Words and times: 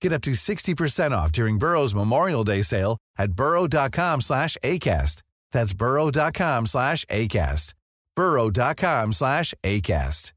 Get 0.00 0.12
up 0.12 0.22
to 0.22 0.30
60% 0.32 1.12
off 1.12 1.30
during 1.32 1.58
Burrow's 1.58 1.94
Memorial 1.94 2.44
Day 2.44 2.62
sale 2.62 2.96
at 3.18 3.32
burrow.com 3.32 4.20
slash 4.22 4.56
ACAST. 4.64 5.22
That's 5.52 5.74
burrow.com 5.74 6.66
slash 6.66 7.04
ACAST. 7.06 7.74
burrow.com 8.16 9.12
slash 9.12 9.54
ACAST. 9.62 10.32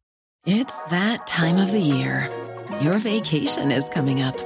It's 0.46 0.86
that 0.88 1.26
time 1.26 1.56
of 1.56 1.72
the 1.72 1.80
year. 1.80 2.30
Your 2.82 2.98
vacation 2.98 3.72
is 3.72 3.88
coming 3.88 4.22
up. 4.22 4.38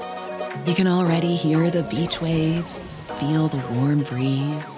You 0.68 0.76
can 0.76 0.88
already 0.88 1.36
hear 1.36 1.72
the 1.72 1.84
beach 1.84 2.22
waves, 2.22 2.94
feel 3.20 3.48
the 3.48 3.66
warm 3.74 4.04
breeze, 4.04 4.78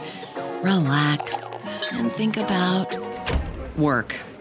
relax, 0.64 1.44
and 1.92 2.10
think 2.12 2.38
about 2.38 2.98
work. 3.78 4.16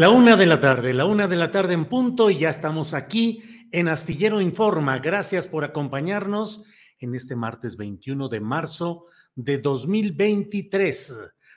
La 0.00 0.08
una 0.08 0.34
de 0.34 0.46
la 0.46 0.62
tarde, 0.62 0.94
la 0.94 1.04
una 1.04 1.28
de 1.28 1.36
la 1.36 1.50
tarde 1.50 1.74
en 1.74 1.84
punto 1.84 2.30
y 2.30 2.38
ya 2.38 2.48
estamos 2.48 2.94
aquí 2.94 3.42
en 3.70 3.86
Astillero 3.86 4.40
Informa. 4.40 4.98
Gracias 4.98 5.46
por 5.46 5.62
acompañarnos 5.62 6.64
en 7.00 7.14
este 7.14 7.36
martes 7.36 7.76
21 7.76 8.30
de 8.30 8.40
marzo 8.40 9.04
de 9.34 9.58
2023. 9.58 11.16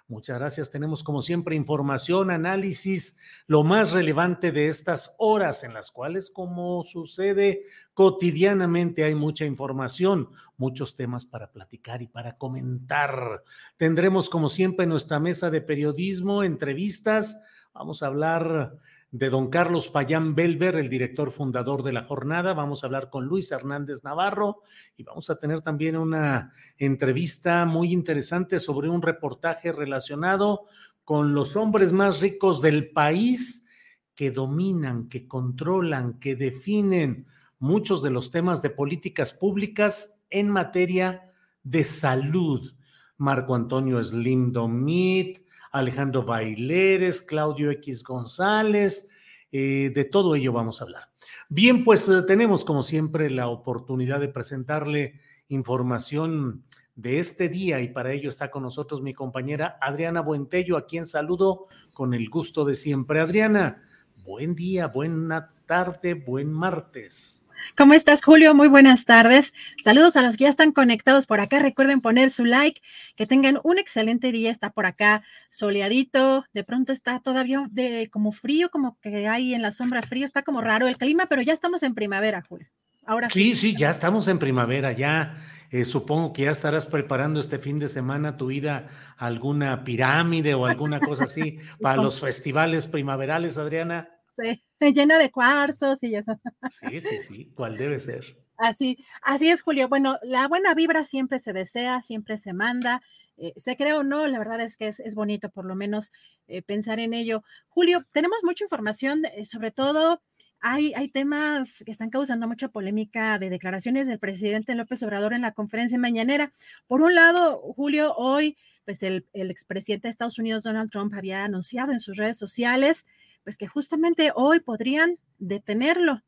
Muchas 0.10 0.38
gracias. 0.40 0.70
Tenemos 0.70 1.06
como 1.06 1.22
siempre 1.22 1.56
información, 1.56 2.32
análisis, 2.32 3.18
lo 3.48 3.64
más 3.64 3.94
relevante 3.94 4.52
de 4.52 4.68
estas 4.68 5.16
horas 5.20 5.64
en 5.64 5.74
las 5.74 5.92
cuales, 5.92 6.30
como 6.30 6.84
sucede 6.84 7.64
cotidianamente, 7.94 9.06
hay 9.06 9.16
mucha 9.16 9.46
información, 9.46 10.28
muchos 10.58 10.98
temas 10.98 11.24
para 11.24 11.50
platicar 11.54 12.02
y 12.02 12.08
para 12.08 12.36
comentar. 12.36 13.42
Tendremos 13.78 14.30
como 14.30 14.50
siempre 14.50 14.86
nuestra 14.86 15.22
mesa 15.22 15.50
de 15.50 15.62
periodismo, 15.62 16.44
entrevistas 16.44 17.38
Vamos 17.74 18.04
a 18.04 18.08
hablar 18.08 18.78
de 19.10 19.32
don 19.32 19.50
Carlos 19.50 19.88
Payán 19.88 20.36
Belver, 20.36 20.76
el 20.76 20.92
director 20.92 21.32
fundador 21.32 21.82
de 21.82 21.92
la 21.92 22.04
jornada. 22.04 22.54
Vamos 22.54 22.84
a 22.84 22.86
hablar 22.86 23.10
con 23.10 23.26
Luis 23.26 23.52
Hernández 23.52 24.04
Navarro 24.04 24.62
y 24.96 25.02
vamos 25.02 25.32
a 25.32 25.38
tener 25.38 25.64
también 25.64 25.98
una 25.98 26.54
entrevista 26.78 27.66
muy 27.66 27.92
interesante 27.92 28.60
sobre 28.60 28.90
un 28.90 29.02
reportaje 29.02 29.72
relacionado 29.72 30.66
con 31.04 31.34
los 31.34 31.56
hombres 31.56 31.92
más 31.94 32.22
ricos 32.22 32.62
del 32.62 32.92
país 32.92 33.66
que 34.14 34.30
dominan, 34.30 35.10
que 35.10 35.28
controlan, 35.28 36.20
que 36.20 36.36
definen 36.36 37.26
muchos 37.58 38.04
de 38.04 38.12
los 38.12 38.30
temas 38.30 38.62
de 38.62 38.70
políticas 38.70 39.34
públicas 39.34 40.22
en 40.30 40.48
materia 40.48 41.32
de 41.64 41.84
salud. 41.84 42.72
Marco 43.18 43.56
Antonio 43.56 44.04
Slim 44.04 44.52
Domit, 44.52 45.43
Alejandro 45.74 46.24
Baileres, 46.24 47.24
Claudio 47.24 47.72
X 47.72 48.04
González, 48.04 49.10
eh, 49.52 49.92
de 49.94 50.06
todo 50.06 50.36
ello 50.36 50.54
vamos 50.54 50.80
a 50.80 50.86
hablar. 50.86 51.10
Bien, 51.50 51.84
pues 51.84 52.08
eh, 52.08 52.22
tenemos 52.26 52.64
como 52.64 52.84
siempre 52.84 53.30
la 53.30 53.48
oportunidad 53.48 54.20
de 54.20 54.30
presentarle 54.30 55.20
información 55.48 56.64
de 56.96 57.20
este 57.20 57.50
día 57.50 57.82
y 57.82 57.88
para 57.88 58.12
ello 58.12 58.30
está 58.30 58.52
con 58.52 58.64
nosotros 58.64 59.02
mi 59.02 59.14
compañera 59.16 59.78
Adriana 59.82 60.22
Buentello, 60.22 60.78
a 60.78 60.86
quien 60.86 61.08
saludo 61.08 61.68
con 61.94 62.14
el 62.14 62.30
gusto 62.30 62.66
de 62.66 62.76
siempre. 62.76 63.20
Adriana, 63.20 63.82
buen 64.24 64.54
día, 64.54 64.88
buena 64.88 65.50
tarde, 65.66 66.14
buen 66.14 66.54
martes. 66.54 67.43
¿Cómo 67.78 67.94
estás, 67.94 68.24
Julio? 68.24 68.54
Muy 68.54 68.68
buenas 68.68 69.06
tardes. 69.06 69.54
Saludos 69.84 70.16
a 70.16 70.22
los 70.22 70.38
que 70.38 70.44
ya 70.44 70.50
están 70.50 70.72
conectados 70.72 71.26
por 71.26 71.40
acá. 71.40 71.60
Recuerden 71.60 72.02
poner 72.02 72.30
su 72.32 72.46
like. 72.46 72.82
Que 73.16 73.26
tengan 73.26 73.60
un 73.64 73.80
excelente 73.80 74.32
día. 74.32 74.52
Está 74.52 74.72
por 74.72 74.86
acá 74.86 75.24
soleadito. 75.50 76.46
De 76.54 76.64
pronto 76.64 76.92
está 76.92 77.20
todavía 77.20 77.66
de 77.72 78.10
como 78.12 78.32
frío, 78.32 78.70
como 78.70 78.98
que 79.00 79.28
hay 79.28 79.54
en 79.54 79.62
la 79.62 79.72
sombra 79.72 80.02
frío. 80.04 80.26
Está 80.26 80.44
como 80.44 80.62
raro 80.62 80.88
el 80.88 80.98
clima, 80.98 81.26
pero 81.28 81.42
ya 81.42 81.54
estamos 81.54 81.84
en 81.84 81.96
primavera, 81.96 82.44
Julio. 82.48 82.68
Ahora 83.06 83.30
sí. 83.30 83.56
Sí, 83.56 83.56
sí, 83.56 83.76
ya 83.78 83.90
estamos 83.90 84.28
en 84.28 84.40
primavera. 84.40 84.92
Ya 84.92 85.36
eh, 85.72 85.86
supongo 85.86 86.34
que 86.34 86.44
ya 86.44 86.52
estarás 86.52 86.86
preparando 86.86 87.40
este 87.40 87.58
fin 87.58 87.80
de 87.80 87.88
semana 87.88 88.38
tu 88.38 88.52
ida 88.52 88.88
a 89.18 89.26
alguna 89.26 89.84
pirámide 89.84 90.54
o 90.54 90.68
alguna 90.68 91.00
cosa 91.00 91.24
así 91.24 91.58
para 91.82 92.02
los 92.02 92.20
festivales 92.20 92.86
primaverales, 92.86 93.58
Adriana. 93.58 94.10
Sí, 94.38 94.64
llena 94.94 95.18
de 95.18 95.32
cuarzos 95.32 96.02
y 96.04 96.16
eso. 96.16 96.40
Sí, 96.70 97.02
sí, 97.02 97.20
sí, 97.20 97.52
¿cuál 97.56 97.78
debe 97.78 98.00
ser? 98.00 98.38
Así, 98.58 98.98
así 99.22 99.50
es, 99.50 99.62
Julio. 99.62 99.88
Bueno, 99.90 100.18
la 100.24 100.48
buena 100.48 100.74
vibra 100.74 101.04
siempre 101.04 101.40
se 101.40 101.54
desea, 101.54 102.02
siempre 102.02 102.38
se 102.38 102.54
manda. 102.54 103.02
Eh, 103.38 103.54
se 103.58 103.76
cree 103.76 103.94
o 103.94 104.04
no, 104.04 104.28
la 104.28 104.38
verdad 104.38 104.62
es 104.62 104.78
que 104.78 104.88
es, 104.88 105.16
bonito 105.16 105.50
por 105.50 105.66
lo 105.66 105.76
menos 105.76 106.12
eh, 106.48 106.62
pensar 106.62 107.00
en 107.00 107.14
ello. 107.14 107.44
Julio, 107.68 108.06
tenemos 108.12 108.38
mucha 108.44 108.64
información, 108.64 109.26
eh, 109.26 109.46
sobre 109.46 109.72
todo 109.72 110.22
hay, 110.60 110.94
hay, 110.94 111.10
temas 111.10 111.84
que 111.84 111.92
están 111.92 112.10
causando 112.10 112.48
mucha 112.48 112.70
polémica 112.70 113.38
de 113.40 113.50
declaraciones 113.50 114.08
del 114.08 114.20
presidente 114.20 114.76
López 114.76 115.04
Obrador 115.04 115.34
en 115.34 115.42
la 115.42 115.52
conferencia 115.52 115.98
mañanera. 115.98 116.54
Por 116.88 117.02
un 117.02 117.16
lado, 117.16 117.58
Julio, 117.76 118.14
hoy, 118.16 118.56
pues 118.86 119.04
el, 119.04 119.26
el 119.34 119.52
expresidente 119.52 120.08
de 120.08 120.12
Estados 120.12 120.40
Unidos, 120.40 120.64
Donald 120.64 120.90
Trump, 120.90 121.14
había 121.16 121.44
anunciado 121.44 121.92
en 121.92 122.00
sus 122.00 122.16
redes 122.16 122.38
sociales 122.38 123.06
pues 123.44 123.58
que 123.58 123.68
justamente 123.68 124.32
hoy 124.36 124.60
podrían 124.60 125.16
detenerlo. 125.38 126.22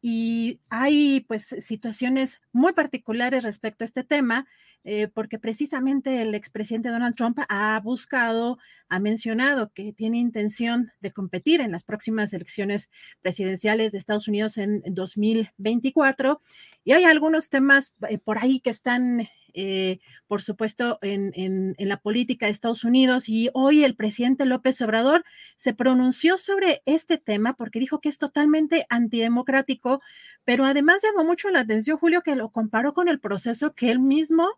Y 0.00 0.60
hay 0.68 1.20
pues 1.20 1.46
situaciones 1.60 2.40
muy 2.52 2.72
particulares 2.72 3.42
respecto 3.42 3.82
a 3.82 3.86
este 3.86 4.04
tema, 4.04 4.46
eh, 4.84 5.08
porque 5.08 5.40
precisamente 5.40 6.22
el 6.22 6.34
expresidente 6.34 6.88
Donald 6.88 7.16
Trump 7.16 7.38
ha 7.48 7.80
buscado, 7.80 8.58
ha 8.88 9.00
mencionado 9.00 9.72
que 9.72 9.92
tiene 9.92 10.18
intención 10.18 10.92
de 11.00 11.12
competir 11.12 11.60
en 11.60 11.72
las 11.72 11.82
próximas 11.82 12.32
elecciones 12.32 12.90
presidenciales 13.20 13.90
de 13.90 13.98
Estados 13.98 14.28
Unidos 14.28 14.56
en 14.56 14.82
2024. 14.86 16.40
Y 16.84 16.92
hay 16.92 17.04
algunos 17.04 17.48
temas 17.48 17.92
eh, 18.08 18.18
por 18.18 18.38
ahí 18.38 18.60
que 18.60 18.70
están 18.70 19.28
eh, 19.54 20.00
por 20.26 20.42
supuesto, 20.42 20.98
en, 21.02 21.74
la 21.78 21.96
política 21.98 22.46
de 22.46 22.52
Estados 22.52 22.84
Unidos. 22.84 23.28
Y 23.28 23.50
hoy 23.54 23.84
el 23.84 23.94
presidente 23.94 24.44
López 24.44 24.80
Obrador 24.82 25.24
se 25.56 25.74
pronunció 25.74 26.36
sobre 26.36 26.82
este 26.86 27.18
tema 27.18 27.54
porque 27.54 27.80
dijo 27.80 28.00
que 28.00 28.08
es 28.08 28.18
totalmente 28.18 28.86
antidemocrático, 28.88 30.00
pero 30.44 30.64
además 30.64 31.02
llamó 31.02 31.26
mucho 31.26 31.50
la 31.50 31.60
atención, 31.60 31.98
Julio, 31.98 32.22
que 32.22 32.36
lo 32.36 32.50
comparó 32.50 32.94
con 32.94 33.08
el 33.08 33.20
proceso 33.20 33.74
que 33.74 33.90
él 33.90 34.00
mismo, 34.00 34.48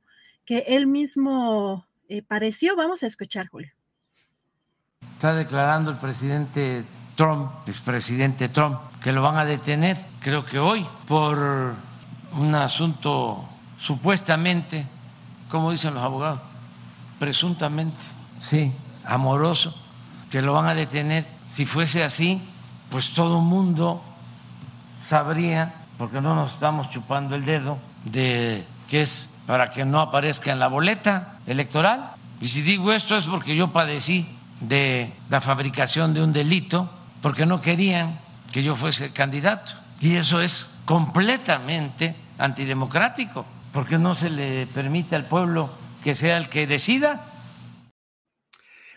que 0.45 0.65
él 0.69 0.87
mismo 0.87 1.87
eh, 2.09 2.23
padeció. 2.23 2.77
Vamos 2.77 3.03
a 3.03 3.07
escuchar, 3.07 3.49
Julio. 3.49 3.73
Está 5.07 5.35
declarando 5.35 5.91
el 5.91 5.97
presidente 5.97 6.85
Trump, 7.17 7.51
expresidente 7.67 8.49
Trump, 8.49 8.79
que 9.03 9.13
lo 9.13 9.23
van 9.23 9.37
a 9.37 9.45
detener, 9.45 9.97
creo 10.21 10.45
que 10.45 10.59
hoy, 10.59 10.87
por 11.07 11.75
un 12.33 12.55
asunto 12.55 13.49
supuestamente, 13.81 14.87
como 15.49 15.73
dicen 15.73 15.95
los 15.95 16.03
abogados, 16.03 16.41
presuntamente, 17.19 17.99
sí, 18.39 18.73
amoroso, 19.05 19.75
que 20.31 20.43
lo 20.43 20.53
van 20.53 20.67
a 20.67 20.75
detener. 20.75 21.27
Si 21.51 21.67
fuese 21.67 22.05
así, 22.05 22.41
pues 22.91 23.13
todo 23.13 23.39
el 23.39 23.45
mundo 23.45 24.03
sabría, 25.01 25.75
porque 25.99 26.21
no 26.21 26.35
nos 26.35 26.53
estamos 26.53 26.89
chupando 26.89 27.35
el 27.35 27.45
dedo, 27.45 27.79
de 28.05 28.65
que 28.89 29.03
es 29.03 29.31
para 29.47 29.71
que 29.71 29.85
no 29.85 30.01
aparezca 30.01 30.53
en 30.53 30.61
la 30.61 30.69
boleta 30.69 31.39
electoral. 31.47 32.13
Y 32.41 32.49
si 32.49 32.63
digo 32.63 32.93
esto 32.93 33.17
es 33.17 33.25
porque 33.25 33.57
yo 33.57 33.73
padecí 33.73 34.29
de 34.61 35.13
la 35.29 35.41
fabricación 35.41 36.15
de 36.15 36.23
un 36.23 36.33
delito, 36.33 36.89
porque 37.21 37.47
no 37.47 37.61
querían 37.61 38.19
que 38.53 38.63
yo 38.63 38.77
fuese 38.77 39.13
candidato. 39.13 39.73
Y 40.01 40.17
eso 40.17 40.41
es 40.41 40.67
completamente 40.85 42.17
antidemocrático, 42.39 43.45
porque 43.73 43.99
no 43.99 44.15
se 44.15 44.31
le 44.31 44.67
permite 44.67 45.17
al 45.17 45.29
pueblo 45.29 45.71
que 46.03 46.15
sea 46.15 46.37
el 46.39 46.49
que 46.49 46.67
decida. 46.67 47.27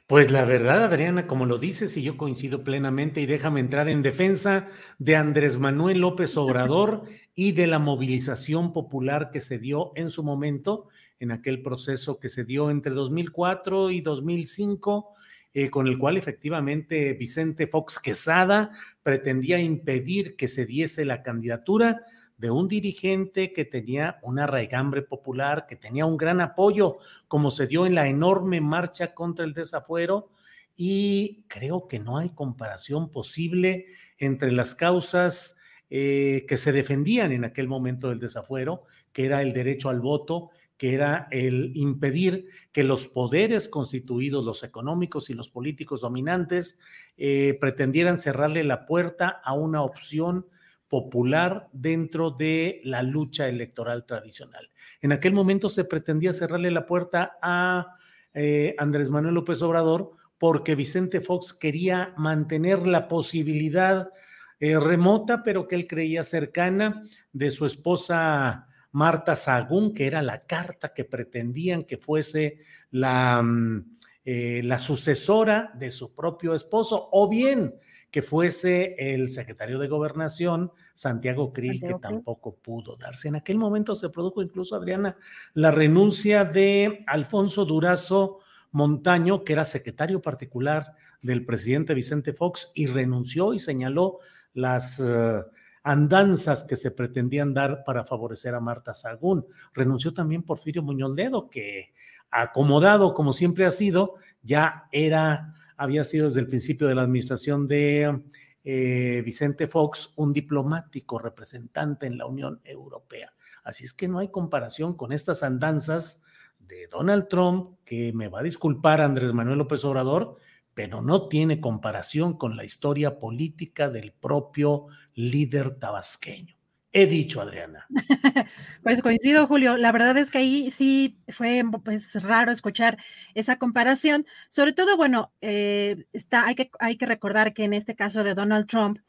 Pues 0.08 0.32
la 0.32 0.44
verdad, 0.46 0.84
Adriana, 0.84 1.28
como 1.28 1.46
lo 1.46 1.58
dices, 1.58 1.96
y 1.96 2.04
yo 2.04 2.18
coincido 2.18 2.64
plenamente, 2.64 3.22
y 3.22 3.26
déjame 3.26 3.62
entrar 3.62 3.88
en 3.88 4.02
defensa 4.02 4.68
de 5.00 5.16
Andrés 5.16 5.60
Manuel 5.60 6.00
López 6.00 6.36
Obrador 6.36 7.06
y 7.36 7.54
de 7.54 7.68
la 7.68 7.80
movilización 7.80 8.74
popular 8.74 9.32
que 9.32 9.40
se 9.40 9.60
dio 9.60 9.92
en 9.96 10.10
su 10.10 10.24
momento, 10.24 10.88
en 11.20 11.32
aquel 11.32 11.62
proceso 11.62 12.20
que 12.20 12.28
se 12.28 12.44
dio 12.44 12.70
entre 12.70 12.94
2004 12.94 13.92
y 13.92 14.02
2005, 14.02 15.14
eh, 15.54 15.70
con 15.70 15.88
el 15.88 15.98
cual 15.98 16.18
efectivamente 16.18 17.14
Vicente 17.14 17.68
Fox 17.68 17.98
Quesada 17.98 18.72
pretendía 19.04 19.60
impedir 19.60 20.36
que 20.36 20.50
se 20.50 20.66
diese 20.66 21.06
la 21.06 21.24
candidatura 21.24 22.06
de 22.38 22.52
un 22.52 22.68
dirigente 22.68 23.54
que 23.54 23.66
tenía 23.66 24.20
una 24.22 24.48
raigambre 24.48 25.02
popular, 25.02 25.66
que 25.68 25.76
tenía 25.76 26.06
un 26.06 26.18
gran 26.18 26.42
apoyo, 26.42 26.98
como 27.28 27.52
se 27.52 27.68
dio 27.68 27.86
en 27.86 27.96
la 27.96 28.08
enorme 28.08 28.62
marcha 28.62 29.14
contra 29.14 29.46
el 29.46 29.54
desafuero, 29.54 30.30
y 30.76 31.44
creo 31.48 31.88
que 31.88 32.00
no 32.00 32.18
hay 32.18 32.32
comparación 32.32 33.12
posible 33.12 33.86
entre 34.18 34.52
las 34.52 34.76
causas 34.76 35.58
eh, 35.90 36.46
que 36.48 36.58
se 36.58 36.72
defendían 36.72 37.32
en 37.32 37.46
aquel 37.46 37.68
momento 37.68 38.10
del 38.10 38.20
desafuero, 38.20 38.84
que 39.12 39.26
era 39.26 39.42
el 39.42 39.54
derecho 39.54 39.90
al 39.90 40.02
voto, 40.02 40.50
que 40.78 40.96
era 40.96 41.28
el 41.32 41.72
impedir 41.76 42.48
que 42.72 42.84
los 42.84 43.08
poderes 43.08 43.70
constituidos, 43.70 44.44
los 44.44 44.64
económicos 44.64 45.30
y 45.30 45.34
los 45.34 45.50
políticos 45.50 46.02
dominantes, 46.02 46.80
eh, 47.16 47.58
pretendieran 47.62 48.18
cerrarle 48.18 48.64
la 48.64 48.86
puerta 48.86 49.42
a 49.44 49.54
una 49.54 49.84
opción 49.84 50.48
popular 50.94 51.70
dentro 51.74 52.30
de 52.30 52.80
la 52.84 53.02
lucha 53.02 53.48
electoral 53.48 54.06
tradicional. 54.06 54.70
En 55.02 55.12
aquel 55.12 55.34
momento 55.34 55.68
se 55.68 55.86
pretendía 55.86 56.34
cerrarle 56.34 56.70
la 56.70 56.86
puerta 56.86 57.40
a 57.42 57.96
eh, 58.32 58.76
Andrés 58.78 59.10
Manuel 59.10 59.34
López 59.34 59.60
Obrador 59.64 60.12
porque 60.38 60.76
Vicente 60.76 61.20
Fox 61.20 61.52
quería 61.52 62.14
mantener 62.16 62.86
la 62.86 63.08
posibilidad 63.08 64.12
eh, 64.60 64.80
remota, 64.80 65.42
pero 65.42 65.68
que 65.68 65.74
él 65.74 65.88
creía 65.88 66.22
cercana, 66.22 67.02
de 67.32 67.50
su 67.50 67.66
esposa 67.66 68.68
Marta 68.92 69.36
Sagún, 69.36 69.96
que 69.96 70.06
era 70.06 70.22
la 70.22 70.46
carta 70.46 70.94
que 70.94 71.06
pretendían 71.06 71.86
que 71.86 71.98
fuese 71.98 72.60
la, 72.92 73.42
mm, 73.42 73.98
eh, 74.26 74.62
la 74.64 74.78
sucesora 74.78 75.72
de 75.74 75.90
su 75.90 76.14
propio 76.14 76.54
esposo, 76.54 77.10
o 77.12 77.28
bien 77.28 77.74
que 78.14 78.22
fuese 78.22 78.96
el 79.00 79.28
secretario 79.28 79.80
de 79.80 79.88
Gobernación, 79.88 80.72
Santiago 80.94 81.52
Krill, 81.52 81.82
que 81.82 81.96
tampoco 82.00 82.56
pudo 82.56 82.96
darse. 82.96 83.28
En 83.28 83.36
aquel 83.36 83.58
momento 83.58 83.96
se 83.96 84.10
produjo 84.10 84.44
incluso, 84.44 84.76
Adriana, 84.76 85.18
la 85.56 85.72
renuncia 85.72 86.46
de 86.46 87.04
Alfonso 87.08 87.66
Durazo 87.66 88.38
Montaño, 88.72 89.44
que 89.44 89.54
era 89.54 89.64
secretario 89.64 90.22
particular 90.22 90.94
del 91.24 91.44
presidente 91.44 91.96
Vicente 91.96 92.34
Fox, 92.34 92.72
y 92.76 92.86
renunció 92.86 93.56
y 93.56 93.58
señaló 93.58 94.20
las 94.54 95.00
eh, 95.00 95.42
andanzas 95.82 96.66
que 96.66 96.76
se 96.76 96.92
pretendían 96.92 97.56
dar 97.56 97.84
para 97.84 98.04
favorecer 98.04 98.54
a 98.54 98.60
Marta 98.60 98.94
Sagún. 98.94 99.48
Renunció 99.74 100.14
también 100.14 100.44
Porfirio 100.44 100.84
Muñoz 100.84 101.16
Ledo, 101.16 101.50
que 101.50 101.96
acomodado 102.30 103.16
como 103.16 103.34
siempre 103.34 103.66
ha 103.66 103.72
sido, 103.72 104.18
ya 104.44 104.88
era 104.92 105.56
había 105.78 106.04
sido 106.04 106.26
desde 106.26 106.40
el 106.40 106.48
principio 106.48 106.88
de 106.88 106.96
la 106.96 107.04
administración 107.04 107.68
de 107.68 108.24
eh, 108.64 109.22
Vicente 109.26 109.68
Fox 109.68 110.14
un 110.16 110.32
diplomático 110.32 111.20
representante 111.20 112.08
en 112.08 112.18
la 112.18 112.26
Unión 112.26 112.62
Europea. 112.64 113.34
Así 113.64 113.84
es 113.86 113.94
que 113.94 114.08
no 114.08 114.20
hay 114.20 114.30
comparación 114.30 114.96
con 114.96 115.12
estas 115.12 115.44
andanzas 115.44 116.24
de 116.60 116.88
Donald 116.88 117.28
Trump, 117.28 117.78
que 117.84 118.14
me 118.14 118.30
va 118.30 118.40
a 118.40 118.44
disculpar 118.44 119.02
Andrés 119.02 119.34
Manuel 119.34 119.58
López 119.58 119.84
Obrador, 119.86 120.38
pero 120.74 121.02
no 121.02 121.28
tiene 121.28 121.62
comparación 121.62 122.38
con 122.38 122.56
la 122.56 122.66
historia 122.66 123.20
política 123.20 123.90
del 123.90 124.12
propio 124.12 124.88
líder 125.14 125.76
tabasqueño. 125.76 126.56
He 126.94 127.08
dicho, 127.08 127.42
Adriana. 127.42 127.88
Pues 128.84 129.02
coincido, 129.02 129.48
Julio. 129.48 129.78
La 129.78 129.92
verdad 129.92 130.16
es 130.18 130.30
que 130.30 130.38
ahí 130.38 130.72
sí 130.72 131.18
fue 131.30 131.64
pues 131.84 132.22
raro 132.22 132.52
escuchar 132.52 132.98
esa 133.34 133.58
comparación. 133.58 134.26
Sobre 134.50 134.74
todo, 134.74 134.96
bueno, 134.96 135.34
eh, 135.42 136.06
está, 136.14 136.46
hay, 136.46 136.56
que, 136.56 136.70
hay 136.80 136.98
que 136.98 137.08
recordar 137.08 137.54
que 137.54 137.64
en 137.64 137.74
este 137.74 137.96
caso 137.96 138.24
de 138.24 138.36
Donald 138.36 138.68
Trump, 138.68 139.00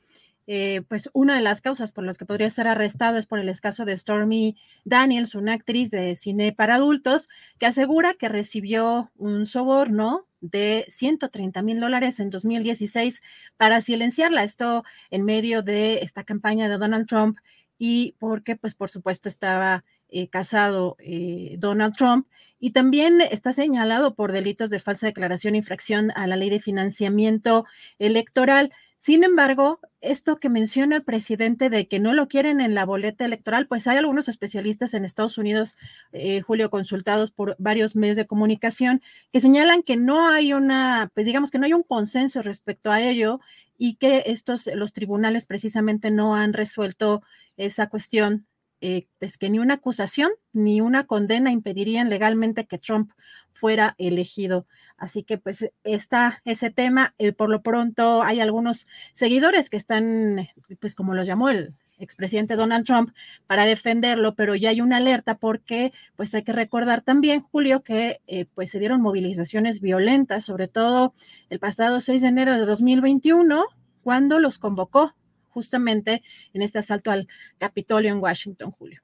eh, 0.46 0.82
pues 0.88 1.10
una 1.12 1.34
de 1.36 1.40
las 1.42 1.60
causas 1.60 1.92
por 1.92 2.04
las 2.04 2.16
que 2.18 2.26
podría 2.26 2.50
ser 2.50 2.68
arrestado 2.68 3.18
es 3.18 3.26
por 3.26 3.38
el 3.38 3.60
caso 3.60 3.84
de 3.84 3.96
Stormy 3.96 4.56
Daniels, 4.84 5.34
una 5.34 5.54
actriz 5.54 5.90
de 5.90 6.16
cine 6.16 6.52
para 6.52 6.76
adultos, 6.76 7.28
que 7.58 7.66
asegura 7.66 8.14
que 8.14 8.28
recibió 8.28 9.10
un 9.16 9.46
soborno 9.46 10.26
de 10.40 10.84
130 10.88 11.62
mil 11.62 11.80
dólares 11.80 12.20
en 12.20 12.30
2016 12.30 13.22
para 13.56 13.80
silenciarla. 13.80 14.44
Esto 14.44 14.84
en 15.10 15.24
medio 15.24 15.62
de 15.62 16.00
esta 16.00 16.24
campaña 16.24 16.68
de 16.68 16.78
Donald 16.78 17.06
Trump 17.06 17.38
y 17.78 18.14
porque, 18.18 18.56
pues, 18.56 18.74
por 18.74 18.90
supuesto, 18.90 19.28
estaba 19.28 19.84
eh, 20.08 20.28
casado 20.28 20.96
eh, 21.00 21.56
Donald 21.58 21.94
Trump 21.96 22.26
y 22.60 22.70
también 22.70 23.20
está 23.20 23.52
señalado 23.52 24.14
por 24.14 24.32
delitos 24.32 24.70
de 24.70 24.80
falsa 24.80 25.06
declaración 25.06 25.54
infracción 25.54 26.12
a 26.12 26.26
la 26.26 26.36
ley 26.36 26.50
de 26.50 26.60
financiamiento 26.60 27.66
electoral. 27.98 28.72
Sin 28.98 29.22
embargo, 29.22 29.80
esto 30.00 30.38
que 30.38 30.48
menciona 30.48 30.96
el 30.96 31.02
presidente 31.02 31.68
de 31.68 31.88
que 31.88 31.98
no 31.98 32.14
lo 32.14 32.26
quieren 32.26 32.62
en 32.62 32.74
la 32.74 32.86
boleta 32.86 33.26
electoral, 33.26 33.66
pues 33.66 33.86
hay 33.86 33.98
algunos 33.98 34.28
especialistas 34.28 34.94
en 34.94 35.04
Estados 35.04 35.36
Unidos, 35.36 35.76
eh, 36.12 36.40
Julio, 36.40 36.70
consultados 36.70 37.30
por 37.30 37.54
varios 37.58 37.96
medios 37.96 38.16
de 38.16 38.26
comunicación, 38.26 39.02
que 39.30 39.42
señalan 39.42 39.82
que 39.82 39.96
no 39.96 40.28
hay 40.28 40.54
una, 40.54 41.10
pues 41.12 41.26
digamos 41.26 41.50
que 41.50 41.58
no 41.58 41.66
hay 41.66 41.74
un 41.74 41.82
consenso 41.82 42.40
respecto 42.40 42.90
a 42.90 43.02
ello 43.02 43.40
y 43.76 43.96
que 43.96 44.22
estos, 44.26 44.70
los 44.74 44.92
tribunales 44.92 45.44
precisamente 45.44 46.10
no 46.10 46.34
han 46.34 46.52
resuelto 46.52 47.22
esa 47.56 47.88
cuestión, 47.88 48.46
eh, 48.80 49.06
pues 49.18 49.38
que 49.38 49.50
ni 49.50 49.58
una 49.58 49.74
acusación 49.74 50.30
ni 50.52 50.80
una 50.80 51.06
condena 51.06 51.50
impedirían 51.50 52.10
legalmente 52.10 52.66
que 52.66 52.78
Trump 52.78 53.12
fuera 53.52 53.94
elegido. 53.98 54.66
Así 54.96 55.22
que 55.22 55.38
pues 55.38 55.70
está 55.84 56.42
ese 56.44 56.70
tema. 56.70 57.14
Eh, 57.18 57.32
por 57.32 57.48
lo 57.50 57.62
pronto 57.62 58.22
hay 58.22 58.40
algunos 58.40 58.86
seguidores 59.12 59.70
que 59.70 59.76
están, 59.76 60.48
pues 60.80 60.94
como 60.94 61.14
los 61.14 61.26
llamó 61.26 61.48
el 61.48 61.74
expresidente 61.98 62.56
Donald 62.56 62.84
Trump, 62.84 63.10
para 63.46 63.66
defenderlo, 63.66 64.34
pero 64.34 64.54
ya 64.54 64.70
hay 64.70 64.80
una 64.80 64.98
alerta 64.98 65.38
porque 65.38 65.92
pues 66.16 66.34
hay 66.34 66.42
que 66.42 66.52
recordar 66.52 67.02
también, 67.02 67.40
Julio, 67.40 67.82
que 67.82 68.20
eh, 68.26 68.46
pues 68.54 68.70
se 68.70 68.78
dieron 68.78 69.00
movilizaciones 69.00 69.80
violentas, 69.80 70.44
sobre 70.44 70.68
todo 70.68 71.14
el 71.50 71.58
pasado 71.58 72.00
6 72.00 72.22
de 72.22 72.28
enero 72.28 72.58
de 72.58 72.66
2021, 72.66 73.64
cuando 74.02 74.38
los 74.38 74.58
convocó 74.58 75.14
justamente 75.54 76.22
en 76.52 76.62
este 76.62 76.80
asalto 76.80 77.10
al 77.10 77.28
Capitolio 77.58 78.10
en 78.10 78.18
Washington, 78.18 78.72
Julio. 78.72 79.00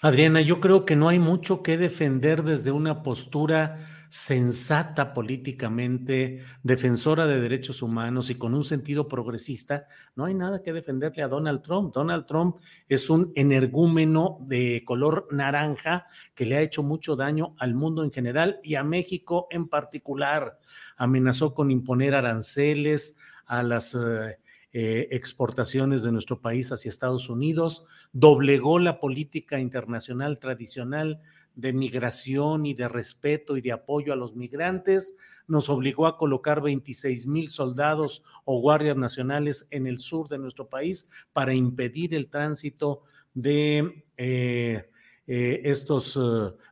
Adriana, 0.00 0.40
yo 0.40 0.60
creo 0.60 0.84
que 0.84 0.96
no 0.96 1.08
hay 1.08 1.18
mucho 1.18 1.62
que 1.62 1.76
defender 1.76 2.42
desde 2.42 2.72
una 2.72 3.02
postura 3.02 3.78
sensata 4.12 5.14
políticamente, 5.14 6.42
defensora 6.62 7.26
de 7.26 7.40
derechos 7.40 7.80
humanos 7.80 8.28
y 8.28 8.34
con 8.34 8.52
un 8.52 8.62
sentido 8.62 9.08
progresista, 9.08 9.86
no 10.16 10.26
hay 10.26 10.34
nada 10.34 10.62
que 10.62 10.74
defenderle 10.74 11.22
a 11.22 11.28
Donald 11.28 11.62
Trump. 11.62 11.94
Donald 11.94 12.26
Trump 12.26 12.56
es 12.88 13.08
un 13.08 13.32
energúmeno 13.36 14.36
de 14.42 14.82
color 14.84 15.28
naranja 15.30 16.06
que 16.34 16.44
le 16.44 16.56
ha 16.56 16.60
hecho 16.60 16.82
mucho 16.82 17.16
daño 17.16 17.54
al 17.58 17.74
mundo 17.74 18.04
en 18.04 18.12
general 18.12 18.60
y 18.62 18.74
a 18.74 18.84
México 18.84 19.46
en 19.50 19.66
particular. 19.68 20.58
Amenazó 20.98 21.54
con 21.54 21.70
imponer 21.70 22.14
aranceles 22.14 23.16
a 23.46 23.62
las... 23.62 23.94
Eh, 23.94 24.41
eh, 24.74 25.08
exportaciones 25.10 26.02
de 26.02 26.12
nuestro 26.12 26.40
país 26.40 26.72
hacia 26.72 26.88
Estados 26.88 27.28
Unidos, 27.28 27.84
doblegó 28.12 28.78
la 28.78 29.00
política 29.00 29.60
internacional 29.60 30.38
tradicional 30.38 31.20
de 31.54 31.74
migración 31.74 32.64
y 32.64 32.72
de 32.72 32.88
respeto 32.88 33.58
y 33.58 33.60
de 33.60 33.72
apoyo 33.72 34.14
a 34.14 34.16
los 34.16 34.34
migrantes, 34.34 35.14
nos 35.46 35.68
obligó 35.68 36.06
a 36.06 36.16
colocar 36.16 36.62
26 36.62 37.26
mil 37.26 37.50
soldados 37.50 38.22
o 38.46 38.60
guardias 38.60 38.96
nacionales 38.96 39.68
en 39.70 39.86
el 39.86 39.98
sur 39.98 40.28
de 40.28 40.38
nuestro 40.38 40.68
país 40.68 41.06
para 41.34 41.52
impedir 41.52 42.14
el 42.14 42.30
tránsito 42.30 43.02
de 43.34 44.04
eh, 44.16 44.88
eh, 45.26 45.60
estos 45.64 46.18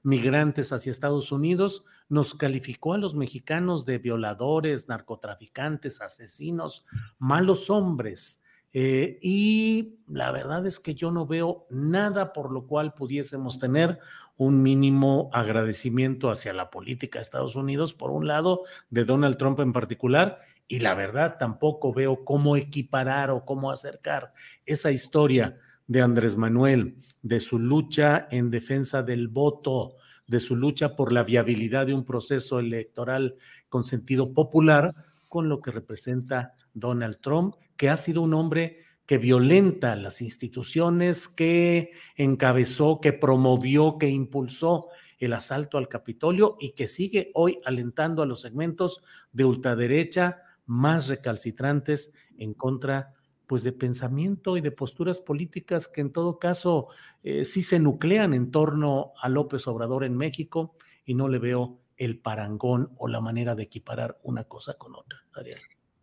migrantes 0.02 0.73
hacia 0.73 0.90
Estados 0.90 1.33
Unidos 1.33 1.85
nos 2.10 2.34
calificó 2.34 2.92
a 2.92 2.98
los 2.98 3.14
mexicanos 3.14 3.86
de 3.86 3.98
violadores, 3.98 4.88
narcotraficantes, 4.88 6.02
asesinos, 6.02 6.84
malos 7.18 7.70
hombres. 7.70 8.42
Eh, 8.72 9.18
y 9.22 10.00
la 10.06 10.30
verdad 10.30 10.66
es 10.66 10.78
que 10.78 10.94
yo 10.94 11.10
no 11.10 11.26
veo 11.26 11.66
nada 11.70 12.32
por 12.32 12.52
lo 12.52 12.66
cual 12.66 12.94
pudiésemos 12.94 13.58
tener 13.58 13.98
un 14.36 14.62
mínimo 14.62 15.30
agradecimiento 15.32 16.30
hacia 16.30 16.52
la 16.52 16.70
política 16.70 17.18
de 17.18 17.22
Estados 17.22 17.56
Unidos, 17.56 17.94
por 17.94 18.10
un 18.10 18.26
lado, 18.26 18.62
de 18.90 19.04
Donald 19.04 19.36
Trump 19.36 19.60
en 19.60 19.72
particular, 19.72 20.38
y 20.66 20.80
la 20.80 20.94
verdad 20.94 21.36
tampoco 21.38 21.92
veo 21.92 22.24
cómo 22.24 22.56
equiparar 22.56 23.30
o 23.30 23.44
cómo 23.44 23.70
acercar 23.70 24.32
esa 24.66 24.90
historia 24.90 25.58
de 25.86 26.02
Andrés 26.02 26.36
Manuel, 26.36 26.96
de 27.22 27.40
su 27.40 27.58
lucha 27.58 28.28
en 28.30 28.50
defensa 28.50 29.02
del 29.02 29.28
voto, 29.28 29.96
de 30.30 30.38
su 30.38 30.54
lucha 30.54 30.94
por 30.94 31.12
la 31.12 31.25
viabilidad 31.25 31.87
de 31.87 31.92
un 31.92 32.04
proceso 32.04 32.60
electoral 32.60 33.34
con 33.68 33.82
sentido 33.82 34.32
popular, 34.32 34.94
con 35.26 35.49
lo 35.49 35.60
que 35.60 35.72
representa 35.72 36.52
Donald 36.72 37.18
Trump, 37.20 37.56
que 37.76 37.90
ha 37.90 37.96
sido 37.96 38.22
un 38.22 38.34
hombre 38.34 38.78
que 39.06 39.18
violenta 39.18 39.96
las 39.96 40.22
instituciones, 40.22 41.26
que 41.26 41.90
encabezó, 42.14 43.00
que 43.00 43.12
promovió, 43.12 43.99
que 43.99 44.08
impulsó 44.08 44.87
el 45.18 45.32
asalto 45.32 45.78
al 45.78 45.88
Capitolio 45.88 46.56
y 46.60 46.75
que 46.75 46.87
sigue 46.87 47.32
hoy 47.34 47.58
alentando 47.64 48.22
a 48.22 48.26
los 48.26 48.40
segmentos 48.40 49.02
de 49.32 49.44
ultraderecha 49.44 50.42
más 50.64 51.08
recalcitrantes 51.08 52.14
en 52.38 52.54
contra 52.54 53.14
pues 53.50 53.64
de 53.64 53.73
pensamiento 53.73 54.57
y 54.57 54.61
de 54.61 54.71
posturas 54.71 55.19
políticas 55.19 55.88
que 55.88 56.02
en 56.02 56.12
todo 56.12 56.38
caso 56.38 56.87
eh, 57.25 57.45
sí 57.45 57.62
se 57.62 57.80
nuclean 57.80 58.33
en 58.33 58.52
torno 58.52 59.12
a 59.21 59.28
López 59.28 59.66
Obrador 59.66 60.04
en 60.04 60.16
México 60.16 60.76
y 61.04 61.14
no 61.14 61.26
le 61.26 61.40
veo 61.40 61.80
el 61.97 62.21
parangón 62.21 62.92
o 62.97 63.09
la 63.09 63.21
manera 63.21 63.57
de 63.57 63.64
equiparar 63.64 64.21
una 64.23 64.45
cosa 64.45 64.75
con 64.75 64.95
otra. 64.95 65.19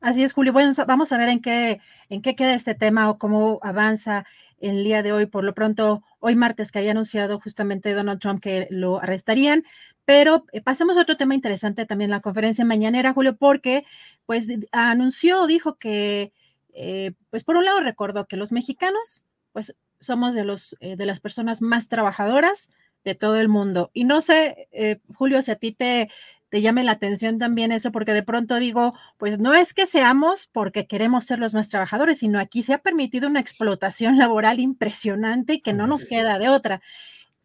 Así 0.01 0.23
es, 0.23 0.33
Julio. 0.33 0.51
Bueno, 0.51 0.73
vamos 0.85 1.13
a 1.13 1.17
ver 1.17 1.29
en 1.29 1.41
qué, 1.41 1.79
en 2.09 2.21
qué 2.21 2.35
queda 2.35 2.53
este 2.53 2.75
tema 2.75 3.09
o 3.09 3.17
cómo 3.17 3.59
avanza 3.61 4.25
el 4.59 4.83
día 4.83 5.01
de 5.01 5.13
hoy. 5.13 5.25
Por 5.25 5.45
lo 5.45 5.53
pronto, 5.53 6.03
hoy 6.19 6.35
martes 6.35 6.73
que 6.73 6.79
había 6.79 6.91
anunciado 6.91 7.39
justamente 7.39 7.93
Donald 7.93 8.19
Trump 8.19 8.41
que 8.41 8.67
lo 8.71 9.01
arrestarían. 9.01 9.63
Pero 10.03 10.43
eh, 10.51 10.59
pasemos 10.59 10.97
a 10.97 11.01
otro 11.03 11.15
tema 11.15 11.33
interesante 11.33 11.85
también, 11.85 12.09
la 12.09 12.19
conferencia 12.19 12.65
mañanera, 12.65 13.13
Julio, 13.13 13.37
porque 13.37 13.85
pues 14.25 14.49
anunció, 14.73 15.47
dijo 15.47 15.77
que 15.77 16.33
eh, 16.79 17.13
pues 17.31 17.43
por 17.43 17.57
un 17.57 17.65
lado 17.65 17.81
recordó 17.81 18.27
que 18.27 18.37
los 18.37 18.51
mexicanos, 18.51 19.25
pues 19.51 19.75
somos 19.99 20.35
de, 20.35 20.45
los, 20.45 20.75
eh, 20.79 20.95
de 20.95 21.05
las 21.07 21.19
personas 21.19 21.61
más 21.61 21.87
trabajadoras 21.87 22.69
de 23.03 23.15
todo 23.15 23.37
el 23.37 23.49
mundo. 23.49 23.89
Y 23.93 24.03
no 24.03 24.21
sé, 24.21 24.67
eh, 24.71 24.99
Julio, 25.15 25.41
si 25.41 25.49
a 25.49 25.55
ti 25.55 25.71
te, 25.71 26.09
te 26.49 26.61
llame 26.61 26.83
la 26.83 26.91
atención 26.91 27.39
también 27.39 27.71
eso, 27.71 27.91
porque 27.91 28.13
de 28.13 28.21
pronto 28.21 28.57
digo, 28.57 28.93
pues 29.17 29.39
no 29.39 29.55
es 29.55 29.73
que 29.73 29.87
seamos 29.87 30.49
porque 30.51 30.85
queremos 30.85 31.25
ser 31.25 31.39
los 31.39 31.55
más 31.55 31.69
trabajadores, 31.69 32.19
sino 32.19 32.39
aquí 32.39 32.61
se 32.61 32.73
ha 32.73 32.77
permitido 32.77 33.27
una 33.27 33.39
explotación 33.39 34.17
laboral 34.19 34.59
impresionante 34.59 35.53
y 35.53 35.61
que 35.61 35.73
no 35.73 35.87
nos 35.87 36.05
queda 36.05 36.37
de 36.37 36.49
otra 36.49 36.81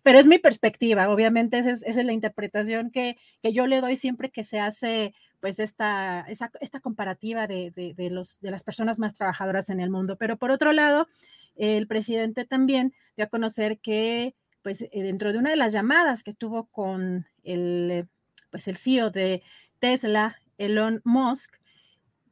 pero 0.03 0.19
es 0.19 0.27
mi 0.27 0.39
perspectiva, 0.39 1.09
obviamente 1.11 1.59
esa 1.59 1.71
es, 1.71 1.97
la 1.97 2.13
interpretación 2.13 2.91
que, 2.91 3.17
que, 3.41 3.53
yo 3.53 3.69
le 3.69 3.81
doy 3.81 3.97
siempre 3.97 4.31
que 4.31 4.43
se 4.43 4.59
hace 4.59 5.15
pues 5.43 5.59
esta, 5.59 6.25
esta 6.61 6.79
comparativa 6.79 7.49
de, 7.49 7.73
de, 7.73 8.11
los, 8.11 8.39
de 8.41 8.53
las 8.53 8.63
personas 8.63 9.01
más 9.01 9.13
trabajadoras 9.13 9.71
en 9.71 9.81
el 9.81 9.91
mundo. 9.91 10.17
Pero 10.17 10.37
por 10.37 10.53
otro 10.53 10.73
lado, 10.73 11.09
el 11.57 11.89
presidente 11.89 12.45
también 12.45 12.95
dio 13.17 13.27
a 13.27 13.29
conocer 13.29 13.81
que 13.81 14.37
pues 14.63 14.83
eh, 14.83 15.03
dentro 15.03 15.33
de 15.33 15.41
una 15.41 15.51
de 15.51 15.57
las 15.57 15.73
llamadas 15.73 16.23
que 16.23 16.33
tuvo 16.33 16.67
con 16.67 17.27
el, 17.43 18.07
pues 18.51 18.69
el 18.69 18.77
CEO 18.77 19.11
de 19.11 19.43
Tesla, 19.81 20.37
Elon 20.59 21.01
Musk, 21.03 21.57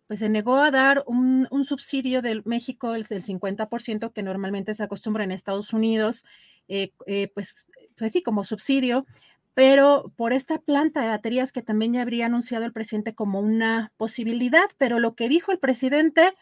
pues 0.07 0.21
se 0.21 0.29
negó 0.29 0.59
a 0.59 0.71
dar 0.71 1.03
un, 1.09 1.49
un 1.51 1.65
subsidio 1.65 2.23
del 2.23 2.43
México 2.45 2.93
del 2.93 3.07
50% 3.07 4.13
que 4.13 4.23
normalmente 4.23 4.73
se 4.75 4.85
acostumbra 4.85 5.25
en 5.25 5.33
Estados 5.33 5.73
Unidos 5.73 6.25
eh, 6.73 6.93
eh, 7.07 7.33
pues, 7.35 7.67
pues 7.99 8.13
sí, 8.13 8.23
como 8.23 8.45
subsidio, 8.45 9.05
pero 9.55 10.13
por 10.17 10.33
esta 10.33 10.59
planta 10.59 11.01
de 11.01 11.09
baterías 11.09 11.53
que 11.53 11.63
también 11.63 11.93
ya 11.93 12.03
habría 12.03 12.27
anunciado 12.27 12.65
el 12.65 12.73
presidente 12.73 13.15
como 13.15 13.41
una 13.41 13.93
posibilidad, 13.97 14.65
pero 14.79 14.99
lo 14.99 15.15
que 15.15 15.29
dijo 15.29 15.53
el 15.53 15.59
presidente, 15.59 16.35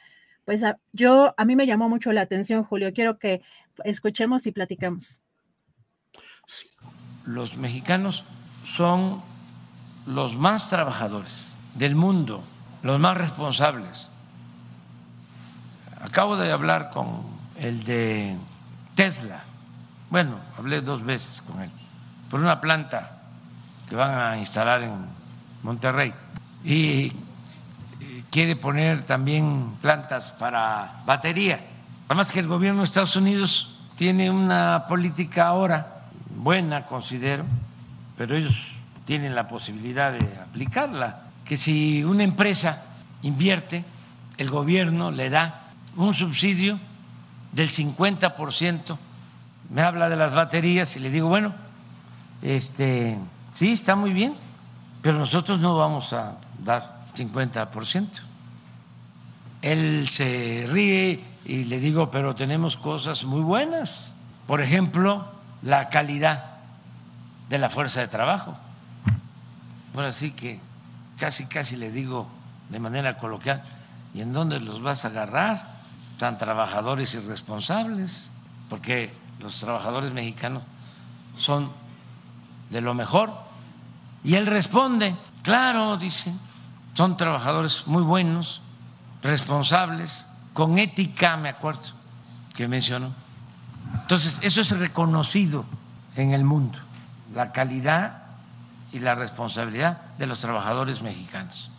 pues 0.45 0.62
yo, 0.93 1.35
a 1.37 1.45
mí 1.45 1.57
me 1.57 1.67
llamó 1.67 1.88
mucho 1.88 2.12
la 2.12 2.23
atención, 2.23 2.65
Julio, 2.65 2.93
quiero 2.93 3.19
que 3.19 3.43
escuchemos 3.85 4.47
y 4.47 4.53
platicamos. 4.53 5.23
Los 7.25 7.57
mexicanos 7.57 8.25
son 8.65 9.23
los 10.07 10.37
más 10.37 10.71
trabajadores 10.71 11.55
del 11.75 11.95
mundo, 11.95 12.43
los 12.83 12.99
más 12.99 13.17
responsables. 13.17 14.11
Acabo 16.00 16.37
de 16.37 16.50
hablar 16.50 16.91
con 16.91 17.23
el 17.57 17.85
de 17.85 18.37
Tesla 18.95 19.45
bueno, 20.11 20.38
hablé 20.57 20.81
dos 20.81 21.05
veces 21.05 21.43
con 21.43 21.61
él, 21.61 21.71
por 22.31 22.41
una 22.41 22.61
planta 22.61 23.19
que 23.89 23.97
van 23.97 24.19
a 24.19 24.39
instalar 24.39 24.83
en 24.83 24.95
Monterrey. 25.63 26.13
Y 26.65 27.13
quiere 28.31 28.57
poner 28.57 29.03
también 29.03 29.77
plantas 29.81 30.33
para 30.33 31.03
batería. 31.07 31.61
Además 32.09 32.31
que 32.31 32.41
el 32.41 32.47
gobierno 32.47 32.81
de 32.81 32.87
Estados 32.87 33.17
Unidos 33.17 33.77
tiene 33.97 34.31
una 34.31 34.87
política 34.89 35.47
ahora 35.47 36.03
buena, 36.37 36.87
considero, 36.87 37.45
pero 38.17 38.37
ellos 38.37 38.73
tienen 39.05 39.35
la 39.35 39.49
posibilidad 39.49 40.13
de 40.13 40.39
aplicarla, 40.41 41.23
que 41.45 41.57
si 41.57 42.05
una 42.05 42.23
empresa 42.23 42.85
invierte, 43.23 43.85
el 44.37 44.51
gobierno 44.51 45.11
le 45.11 45.31
da 45.31 45.63
un 45.97 46.15
subsidio 46.15 46.79
del 47.53 47.71
50% 47.71 48.99
me 49.71 49.83
habla 49.83 50.09
de 50.09 50.17
las 50.17 50.35
baterías 50.35 50.97
y 50.97 51.01
le 51.01 51.11
digo, 51.11 51.29
bueno, 51.29 51.53
este, 52.42 53.18
sí, 53.52 53.73
está 53.73 53.97
muy 53.97 54.12
bien, 54.12 54.35
pero 55.02 55.18
nosotros 55.18 55.61
no 55.61 55.76
vamos 55.76 56.12
a 56.12 56.37
dar 56.62 57.00
50%. 57.16 58.09
Él 59.62 60.09
se 60.11 60.66
ríe 60.68 61.25
y 61.45 61.64
le 61.64 61.80
digo, 61.80 62.11
pero 62.11 62.35
tenemos 62.35 62.76
cosas 62.76 63.25
muy 63.25 63.40
buenas. 63.40 64.12
Por 64.47 64.61
ejemplo, 64.61 65.26
la 65.62 65.88
calidad 65.88 66.45
de 67.49 67.59
la 67.59 67.68
fuerza 67.71 68.00
de 68.00 68.09
trabajo. 68.09 68.57
Bueno, 69.95 70.11
así 70.11 70.30
que 70.30 70.61
casi, 71.18 71.47
casi 71.47 71.76
le 71.76 71.90
digo 71.90 72.28
de 72.68 72.78
manera 72.78 73.18
coloquial, 73.18 73.62
¿y 74.14 74.21
en 74.21 74.33
dónde 74.33 74.61
los 74.61 74.83
vas 74.83 75.04
a 75.04 75.09
agarrar? 75.09 75.78
Tan 76.18 76.38
trabajadores 76.38 77.14
y 77.14 77.21
responsables, 77.21 78.30
porque 78.68 79.11
los 79.40 79.59
trabajadores 79.59 80.12
mexicanos 80.12 80.62
son 81.37 81.71
de 82.71 82.81
lo 82.81 82.95
mejor. 82.95 83.31
Y 84.25 84.35
él 84.35 84.47
responde, 84.47 85.15
claro, 85.43 85.97
dice, 85.97 86.33
son 86.95 87.17
trabajadores 87.17 87.87
muy 87.87 88.03
buenos, 88.03 88.63
responsables, 89.23 90.27
con 90.53 90.79
ética, 90.79 91.37
me 91.37 91.49
acuerdo, 91.49 91.93
que 92.55 92.67
mencionó. 92.67 93.13
Entonces, 94.03 94.41
eso 94.43 94.61
es 94.61 94.71
reconocido 94.71 95.65
en 96.17 96.33
el 96.33 96.45
mundo, 96.45 96.79
la 97.35 97.53
calidad 97.53 98.23
y 98.93 98.99
la 98.99 99.15
responsabilidad 99.15 99.99
de 100.19 100.27
los 100.27 100.41
trabajadores 100.41 101.03
mexicanos. 101.03 101.71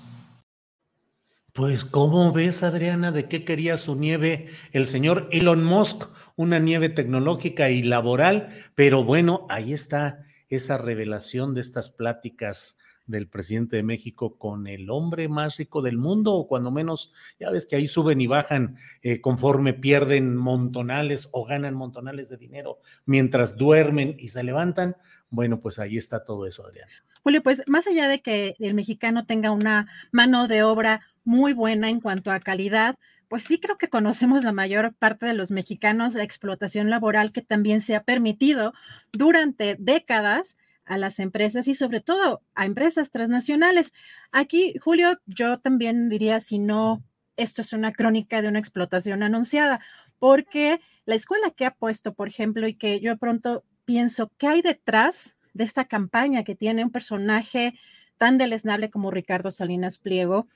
Pues, 1.54 1.84
¿cómo 1.84 2.32
ves, 2.32 2.64
Adriana, 2.64 3.12
de 3.12 3.28
qué 3.28 3.44
quería 3.44 3.78
su 3.78 3.96
nieve 3.96 4.48
el 4.72 4.88
señor 4.88 5.28
Elon 5.32 5.64
Musk? 5.64 6.06
Una 6.36 6.60
nieve 6.60 6.88
tecnológica 6.88 7.70
y 7.70 7.84
laboral, 7.84 8.50
pero 8.76 9.04
bueno, 9.04 9.46
ahí 9.50 9.74
está 9.74 10.20
esa 10.50 10.78
revelación 10.78 11.54
de 11.54 11.62
estas 11.62 11.90
pláticas 11.90 12.78
del 13.10 13.28
presidente 13.28 13.76
de 13.76 13.84
México 13.84 14.38
con 14.38 14.68
el 14.68 14.90
hombre 14.92 15.28
más 15.28 15.58
rico 15.58 15.82
del 15.82 15.98
mundo, 15.98 16.36
o 16.36 16.48
cuando 16.48 16.70
menos, 16.70 17.12
ya 17.40 17.50
ves 17.50 17.66
que 17.66 17.76
ahí 17.76 17.88
suben 17.88 18.22
y 18.22 18.28
bajan 18.28 18.78
eh, 19.02 19.20
conforme 19.20 19.74
pierden 19.74 20.36
montonales 20.36 21.28
o 21.32 21.44
ganan 21.44 21.74
montonales 21.74 22.30
de 22.30 22.38
dinero 22.38 22.80
mientras 23.06 23.58
duermen 23.58 24.16
y 24.20 24.28
se 24.28 24.44
levantan. 24.44 24.96
Bueno, 25.32 25.60
pues 25.60 25.80
ahí 25.80 25.98
está 25.98 26.24
todo 26.24 26.46
eso, 26.46 26.66
Adriana. 26.66 26.92
Julio, 27.24 27.42
pues 27.42 27.64
más 27.66 27.88
allá 27.88 28.08
de 28.08 28.22
que 28.22 28.56
el 28.60 28.76
mexicano 28.76 29.26
tenga 29.26 29.52
una 29.52 29.88
mano 30.12 30.48
de 30.48 30.64
obra 30.64 31.02
muy 31.24 31.54
buena 31.54 31.90
en 31.90 32.00
cuanto 32.00 32.32
a 32.32 32.40
calidad, 32.40 32.96
pues 33.30 33.44
sí 33.44 33.60
creo 33.60 33.78
que 33.78 33.90
conocemos 33.90 34.44
la 34.44 34.52
mayor 34.52 34.94
parte 34.96 35.26
de 35.26 35.34
los 35.34 35.52
mexicanos 35.52 36.16
la 36.16 36.24
explotación 36.24 36.90
laboral 36.90 37.32
que 37.32 37.42
también 37.42 37.80
se 37.80 37.96
ha 37.96 38.04
permitido 38.04 38.74
durante 39.14 39.76
décadas 39.80 40.58
a 40.84 40.98
las 40.98 41.20
empresas 41.20 41.68
y 41.68 41.76
sobre 41.76 42.02
todo 42.02 42.42
a 42.56 42.66
empresas 42.66 43.12
transnacionales. 43.12 43.94
Aquí, 44.32 44.74
Julio, 44.82 45.20
yo 45.28 45.60
también 45.60 46.10
diría, 46.10 46.40
si 46.42 46.58
no, 46.58 46.98
esto 47.38 47.62
es 47.62 47.72
una 47.74 47.94
crónica 47.94 48.42
de 48.42 48.48
una 48.48 48.60
explotación 48.60 49.22
anunciada, 49.22 49.80
porque 50.18 50.82
la 51.06 51.16
escuela 51.16 51.52
que 51.52 51.66
ha 51.66 51.76
puesto, 51.76 52.16
por 52.16 52.28
ejemplo, 52.28 52.68
y 52.68 52.74
que 52.74 53.00
yo 53.00 53.16
pronto 53.18 53.64
pienso, 53.86 54.32
¿qué 54.40 54.48
hay 54.48 54.62
detrás 54.64 55.38
de 55.54 55.64
esta 55.64 55.86
campaña 55.86 56.44
que 56.44 56.56
tiene 56.56 56.84
un 56.84 56.92
personaje 56.92 57.76
tan 58.18 58.38
deleznable 58.38 58.90
como 58.90 59.12
Ricardo 59.12 59.52
Salinas 59.52 59.98
Pliego, 59.98 60.48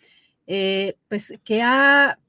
eh, 0.47 0.97
pues 1.07 1.33
que 1.43 1.61
ha 1.61 2.19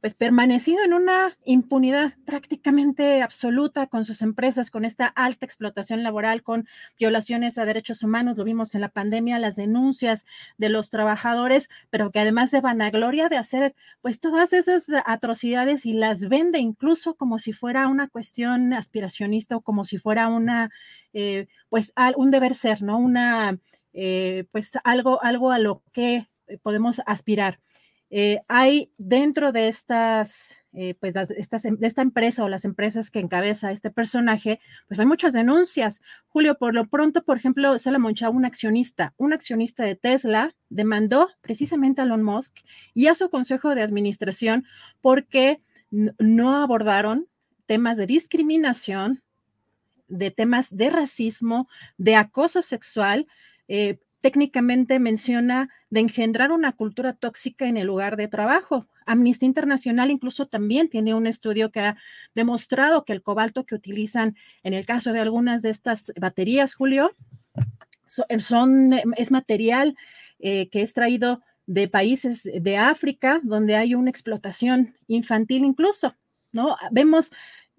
pues 0.00 0.14
permanecido 0.14 0.82
en 0.84 0.94
una 0.94 1.36
impunidad 1.44 2.14
prácticamente 2.24 3.22
absoluta 3.22 3.86
con 3.86 4.04
sus 4.04 4.22
empresas, 4.22 4.70
con 4.70 4.84
esta 4.84 5.06
alta 5.06 5.44
explotación 5.44 6.02
laboral, 6.02 6.42
con 6.42 6.66
violaciones 6.98 7.58
a 7.58 7.64
derechos 7.64 8.02
humanos, 8.02 8.38
lo 8.38 8.44
vimos 8.44 8.74
en 8.74 8.80
la 8.80 8.88
pandemia, 8.88 9.38
las 9.38 9.56
denuncias 9.56 10.24
de 10.56 10.70
los 10.70 10.90
trabajadores, 10.90 11.68
pero 11.90 12.10
que 12.10 12.20
además 12.20 12.50
de 12.50 12.60
vanagloria 12.60 13.28
de 13.28 13.36
hacer 13.36 13.74
pues 14.00 14.20
todas 14.20 14.52
esas 14.52 14.86
atrocidades 15.04 15.84
y 15.84 15.92
las 15.92 16.28
vende 16.28 16.58
incluso 16.58 17.14
como 17.14 17.38
si 17.38 17.52
fuera 17.52 17.88
una 17.88 18.08
cuestión 18.08 18.72
aspiracionista 18.72 19.56
o 19.56 19.60
como 19.60 19.84
si 19.84 19.98
fuera 19.98 20.28
una, 20.28 20.70
eh, 21.12 21.46
pues 21.68 21.92
un 22.16 22.30
deber 22.30 22.54
ser, 22.54 22.82
¿no? 22.82 22.98
Una, 22.98 23.58
eh, 23.92 24.44
pues 24.52 24.78
algo, 24.84 25.22
algo 25.22 25.50
a 25.50 25.58
lo 25.58 25.82
que 25.92 26.28
podemos 26.62 27.00
aspirar. 27.06 27.60
Eh, 28.10 28.40
hay 28.48 28.92
dentro 28.98 29.52
de 29.52 29.68
estas, 29.68 30.56
eh, 30.72 30.94
pues 30.98 31.14
em, 31.64 31.76
de 31.76 31.86
esta 31.86 32.02
empresa 32.02 32.44
o 32.44 32.48
las 32.48 32.64
empresas 32.64 33.10
que 33.10 33.20
encabeza 33.20 33.70
este 33.70 33.90
personaje, 33.90 34.60
pues 34.88 34.98
hay 34.98 35.06
muchas 35.06 35.32
denuncias. 35.32 36.02
Julio, 36.28 36.58
por 36.58 36.74
lo 36.74 36.86
pronto, 36.88 37.24
por 37.24 37.36
ejemplo, 37.36 37.78
Salomon 37.78 38.14
Chao, 38.14 38.32
un 38.32 38.44
accionista, 38.44 39.14
un 39.16 39.32
accionista 39.32 39.84
de 39.84 39.94
Tesla, 39.94 40.54
demandó 40.68 41.28
precisamente 41.40 42.00
a 42.00 42.04
Elon 42.04 42.22
Musk 42.24 42.58
y 42.94 43.06
a 43.06 43.14
su 43.14 43.30
consejo 43.30 43.74
de 43.74 43.82
administración 43.82 44.64
porque 45.00 45.60
no 45.90 46.56
abordaron 46.56 47.28
temas 47.66 47.96
de 47.96 48.06
discriminación, 48.06 49.22
de 50.08 50.32
temas 50.32 50.76
de 50.76 50.90
racismo, 50.90 51.68
de 51.98 52.16
acoso 52.16 52.62
sexual, 52.62 53.28
eh, 53.68 54.00
técnicamente 54.20 54.98
menciona 54.98 55.70
de 55.88 56.00
engendrar 56.00 56.52
una 56.52 56.72
cultura 56.72 57.12
tóxica 57.14 57.66
en 57.66 57.76
el 57.76 57.86
lugar 57.86 58.16
de 58.16 58.28
trabajo. 58.28 58.86
Amnistía 59.06 59.46
Internacional 59.46 60.10
incluso 60.10 60.46
también 60.46 60.88
tiene 60.88 61.14
un 61.14 61.26
estudio 61.26 61.70
que 61.70 61.80
ha 61.80 61.96
demostrado 62.34 63.04
que 63.04 63.12
el 63.12 63.22
cobalto 63.22 63.64
que 63.64 63.74
utilizan 63.74 64.36
en 64.62 64.74
el 64.74 64.86
caso 64.86 65.12
de 65.12 65.20
algunas 65.20 65.62
de 65.62 65.70
estas 65.70 66.12
baterías, 66.20 66.74
Julio, 66.74 67.16
son, 68.38 68.94
es 69.16 69.30
material 69.30 69.96
eh, 70.38 70.68
que 70.68 70.82
es 70.82 70.92
traído 70.92 71.42
de 71.66 71.88
países 71.88 72.42
de 72.42 72.76
África, 72.76 73.40
donde 73.44 73.76
hay 73.76 73.94
una 73.94 74.10
explotación 74.10 74.96
infantil 75.06 75.64
incluso, 75.64 76.16
¿no? 76.50 76.76
Vemos, 76.90 77.30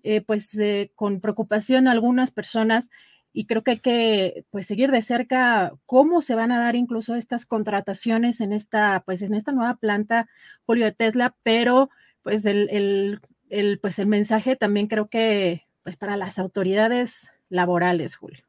eh, 0.03 0.21
pues, 0.21 0.57
eh, 0.57 0.91
con 0.95 1.19
preocupación 1.19 1.87
algunas 1.87 2.31
personas 2.31 2.89
y 3.33 3.45
creo 3.45 3.63
que 3.63 3.71
hay 3.71 3.79
que 3.79 4.45
pues 4.49 4.65
seguir 4.67 4.91
de 4.91 5.01
cerca 5.01 5.73
cómo 5.85 6.21
se 6.21 6.35
van 6.35 6.51
a 6.51 6.59
dar 6.59 6.75
incluso 6.75 7.15
estas 7.15 7.45
contrataciones 7.45 8.41
en 8.41 8.51
esta 8.51 9.03
pues 9.05 9.21
en 9.21 9.33
esta 9.33 9.51
nueva 9.51 9.75
planta 9.75 10.27
Julio 10.65 10.85
de 10.85 10.91
Tesla, 10.91 11.35
pero 11.43 11.89
pues 12.23 12.45
el, 12.45 13.19
el, 13.49 13.79
pues 13.79 13.99
el 13.99 14.07
mensaje 14.07 14.55
también 14.55 14.87
creo 14.87 15.09
que 15.09 15.67
pues 15.83 15.97
para 15.97 16.17
las 16.17 16.39
autoridades 16.39 17.29
laborales, 17.49 18.15
Julio. 18.15 18.43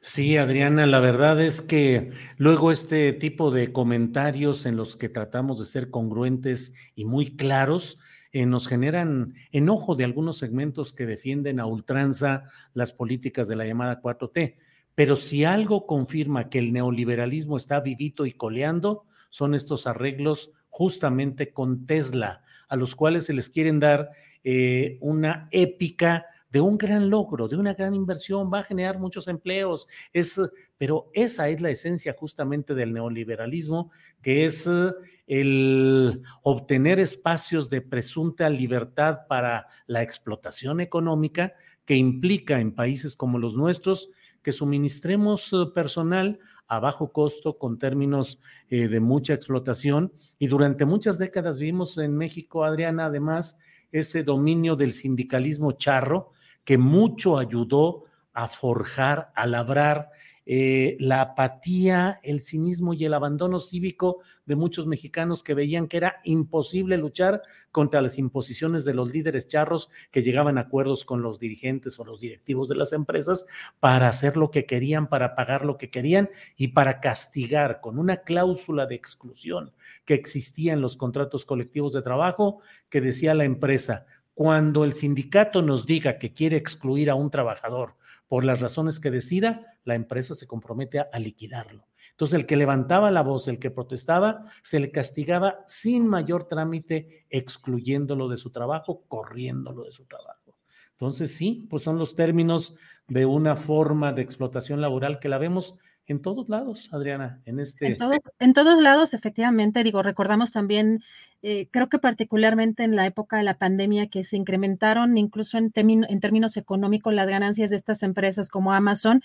Sí, 0.00 0.36
Adriana, 0.36 0.84
la 0.84 1.00
verdad 1.00 1.40
es 1.40 1.62
que 1.62 2.10
luego 2.36 2.70
este 2.70 3.12
tipo 3.12 3.50
de 3.50 3.72
comentarios 3.72 4.66
en 4.66 4.76
los 4.76 4.96
que 4.96 5.08
tratamos 5.08 5.58
de 5.58 5.64
ser 5.64 5.90
congruentes 5.90 6.74
y 6.94 7.06
muy 7.06 7.36
claros, 7.36 7.98
eh, 8.34 8.46
nos 8.46 8.66
generan 8.66 9.34
enojo 9.52 9.94
de 9.94 10.02
algunos 10.02 10.38
segmentos 10.38 10.92
que 10.92 11.06
defienden 11.06 11.60
a 11.60 11.66
ultranza 11.66 12.48
las 12.72 12.90
políticas 12.90 13.46
de 13.46 13.54
la 13.54 13.64
llamada 13.64 14.02
4T. 14.02 14.56
Pero 14.96 15.14
si 15.14 15.44
algo 15.44 15.86
confirma 15.86 16.50
que 16.50 16.58
el 16.58 16.72
neoliberalismo 16.72 17.56
está 17.56 17.78
vivito 17.78 18.26
y 18.26 18.32
coleando, 18.32 19.04
son 19.30 19.54
estos 19.54 19.86
arreglos 19.86 20.50
justamente 20.68 21.52
con 21.52 21.86
Tesla, 21.86 22.42
a 22.66 22.74
los 22.74 22.96
cuales 22.96 23.26
se 23.26 23.34
les 23.34 23.50
quieren 23.50 23.78
dar 23.78 24.10
eh, 24.42 24.98
una 25.00 25.46
épica 25.52 26.26
de 26.50 26.60
un 26.60 26.76
gran 26.76 27.10
logro, 27.10 27.46
de 27.46 27.54
una 27.54 27.74
gran 27.74 27.94
inversión, 27.94 28.50
va 28.52 28.60
a 28.60 28.64
generar 28.64 28.98
muchos 28.98 29.28
empleos, 29.28 29.86
es, 30.12 30.40
pero 30.84 31.08
esa 31.14 31.48
es 31.48 31.62
la 31.62 31.70
esencia 31.70 32.14
justamente 32.14 32.74
del 32.74 32.92
neoliberalismo, 32.92 33.90
que 34.20 34.44
es 34.44 34.66
eh, 34.66 34.92
el 35.26 36.20
obtener 36.42 36.98
espacios 36.98 37.70
de 37.70 37.80
presunta 37.80 38.50
libertad 38.50 39.20
para 39.26 39.66
la 39.86 40.02
explotación 40.02 40.80
económica 40.80 41.54
que 41.86 41.96
implica 41.96 42.60
en 42.60 42.74
países 42.74 43.16
como 43.16 43.38
los 43.38 43.56
nuestros 43.56 44.10
que 44.42 44.52
suministremos 44.52 45.50
eh, 45.54 45.56
personal 45.74 46.38
a 46.68 46.80
bajo 46.80 47.12
costo 47.12 47.56
con 47.56 47.78
términos 47.78 48.38
eh, 48.68 48.86
de 48.86 49.00
mucha 49.00 49.32
explotación. 49.32 50.12
Y 50.38 50.48
durante 50.48 50.84
muchas 50.84 51.16
décadas 51.16 51.56
vimos 51.56 51.96
en 51.96 52.14
México, 52.14 52.62
Adriana, 52.62 53.06
además, 53.06 53.58
ese 53.90 54.22
dominio 54.22 54.76
del 54.76 54.92
sindicalismo 54.92 55.72
charro, 55.72 56.32
que 56.62 56.76
mucho 56.76 57.38
ayudó 57.38 58.04
a 58.34 58.48
forjar, 58.48 59.32
a 59.34 59.46
labrar 59.46 60.10
eh, 60.46 60.96
la 61.00 61.22
apatía, 61.22 62.20
el 62.22 62.40
cinismo 62.40 62.92
y 62.92 63.04
el 63.04 63.14
abandono 63.14 63.60
cívico 63.60 64.18
de 64.44 64.56
muchos 64.56 64.86
mexicanos 64.86 65.42
que 65.42 65.54
veían 65.54 65.88
que 65.88 65.96
era 65.96 66.20
imposible 66.24 66.98
luchar 66.98 67.40
contra 67.72 68.02
las 68.02 68.18
imposiciones 68.18 68.84
de 68.84 68.92
los 68.92 69.10
líderes 69.10 69.48
charros 69.48 69.90
que 70.10 70.22
llegaban 70.22 70.58
a 70.58 70.62
acuerdos 70.62 71.04
con 71.06 71.22
los 71.22 71.38
dirigentes 71.38 71.98
o 71.98 72.04
los 72.04 72.20
directivos 72.20 72.68
de 72.68 72.76
las 72.76 72.92
empresas 72.92 73.46
para 73.80 74.08
hacer 74.08 74.36
lo 74.36 74.50
que 74.50 74.66
querían, 74.66 75.08
para 75.08 75.34
pagar 75.34 75.64
lo 75.64 75.78
que 75.78 75.90
querían 75.90 76.28
y 76.56 76.68
para 76.68 77.00
castigar 77.00 77.80
con 77.80 77.98
una 77.98 78.18
cláusula 78.18 78.86
de 78.86 78.96
exclusión 78.96 79.72
que 80.04 80.14
existía 80.14 80.74
en 80.74 80.82
los 80.82 80.96
contratos 80.96 81.46
colectivos 81.46 81.94
de 81.94 82.02
trabajo 82.02 82.60
que 82.90 83.00
decía 83.00 83.34
la 83.34 83.44
empresa, 83.44 84.04
cuando 84.34 84.84
el 84.84 84.92
sindicato 84.92 85.62
nos 85.62 85.86
diga 85.86 86.18
que 86.18 86.32
quiere 86.32 86.56
excluir 86.56 87.08
a 87.08 87.14
un 87.14 87.30
trabajador 87.30 87.94
por 88.34 88.44
las 88.44 88.60
razones 88.60 88.98
que 88.98 89.12
decida, 89.12 89.78
la 89.84 89.94
empresa 89.94 90.34
se 90.34 90.48
compromete 90.48 90.98
a, 90.98 91.18
liquidarlo. 91.20 91.86
Entonces, 92.10 92.34
el 92.34 92.46
que 92.46 92.56
levantaba 92.56 93.12
la 93.12 93.22
voz, 93.22 93.46
el 93.46 93.60
que 93.60 93.70
protestaba, 93.70 94.42
se 94.60 94.80
le 94.80 94.90
castigaba 94.90 95.62
sin 95.68 96.08
mayor 96.08 96.48
trámite, 96.48 97.26
excluyéndolo 97.30 98.28
de 98.28 98.36
su 98.36 98.50
trabajo, 98.50 99.04
corriéndolo 99.06 99.84
de 99.84 99.92
su 99.92 100.06
trabajo. 100.06 100.58
Entonces, 100.90 101.32
sí, 101.36 101.68
pues 101.70 101.84
son 101.84 101.96
los 101.96 102.16
términos 102.16 102.74
de 103.06 103.24
una 103.24 103.54
forma 103.54 104.12
de 104.12 104.22
explotación 104.22 104.80
laboral 104.80 105.20
que 105.20 105.28
la 105.28 105.38
vemos 105.38 105.76
en 106.06 106.20
todos 106.20 106.48
lados, 106.48 106.88
Adriana, 106.92 107.40
en 107.46 107.60
este... 107.60 107.96
En, 108.38 108.52
todos 108.52 108.82
lados, 108.82 109.14
efectivamente, 109.14 109.82
digo, 109.82 110.02
recordamos 110.02 110.52
también, 110.52 111.02
eh, 111.42 111.68
creo 111.70 111.88
que 111.88 111.98
particularmente 111.98 112.84
en 112.84 112.94
la 112.94 113.06
época 113.06 113.38
de 113.38 113.42
la 113.42 113.58
pandemia, 113.58 114.08
que 114.08 114.24
se 114.24 114.36
incrementaron 114.36 115.16
incluso 115.16 115.56
en, 115.56 115.72
en 115.74 116.20
términos 116.20 116.56
económicos 116.56 117.14
las 117.14 117.28
ganancias 117.28 117.70
de 117.70 117.76
estas 117.76 118.02
empresas 118.02 118.50
como 118.50 118.72
Amazon, 118.72 119.22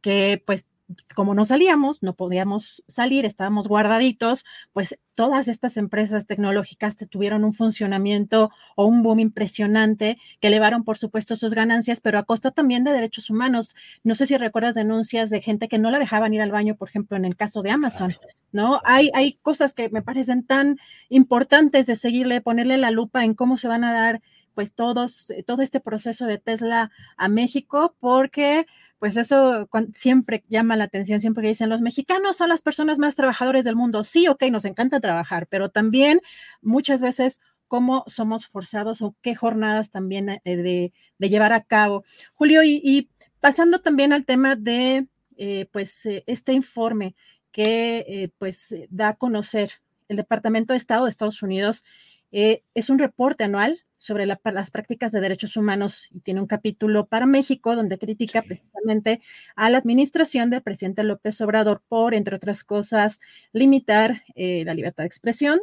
que 0.00 0.42
pues 0.46 0.66
como 1.14 1.34
no 1.34 1.44
salíamos, 1.44 2.02
no 2.02 2.14
podíamos 2.14 2.82
salir, 2.86 3.24
estábamos 3.24 3.68
guardaditos, 3.68 4.44
pues 4.72 4.98
todas 5.14 5.48
estas 5.48 5.76
empresas 5.76 6.26
tecnológicas 6.26 6.96
tuvieron 7.10 7.44
un 7.44 7.52
funcionamiento 7.52 8.50
o 8.76 8.86
un 8.86 9.02
boom 9.02 9.20
impresionante 9.20 10.18
que 10.40 10.48
elevaron, 10.48 10.84
por 10.84 10.98
supuesto, 10.98 11.36
sus 11.36 11.54
ganancias, 11.54 12.00
pero 12.00 12.18
a 12.18 12.24
costa 12.24 12.50
también 12.50 12.84
de 12.84 12.92
derechos 12.92 13.30
humanos. 13.30 13.74
No 14.04 14.14
sé 14.14 14.26
si 14.26 14.36
recuerdas 14.36 14.74
denuncias 14.74 15.30
de 15.30 15.40
gente 15.40 15.68
que 15.68 15.78
no 15.78 15.90
la 15.90 15.98
dejaban 15.98 16.34
ir 16.34 16.42
al 16.42 16.52
baño, 16.52 16.76
por 16.76 16.88
ejemplo, 16.88 17.16
en 17.16 17.24
el 17.24 17.36
caso 17.36 17.62
de 17.62 17.70
Amazon, 17.70 18.14
¿no? 18.52 18.80
Hay, 18.84 19.10
hay 19.14 19.34
cosas 19.42 19.74
que 19.74 19.88
me 19.90 20.02
parecen 20.02 20.44
tan 20.44 20.78
importantes 21.08 21.86
de 21.86 21.96
seguirle, 21.96 22.40
ponerle 22.40 22.78
la 22.78 22.90
lupa 22.90 23.24
en 23.24 23.34
cómo 23.34 23.56
se 23.56 23.68
van 23.68 23.84
a 23.84 23.92
dar 23.92 24.22
pues 24.54 24.74
todos, 24.74 25.32
todo 25.46 25.62
este 25.62 25.80
proceso 25.80 26.26
de 26.26 26.36
Tesla 26.36 26.90
a 27.16 27.28
México, 27.28 27.96
porque 28.00 28.66
pues 29.02 29.16
eso 29.16 29.68
siempre 29.94 30.44
llama 30.46 30.76
la 30.76 30.84
atención, 30.84 31.18
siempre 31.18 31.42
que 31.42 31.48
dicen 31.48 31.68
los 31.68 31.80
mexicanos 31.80 32.36
son 32.36 32.48
las 32.48 32.62
personas 32.62 33.00
más 33.00 33.16
trabajadoras 33.16 33.64
del 33.64 33.74
mundo. 33.74 34.04
Sí, 34.04 34.28
ok, 34.28 34.44
nos 34.44 34.64
encanta 34.64 35.00
trabajar, 35.00 35.48
pero 35.48 35.70
también 35.70 36.20
muchas 36.60 37.02
veces 37.02 37.40
cómo 37.66 38.04
somos 38.06 38.46
forzados 38.46 39.02
o 39.02 39.16
qué 39.20 39.34
jornadas 39.34 39.90
también 39.90 40.28
eh, 40.28 40.40
de, 40.44 41.28
llevar 41.28 41.52
a 41.52 41.64
cabo. 41.64 42.04
Julio, 42.32 42.62
y, 42.62 43.10
pasando 43.40 43.80
también 43.80 44.12
al 44.12 44.24
tema 44.24 44.54
de 44.54 45.08
eh, 45.36 45.66
pues 45.72 46.06
eh, 46.06 46.22
este 46.28 46.52
informe 46.52 47.16
que 47.50 48.30
pues 48.38 48.72
da 48.88 49.08
a 49.08 49.16
conocer 49.16 49.72
el 50.06 50.16
Departamento 50.16 50.74
de 50.74 50.76
Estado 50.76 51.06
de 51.06 51.10
Estados 51.10 51.42
Unidos, 51.42 51.84
es 52.30 52.88
un 52.88 53.00
reporte 53.00 53.42
anual 53.42 53.80
sobre 54.02 54.26
las 54.26 54.70
prácticas 54.72 55.12
de 55.12 55.20
derechos 55.20 55.56
humanos 55.56 56.08
y 56.10 56.18
tiene 56.18 56.40
un 56.40 56.48
capítulo 56.48 57.06
para 57.06 57.24
México 57.24 57.76
donde 57.76 57.98
critica 57.98 58.42
precisamente 58.42 59.20
a 59.54 59.70
la 59.70 59.78
administración 59.78 60.50
del 60.50 60.60
presidente 60.60 61.04
López 61.04 61.40
Obrador 61.40 61.84
por, 61.88 62.12
entre 62.12 62.34
otras 62.34 62.64
cosas, 62.64 63.20
limitar 63.52 64.24
eh, 64.34 64.64
la 64.66 64.74
libertad 64.74 65.04
de 65.04 65.06
expresión, 65.06 65.60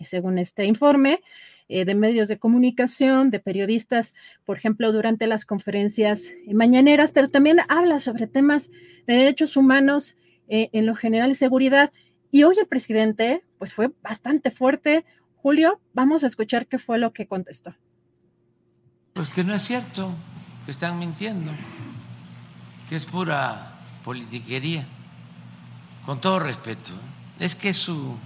según 0.00 0.38
este 0.38 0.66
informe, 0.66 1.20
eh, 1.66 1.86
de 1.86 1.94
medios 1.94 2.28
de 2.28 2.38
comunicación, 2.38 3.30
de 3.30 3.40
periodistas, 3.40 4.12
por 4.44 4.58
ejemplo, 4.58 4.92
durante 4.92 5.26
las 5.26 5.46
conferencias 5.46 6.24
mañaneras, 6.52 7.12
pero 7.12 7.30
también 7.30 7.60
habla 7.68 8.00
sobre 8.00 8.26
temas 8.26 8.70
de 9.06 9.14
derechos 9.14 9.56
humanos 9.56 10.14
eh, 10.46 10.68
en 10.74 10.84
lo 10.84 10.94
general 10.94 11.34
seguridad. 11.34 11.90
Y 12.30 12.42
hoy 12.42 12.56
el 12.58 12.66
presidente, 12.66 13.44
pues 13.56 13.72
fue 13.72 13.92
bastante 14.02 14.50
fuerte. 14.50 15.06
Julio, 15.42 15.80
vamos 15.92 16.22
a 16.22 16.28
escuchar 16.28 16.68
qué 16.68 16.78
fue 16.78 16.98
lo 16.98 17.12
que 17.12 17.26
contestó. 17.26 17.74
Pues 19.12 19.28
que 19.28 19.42
no 19.42 19.54
es 19.54 19.62
cierto, 19.62 20.12
que 20.64 20.70
están 20.70 21.00
mintiendo, 21.00 21.50
que 22.88 22.94
es 22.94 23.04
pura 23.04 23.72
politiquería, 24.04 24.86
con 26.06 26.20
todo 26.20 26.38
respeto. 26.38 26.92
Es 27.40 27.56
que 27.56 27.74
su 27.74 28.16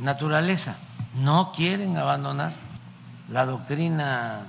naturaleza. 0.00 0.76
No 1.14 1.52
quieren 1.52 1.96
abandonar 1.96 2.52
la 3.30 3.46
doctrina 3.46 4.44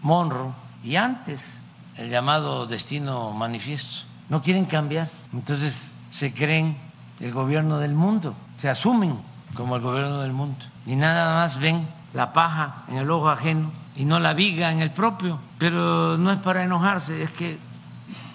Monroe 0.00 0.52
y 0.82 0.96
antes 0.96 1.62
el 1.96 2.08
llamado 2.08 2.66
destino 2.66 3.32
manifiesto. 3.32 4.06
No 4.30 4.40
quieren 4.40 4.64
cambiar. 4.64 5.08
Entonces 5.34 5.94
se 6.08 6.32
creen 6.32 6.78
el 7.20 7.32
gobierno 7.32 7.78
del 7.78 7.94
mundo, 7.94 8.34
se 8.56 8.70
asumen 8.70 9.31
como 9.54 9.76
el 9.76 9.82
gobierno 9.82 10.20
del 10.20 10.32
mundo 10.32 10.64
y 10.86 10.96
nada 10.96 11.34
más 11.34 11.58
ven 11.58 11.86
la 12.14 12.32
paja 12.32 12.84
en 12.88 12.98
el 12.98 13.10
ojo 13.10 13.28
ajeno 13.30 13.70
y 13.96 14.04
no 14.04 14.18
la 14.20 14.32
viga 14.34 14.72
en 14.72 14.80
el 14.80 14.90
propio. 14.90 15.38
Pero 15.58 16.18
no 16.18 16.32
es 16.32 16.38
para 16.38 16.64
enojarse, 16.64 17.22
es 17.22 17.30
que 17.30 17.58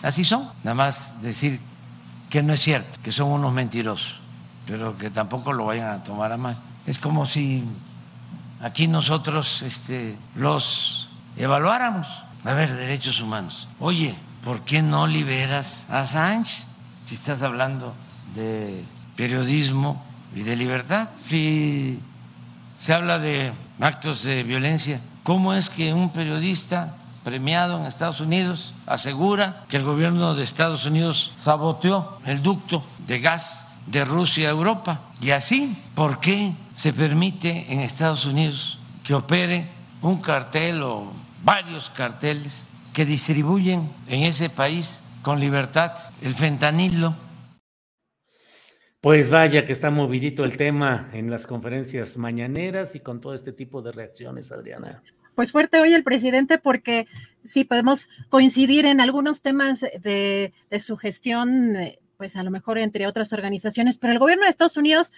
así 0.04 0.24
son. 0.24 0.50
Nada 0.64 0.76
más 0.76 1.22
decir 1.22 1.60
que 2.30 2.44
no 2.44 2.54
es 2.54 2.62
cierto, 2.62 3.00
que 3.02 3.12
son 3.12 3.30
unos 3.30 3.54
mentirosos, 3.54 4.20
pero 4.66 4.98
que 4.98 5.10
tampoco 5.10 5.54
lo 5.54 5.66
vayan 5.66 5.90
a 5.90 6.04
tomar 6.04 6.32
a 6.32 6.38
mal. 6.38 6.58
Es 6.86 7.00
como 7.00 7.26
si 7.26 7.64
aquí 8.62 8.88
nosotros 8.88 9.62
este, 9.62 10.18
los 10.36 11.10
evaluáramos. 11.36 12.24
A 12.46 12.54
ver, 12.54 12.74
derechos 12.76 13.20
humanos. 13.20 13.68
Oye, 13.80 14.16
¿por 14.44 14.62
qué 14.62 14.82
no 14.82 15.08
liberas 15.08 15.86
a 15.90 16.06
Sánchez? 16.06 16.66
Si 17.06 17.16
estás 17.16 17.42
hablando 17.42 17.94
de 18.36 18.86
periodismo 19.16 20.02
y 20.36 20.42
de 20.44 20.56
libertad, 20.56 21.10
si 21.28 22.00
se 22.80 22.94
habla 22.94 23.20
de 23.20 23.54
actos 23.80 24.24
de 24.24 24.44
violencia, 24.44 25.02
¿cómo 25.24 25.54
es 25.54 25.70
que 25.70 25.94
un 25.94 26.12
periodista 26.12 26.96
premiado 27.24 27.80
en 27.80 27.86
Estados 27.86 28.22
Unidos 28.22 28.74
asegura 28.86 29.64
que 29.68 29.78
el 29.78 29.84
gobierno 29.84 30.36
de 30.36 30.44
Estados 30.44 30.86
Unidos 30.86 31.34
saboteó 31.36 32.20
el 32.26 32.42
ducto 32.42 32.86
de 33.06 33.20
gas 33.20 33.68
de 33.86 34.06
Rusia 34.06 34.48
a 34.48 34.52
Europa? 34.52 35.02
Y 35.22 35.32
así, 35.32 35.76
¿por 35.96 36.20
qué 36.20 36.54
se 36.74 36.94
permite 36.94 37.74
en 37.74 37.82
Estados 37.82 38.26
Unidos 38.26 38.80
que 39.04 39.14
opere 39.14 39.70
un 40.02 40.22
cartel 40.22 40.84
o 40.84 41.12
varios 41.44 41.90
carteles 41.90 42.68
que 42.94 43.06
distribuyen 43.06 43.92
en 44.08 44.24
ese 44.24 44.50
país 44.50 45.02
con 45.22 45.40
libertad 45.40 45.92
el 46.22 46.36
fentanilo? 46.36 47.16
Pues 49.08 49.30
vaya 49.30 49.64
que 49.64 49.72
está 49.72 49.90
movidito 49.90 50.44
el 50.44 50.58
tema 50.58 51.10
en 51.14 51.30
las 51.32 51.48
conferencias 51.48 52.18
mañaneras 52.18 52.94
y 52.94 53.00
con 53.00 53.22
todo 53.22 53.34
este 53.34 53.54
tipo 53.54 53.82
de 53.82 53.94
reacciones, 53.94 54.52
Adriana. 54.52 55.02
Pues 55.34 55.54
fuerte 55.54 55.80
hoy 55.80 55.94
el 55.94 56.04
presidente 56.04 56.58
porque 56.58 57.08
sí 57.46 57.64
podemos 57.64 58.10
coincidir 58.28 58.86
en 58.86 59.00
algunos 59.00 59.42
temas 59.42 59.80
de, 59.80 60.52
su 60.82 60.98
gestión, 60.98 61.78
eh, 61.78 62.00
pues 62.18 62.36
a 62.36 62.44
lo 62.44 62.52
mejor 62.52 62.80
entre 62.80 63.08
otras 63.08 63.32
organizaciones, 63.32 63.98
pero 63.98 64.12
el 64.12 64.20
gobierno 64.20 64.44
de 64.44 64.50
Estados 64.50 64.76
Unidos 64.76 65.14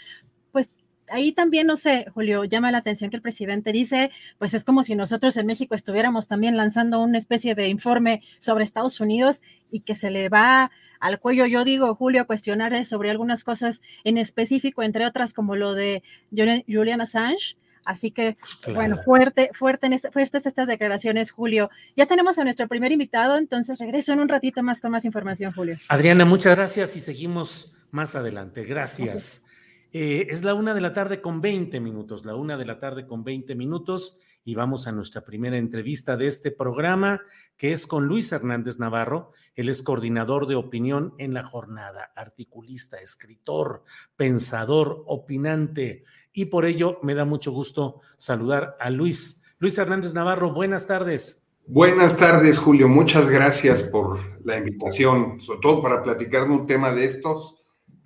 ahí 1.12 1.32
también, 1.32 1.66
no 1.66 1.76
sé, 1.76 2.06
Julio, 2.14 2.44
llama 2.44 2.70
la 2.70 2.78
atención 2.78 3.10
que 3.10 3.16
el 3.16 3.24
presidente 3.24 3.72
dice, 3.72 4.12
pues 4.38 4.54
es 4.54 4.64
como 4.64 4.84
si 4.84 4.94
nosotros 4.94 5.36
en 5.38 5.48
México 5.48 5.74
estuviéramos 5.74 6.28
también 6.28 6.58
lanzando 6.58 7.02
una 7.02 7.18
especie 7.18 7.56
de 7.56 7.68
informe 7.68 8.22
sobre 8.38 8.64
Estados 8.64 9.00
Unidos 9.00 9.42
y 9.72 9.80
que 9.80 9.96
se 9.96 10.12
le 10.12 10.30
va 10.30 10.70
al 11.00 11.20
cuello, 11.20 11.46
yo 11.46 11.64
digo, 11.64 11.96
Julio, 11.96 12.28
cuestionar 12.28 12.86
sobre 12.86 13.10
algunas 13.10 13.44
cosas 13.44 13.82
en 14.04 14.18
específico, 14.18 14.84
entre 14.84 15.06
otras 15.06 15.34
como 15.34 15.56
lo 15.56 15.74
de 15.74 16.04
Julian 16.32 17.02
Assange. 17.02 17.56
Así 17.86 18.12
que, 18.12 18.38
bueno, 18.74 18.98
fuerte, 19.04 19.50
fuerte 19.54 19.88
en 19.88 19.94
este, 19.94 20.12
fuertes 20.12 20.46
estas 20.46 20.68
declaraciones, 20.68 21.32
Julio. 21.32 21.72
Ya 21.96 22.06
tenemos 22.06 22.38
a 22.38 22.44
nuestro 22.44 22.68
primer 22.68 22.92
invitado, 22.92 23.38
entonces 23.38 23.80
regreso 23.80 24.14
en 24.14 24.20
un 24.20 24.30
ratito 24.30 24.62
más 24.62 24.82
con 24.82 24.92
más 24.92 25.06
información, 25.06 25.52
Julio. 25.54 25.76
Adriana, 25.88 26.26
muchas 26.26 26.56
gracias 26.56 26.96
y 26.96 27.00
seguimos 27.00 27.74
más 27.90 28.16
adelante. 28.16 28.64
Gracias. 28.64 29.46
Eh, 29.92 30.28
es 30.30 30.44
la 30.44 30.54
una 30.54 30.76
de 30.76 30.82
la 30.82 30.94
tarde 30.94 31.20
con 31.20 31.42
20 31.42 31.80
minutos, 31.80 32.26
la 32.26 32.36
una 32.36 32.58
de 32.58 32.66
la 32.66 32.80
tarde 32.80 33.08
con 33.08 33.24
20 33.24 33.56
minutos 33.56 34.20
y 34.44 34.56
vamos 34.56 34.88
a 34.88 34.92
nuestra 34.92 35.24
primera 35.24 35.58
entrevista 35.58 36.18
de 36.18 36.28
este 36.28 36.52
programa, 36.52 37.22
que 37.58 37.74
es 37.74 37.88
con 37.88 38.08
Luis 38.08 38.32
Hernández 38.32 38.80
Navarro. 38.80 39.32
Él 39.56 39.70
es 39.70 39.84
coordinador 39.84 40.48
de 40.48 40.56
opinión 40.56 41.14
en 41.18 41.34
la 41.34 41.44
jornada, 41.44 42.12
articulista, 42.16 42.98
escritor, 42.98 43.84
pensador, 44.16 45.04
opinante. 45.06 46.04
Y 46.34 46.46
por 46.46 46.66
ello 46.66 47.00
me 47.04 47.16
da 47.16 47.26
mucho 47.26 47.52
gusto 47.52 48.02
saludar 48.18 48.78
a 48.80 48.90
Luis. 48.90 49.44
Luis 49.60 49.78
Hernández 49.78 50.14
Navarro, 50.14 50.54
buenas 50.54 50.88
tardes. 50.88 51.44
Buenas 51.68 52.18
tardes, 52.18 52.58
Julio. 52.58 52.88
Muchas 52.88 53.30
gracias 53.30 53.84
por 53.84 54.44
la 54.44 54.58
invitación, 54.58 55.40
sobre 55.40 55.60
todo 55.60 55.82
para 55.82 56.02
platicar 56.02 56.46
de 56.46 56.50
un 56.50 56.66
tema 56.66 56.92
de 56.92 57.06
estos 57.06 57.60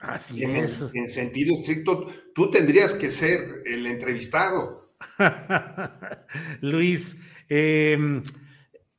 Así 0.04 0.44
en, 0.44 0.58
es. 0.58 0.90
En 0.94 1.10
sentido 1.10 1.54
estricto, 1.54 2.06
tú 2.36 2.52
tendrías 2.52 2.94
que 2.94 3.10
ser 3.10 3.64
el 3.66 3.88
entrevistado. 3.88 4.83
Luis, 6.62 7.22
em, 7.50 8.24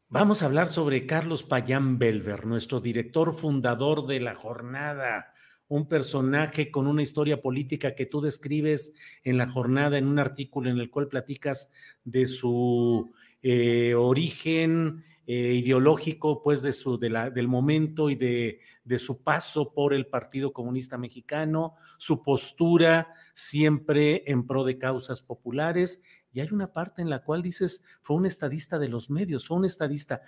vamos 0.08 0.42
a 0.42 0.46
hablar 0.46 0.68
sobre 0.68 1.06
Carlos 1.06 1.42
Payán 1.42 1.98
Belver, 1.98 2.46
nuestro 2.46 2.80
director 2.80 3.34
fundador 3.34 4.06
de 4.06 4.20
la 4.20 4.34
jornada, 4.34 5.32
un 5.68 5.88
personaje 5.88 6.70
con 6.70 6.86
una 6.86 7.02
historia 7.02 7.40
política 7.40 7.94
que 7.94 8.06
tú 8.06 8.20
describes 8.20 8.94
en 9.22 9.38
la 9.38 9.48
jornada, 9.48 9.98
en 9.98 10.06
un 10.06 10.18
artículo 10.18 10.70
en 10.70 10.78
el 10.78 10.90
cual 10.90 11.08
platicas 11.08 11.72
de 12.04 12.26
su 12.26 13.12
eh, 13.42 13.94
origen 13.94 15.04
eh, 15.26 15.54
ideológico, 15.54 16.42
pues, 16.42 16.62
de 16.62 16.72
su, 16.72 16.98
del 16.98 17.48
momento 17.48 18.10
y 18.10 18.14
de, 18.14 18.60
de 18.84 18.98
su 18.98 19.22
paso 19.22 19.72
por 19.72 19.94
el 19.94 20.06
Partido 20.06 20.52
Comunista 20.52 20.98
Mexicano, 20.98 21.76
su 21.98 22.22
postura 22.22 23.14
siempre 23.34 24.22
en 24.26 24.46
pro 24.46 24.64
de 24.64 24.78
causas 24.78 25.22
populares. 25.22 26.02
Y 26.32 26.40
hay 26.40 26.48
una 26.50 26.72
parte 26.72 27.00
en 27.00 27.10
la 27.10 27.22
cual 27.22 27.42
dices, 27.42 27.84
fue 28.02 28.16
un 28.16 28.26
estadista 28.26 28.78
de 28.78 28.88
los 28.88 29.08
medios, 29.08 29.46
fue 29.46 29.56
un 29.56 29.64
estadista. 29.64 30.20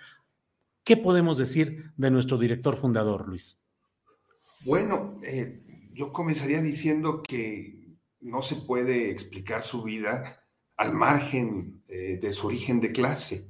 ¿Qué 0.83 0.95
podemos 0.95 1.37
decir 1.37 1.91
de 1.97 2.09
nuestro 2.09 2.37
director 2.37 2.75
fundador, 2.75 3.27
Luis? 3.27 3.59
Bueno, 4.61 5.19
eh, 5.23 5.89
yo 5.93 6.11
comenzaría 6.11 6.61
diciendo 6.61 7.21
que 7.23 7.97
no 8.21 8.41
se 8.41 8.55
puede 8.55 9.09
explicar 9.09 9.61
su 9.61 9.83
vida 9.83 10.43
al 10.77 10.93
margen 10.93 11.83
eh, 11.87 12.17
de 12.21 12.31
su 12.31 12.47
origen 12.47 12.79
de 12.79 12.91
clase. 12.91 13.49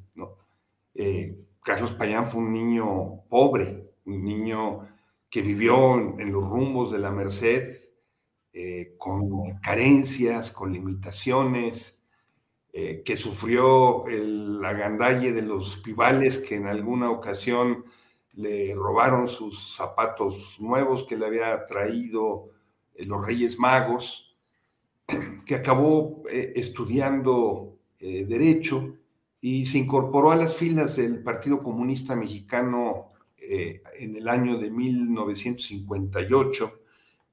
Eh, 0.99 1.37
Carlos 1.63 1.93
Payán 1.93 2.25
fue 2.25 2.41
un 2.41 2.51
niño 2.51 3.21
pobre, 3.29 3.91
un 4.05 4.23
niño 4.23 4.87
que 5.29 5.43
vivió 5.43 5.95
en, 6.19 6.31
los 6.31 6.49
rumbos 6.49 6.91
de 6.91 6.97
la 6.97 7.11
Merced, 7.11 7.71
eh, 8.51 8.95
con 8.97 9.59
carencias, 9.59 10.51
con 10.51 10.73
limitaciones, 10.73 12.01
eh, 12.73 13.03
que 13.05 13.15
sufrió 13.15 14.07
el 14.07 14.59
agandalle 14.65 15.33
de 15.33 15.43
los 15.43 15.77
pibales 15.77 16.39
que 16.39 16.55
en 16.55 16.65
alguna 16.65 17.11
ocasión 17.11 17.85
le 18.33 18.73
robaron 18.73 19.27
sus 19.27 19.75
zapatos 19.75 20.57
nuevos 20.59 21.03
que 21.03 21.15
le 21.15 21.27
había 21.27 21.65
traído 21.67 22.49
los 22.95 23.23
Reyes 23.23 23.59
Magos, 23.59 24.35
que 25.45 25.55
acabó 25.55 26.23
estudiando 26.27 27.77
Derecho 27.99 28.96
y 29.41 29.65
se 29.65 29.77
incorporó 29.77 30.31
a 30.31 30.35
las 30.35 30.55
filas 30.55 30.95
del 30.95 31.21
Partido 31.21 31.61
Comunista 31.61 32.15
Mexicano 32.15 33.11
eh, 33.37 33.83
en 33.99 34.15
el 34.15 34.27
año 34.27 34.57
de 34.57 34.71
1958. 34.71 36.81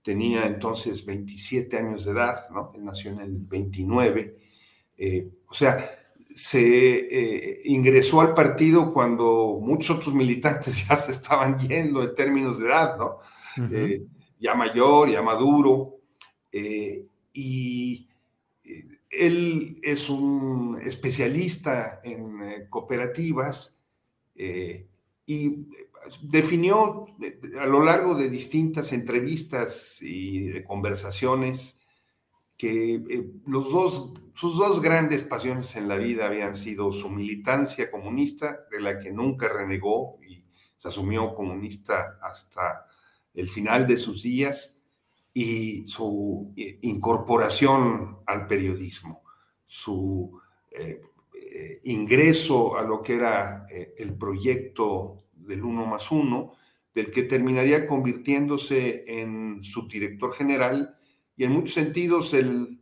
Tenía 0.02 0.46
entonces 0.46 1.06
27 1.06 1.78
años 1.78 2.04
de 2.04 2.12
edad, 2.12 2.36
¿no? 2.52 2.72
Él 2.74 2.84
nació 2.84 3.12
en 3.12 3.20
el 3.20 3.38
29. 3.38 4.36
Eh, 4.98 5.28
o 5.46 5.54
sea, 5.54 5.98
se 6.34 6.60
eh, 6.60 7.62
ingresó 7.64 8.20
al 8.20 8.34
partido 8.34 8.92
cuando 8.92 9.58
muchos 9.62 9.96
otros 9.96 10.14
militantes 10.14 10.84
ya 10.88 10.96
se 10.96 11.12
estaban 11.12 11.58
yendo 11.58 12.02
en 12.02 12.14
términos 12.14 12.58
de 12.58 12.66
edad, 12.66 12.98
¿no? 12.98 13.20
ya 14.38 14.54
mayor, 14.54 15.10
ya 15.10 15.22
maduro. 15.22 16.00
y 17.32 18.08
él 19.16 19.78
es 19.82 20.10
un 20.10 20.80
especialista 20.84 22.00
en 22.02 22.42
eh, 22.42 22.66
cooperativas 22.68 23.78
eh, 24.34 24.86
y 25.26 25.66
definió 26.22 27.06
eh, 27.22 27.40
a 27.60 27.66
lo 27.66 27.82
largo 27.82 28.14
de 28.14 28.28
distintas 28.28 28.92
entrevistas 28.92 29.98
y 30.02 30.62
conversaciones 30.64 31.80
que 32.56 33.02
los 33.46 33.72
dos, 33.72 34.12
sus 34.32 34.56
dos 34.56 34.80
grandes 34.80 35.22
pasiones 35.22 35.74
en 35.76 35.88
la 35.88 35.96
vida 35.96 36.26
habían 36.26 36.54
sido 36.54 36.92
su 36.92 37.10
militancia 37.10 37.90
comunista, 37.90 38.60
de 38.70 38.80
la 38.80 38.98
que 38.98 39.10
nunca 39.10 39.48
renegó 39.48 40.18
y 40.26 40.44
se 40.76 40.88
asumió 40.88 41.34
comunista 41.34 42.18
hasta 42.22 42.86
el 43.34 43.48
final 43.48 43.86
de 43.86 43.96
sus 43.96 44.22
días 44.22 44.73
y 45.36 45.84
su 45.88 46.54
eh, 46.56 46.78
incorporación 46.82 48.18
al 48.24 48.46
periodismo, 48.46 49.24
su 49.66 50.40
eh, 50.70 51.02
eh, 51.34 51.80
ingreso 51.82 52.78
a 52.78 52.82
lo 52.82 53.02
que 53.02 53.16
era 53.16 53.66
el 53.68 54.14
proyecto 54.14 55.24
del 55.32 55.64
uno 55.64 55.86
más 55.86 56.12
uno, 56.12 56.52
del 56.94 57.10
que 57.10 57.24
terminaría 57.24 57.84
convirtiéndose 57.84 59.04
en 59.08 59.60
subdirector 59.60 60.32
general 60.32 60.96
y 61.36 61.42
en 61.42 61.50
muchos 61.50 61.74
sentidos 61.74 62.32
el 62.32 62.80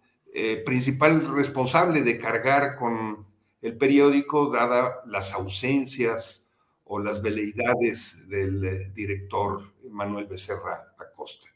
principal 0.65 1.35
responsable 1.35 2.03
de 2.03 2.19
cargar 2.19 2.77
con 2.77 3.27
el 3.63 3.77
periódico, 3.79 4.51
dada 4.51 5.01
las 5.07 5.33
ausencias 5.33 6.47
o 6.85 6.99
las 6.99 7.23
veleidades 7.23 8.29
del 8.29 8.93
director 8.93 9.63
Manuel 9.91 10.27
Becerra 10.27 10.95
Acosta. 10.99 11.49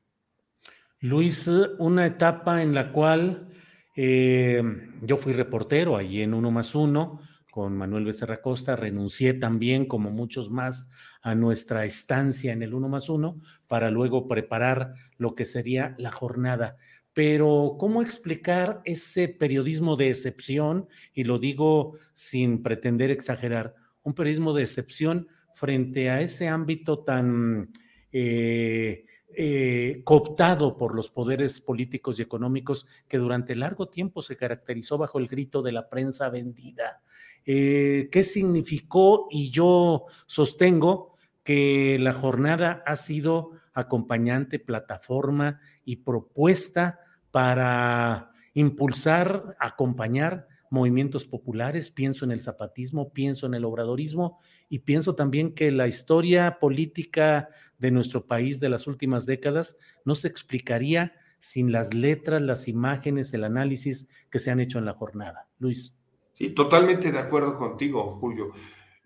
Luis, 1.07 1.49
una 1.79 2.05
etapa 2.05 2.63
en 2.63 2.75
la 2.75 2.91
cual 2.91 3.49
eh, 3.95 4.61
yo 5.03 5.17
fui 5.17 5.33
reportero 5.33 5.97
allí 5.97 6.21
en 6.21 6.35
Uno 6.35 6.51
más 6.51 6.75
Uno 6.75 7.21
con 7.49 7.77
Manuel 7.77 8.05
Becerra 8.05 8.43
Costa, 8.43 8.75
renuncié 8.75 9.33
también, 9.33 9.87
como 9.87 10.11
muchos 10.11 10.51
más, 10.51 10.91
a 11.23 11.37
nuestra 11.37 11.85
estancia 11.85 12.53
en 12.53 12.63
el 12.63 12.75
Uno 12.75 12.89
más 12.89 13.09
Uno 13.09 13.41
para 13.69 13.93
luego 13.93 14.27
preparar 14.27 14.95
lo 15.17 15.37
que 15.37 15.45
sería 15.45 15.95
la 15.97 16.11
jornada. 16.11 16.77
Pero, 17.15 17.77
¿cómo 17.79 18.03
explicar 18.03 18.83
ese 18.85 19.29
periodismo 19.29 19.95
de 19.95 20.09
excepción? 20.09 20.89
Y 21.15 21.23
lo 21.23 21.39
digo 21.39 21.95
sin 22.15 22.65
pretender 22.65 23.13
exagerar, 23.13 23.77
un 24.03 24.13
periodismo 24.13 24.53
de 24.55 24.65
excepción 24.65 25.29
frente 25.55 26.11
a 26.11 26.21
ese 26.21 26.49
ámbito 26.49 27.05
tan 27.05 27.71
eh, 28.11 29.07
eh, 29.39 30.01
cooptado 30.05 30.79
por 30.79 30.95
los 30.95 31.11
poderes 31.11 31.61
políticos 31.61 32.19
y 32.19 32.23
económicos 32.23 32.87
que 33.07 33.19
durante 33.19 33.55
largo 33.55 33.91
tiempo 33.91 34.23
se 34.23 34.35
caracterizó 34.35 34.97
bajo 34.97 35.19
el 35.19 35.29
grito 35.29 35.61
de 35.61 35.73
la 35.73 35.91
prensa 35.91 36.31
vendida. 36.31 37.03
Eh, 37.45 38.09
¿Qué 38.11 38.23
significó? 38.23 39.29
Y 39.31 39.51
yo 39.51 40.07
sostengo 40.27 41.17
que 41.45 41.99
la 42.01 42.15
jornada 42.15 42.83
ha 42.87 42.97
sido 42.97 43.53
acompañante, 43.75 44.59
plataforma 44.59 45.61
y 45.85 45.97
propuesta 45.97 47.01
para 47.31 48.33
impulsar, 48.55 49.55
acompañar 49.61 50.49
movimientos 50.71 51.27
populares, 51.27 51.91
pienso 51.91 52.25
en 52.25 52.33
el 52.33 52.41
zapatismo, 52.41 53.13
pienso 53.13 53.47
en 53.47 53.55
el 53.55 53.65
obradorismo 53.65 54.41
y 54.69 54.81
pienso 54.81 55.15
también 55.15 55.55
que 55.55 55.71
la 55.71 55.87
historia 55.87 56.59
política 56.59 57.49
de 57.79 57.91
nuestro 57.91 58.27
país 58.27 58.61
de 58.61 58.69
las 58.69 58.87
últimas 58.87 59.27
décadas 59.27 59.79
no 60.05 60.15
se 60.15 60.29
explicaría 60.29 61.15
sin 61.39 61.73
las 61.73 61.95
letras, 61.95 62.43
las 62.43 62.69
imágenes, 62.69 63.33
el 63.35 63.45
análisis 63.45 64.09
que 64.31 64.39
se 64.39 64.51
han 64.51 64.61
hecho 64.61 64.79
en 64.79 64.85
la 64.85 64.95
jornada. 64.95 65.49
Luis. 65.59 65.97
Sí, 66.33 66.51
totalmente 66.51 67.13
de 67.13 67.19
acuerdo 67.19 67.57
contigo, 67.57 68.19
Julio. 68.21 68.53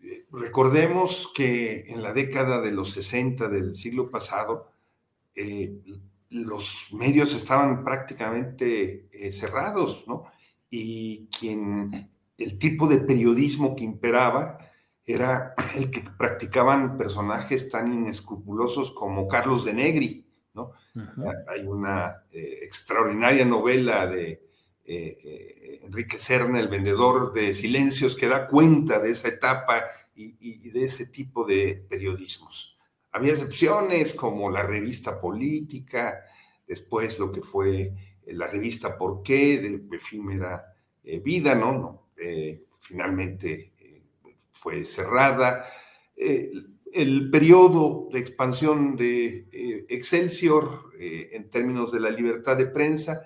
Eh, 0.02 0.26
recordemos 0.32 1.30
que 1.34 1.80
en 1.88 2.02
la 2.02 2.12
década 2.12 2.60
de 2.60 2.72
los 2.72 2.90
60 2.92 3.48
del 3.48 3.74
siglo 3.74 4.10
pasado, 4.10 4.72
eh, 5.34 5.78
los 6.30 6.88
medios 6.92 7.34
estaban 7.34 7.84
prácticamente 7.84 9.08
eh, 9.12 9.32
cerrados, 9.32 10.04
¿no? 10.06 10.24
Y 10.68 11.26
quien, 11.26 12.10
el 12.38 12.58
tipo 12.58 12.86
de 12.86 12.98
periodismo 12.98 13.74
que 13.74 13.84
imperaba 13.84 14.69
era 15.12 15.54
el 15.76 15.90
que 15.90 16.02
practicaban 16.16 16.96
personajes 16.96 17.68
tan 17.68 17.92
inescrupulosos 17.92 18.92
como 18.92 19.28
Carlos 19.28 19.64
de 19.64 19.74
Negri, 19.74 20.26
¿no? 20.54 20.72
Hay 21.48 21.66
una 21.66 22.24
eh, 22.32 22.60
extraordinaria 22.62 23.44
novela 23.44 24.06
de 24.06 24.42
eh, 24.84 25.18
eh, 25.24 25.80
Enrique 25.84 26.18
Serna, 26.18 26.58
el 26.58 26.68
vendedor 26.68 27.32
de 27.32 27.54
silencios, 27.54 28.16
que 28.16 28.26
da 28.26 28.46
cuenta 28.46 28.98
de 28.98 29.10
esa 29.10 29.28
etapa 29.28 29.84
y, 30.14 30.36
y, 30.40 30.70
de 30.70 30.84
ese 30.84 31.06
tipo 31.06 31.44
de 31.44 31.86
periodismos. 31.88 32.76
Había 33.12 33.32
excepciones 33.32 34.14
como 34.14 34.50
la 34.50 34.62
revista 34.62 35.20
política, 35.20 36.24
después 36.66 37.18
lo 37.18 37.32
que 37.32 37.42
fue 37.42 37.92
la 38.26 38.46
revista 38.46 38.96
Por 38.96 39.22
qué, 39.22 39.58
de 39.58 39.96
efímera 39.96 40.64
vida, 41.02 41.54
¿no? 41.54 41.72
no 41.72 42.10
finalmente 42.80 43.69
fue 44.60 44.84
cerrada. 44.84 45.64
Eh, 46.14 46.52
el 46.92 47.30
periodo 47.30 48.08
de 48.12 48.18
expansión 48.18 48.94
de 48.94 49.48
eh, 49.50 49.86
Excelsior 49.88 50.92
eh, 50.98 51.30
en 51.32 51.48
términos 51.48 51.92
de 51.92 52.00
la 52.00 52.10
libertad 52.10 52.58
de 52.58 52.66
prensa 52.66 53.22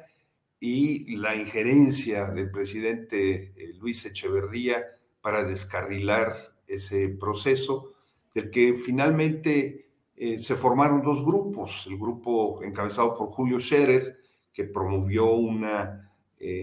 y 0.60 1.16
la 1.16 1.34
injerencia 1.34 2.30
del 2.30 2.50
presidente 2.50 3.52
Luis 3.80 4.04
Echeverría 4.06 4.84
para 5.20 5.42
descarrilar 5.42 6.54
ese 6.66 7.08
proceso, 7.08 7.92
del 8.32 8.50
que 8.50 8.74
finalmente 8.74 9.90
se 10.38 10.54
formaron 10.56 11.02
dos 11.02 11.22
grupos, 11.22 11.86
el 11.86 11.98
grupo 11.98 12.62
encabezado 12.62 13.14
por 13.14 13.28
Julio 13.28 13.60
Scherer, 13.60 14.16
que 14.54 14.64
promovió 14.64 15.32
una 15.32 16.10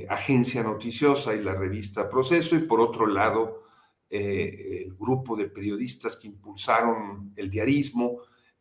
agencia 0.10 0.64
noticiosa 0.64 1.36
y 1.36 1.44
la 1.44 1.54
revista 1.54 2.10
Proceso, 2.10 2.56
y 2.56 2.60
por 2.60 2.80
otro 2.80 3.06
lado, 3.06 3.62
eh, 4.14 4.84
el 4.86 4.94
grupo 4.96 5.38
de 5.38 5.48
periodistas 5.48 6.18
que 6.18 6.28
impulsaron 6.28 7.32
el 7.38 7.50
diarismo 7.50 8.18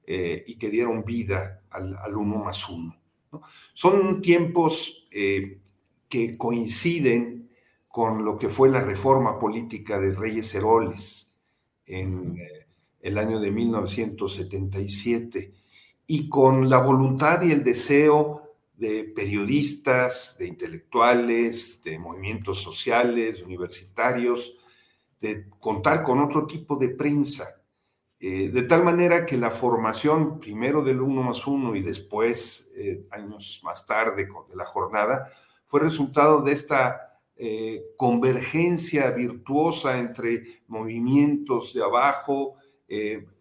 eh, 0.07 0.45
y 0.47 0.57
que 0.57 0.71
dieron 0.71 1.05
vida 1.05 1.63
al, 1.71 2.15
uno 2.15 2.39
más 2.39 2.69
uno. 2.69 2.97
Son 3.73 4.23
tiempos 4.23 5.09
eh, 5.11 5.59
que 6.09 6.39
coinciden 6.39 7.51
con 7.89 8.25
lo 8.25 8.39
que 8.39 8.49
fue 8.49 8.69
la 8.69 8.81
reforma 8.81 9.41
política 9.41 9.99
de 9.99 10.15
Reyes 10.15 10.55
Heroles 10.55 11.35
en 11.85 12.39
el 13.01 13.19
año 13.19 13.41
de 13.41 13.51
1977 13.51 15.53
y 16.07 16.29
con 16.29 16.71
la 16.71 16.79
voluntad 16.79 17.43
y 17.43 17.51
el 17.51 17.65
deseo 17.65 18.55
de 18.77 19.03
periodistas, 19.03 20.37
de 20.39 20.47
intelectuales, 20.47 21.83
de 21.83 21.99
movimientos 21.99 22.63
sociales, 22.63 23.43
universitarios, 23.43 24.55
de 25.21 25.49
contar 25.59 26.03
con 26.03 26.19
otro 26.19 26.47
tipo 26.47 26.77
de 26.77 26.89
prensa, 26.89 27.61
eh, 28.19 28.49
de 28.51 28.63
tal 28.63 28.85
manera 28.85 29.25
que 29.25 29.37
la 29.37 29.51
formación 29.51 30.39
primero 30.39 30.83
del 30.83 31.01
uno 31.01 31.23
más 31.23 31.47
uno 31.47 31.75
y 31.75 31.83
después, 31.83 32.71
eh, 32.77 33.07
años 33.11 33.61
más 33.65 33.87
tarde, 33.87 34.29
de 34.49 34.57
la 34.57 34.65
jornada, 34.65 35.31
fue 35.65 35.81
resultado 35.81 36.43
de 36.43 36.53
esta 36.53 37.19
eh, 37.37 37.83
convergencia 37.97 39.11
virtuosa 39.11 39.99
entre 39.99 40.63
movimientos 40.67 41.73
de 41.73 41.83
abajo, 41.83 42.57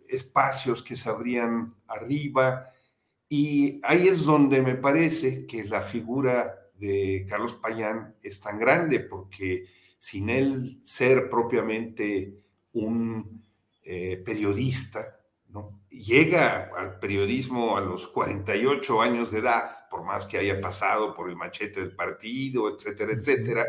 espacios 0.08 0.84
que 0.84 0.96
se 0.96 1.10
abrían 1.10 1.74
arriba, 1.88 2.72
y 3.28 3.80
ahí 3.84 4.08
es 4.08 4.26
donde 4.26 4.62
me 4.62 4.76
parece 4.76 5.48
que 5.48 5.64
la 5.64 5.82
figura 5.82 6.56
de 6.76 7.26
Carlos 7.28 7.56
Payán 7.56 8.16
es 8.22 8.40
tan 8.40 8.60
grande, 8.60 9.00
porque 9.00 9.66
sin 10.00 10.30
él 10.30 10.80
ser 10.84 11.30
propiamente 11.30 12.34
un 12.74 13.44
eh, 13.84 14.22
periodista, 14.26 15.20
¿no? 15.50 15.82
llega 15.90 16.72
al 16.76 17.00
periodismo 17.00 17.78
a 17.78 17.82
los 17.82 18.08
48 18.08 19.02
años 19.02 19.32
de 19.32 19.40
edad, 19.40 19.66
por 19.90 20.04
más 20.04 20.26
que 20.26 20.38
haya 20.38 20.62
pasado 20.62 21.14
por 21.14 21.30
el 21.30 21.36
machete 21.36 21.82
del 21.82 21.96
partido, 21.96 22.74
etcétera, 22.74 23.14
etcétera, 23.14 23.66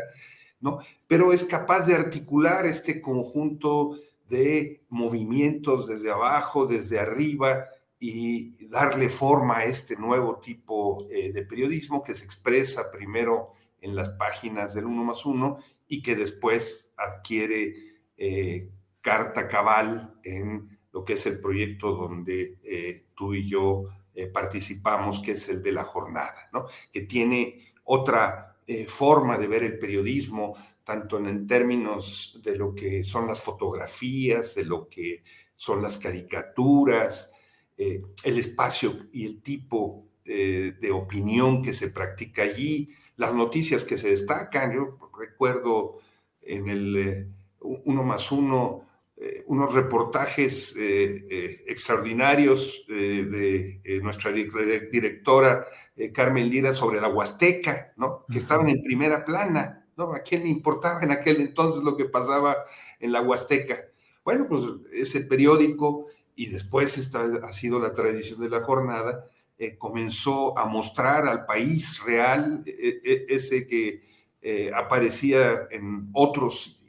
¿no? 0.61 0.79
pero 1.07 1.33
es 1.33 1.43
capaz 1.43 1.85
de 1.85 1.95
articular 1.95 2.65
este 2.65 3.01
conjunto 3.01 3.97
de 4.29 4.83
movimientos 4.89 5.87
desde 5.87 6.11
abajo, 6.11 6.65
desde 6.65 6.99
arriba, 6.99 7.65
y 8.03 8.65
darle 8.65 9.09
forma 9.09 9.59
a 9.59 9.65
este 9.65 9.95
nuevo 9.95 10.37
tipo 10.37 11.05
eh, 11.11 11.31
de 11.31 11.43
periodismo 11.43 12.01
que 12.01 12.15
se 12.15 12.25
expresa 12.25 12.89
primero 12.89 13.51
en 13.79 13.95
las 13.95 14.09
páginas 14.09 14.73
del 14.73 14.85
uno 14.85 15.03
más 15.03 15.23
uno 15.23 15.59
y 15.91 16.01
que 16.01 16.15
después 16.15 16.93
adquiere 16.95 17.75
eh, 18.15 18.69
carta 19.01 19.45
cabal 19.49 20.15
en 20.23 20.79
lo 20.93 21.03
que 21.03 21.13
es 21.13 21.25
el 21.25 21.41
proyecto 21.41 21.91
donde 21.91 22.59
eh, 22.63 23.07
tú 23.13 23.33
y 23.33 23.49
yo 23.49 23.89
eh, 24.15 24.27
participamos, 24.27 25.19
que 25.19 25.33
es 25.33 25.49
el 25.49 25.61
de 25.61 25.73
la 25.73 25.83
jornada, 25.83 26.49
¿no? 26.53 26.65
que 26.93 27.01
tiene 27.01 27.73
otra 27.83 28.47
forma 28.87 29.37
de 29.37 29.47
ver 29.47 29.63
el 29.63 29.79
periodismo, 29.79 30.55
tanto 30.85 31.17
en, 31.17 31.45
términos 31.45 32.39
de 32.41 32.55
lo 32.55 32.73
que 32.73 33.03
son 33.03 33.27
las 33.27 33.43
fotografías, 33.43 34.55
de 34.55 34.63
lo 34.63 34.87
que 34.87 35.23
son 35.53 35.81
las 35.81 35.97
caricaturas, 35.97 37.33
el 37.75 38.39
espacio 38.39 39.09
y 39.11 39.25
el 39.25 39.41
tipo 39.41 40.07
de 40.23 40.91
opinión 40.93 41.61
que 41.61 41.73
se 41.73 41.89
practica 41.89 42.43
allí, 42.43 42.95
las 43.21 43.35
noticias 43.35 43.83
que 43.83 43.99
se 43.99 44.09
destacan. 44.09 44.73
Yo 44.73 44.97
recuerdo 45.15 45.99
en 46.41 46.67
el 46.67 46.97
eh, 46.97 47.27
uno 47.59 48.01
más 48.01 48.31
uno, 48.31 48.87
eh, 49.15 49.43
unos 49.45 49.75
reportajes 49.75 50.73
extraordinarios 50.75 52.83
de 52.87 53.79
nuestra 54.01 54.31
directora 54.31 55.67
Carmen 56.11 56.49
Lira 56.49 56.73
sobre 56.73 56.99
la 56.99 57.09
Huasteca, 57.09 57.93
¿no? 57.95 58.25
que 58.27 58.39
estaban 58.39 58.69
en 58.69 58.81
primera 58.81 59.23
plana. 59.23 59.85
¿no? 59.95 60.15
¿A 60.15 60.21
quién 60.21 60.41
le 60.41 60.49
importaba 60.49 61.03
en 61.03 61.11
aquel 61.11 61.41
entonces 61.41 61.83
lo 61.83 61.95
que 61.95 62.05
pasaba 62.05 62.57
en 62.99 63.11
la 63.11 63.21
Huasteca? 63.21 63.85
Bueno, 64.23 64.47
pues 64.49 64.63
ese 64.91 65.21
periódico, 65.21 66.07
y 66.35 66.47
después 66.47 66.97
esta 66.97 67.23
ha 67.43 67.53
sido 67.53 67.79
la 67.79 67.93
tradición 67.93 68.41
de 68.41 68.49
la 68.49 68.61
jornada, 68.61 69.27
eh, 69.63 69.77
comenzó 69.77 70.57
a 70.57 70.65
mostrar 70.65 71.27
al 71.27 71.45
país 71.45 72.01
real, 72.03 72.63
e, 72.65 72.99
e, 73.03 73.25
ese 73.29 73.67
que 73.67 74.01
eh, 74.41 74.71
aparecía 74.75 75.67
en 75.69 76.09
otros 76.13 76.81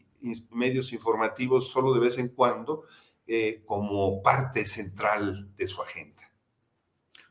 medios 0.51 0.91
informativos 0.95 1.69
solo 1.69 1.93
de 1.93 2.01
vez 2.01 2.17
en 2.17 2.29
cuando, 2.29 2.85
eh, 3.27 3.63
como 3.67 4.23
parte 4.23 4.65
central 4.65 5.55
de 5.55 5.67
su 5.67 5.83
agenda. 5.83 6.23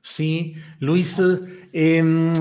Sí, 0.04 0.54
Luis, 0.78 1.20
em, 1.74 2.34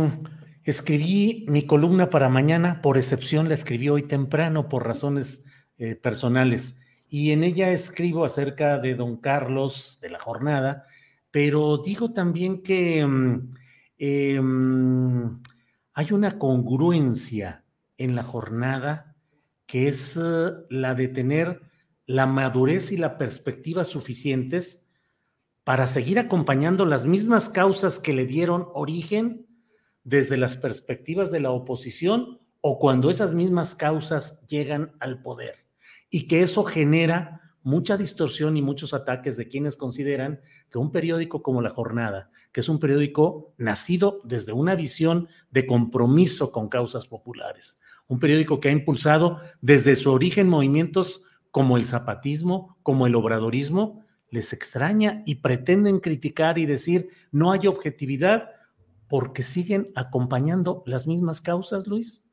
escribí 0.64 1.46
mi 1.48 1.64
columna 1.66 2.10
para 2.10 2.28
mañana, 2.28 2.82
por 2.82 2.98
excepción 2.98 3.48
la 3.48 3.54
escribí 3.54 3.88
hoy 3.88 4.02
temprano 4.02 4.68
por 4.68 4.86
razones 4.86 5.46
personales 6.02 6.78
y 7.08 7.30
en 7.30 7.44
ella 7.44 7.70
escribo 7.70 8.26
acerca 8.26 8.76
de 8.76 8.94
don 8.94 9.16
Carlos, 9.16 9.98
de 10.02 10.10
la 10.10 10.18
jornada, 10.18 10.84
pero 11.30 11.78
digo 11.78 12.12
también 12.12 12.62
que 12.62 13.06
mm, 13.06 13.50
em, 13.98 15.40
hay 15.92 16.12
una 16.12 16.38
congruencia 16.38 17.64
en 17.98 18.14
la 18.14 18.22
jornada 18.22 19.16
que 19.66 19.88
es 19.88 20.16
eh, 20.16 20.50
la 20.68 20.94
de 20.94 21.08
tener 21.08 21.62
la 22.06 22.26
madurez 22.26 22.90
y 22.90 22.96
la 22.96 23.18
perspectiva 23.18 23.84
suficientes 23.84 24.88
para 25.62 25.86
seguir 25.86 26.18
acompañando 26.18 26.84
las 26.84 27.06
mismas 27.06 27.48
causas 27.48 28.00
que 28.00 28.12
le 28.12 28.26
dieron 28.26 28.66
origen 28.74 29.46
desde 30.02 30.36
las 30.36 30.56
perspectivas 30.56 31.30
de 31.30 31.40
la 31.40 31.52
oposición 31.52 32.40
o 32.60 32.78
cuando 32.78 33.10
esas 33.10 33.32
mismas 33.32 33.74
causas 33.76 34.44
llegan 34.48 34.92
al 34.98 35.22
poder. 35.22 35.66
Y 36.10 36.26
que 36.26 36.42
eso 36.42 36.64
genera 36.64 37.49
mucha 37.62 37.96
distorsión 37.96 38.56
y 38.56 38.62
muchos 38.62 38.94
ataques 38.94 39.36
de 39.36 39.48
quienes 39.48 39.76
consideran 39.76 40.40
que 40.70 40.78
un 40.78 40.92
periódico 40.92 41.42
como 41.42 41.62
La 41.62 41.70
Jornada, 41.70 42.30
que 42.52 42.60
es 42.60 42.68
un 42.68 42.80
periódico 42.80 43.54
nacido 43.58 44.20
desde 44.24 44.52
una 44.52 44.74
visión 44.74 45.28
de 45.50 45.66
compromiso 45.66 46.52
con 46.52 46.68
causas 46.68 47.06
populares, 47.06 47.80
un 48.06 48.18
periódico 48.18 48.60
que 48.60 48.68
ha 48.68 48.72
impulsado 48.72 49.40
desde 49.60 49.96
su 49.96 50.10
origen 50.10 50.48
movimientos 50.48 51.22
como 51.50 51.76
el 51.76 51.86
zapatismo, 51.86 52.78
como 52.82 53.06
el 53.06 53.14
obradorismo, 53.14 54.04
les 54.30 54.52
extraña 54.52 55.22
y 55.26 55.36
pretenden 55.36 55.98
criticar 55.98 56.58
y 56.58 56.66
decir 56.66 57.08
no 57.32 57.52
hay 57.52 57.66
objetividad 57.66 58.50
porque 59.08 59.42
siguen 59.42 59.90
acompañando 59.96 60.84
las 60.86 61.06
mismas 61.06 61.40
causas, 61.40 61.88
Luis. 61.88 62.29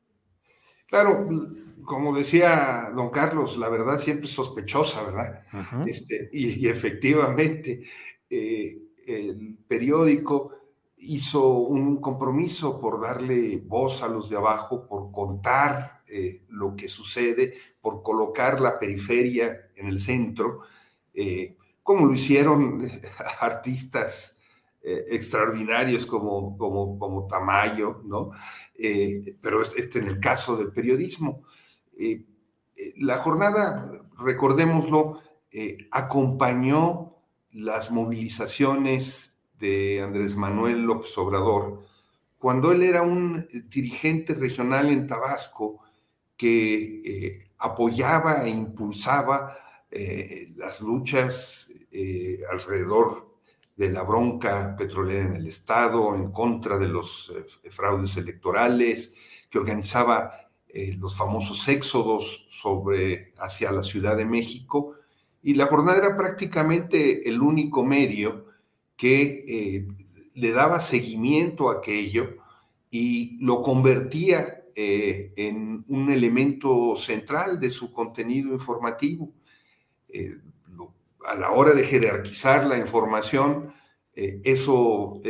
Claro, 0.88 1.28
como 1.84 2.16
decía 2.16 2.90
don 2.94 3.10
Carlos, 3.10 3.58
la 3.58 3.68
verdad 3.68 3.98
siempre 3.98 4.26
es 4.26 4.32
sospechosa, 4.32 5.02
¿verdad? 5.02 5.42
este, 5.86 6.30
y, 6.32 6.66
efectivamente, 6.66 7.82
eh, 8.30 8.78
el 9.06 9.58
periódico 9.68 10.52
hizo 10.96 11.58
un 11.58 12.00
compromiso 12.00 12.80
por 12.80 13.00
darle 13.00 13.58
voz 13.58 14.02
a 14.02 14.08
los 14.08 14.30
de 14.30 14.36
abajo, 14.36 14.86
por 14.86 15.12
contar 15.12 16.02
eh, 16.06 16.42
lo 16.48 16.74
que 16.74 16.88
sucede, 16.88 17.54
por 17.80 18.02
colocar 18.02 18.60
la 18.60 18.78
periferia 18.78 19.70
en 19.76 19.88
el 19.88 20.00
centro, 20.00 20.60
eh, 21.12 21.56
como 21.82 22.06
lo 22.06 22.14
hicieron 22.14 22.90
artistas 23.40 24.37
extraordinarios 25.08 26.06
como, 26.06 26.56
como, 26.56 26.98
como 26.98 27.26
Tamayo, 27.26 28.02
¿no? 28.04 28.30
pero 29.40 29.62
este 29.62 29.98
en 29.98 30.08
el 30.08 30.20
caso 30.20 30.56
del 30.56 30.72
periodismo. 30.72 31.42
Eh, 31.98 32.24
eh, 32.76 32.94
la 32.98 33.18
jornada, 33.18 33.90
recordémoslo, 34.18 35.20
eh, 35.50 35.88
acompañó 35.90 37.16
las 37.50 37.90
movilizaciones 37.90 39.36
de 39.58 40.00
Andrés 40.00 40.36
Manuel 40.36 40.82
López 40.82 41.16
Obrador 41.18 41.84
cuando 42.38 42.70
él 42.70 42.84
era 42.84 43.02
un 43.02 43.48
dirigente 43.68 44.32
regional 44.34 44.90
en 44.90 45.08
Tabasco 45.08 45.80
que 46.36 47.50
apoyaba 47.58 48.44
e 48.44 48.50
impulsaba 48.50 49.56
las 50.54 50.80
luchas 50.80 51.68
alrededor 52.48 53.27
de 53.78 53.90
la 53.90 54.02
bronca 54.02 54.74
petrolera 54.76 55.24
en 55.24 55.36
el 55.36 55.46
Estado, 55.46 56.16
en 56.16 56.32
contra 56.32 56.76
de 56.78 56.88
los 56.88 57.32
fraudes 57.70 58.16
electorales, 58.16 59.14
que 59.48 59.58
organizaba 59.58 60.50
eh, 60.68 60.96
los 60.98 61.16
famosos 61.16 61.66
éxodos 61.68 62.44
sobre, 62.48 63.32
hacia 63.38 63.70
la 63.70 63.84
Ciudad 63.84 64.16
de 64.16 64.24
México, 64.24 64.94
y 65.44 65.54
la 65.54 65.66
jornada 65.66 65.98
era 65.98 66.16
prácticamente 66.16 67.28
el 67.28 67.40
único 67.40 67.84
medio 67.84 68.46
que 68.96 69.44
eh, 69.46 69.88
le 70.34 70.50
daba 70.50 70.80
seguimiento 70.80 71.70
a 71.70 71.74
aquello 71.74 72.36
y 72.90 73.38
lo 73.40 73.62
convertía 73.62 74.64
eh, 74.74 75.32
en 75.36 75.84
un 75.86 76.10
elemento 76.10 76.96
central 76.96 77.60
de 77.60 77.70
su 77.70 77.92
contenido 77.92 78.52
informativo. 78.52 79.32
A 81.28 81.34
la 81.34 81.50
hora 81.50 81.72
de 81.72 81.84
jerarquizar 81.84 82.66
la 82.66 82.78
información, 82.78 83.72
eso 84.14 85.20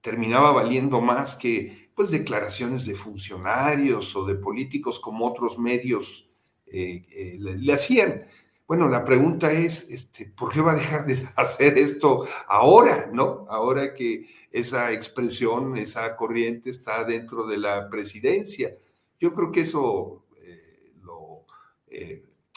terminaba 0.00 0.52
valiendo 0.52 1.00
más 1.00 1.34
que 1.34 1.84
pues 1.94 2.10
declaraciones 2.10 2.86
de 2.86 2.94
funcionarios 2.94 4.14
o 4.16 4.24
de 4.24 4.34
políticos 4.34 4.98
como 4.98 5.26
otros 5.26 5.58
medios 5.58 6.28
eh, 6.66 7.06
eh, 7.10 7.36
le, 7.38 7.72
hacían. 7.72 8.26
Bueno, 8.66 8.88
la 8.88 9.04
pregunta 9.04 9.52
es, 9.52 9.88
este, 9.90 10.26
¿por 10.26 10.52
qué 10.52 10.60
va 10.60 10.72
a 10.72 10.76
dejar 10.76 11.06
de 11.06 11.26
hacer 11.36 11.78
esto 11.78 12.26
ahora, 12.48 13.08
no? 13.12 13.46
Ahora 13.48 13.94
que 13.94 14.26
esa 14.50 14.92
expresión, 14.92 15.76
esa 15.76 16.16
corriente 16.16 16.70
está 16.70 17.04
dentro 17.04 17.46
de 17.46 17.58
la 17.58 17.88
presidencia. 17.88 18.76
Yo 19.20 19.32
creo 19.32 19.52
que 19.52 19.60
eso 19.60 20.24
eh, 20.42 20.92
lo 21.02 21.46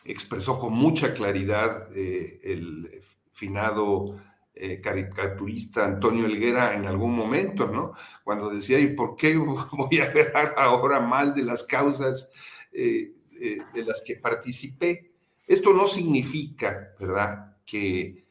expresó 0.08 0.58
con 0.58 0.74
mucha 0.74 1.14
claridad 1.14 1.88
el 1.96 3.02
finado 3.34 4.16
eh, 4.60 4.82
caricaturista 4.82 5.86
Antonio 5.86 6.26
Elguera 6.26 6.74
en 6.74 6.88
algún 6.88 7.16
momento, 7.16 7.68
¿no? 7.68 7.94
Cuando 8.24 8.50
decía, 8.50 8.80
¿y 8.80 8.88
por 8.88 9.16
qué 9.16 9.38
voy 9.38 10.00
a 10.00 10.06
hablar 10.06 10.56
ahora 10.58 11.00
mal 11.00 11.36
de 11.36 11.44
las 11.44 11.64
causas 11.64 12.32
eh, 12.72 13.14
eh, 13.40 13.60
de 13.72 13.86
las 13.86 14.02
que 14.02 14.16
participé? 14.16 15.12
Esto 15.46 15.74
no 15.74 15.86
significa, 15.86 16.96
¿verdad?, 17.00 17.56
que 17.66 18.26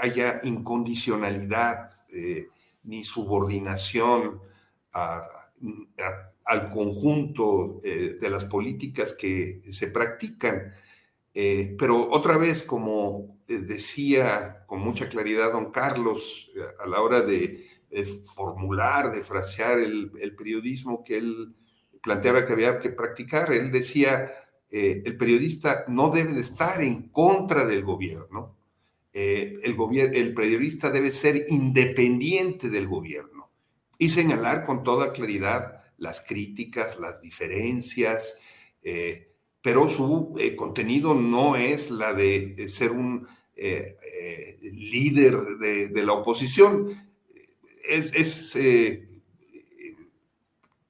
haya 0.00 0.40
incondicionalidad 0.44 1.88
ni 2.84 3.04
subordinación 3.04 4.40
al 6.46 6.70
conjunto 6.70 7.80
de 7.82 8.30
las 8.30 8.44
políticas 8.44 9.12
que 9.12 9.60
se 9.70 9.88
practican. 9.88 10.72
pero 11.32 12.08
otra 12.10 12.36
vez, 12.38 12.62
como 12.62 13.36
eh, 13.48 13.58
decía 13.58 14.64
con 14.66 14.80
mucha 14.80 15.08
claridad 15.08 15.52
don 15.52 15.70
Carlos 15.70 16.50
eh, 16.56 16.60
a 16.80 16.86
la 16.88 17.00
hora 17.00 17.22
de, 17.22 17.64
formular, 18.34 19.12
de 19.12 19.22
frasear 19.22 19.78
el, 19.78 20.10
periodismo 20.36 21.04
que 21.04 21.18
él 21.18 21.54
planteaba 22.02 22.44
que 22.44 22.52
había 22.52 22.80
que 22.80 22.90
practicar. 22.90 23.52
Él 23.52 23.70
decía, 23.70 24.32
eh, 24.68 25.02
el 25.04 25.16
periodista 25.16 25.84
no 25.86 26.10
debe 26.10 26.32
de 26.32 26.40
estar 26.40 26.82
en 26.82 27.08
contra 27.10 27.64
del 27.64 27.84
gobierno, 27.84 28.56
el 29.12 30.34
periodista 30.34 30.90
debe 30.90 31.10
ser 31.10 31.46
independiente 31.48 32.68
del 32.68 32.86
gobierno 32.86 33.48
y 33.96 34.10
señalar 34.10 34.66
con 34.66 34.82
toda 34.82 35.12
claridad 35.12 35.84
las 35.98 36.22
críticas, 36.22 36.98
las 36.98 37.20
diferencias, 37.20 38.36
pero 39.62 39.88
su 39.88 40.38
contenido 40.56 41.14
no 41.14 41.56
es 41.56 41.90
la 41.90 42.14
de 42.14 42.68
ser 42.68 42.92
un 42.92 43.26
eh, 43.58 43.96
eh, 44.02 44.58
líder 44.60 45.56
de, 45.58 46.04
la 46.04 46.12
oposición. 46.12 47.10
Es, 47.88 48.54
eh, 48.54 49.08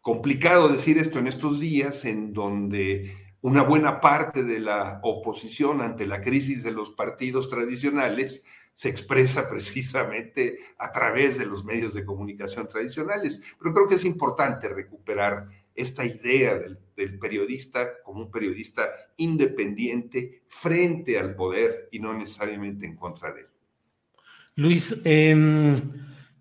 complicado 0.03 0.69
decir 0.69 0.99
esto 0.99 1.21
en 1.21 1.29
estos 1.29 1.61
días 1.61 2.05
en 2.05 2.33
donde 2.33 3.15
una 3.47 3.63
buena 3.63 4.01
parte 4.01 4.43
de 4.43 4.59
la 4.59 4.99
oposición 5.05 5.81
ante 5.81 6.05
la 6.05 6.21
crisis 6.21 6.65
de 6.65 6.73
los 6.73 6.91
partidos 6.91 7.47
tradicionales 7.47 8.45
se 8.75 8.89
expresa 8.89 9.49
precisamente 9.49 10.59
a 10.77 10.91
través 10.91 11.39
de 11.39 11.47
los 11.47 11.65
medios 11.65 11.95
de 11.95 12.05
comunicación 12.05 12.67
tradicionales. 12.67 13.41
Pero 13.57 13.73
creo 13.73 13.87
que 13.87 13.95
es 13.95 14.05
importante 14.05 14.69
recuperar 14.69 15.47
esta 15.77 16.05
idea 16.05 16.59
del 16.59 17.19
periodista 17.21 18.03
como 18.03 18.23
un 18.23 18.33
periodista 18.33 18.91
independiente 19.17 20.43
frente 20.49 21.17
al 21.17 21.37
poder 21.37 21.89
y 21.93 22.01
no 22.01 22.15
necesariamente 22.15 22.85
en 22.85 22.97
contra 22.97 23.33
de 23.33 23.43
él. 23.43 23.47
Luis, 24.57 25.03
eh, 25.05 25.73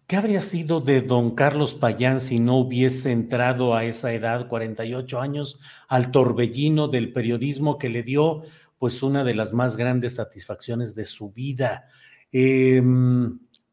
¿qué 0.08 0.16
habría 0.16 0.42
sido 0.42 0.82
de 0.82 1.02
don 1.02 1.36
Carlos 1.36 1.74
Payán 1.74 2.20
si 2.20 2.40
no 2.40 2.58
hubiese 2.58 3.12
entrado 3.12 3.76
a 3.76 3.86
esa 3.86 4.14
edad, 4.14 4.48
48 4.48 5.20
años, 5.20 5.60
al 5.88 6.12
torbellino 6.12 6.88
del 6.88 7.12
periodismo 7.12 7.78
que 7.78 7.90
le 7.90 8.04
dio 8.04 8.44
pues 8.78 9.02
una 9.04 9.24
de 9.24 9.34
las 9.34 9.54
más 9.54 9.78
grandes 9.78 10.16
satisfacciones 10.16 10.96
de 10.96 11.06
su 11.06 11.32
vida? 11.32 11.86
Eh, 12.32 12.82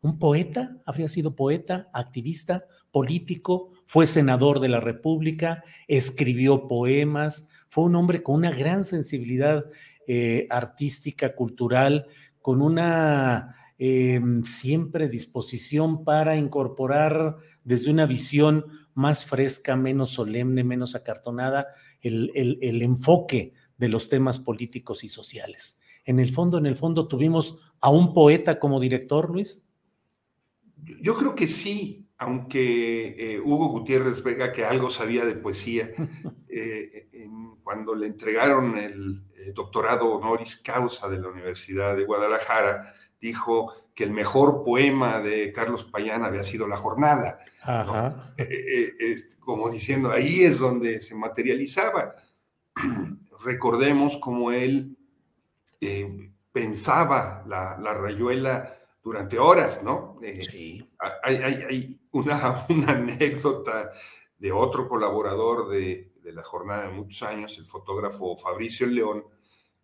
¿Un 0.02 0.18
poeta? 0.18 0.76
¿Habría 0.84 1.06
sido 1.06 1.36
poeta, 1.36 1.88
activista, 1.92 2.64
político? 2.90 3.70
Fue 3.86 4.06
senador 4.06 4.58
de 4.58 4.68
la 4.68 4.80
República, 4.80 5.62
escribió 5.86 6.66
poemas, 6.66 7.48
fue 7.68 7.84
un 7.84 7.94
hombre 7.94 8.22
con 8.22 8.34
una 8.34 8.50
gran 8.50 8.82
sensibilidad 8.82 9.64
eh, 10.08 10.48
artística, 10.50 11.36
cultural, 11.36 12.06
con 12.40 12.62
una 12.62 13.61
eh, 13.84 14.20
siempre 14.44 15.08
disposición 15.08 16.04
para 16.04 16.36
incorporar 16.36 17.38
desde 17.64 17.90
una 17.90 18.06
visión 18.06 18.66
más 18.94 19.26
fresca, 19.26 19.74
menos 19.74 20.10
solemne, 20.10 20.62
menos 20.62 20.94
acartonada, 20.94 21.66
el, 22.00 22.30
el, 22.36 22.60
el, 22.62 22.80
enfoque 22.82 23.54
de 23.78 23.88
los 23.88 24.08
temas 24.08 24.38
políticos 24.38 25.02
y 25.02 25.08
sociales. 25.08 25.80
En 26.04 26.20
el 26.20 26.30
fondo, 26.30 26.58
en 26.58 26.66
el 26.66 26.76
fondo, 26.76 27.08
tuvimos 27.08 27.58
a 27.80 27.90
un 27.90 28.14
poeta 28.14 28.60
como 28.60 28.78
director, 28.78 29.28
Luis. 29.28 29.64
Yo 31.00 31.16
creo 31.16 31.34
que 31.34 31.48
sí, 31.48 32.06
aunque 32.18 33.34
eh, 33.34 33.40
Hugo 33.40 33.66
Gutiérrez 33.66 34.22
Vega, 34.22 34.52
que 34.52 34.64
algo 34.64 34.90
sabía 34.90 35.26
de 35.26 35.34
poesía, 35.34 35.90
eh, 36.48 37.08
en, 37.14 37.56
cuando 37.64 37.96
le 37.96 38.06
entregaron 38.06 38.78
el 38.78 39.24
eh, 39.36 39.52
doctorado 39.52 40.12
honoris 40.12 40.58
causa 40.58 41.08
de 41.08 41.18
la 41.18 41.30
Universidad 41.30 41.96
de 41.96 42.04
Guadalajara, 42.04 42.94
dijo 43.22 43.72
que 43.94 44.04
el 44.04 44.10
mejor 44.10 44.64
poema 44.64 45.20
de 45.20 45.52
Carlos 45.52 45.84
Payán 45.84 46.24
había 46.24 46.42
sido 46.42 46.66
La 46.66 46.76
Jornada. 46.76 47.38
¿no? 47.64 48.22
como 49.38 49.70
diciendo, 49.70 50.10
ahí 50.10 50.42
es 50.42 50.58
donde 50.58 51.00
se 51.00 51.14
materializaba. 51.14 52.16
Recordemos 53.44 54.18
cómo 54.18 54.50
él 54.50 54.98
pensaba 56.52 57.44
la, 57.46 57.78
la 57.78 57.94
rayuela 57.94 58.76
durante 59.02 59.38
horas, 59.38 59.82
¿no? 59.82 60.18
Eh, 60.22 60.42
sí. 60.42 60.88
Hay, 61.22 61.36
hay, 61.36 61.54
hay 61.68 62.00
una, 62.12 62.66
una, 62.68 62.92
anécdota 62.92 63.90
de 64.38 64.52
otro 64.52 64.88
colaborador 64.88 65.68
de, 65.68 66.12
de, 66.22 66.32
la 66.32 66.44
jornada 66.44 66.86
de 66.86 66.94
muchos 66.94 67.22
años, 67.22 67.58
el 67.58 67.66
fotógrafo 67.66 68.36
Fabricio 68.36 68.86
León, 68.86 69.24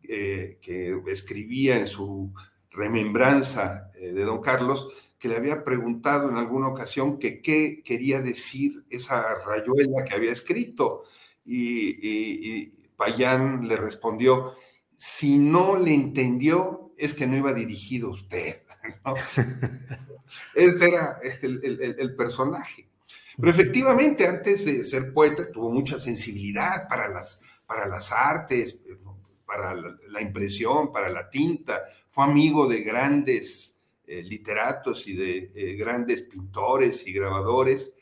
eh, 0.03 0.59
que 0.61 1.03
escribía 1.09 1.79
en 1.79 1.89
su 1.89 2.33
remembranza 2.79 3.91
eh, 3.97 4.13
de 4.13 4.25
don 4.25 4.41
Carlos, 4.41 4.89
que 5.19 5.29
le 5.29 5.37
había 5.37 5.65
preguntado 5.65 6.31
en 6.31 6.37
alguna 6.37 6.69
ocasión 6.69 7.19
que 7.19 7.43
qué 7.43 7.83
quería 7.85 8.21
decir 8.21 8.85
esa 8.89 9.35
rayuela 9.41 10.05
que 10.05 10.15
había 10.15 10.33
escrito. 10.33 11.03
Y, 11.45 12.79
Payán 12.97 13.69
le 13.69 13.77
respondió, 13.77 14.55
si 14.97 15.39
no 15.39 15.77
le 15.77 15.95
entendió, 15.95 16.93
es 16.97 17.15
que 17.15 17.27
no 17.27 17.37
iba 17.37 17.53
dirigido 17.53 18.11
usted. 18.11 18.63
Ese 20.55 20.89
era 20.89 21.19
el, 21.43 21.65
el, 21.65 21.97
el, 21.99 22.17
personaje. 22.17 22.89
Pero 23.37 23.51
efectivamente, 23.51 24.27
antes 24.27 24.65
de 24.65 24.83
ser 24.83 25.13
poeta, 25.13 25.51
tuvo 25.51 25.71
mucha 25.71 25.97
sensibilidad 25.97 26.89
para 26.89 27.09
las, 27.09 27.41
para 27.67 27.87
las 27.87 28.11
artes, 28.11 28.81
para 29.49 29.75
la, 29.75 30.21
impresión, 30.21 30.93
para 30.93 31.09
la 31.09 31.29
tinta. 31.29 31.83
Fue 32.07 32.23
amigo 32.23 32.69
de 32.69 32.83
grandes 32.83 33.75
eh, 34.07 34.23
literatos 34.23 35.09
y 35.09 35.17
de 35.17 35.51
eh, 35.55 35.75
grandes 35.75 36.23
pintores 36.23 37.05
y 37.07 37.13
grabadores. 37.13 37.97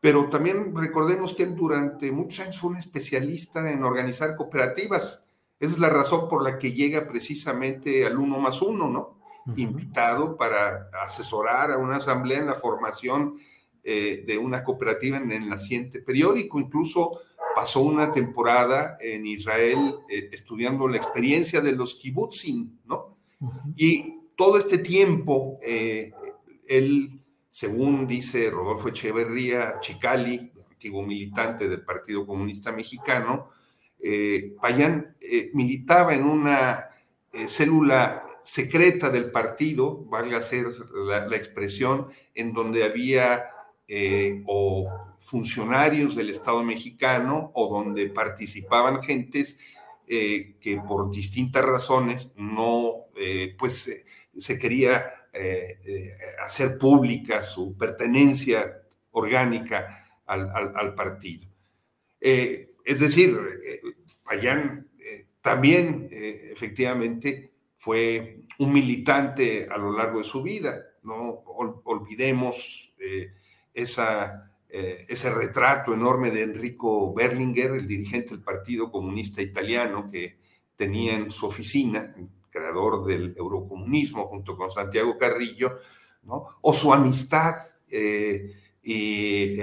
Pero 0.00 0.30
también 0.30 0.74
recordemos 0.74 1.34
que 1.34 1.42
él 1.42 1.54
durante 1.54 2.10
muchos 2.12 2.40
años 2.40 2.58
fue 2.58 2.70
un 2.70 2.76
especialista 2.76 3.70
en 3.70 3.84
organizar 3.84 4.36
cooperativas 4.36 5.24
esa 5.64 5.74
es 5.74 5.80
la 5.80 5.88
razón 5.88 6.28
por 6.28 6.42
la 6.42 6.58
que 6.58 6.72
llega 6.72 7.06
precisamente 7.06 8.04
al 8.04 8.18
uno 8.18 8.38
más 8.38 8.60
uno, 8.60 8.90
¿no? 8.90 9.18
Uh 9.46 9.52
-huh. 9.52 9.58
Invitado 9.60 10.36
para 10.36 10.90
asesorar 11.02 11.70
a 11.70 11.78
una 11.78 11.96
asamblea 11.96 12.38
en 12.38 12.46
la 12.46 12.54
formación 12.54 13.36
eh, 13.82 14.24
de 14.26 14.36
una 14.36 14.64
cooperativa 14.64 15.16
en 15.16 15.30
el 15.30 15.48
naciente 15.48 16.00
periódico. 16.00 16.58
Incluso 16.58 17.12
pasó 17.54 17.80
una 17.80 18.10
temporada 18.12 18.96
en 19.00 19.26
Israel 19.26 19.96
eh, 20.08 20.28
estudiando 20.32 20.88
la 20.88 20.96
experiencia 20.96 21.60
de 21.60 21.72
los 21.72 21.94
kibbutzim, 21.94 22.78
¿no? 22.84 23.16
Uh 23.40 23.48
-huh. 23.48 23.72
Y 23.76 24.18
todo 24.36 24.58
este 24.58 24.78
tiempo, 24.78 25.58
eh, 25.62 26.12
él, 26.66 27.20
según 27.50 28.06
dice 28.06 28.50
Rodolfo 28.50 28.88
Echeverría 28.88 29.78
Chicali, 29.80 30.52
antiguo 30.70 31.02
militante 31.02 31.68
del 31.68 31.82
Partido 31.82 32.26
Comunista 32.26 32.72
Mexicano, 32.72 33.50
eh, 34.00 34.54
Payán 34.60 35.16
eh, 35.20 35.50
militaba 35.54 36.14
en 36.14 36.24
una 36.24 36.88
célula 37.46 38.26
secreta 38.44 39.10
del 39.10 39.32
partido, 39.32 40.04
valga 40.04 40.40
ser 40.40 40.66
la, 40.94 41.26
la 41.26 41.36
expresión, 41.36 42.06
en 42.32 42.52
donde 42.52 42.84
había 42.84 43.53
eh, 43.86 44.42
o 44.46 45.14
funcionarios 45.18 46.14
del 46.16 46.30
Estado 46.30 46.62
mexicano 46.62 47.50
o 47.54 47.68
donde 47.72 48.06
participaban 48.08 49.02
gentes 49.02 49.58
eh, 50.06 50.56
que 50.60 50.76
por 50.78 51.10
distintas 51.10 51.64
razones 51.64 52.32
no, 52.36 53.06
pues 53.58 53.90
se 54.36 54.58
quería 54.58 55.12
hacer 56.44 56.78
pública 56.78 57.42
su 57.42 57.76
pertenencia 57.76 58.82
orgánica 59.12 60.04
al, 60.26 60.94
partido. 60.94 61.46
Eh, 62.20 62.74
es 62.84 63.00
decir, 63.00 63.36
eh, 63.64 63.80
Payán 64.22 64.88
eh, 64.98 65.26
también 65.40 66.08
eh, 66.10 66.50
efectivamente 66.52 67.52
fue 67.76 68.40
un 68.58 68.72
militante 68.72 69.68
a 69.70 69.76
lo 69.76 69.92
largo 69.96 70.18
de 70.18 70.24
su 70.24 70.42
vida. 70.42 70.82
No 71.02 71.42
Ol 71.46 71.80
olvidemos 71.84 72.92
eh, 72.98 73.32
esa, 73.74 74.52
ese 74.68 75.30
retrato 75.30 75.92
enorme 75.92 76.30
de 76.30 76.42
Enrico 76.42 77.12
Berlinguer, 77.12 77.72
el 77.72 77.86
dirigente 77.86 78.30
del 78.30 78.42
Partido 78.42 78.90
Comunista 78.90 79.42
Italiano, 79.42 80.08
que 80.10 80.38
tenía 80.76 81.14
en 81.16 81.30
su 81.30 81.46
oficina, 81.46 82.14
creador 82.50 83.04
del 83.04 83.34
eurocomunismo 83.36 84.26
junto 84.28 84.56
con 84.56 84.70
Santiago 84.70 85.18
Carrillo, 85.18 85.78
o 86.62 86.72
su 86.72 86.92
amistad 86.92 87.56
y 88.82 89.58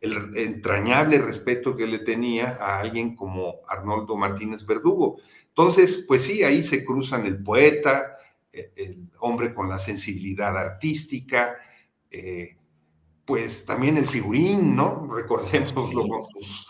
el 0.00 0.36
entrañable 0.36 1.18
respeto 1.18 1.76
que 1.76 1.86
le 1.86 2.00
tenía 2.00 2.58
a 2.60 2.80
alguien 2.80 3.14
como 3.16 3.60
Arnoldo 3.68 4.16
Martínez 4.16 4.64
Verdugo. 4.64 5.18
Entonces, 5.48 6.04
pues 6.06 6.22
sí, 6.22 6.42
ahí 6.42 6.62
se 6.62 6.84
cruzan 6.84 7.26
el 7.26 7.42
poeta, 7.42 8.16
eh, 8.52 8.72
el 8.76 9.08
hombre 9.20 9.54
con 9.54 9.68
la 9.68 9.78
sensibilidad 9.78 10.56
artística, 10.56 11.56
eh, 12.10 12.56
pues 13.26 13.64
también 13.64 13.96
el 13.96 14.06
figurín, 14.06 14.76
¿no? 14.76 15.08
Recordémoslo 15.12 16.02
sí. 16.02 16.08
con 16.08 16.22
sus 16.22 16.66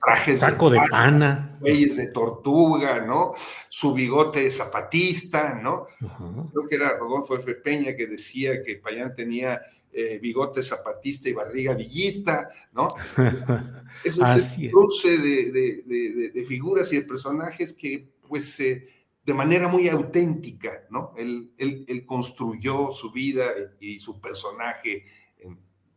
trajes 0.00 0.38
Saco 0.40 0.70
de, 0.70 0.80
de 0.80 0.88
pana, 0.88 1.58
de 1.60 2.10
tortuga, 2.14 3.00
¿no? 3.02 3.34
Su 3.68 3.92
bigote 3.92 4.50
zapatista, 4.50 5.54
¿no? 5.54 5.86
Uh 6.00 6.06
-huh. 6.06 6.50
Creo 6.50 6.66
que 6.66 6.74
era 6.76 6.98
Rodolfo 6.98 7.36
F. 7.36 7.54
Peña 7.56 7.94
que 7.94 8.06
decía 8.06 8.62
que 8.62 8.76
Payán 8.76 9.12
tenía 9.12 9.60
eh, 9.92 10.18
bigote 10.22 10.62
zapatista 10.62 11.28
y 11.28 11.34
barriga 11.34 11.74
villista, 11.74 12.48
¿no? 12.72 12.94
Ese 14.04 14.22
es 14.22 14.58
el 14.58 14.70
cruce 14.70 15.18
de, 15.18 15.50
de, 15.50 15.82
de, 15.84 16.30
de, 16.30 16.44
figuras 16.44 16.92
y 16.92 16.96
de 16.96 17.02
personajes 17.02 17.74
que, 17.74 18.08
pues, 18.28 18.60
eh, 18.60 18.84
de 19.24 19.34
manera 19.34 19.68
muy 19.68 19.88
auténtica, 19.88 20.84
¿no? 20.90 21.12
Él, 21.18 21.52
él, 21.58 21.84
él 21.88 22.06
construyó 22.06 22.92
su 22.92 23.10
vida 23.10 23.48
y 23.80 24.00
su 24.00 24.20
personaje, 24.20 25.04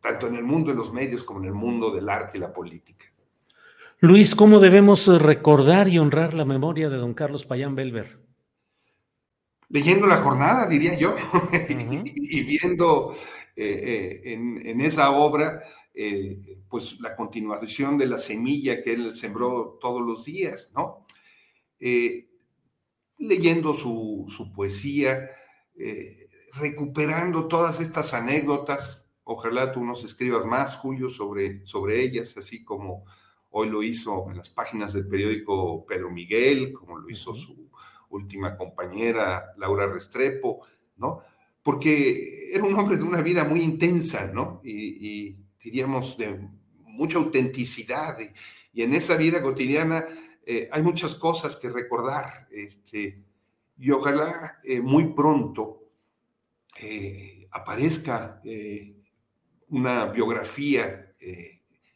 tanto 0.04 0.26
en 0.26 0.34
el 0.34 0.44
mundo 0.44 0.70
de 0.70 0.76
los 0.76 0.92
medios 0.92 1.24
como 1.24 1.40
en 1.40 1.46
el 1.46 1.54
mundo 1.54 1.90
del 1.90 2.10
arte 2.10 2.36
y 2.36 2.40
la 2.42 2.52
política. 2.52 3.06
Luis, 4.00 4.34
¿cómo 4.34 4.60
debemos 4.60 5.06
recordar 5.22 5.88
y 5.88 5.98
honrar 5.98 6.34
la 6.34 6.44
memoria 6.44 6.90
de 6.90 6.98
don 6.98 7.14
Carlos 7.14 7.46
Payán 7.46 7.74
Belver? 7.74 8.18
Leyendo 9.70 10.06
la 10.06 10.18
jornada, 10.18 10.68
diría 10.68 10.98
yo, 10.98 11.14
uh 11.14 11.16
-huh. 11.16 12.02
y, 12.04 12.38
y 12.38 12.42
viendo 12.42 13.16
eh, 13.56 14.20
eh, 14.24 14.32
en, 14.34 14.66
en, 14.66 14.82
esa 14.82 15.10
obra, 15.10 15.62
eh, 15.94 16.60
pues 16.68 17.00
la 17.00 17.16
continuación 17.16 17.96
de 17.96 18.06
la 18.06 18.18
semilla 18.18 18.82
que 18.82 18.92
él 18.92 19.14
sembró 19.14 19.78
todos 19.80 20.02
los 20.02 20.26
días, 20.26 20.70
¿no? 20.74 21.06
Eh, 21.80 22.28
leyendo 23.16 23.72
su, 23.72 24.26
su 24.28 24.52
poesía, 24.52 25.30
eh, 25.78 26.28
recuperando 26.60 27.48
todas 27.48 27.80
estas 27.80 28.12
anécdotas, 28.12 29.03
ojalá 29.24 29.72
tú 29.72 29.84
nos 29.84 30.04
escribas 30.04 30.46
más, 30.46 30.76
Julio, 30.76 31.08
sobre, 31.08 31.66
sobre 31.66 32.02
ellas, 32.02 32.36
así 32.36 32.62
como 32.62 33.04
hoy 33.50 33.68
lo 33.68 33.82
hizo 33.82 34.30
en 34.30 34.36
las 34.36 34.50
páginas 34.50 34.92
del 34.92 35.06
periódico 35.06 35.86
Pedro 35.86 36.10
Miguel, 36.10 36.72
como 36.72 36.98
lo 36.98 37.08
hizo 37.08 37.34
su 37.34 37.70
última 38.10 38.56
compañera 38.56 39.52
Laura 39.56 39.86
Restrepo, 39.86 40.60
¿no? 40.96 41.20
Porque 41.62 42.52
era 42.52 42.64
un 42.64 42.74
hombre 42.74 42.96
de 42.96 43.04
una 43.04 43.22
vida 43.22 43.44
muy 43.44 43.62
intensa, 43.62 44.26
¿no? 44.26 44.60
Y, 44.64 45.36
diríamos 45.62 46.18
de 46.18 46.46
mucha 46.82 47.18
autenticidad. 47.18 48.18
Y, 48.72 48.82
en 48.82 48.92
esa 48.92 49.16
vida 49.16 49.40
cotidiana 49.40 50.04
eh, 50.44 50.68
hay 50.70 50.82
muchas 50.82 51.14
cosas 51.14 51.56
que 51.56 51.70
recordar. 51.70 52.48
Este, 52.50 53.22
y 53.78 53.90
ojalá 53.92 54.58
eh, 54.64 54.80
muy 54.80 55.14
pronto 55.14 55.90
eh, 56.80 57.46
aparezca 57.52 58.42
una 59.74 60.06
biografía 60.06 61.14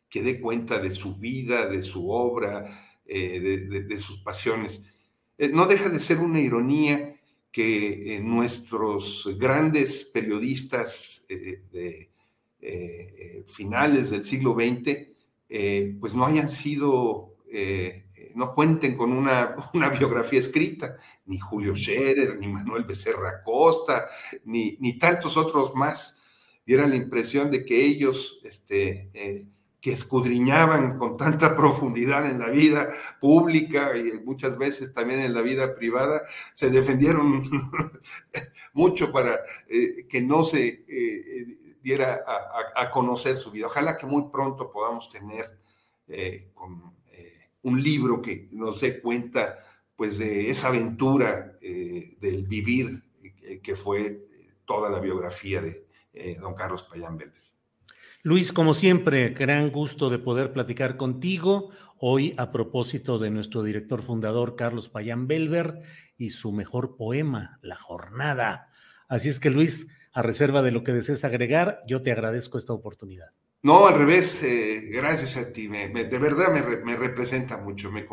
que 0.09 0.23
dé 0.23 0.41
cuenta 0.41 0.79
de 0.79 0.91
su 0.91 1.17
vida, 1.17 1.67
de 1.67 1.83
su 1.83 2.11
obra, 2.11 2.65
de, 3.05 3.99
sus 3.99 4.19
pasiones. 4.19 4.85
no 5.53 5.67
deja 5.67 5.89
de 5.89 5.99
ser 5.99 6.19
una 6.19 6.41
ironía 6.41 7.15
que 7.51 8.21
nuestros 8.23 9.29
grandes 9.39 10.05
periodistas 10.05 11.25
de 11.29 12.11
finales 13.47 14.11
del 14.11 14.25
siglo 14.25 14.55
XX, 14.55 15.99
pues 16.01 16.15
no 16.15 16.27
hayan 16.27 16.49
sido 16.49 17.37
no 18.39 18.55
cuenten 18.55 18.97
con 18.97 19.13
una, 19.13 19.57
una, 19.75 19.91
biografía 19.91 20.39
escrita, 20.39 20.97
ni 21.27 21.39
Julio 21.39 21.75
Scherer, 21.75 22.39
ni 22.39 22.49
Manuel 22.49 22.85
Becerra 22.85 23.43
Costa, 23.43 24.07
ni, 24.45 24.77
ni 24.81 24.97
tantos 24.97 25.37
otros 25.37 25.75
más. 25.75 26.17
Diera 26.69 26.87
la 26.87 26.97
impresión 26.97 27.51
de 27.51 27.65
que 27.65 27.83
ellos, 27.83 28.41
este, 28.45 29.09
eh, 29.15 29.47
que 29.81 29.93
escudriñaban 29.93 30.99
con 30.99 31.17
tanta 31.17 31.57
profundidad 31.57 32.31
en 32.31 32.39
la 32.39 32.51
vida 32.51 32.91
pública 33.23 33.97
y 33.97 34.21
muchas 34.23 34.59
veces 34.59 34.93
también 34.93 35.21
en 35.21 35.33
la 35.33 35.41
vida 35.41 35.75
privada, 35.75 36.25
se 36.53 36.69
defendieron 36.69 37.43
mucho 38.75 39.11
para 39.11 39.41
eh, 39.67 40.07
que 40.07 40.21
no 40.21 40.45
se 40.45 40.85
eh, 40.87 41.77
diera 41.83 42.23
a, 42.77 42.91
conocer 42.91 43.39
su 43.39 43.51
vida. 43.51 43.69
Ojalá 43.69 43.97
que 43.97 44.05
muy 44.05 44.25
pronto 44.31 44.71
podamos 44.71 45.09
tener 45.09 45.59
un 47.63 47.83
libro 47.83 48.21
que 48.21 48.47
nos 48.53 48.83
dé 48.83 49.01
cuenta 49.01 49.59
pues 49.97 50.19
de 50.19 50.51
esa 50.51 50.69
aventura 50.69 51.59
del 51.61 52.47
vivir 52.47 53.03
que 53.63 53.75
fue 53.75 54.27
toda 54.67 54.91
la 54.91 55.01
biografía 55.01 55.63
de 55.63 55.88
eh, 56.19 56.37
don 56.41 56.55
Carlos 56.55 56.83
Payán 56.83 57.17
Belver. 57.17 57.43
Luis, 58.23 58.53
como 58.53 58.75
siempre, 58.75 59.31
gran 59.31 59.71
gusto 59.71 60.11
de 60.11 60.19
poder 60.19 60.53
platicar 60.53 60.97
contigo 60.97 61.71
hoy 61.99 62.35
a 62.37 62.51
propósito 62.51 63.19
de 63.19 63.31
nuestro 63.31 63.63
director 63.63 64.03
fundador 64.03 64.57
Carlos 64.57 64.89
Payán 64.89 65.27
Belver 65.27 65.83
y 66.17 66.31
su 66.31 66.53
mejor 66.53 66.97
poema, 66.97 67.59
La 67.63 67.77
Jornada. 67.77 68.69
Así 69.09 69.29
es 69.29 69.41
que 69.41 69.51
Luis, 69.51 69.91
a 70.13 70.23
reserva 70.23 70.63
de 70.63 70.73
lo 70.73 70.83
que 70.83 70.93
desees 70.93 71.25
agregar, 71.25 71.83
yo 71.87 72.03
te 72.03 72.13
agradezco 72.13 72.59
esta 72.59 72.73
oportunidad. 72.73 73.29
No, 73.63 73.89
al 73.89 73.95
revés, 73.95 74.43
eh, 74.43 74.83
gracias 74.93 75.37
a 75.37 75.53
ti, 75.53 75.67
de 75.67 76.19
verdad 76.19 76.53
me, 76.85 76.97
representa 76.97 77.57
mucho, 77.57 77.91
me, 77.91 78.07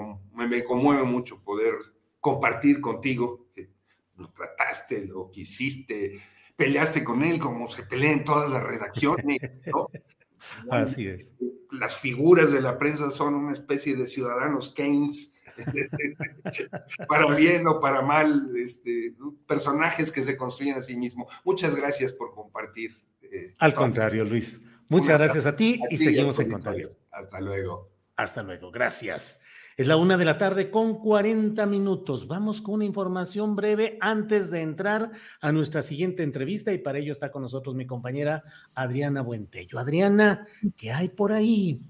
me, 0.48 0.64
conmueve 0.64 1.04
mucho 1.04 1.42
poder 1.44 1.74
compartir 2.20 2.82
contigo, 2.82 3.48
lo 4.18 4.32
trataste, 4.32 5.06
lo 5.06 5.30
quisiste, 5.30 6.20
peleaste 6.56 7.04
con 7.04 7.24
él 7.24 7.40
como 7.40 7.68
se 7.68 7.84
pelean 7.84 8.24
todas 8.24 8.50
las 8.50 8.64
redacciones, 8.64 9.62
¿no? 9.66 9.90
Así 10.70 11.08
es. 11.08 11.32
Las 11.72 11.98
figuras 11.98 12.52
de 12.52 12.62
la 12.62 12.78
prensa 12.78 13.10
son 13.10 13.34
una 13.34 13.54
especie 13.54 13.96
de 13.96 14.08
ciudadanos 14.08 14.74
Keynes, 14.74 15.34
para 17.08 17.34
bien 17.34 17.66
o 17.68 17.80
para 17.80 18.02
mal, 18.02 18.52
este, 18.58 19.14
personajes 19.48 20.12
que 20.12 20.24
se 20.24 20.38
construyen 20.38 20.78
a 20.78 20.82
sí 20.82 20.96
mismos. 20.96 21.34
Muchas 21.44 21.76
gracias 21.76 22.14
por 22.14 22.34
compartir. 22.34 22.96
Eh, 23.22 23.54
Al 23.60 23.74
contrario, 23.74 24.26
Luis. 24.26 24.62
Muchas 24.90 25.18
gracias 25.18 25.46
a 25.46 25.56
ti 25.56 25.82
y 25.90 25.98
seguimos 25.98 26.40
en 26.40 26.52
contacto. 26.52 26.96
Hasta 27.12 27.42
luego. 27.42 27.90
Hasta 28.16 28.44
luego, 28.44 28.72
gracias. 28.72 29.42
Es 29.78 29.88
la 29.88 29.98
una 29.98 30.16
de 30.16 30.24
la 30.24 30.38
tarde 30.38 30.70
con 30.72 31.00
40 31.00 31.66
minutos. 31.66 32.30
Vamos 32.30 32.62
con 32.62 32.76
una 32.76 32.86
información 32.86 33.58
breve 33.58 33.98
antes 34.00 34.50
de 34.50 34.62
entrar 34.62 35.12
a 35.42 35.52
nuestra 35.52 35.82
siguiente 35.82 36.24
entrevista 36.24 36.72
y 36.72 36.78
para 36.78 37.00
ello 37.00 37.12
está 37.12 37.30
con 37.30 37.42
nosotros 37.42 37.76
mi 37.76 37.86
compañera 37.86 38.42
Adriana 38.74 39.22
Buentello. 39.22 39.78
Adriana, 39.78 40.48
¿qué 40.78 40.94
hay 40.94 41.10
por 41.10 41.34
ahí? 41.34 41.82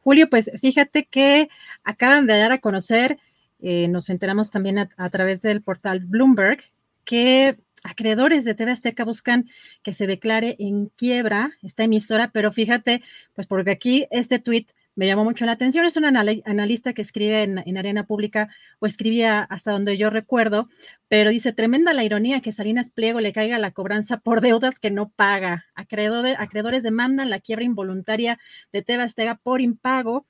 Julio, 0.00 0.28
pues 0.28 0.50
fíjate 0.60 1.06
que 1.06 1.48
acaban 1.84 2.26
de 2.26 2.36
dar 2.36 2.52
a 2.52 2.60
conocer, 2.60 3.18
eh, 3.60 3.88
nos 3.88 4.10
enteramos 4.10 4.50
también 4.50 4.90
a 4.94 5.10
través 5.10 5.40
del 5.40 5.62
portal 5.62 6.00
Bloomberg, 6.00 6.62
que 7.06 7.56
acreedores 7.82 8.44
de 8.44 8.54
TV 8.54 8.72
Azteca 8.72 9.06
buscan 9.06 9.48
que 9.82 9.94
se 9.94 10.06
declare 10.06 10.54
en 10.58 10.88
quiebra 10.96 11.52
esta 11.62 11.84
emisora, 11.84 12.30
pero 12.30 12.52
fíjate, 12.52 13.02
pues 13.34 13.46
porque 13.46 13.70
aquí 13.70 14.06
este 14.10 14.38
tuit 14.38 14.72
me 14.94 15.06
llamó 15.06 15.24
mucho 15.24 15.46
la 15.46 15.52
atención, 15.52 15.86
es 15.86 15.96
un 15.96 16.04
analista 16.04 16.92
que 16.92 17.02
escribe 17.02 17.42
en, 17.42 17.78
Arena 17.78 18.06
Pública 18.06 18.48
o 18.80 18.86
escribía 18.86 19.40
hasta 19.40 19.72
donde 19.72 19.96
yo 19.96 20.10
recuerdo, 20.10 20.68
pero 21.08 21.30
dice, 21.30 21.52
tremenda 21.52 21.92
la 21.94 22.04
ironía 22.04 22.40
que 22.40 22.52
Salinas 22.52 22.90
Pliego 22.90 23.20
le 23.20 23.32
caiga 23.32 23.58
la 23.58 23.70
cobranza 23.70 24.18
por 24.18 24.40
deudas 24.40 24.78
que 24.78 24.90
no 24.90 25.08
paga. 25.10 25.66
acreedores 25.74 26.82
demandan 26.82 27.30
la 27.30 27.40
quiebra 27.40 27.64
involuntaria 27.64 28.38
de 28.72 28.82
TV 28.82 29.02
Azteca 29.02 29.36
por 29.36 29.60
impago 29.60 30.26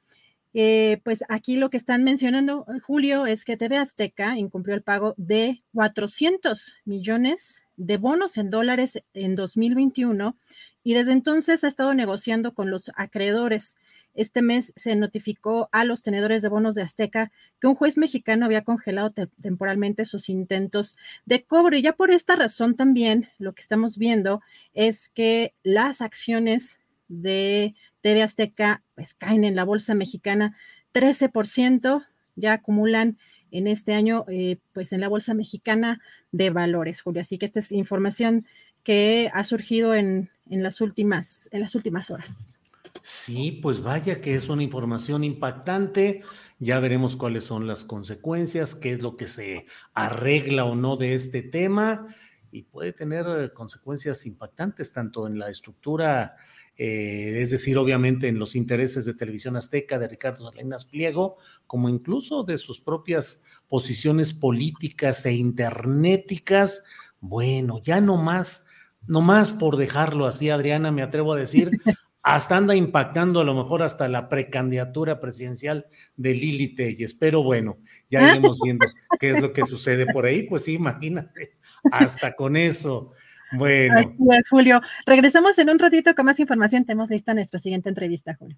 eh, 0.52 1.00
pues 1.04 1.22
aquí 1.28 1.56
lo 1.56 1.70
que 1.70 1.76
están 1.76 2.02
mencionando, 2.02 2.66
eh, 2.68 2.80
Julio, 2.80 3.26
es 3.26 3.44
que 3.44 3.56
TV 3.56 3.76
Azteca 3.76 4.36
incumplió 4.36 4.74
el 4.74 4.82
pago 4.82 5.14
de 5.16 5.62
400 5.74 6.78
millones 6.84 7.62
de 7.76 7.96
bonos 7.98 8.36
en 8.36 8.50
dólares 8.50 9.00
en 9.14 9.36
2021 9.36 10.36
y 10.82 10.94
desde 10.94 11.12
entonces 11.12 11.62
ha 11.62 11.68
estado 11.68 11.94
negociando 11.94 12.52
con 12.52 12.70
los 12.70 12.90
acreedores. 12.96 13.76
Este 14.14 14.42
mes 14.42 14.72
se 14.76 14.96
notificó 14.96 15.68
a 15.72 15.84
los 15.84 16.02
tenedores 16.02 16.42
de 16.42 16.48
bonos 16.48 16.74
de 16.74 16.82
Azteca 16.82 17.30
que 17.61 17.66
un 17.66 17.74
juez 17.74 17.96
mexicano 17.96 18.44
había 18.44 18.64
congelado 18.64 19.12
temporalmente 19.40 20.04
sus 20.04 20.28
intentos 20.28 20.96
de 21.24 21.44
cobro 21.44 21.76
y 21.76 21.82
ya 21.82 21.92
por 21.92 22.11
esta 22.11 22.36
razón 22.36 22.76
también 22.76 23.28
lo 23.38 23.54
que 23.54 23.62
estamos 23.62 23.98
viendo 23.98 24.40
es 24.74 25.08
que 25.08 25.54
las 25.62 26.00
acciones 26.00 26.78
de 27.08 27.74
TV 28.00 28.22
Azteca 28.22 28.82
pues 28.94 29.14
caen 29.14 29.44
en 29.44 29.56
la 29.56 29.64
bolsa 29.64 29.94
mexicana 29.94 30.56
13%, 30.92 32.06
ya 32.36 32.52
acumulan 32.54 33.18
en 33.50 33.66
este 33.66 33.94
año 33.94 34.24
eh, 34.28 34.58
pues 34.72 34.92
en 34.92 35.00
la 35.00 35.08
bolsa 35.08 35.34
mexicana 35.34 36.00
de 36.32 36.50
valores, 36.50 37.00
Julia. 37.00 37.22
Así 37.22 37.38
que 37.38 37.46
esta 37.46 37.58
es 37.58 37.72
información 37.72 38.46
que 38.82 39.30
ha 39.34 39.44
surgido 39.44 39.94
en, 39.94 40.30
en, 40.48 40.62
las, 40.62 40.80
últimas, 40.80 41.48
en 41.52 41.61
las 41.61 41.74
últimas 41.74 42.11
horas. 42.11 42.59
Sí, 43.03 43.61
pues 43.62 43.82
vaya 43.82 44.20
que 44.20 44.34
es 44.34 44.48
una 44.48 44.62
información 44.62 45.24
impactante. 45.24 46.22
Ya 46.59 46.80
veremos 46.80 47.16
cuáles 47.16 47.44
son 47.44 47.66
las 47.66 47.84
consecuencias, 47.84 48.74
qué 48.74 48.92
es 48.92 49.03
lo 49.03 49.16
que 49.16 49.26
se 49.26 49.66
arregla 49.94 50.64
o 50.64 50.74
no 50.74 50.96
de 50.96 51.14
este 51.14 51.42
tema 51.42 52.07
y 52.53 52.62
puede 52.62 52.92
tener 52.92 53.53
consecuencias 53.53 54.26
impactantes 54.26 54.92
tanto 54.92 55.26
en 55.26 55.38
la 55.38 55.48
estructura 55.48 56.36
eh, 56.82 57.42
es 57.42 57.51
decir, 57.51 57.76
obviamente 57.76 58.26
en 58.28 58.38
los 58.38 58.57
intereses 58.57 59.05
de 59.05 59.12
Televisión 59.12 59.55
Azteca, 59.55 59.98
de 59.98 60.09
Ricardo 60.09 60.51
Salinas 60.51 60.86
Pliego, 60.86 61.36
como 61.66 61.90
incluso 61.90 62.42
de 62.42 62.57
sus 62.57 62.80
propias 62.80 63.44
posiciones 63.68 64.32
políticas 64.32 65.26
e 65.26 65.34
internéticas. 65.34 66.84
Bueno, 67.20 67.82
ya 67.82 68.01
no 68.01 68.16
más, 68.16 68.66
no 69.07 69.20
más 69.20 69.53
por 69.53 69.76
dejarlo 69.76 70.24
así, 70.24 70.48
Adriana, 70.48 70.90
me 70.90 71.03
atrevo 71.03 71.34
a 71.34 71.36
decir, 71.36 71.70
hasta 72.22 72.56
anda 72.56 72.74
impactando 72.74 73.40
a 73.40 73.44
lo 73.44 73.54
mejor 73.54 73.82
hasta 73.82 74.08
la 74.08 74.28
precandidatura 74.28 75.20
presidencial 75.20 75.86
de 76.16 76.34
Lili 76.34 76.74
Telles. 76.74 77.14
Pero 77.14 77.42
bueno, 77.42 77.78
ya 78.10 78.30
iremos 78.30 78.58
viendo 78.62 78.86
qué 79.18 79.30
es 79.30 79.40
lo 79.40 79.52
que 79.52 79.64
sucede 79.64 80.06
por 80.12 80.26
ahí. 80.26 80.42
Pues 80.42 80.64
sí, 80.64 80.74
imagínate, 80.74 81.56
hasta 81.90 82.34
con 82.34 82.56
eso. 82.56 83.12
Bueno. 83.52 84.14
Julio. 84.48 84.80
Regresamos 85.06 85.58
en 85.58 85.70
un 85.70 85.78
ratito 85.78 86.14
con 86.14 86.26
más 86.26 86.38
información. 86.40 86.84
Tenemos 86.84 87.10
lista 87.10 87.34
nuestra 87.34 87.58
siguiente 87.58 87.88
entrevista, 87.88 88.34
Julio. 88.38 88.56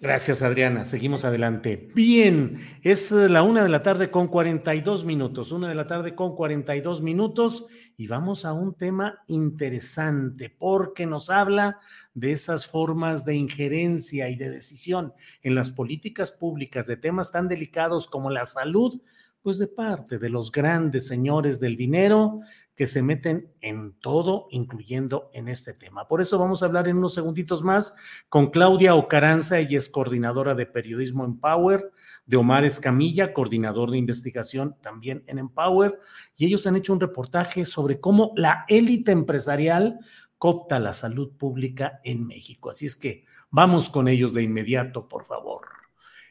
Gracias, 0.00 0.42
Adriana. 0.42 0.84
Seguimos 0.84 1.24
adelante. 1.24 1.90
Bien, 1.92 2.58
es 2.82 3.10
la 3.10 3.42
una 3.42 3.64
de 3.64 3.68
la 3.68 3.82
tarde 3.82 4.12
con 4.12 4.28
42 4.28 5.04
minutos. 5.04 5.50
Una 5.50 5.68
de 5.68 5.74
la 5.74 5.86
tarde 5.86 6.14
con 6.14 6.36
42 6.36 7.02
minutos 7.02 7.66
y 7.96 8.06
vamos 8.06 8.44
a 8.44 8.52
un 8.52 8.74
tema 8.74 9.24
interesante 9.26 10.54
porque 10.56 11.04
nos 11.04 11.30
habla 11.30 11.80
de 12.14 12.30
esas 12.30 12.64
formas 12.64 13.24
de 13.24 13.34
injerencia 13.34 14.28
y 14.28 14.36
de 14.36 14.50
decisión 14.50 15.14
en 15.42 15.56
las 15.56 15.70
políticas 15.70 16.30
públicas 16.30 16.86
de 16.86 16.96
temas 16.96 17.32
tan 17.32 17.48
delicados 17.48 18.06
como 18.06 18.30
la 18.30 18.46
salud 18.46 19.02
pues 19.42 19.58
de 19.58 19.66
parte 19.66 20.18
de 20.18 20.28
los 20.28 20.52
grandes 20.52 21.06
señores 21.06 21.60
del 21.60 21.76
dinero 21.76 22.40
que 22.74 22.86
se 22.86 23.02
meten 23.02 23.52
en 23.60 23.92
todo, 24.00 24.46
incluyendo 24.50 25.30
en 25.32 25.48
este 25.48 25.72
tema. 25.72 26.06
Por 26.06 26.20
eso 26.20 26.38
vamos 26.38 26.62
a 26.62 26.66
hablar 26.66 26.86
en 26.86 26.98
unos 26.98 27.14
segunditos 27.14 27.64
más 27.64 27.96
con 28.28 28.50
Claudia 28.50 28.94
Ocaranza, 28.94 29.58
ella 29.58 29.78
es 29.78 29.88
coordinadora 29.88 30.54
de 30.54 30.66
periodismo 30.66 31.24
en 31.24 31.40
Power, 31.40 31.92
de 32.24 32.36
Omar 32.36 32.64
Escamilla, 32.64 33.32
coordinador 33.32 33.90
de 33.90 33.98
investigación 33.98 34.76
también 34.80 35.24
en 35.26 35.38
Empower, 35.38 35.98
y 36.36 36.46
ellos 36.46 36.66
han 36.66 36.76
hecho 36.76 36.92
un 36.92 37.00
reportaje 37.00 37.64
sobre 37.64 38.00
cómo 38.00 38.32
la 38.36 38.64
élite 38.68 39.12
empresarial 39.12 39.98
copta 40.38 40.78
la 40.78 40.92
salud 40.92 41.32
pública 41.36 42.00
en 42.04 42.26
México. 42.26 42.70
Así 42.70 42.86
es 42.86 42.96
que 42.96 43.24
vamos 43.50 43.90
con 43.90 44.08
ellos 44.08 44.34
de 44.34 44.42
inmediato, 44.42 45.08
por 45.08 45.24
favor. 45.24 45.66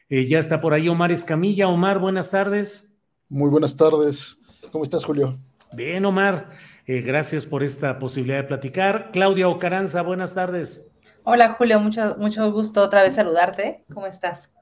Eh, 0.08 0.26
ya 0.26 0.38
está 0.38 0.60
por 0.60 0.72
ahí 0.72 0.88
Omar 0.88 1.12
Escamilla. 1.12 1.68
Omar, 1.68 1.98
buenas 1.98 2.30
tardes. 2.30 2.97
Muy 3.30 3.50
buenas 3.50 3.76
tardes. 3.76 4.38
¿Cómo 4.72 4.84
estás, 4.84 5.04
Julio? 5.04 5.36
Bien, 5.74 6.02
Omar. 6.06 6.48
Eh, 6.86 7.02
gracias 7.02 7.44
por 7.44 7.62
esta 7.62 7.98
posibilidad 7.98 8.38
de 8.38 8.44
platicar. 8.44 9.10
Claudia 9.12 9.48
Ocaranza, 9.48 10.00
buenas 10.00 10.32
tardes. 10.32 10.90
Hola, 11.24 11.52
Julio. 11.58 11.78
Mucho, 11.78 12.16
mucho 12.18 12.50
gusto 12.50 12.82
otra 12.82 13.02
vez 13.02 13.16
saludarte. 13.16 13.84
¿Cómo 13.92 14.06
estás? 14.06 14.54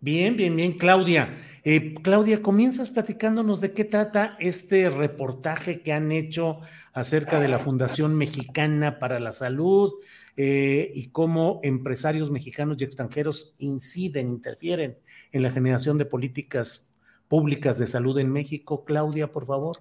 Bien, 0.00 0.34
bien, 0.34 0.56
bien, 0.56 0.78
Claudia. 0.78 1.36
Eh, 1.62 1.92
Claudia, 2.02 2.40
comienzas 2.40 2.88
platicándonos 2.88 3.60
de 3.60 3.74
qué 3.74 3.84
trata 3.84 4.36
este 4.38 4.88
reportaje 4.88 5.82
que 5.82 5.92
han 5.92 6.10
hecho 6.10 6.60
acerca 6.94 7.38
de 7.38 7.48
la 7.48 7.58
Fundación 7.58 8.14
Mexicana 8.14 8.98
para 8.98 9.20
la 9.20 9.32
Salud 9.32 9.92
eh, 10.36 10.90
y 10.94 11.10
cómo 11.10 11.60
empresarios 11.62 12.30
mexicanos 12.30 12.78
y 12.80 12.84
extranjeros 12.84 13.56
inciden, 13.58 14.30
interfieren 14.30 14.98
en 15.32 15.42
la 15.42 15.50
generación 15.50 15.98
de 15.98 16.06
políticas 16.06 16.87
públicas 17.28 17.78
de 17.78 17.86
salud 17.86 18.18
en 18.18 18.32
México. 18.32 18.84
Claudia, 18.84 19.30
por 19.30 19.46
favor. 19.46 19.76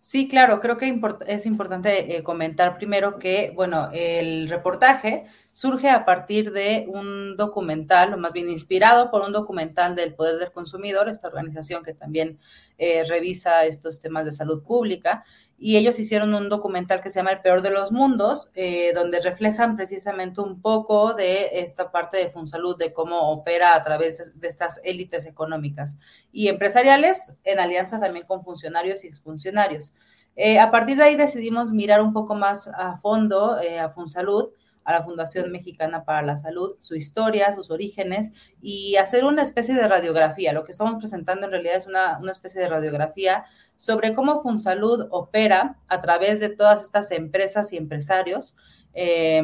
Sí, 0.00 0.28
claro, 0.28 0.60
creo 0.60 0.78
que 0.78 1.00
es 1.26 1.44
importante 1.44 2.16
eh, 2.16 2.22
comentar 2.22 2.76
primero 2.76 3.18
que, 3.18 3.52
bueno, 3.54 3.90
el 3.92 4.48
reportaje 4.48 5.24
surge 5.50 5.90
a 5.90 6.04
partir 6.04 6.52
de 6.52 6.86
un 6.88 7.36
documental, 7.36 8.14
o 8.14 8.16
más 8.16 8.32
bien 8.32 8.48
inspirado 8.48 9.10
por 9.10 9.22
un 9.22 9.32
documental 9.32 9.96
del 9.96 10.14
Poder 10.14 10.38
del 10.38 10.52
Consumidor, 10.52 11.08
esta 11.08 11.26
organización 11.26 11.82
que 11.82 11.94
también 11.94 12.38
eh, 12.78 13.04
revisa 13.08 13.64
estos 13.64 13.98
temas 13.98 14.24
de 14.24 14.30
salud 14.30 14.62
pública, 14.62 15.24
y 15.60 15.76
ellos 15.76 15.98
hicieron 15.98 16.34
un 16.34 16.48
documental 16.48 17.00
que 17.02 17.10
se 17.10 17.18
llama 17.18 17.32
El 17.32 17.40
Peor 17.40 17.62
de 17.62 17.70
los 17.70 17.90
Mundos, 17.90 18.48
eh, 18.54 18.92
donde 18.94 19.20
reflejan 19.20 19.76
precisamente 19.76 20.40
un 20.40 20.62
poco 20.62 21.14
de 21.14 21.60
esta 21.60 21.90
parte 21.90 22.16
de 22.16 22.30
Funsalud, 22.30 22.78
de 22.78 22.92
cómo 22.92 23.32
opera 23.32 23.74
a 23.74 23.82
través 23.82 24.38
de 24.38 24.48
estas 24.48 24.80
élites 24.84 25.26
económicas 25.26 25.98
y 26.30 26.46
empresariales, 26.46 27.34
en 27.42 27.58
alianza 27.58 27.98
también 27.98 28.24
con 28.24 28.44
funcionarios 28.44 29.02
y 29.02 29.08
exfuncionarios. 29.08 29.96
Eh, 30.36 30.60
a 30.60 30.70
partir 30.70 30.96
de 30.96 31.02
ahí 31.02 31.16
decidimos 31.16 31.72
mirar 31.72 32.00
un 32.02 32.12
poco 32.12 32.36
más 32.36 32.68
a 32.68 32.96
fondo 32.98 33.60
eh, 33.60 33.80
a 33.80 33.88
Funsalud, 33.88 34.50
a 34.88 34.92
la 34.92 35.04
Fundación 35.04 35.52
Mexicana 35.52 36.06
para 36.06 36.22
la 36.22 36.38
Salud, 36.38 36.76
su 36.78 36.94
historia, 36.94 37.52
sus 37.52 37.70
orígenes 37.70 38.32
y 38.62 38.96
hacer 38.96 39.26
una 39.26 39.42
especie 39.42 39.74
de 39.74 39.86
radiografía. 39.86 40.54
Lo 40.54 40.64
que 40.64 40.70
estamos 40.70 40.94
presentando 40.98 41.44
en 41.44 41.52
realidad 41.52 41.76
es 41.76 41.86
una, 41.86 42.16
una 42.18 42.30
especie 42.30 42.62
de 42.62 42.70
radiografía 42.70 43.44
sobre 43.76 44.14
cómo 44.14 44.40
Funsalud 44.40 45.08
opera 45.10 45.76
a 45.88 46.00
través 46.00 46.40
de 46.40 46.48
todas 46.48 46.82
estas 46.82 47.10
empresas 47.10 47.70
y 47.74 47.76
empresarios. 47.76 48.56
Eh, 48.94 49.42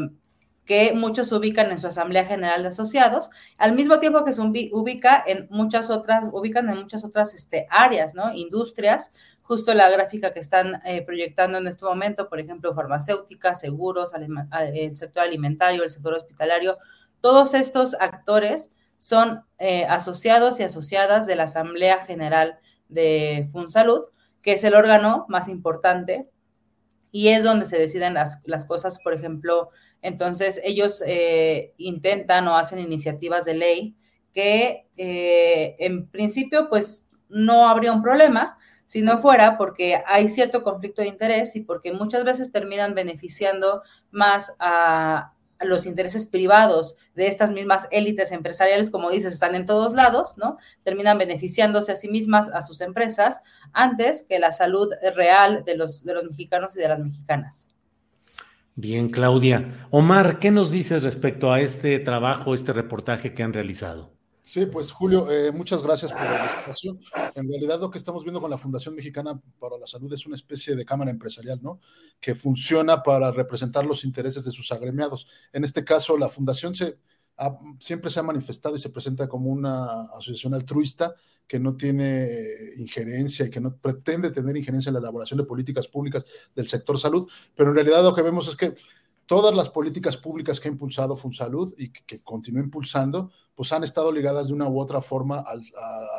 que 0.65 0.95
muchos 0.95 1.31
ubican 1.33 1.71
en 1.71 1.79
su 1.79 1.87
Asamblea 1.87 2.25
General 2.25 2.63
de 2.63 2.71
Asociados, 2.71 3.29
al 3.59 3.75
mismo 3.75 3.99
tiempo 3.99 4.25
que 4.25 4.33
se 4.33 4.41
ubica 4.41 5.23
en 5.27 5.47
muchas 5.51 5.91
otras, 5.91 6.31
ubican 6.33 6.71
en 6.71 6.79
muchas 6.79 7.05
otras 7.05 7.35
este, 7.35 7.67
áreas, 7.69 8.15
¿no? 8.15 8.33
Industrias, 8.33 9.13
justo 9.45 9.75
la 9.75 9.91
gráfica 9.91 10.33
que 10.33 10.41
están 10.41 10.81
eh, 10.87 11.03
proyectando 11.03 11.59
en 11.59 11.67
este 11.67 11.85
momento, 11.85 12.29
por 12.31 12.41
ejemplo, 12.41 12.75
farmacéutica, 12.75 13.55
seguros, 13.55 14.13
el 14.75 14.97
sector 14.97 15.23
alimentario, 15.23 15.85
el 15.85 15.91
sector 15.91 16.15
hospitalario, 16.15 16.79
todos 17.21 17.53
estos 17.53 17.95
actores 18.01 18.73
son 18.97 19.45
eh, 19.59 19.85
asociados 19.85 20.61
y 20.61 20.63
asociadas 20.63 21.27
de 21.27 21.37
la 21.37 21.43
Asamblea 21.43 22.07
General 22.07 22.59
de 22.89 23.47
FunSalud, 23.53 24.07
que 24.41 24.55
es 24.55 24.65
el 24.65 24.75
órgano 24.75 25.27
más 25.29 25.49
importante 25.49 26.27
y 27.13 27.29
es 27.29 27.45
donde 27.45 27.67
se 27.67 27.79
deciden 27.79 28.15
las, 28.15 28.41
las 28.47 28.65
cosas, 28.65 28.99
por 29.03 29.13
ejemplo, 29.13 29.69
entonces 30.01 30.59
ellos 30.65 31.03
eh, 31.07 31.75
intentan 31.77 32.49
o 32.49 32.57
hacen 32.57 32.79
iniciativas 32.79 33.45
de 33.45 33.55
ley 33.55 33.97
que 34.33 34.89
en 34.97 36.09
principio 36.09 36.69
pues 36.69 37.09
no 37.29 37.69
habría 37.69 37.93
un 37.93 38.03
problema, 38.03 38.59
si 38.87 39.03
no 39.03 39.19
fuera 39.19 39.57
porque 39.57 40.03
hay 40.07 40.29
cierto 40.29 40.63
conflicto 40.63 41.03
de 41.03 41.09
interés 41.09 41.57
y 41.57 41.61
porque 41.61 41.93
muchas 41.93 42.25
veces 42.25 42.53
terminan 42.53 42.95
beneficiando 42.95 43.83
más 44.11 44.53
a, 44.59 45.31
los 45.61 45.87
intereses 45.87 46.27
privados 46.27 46.97
de 47.15 47.27
estas 47.27 47.51
mismas 47.51 47.89
élites 47.91 48.33
empresariales, 48.33 48.91
como 48.91 49.11
dices, 49.11 49.33
están 49.33 49.55
en 49.55 49.65
todos 49.65 49.95
lados, 49.95 50.37
¿no? 50.37 50.59
Terminan 50.83 51.17
beneficiándose 51.17 51.93
a 51.93 51.97
sí 51.97 52.09
mismas, 52.09 52.51
a 52.51 52.61
sus 52.61 52.83
empresas, 52.83 53.41
antes 53.73 54.27
que 54.29 54.39
la 54.39 54.53
salud 54.53 54.91
real 55.15 55.65
de 55.65 55.77
los, 55.77 56.05
de 56.05 56.13
los 56.15 56.25
mexicanos 56.25 56.77
y 56.77 56.81
de 56.81 56.89
las 56.89 56.99
mexicanas. 56.99 57.71
Bien, 58.75 59.09
Claudia. 59.09 59.87
Omar, 59.91 60.39
¿qué 60.39 60.51
nos 60.51 60.71
dices 60.71 61.03
respecto 61.03 61.53
a 61.53 61.61
este 61.61 61.99
trabajo, 62.01 62.55
este 62.55 62.73
reportaje 62.73 63.33
que 63.33 63.43
han 63.43 63.53
realizado? 63.53 64.13
Sí, 64.47 64.67
pues 64.67 64.91
Julio, 64.93 65.31
eh, 65.31 65.51
muchas 65.53 65.83
gracias 65.83 66.13
por 66.13 66.21
la 66.21 66.51
invitación. 66.53 67.01
En 67.35 67.49
realidad 67.49 67.81
lo 67.81 67.91
que 67.91 67.97
estamos 67.97 68.25
viendo 68.25 68.43
con 68.43 68.51
la 68.51 68.59
Fundación 68.59 68.95
Mexicana 68.95 69.41
para 69.59 69.79
la 69.79 69.87
Salud 69.87 70.13
es 70.13 70.27
una 70.27 70.35
especie 70.35 70.77
de 70.77 70.85
cámara 70.85 71.11
empresarial, 71.11 71.61
¿no? 71.63 71.81
Que 72.21 72.35
funciona 72.35 73.03
para 73.03 73.31
representar 73.31 73.87
los 73.87 74.05
intereses 74.05 74.45
de 74.45 74.51
sus 74.51 74.71
agremiados. 74.71 75.27
En 75.51 75.65
este 75.65 75.83
caso, 75.83 76.19
la 76.19 76.29
Fundación 76.29 76.75
se, 76.75 76.99
siempre 77.79 78.11
se 78.11 78.21
ha 78.21 78.23
manifestado 78.23 78.77
y 78.77 78.79
se 78.79 78.91
presenta 78.91 79.29
como 79.29 79.49
una 79.49 80.03
asociación 80.13 80.53
altruista 80.53 81.15
que 81.47 81.59
no 81.59 81.75
tiene 81.75 82.29
injerencia 82.77 83.47
y 83.47 83.51
que 83.51 83.63
no 83.63 83.75
pretende 83.79 84.31
tener 84.31 84.59
injerencia 84.59 84.91
en 84.91 84.95
la 84.95 85.01
elaboración 85.01 85.39
de 85.39 85.45
políticas 85.45 85.89
públicas 85.89 86.27
del 86.55 86.69
sector 86.69 86.99
salud, 86.99 87.27
pero 87.55 87.71
en 87.71 87.77
realidad 87.77 88.03
lo 88.03 88.15
que 88.15 88.21
vemos 88.21 88.47
es 88.49 88.57
que 88.57 88.75
todas 89.27 89.55
las 89.55 89.69
políticas 89.69 90.17
públicas 90.17 90.61
que 90.61 90.69
ha 90.69 90.73
impulsado 90.73 91.17
FunSalud 91.17 91.75
y 91.79 91.91
que, 91.91 92.05
que 92.05 92.23
continúa 92.23 92.63
impulsando, 92.63 93.31
pues 93.55 93.73
han 93.73 93.85
estado 93.85 94.11
ligadas 94.11 94.49
de 94.49 94.53
una 94.53 94.69
u 94.69 94.81
otra 94.81 95.01
forma 95.01 95.41
al, 95.41 95.63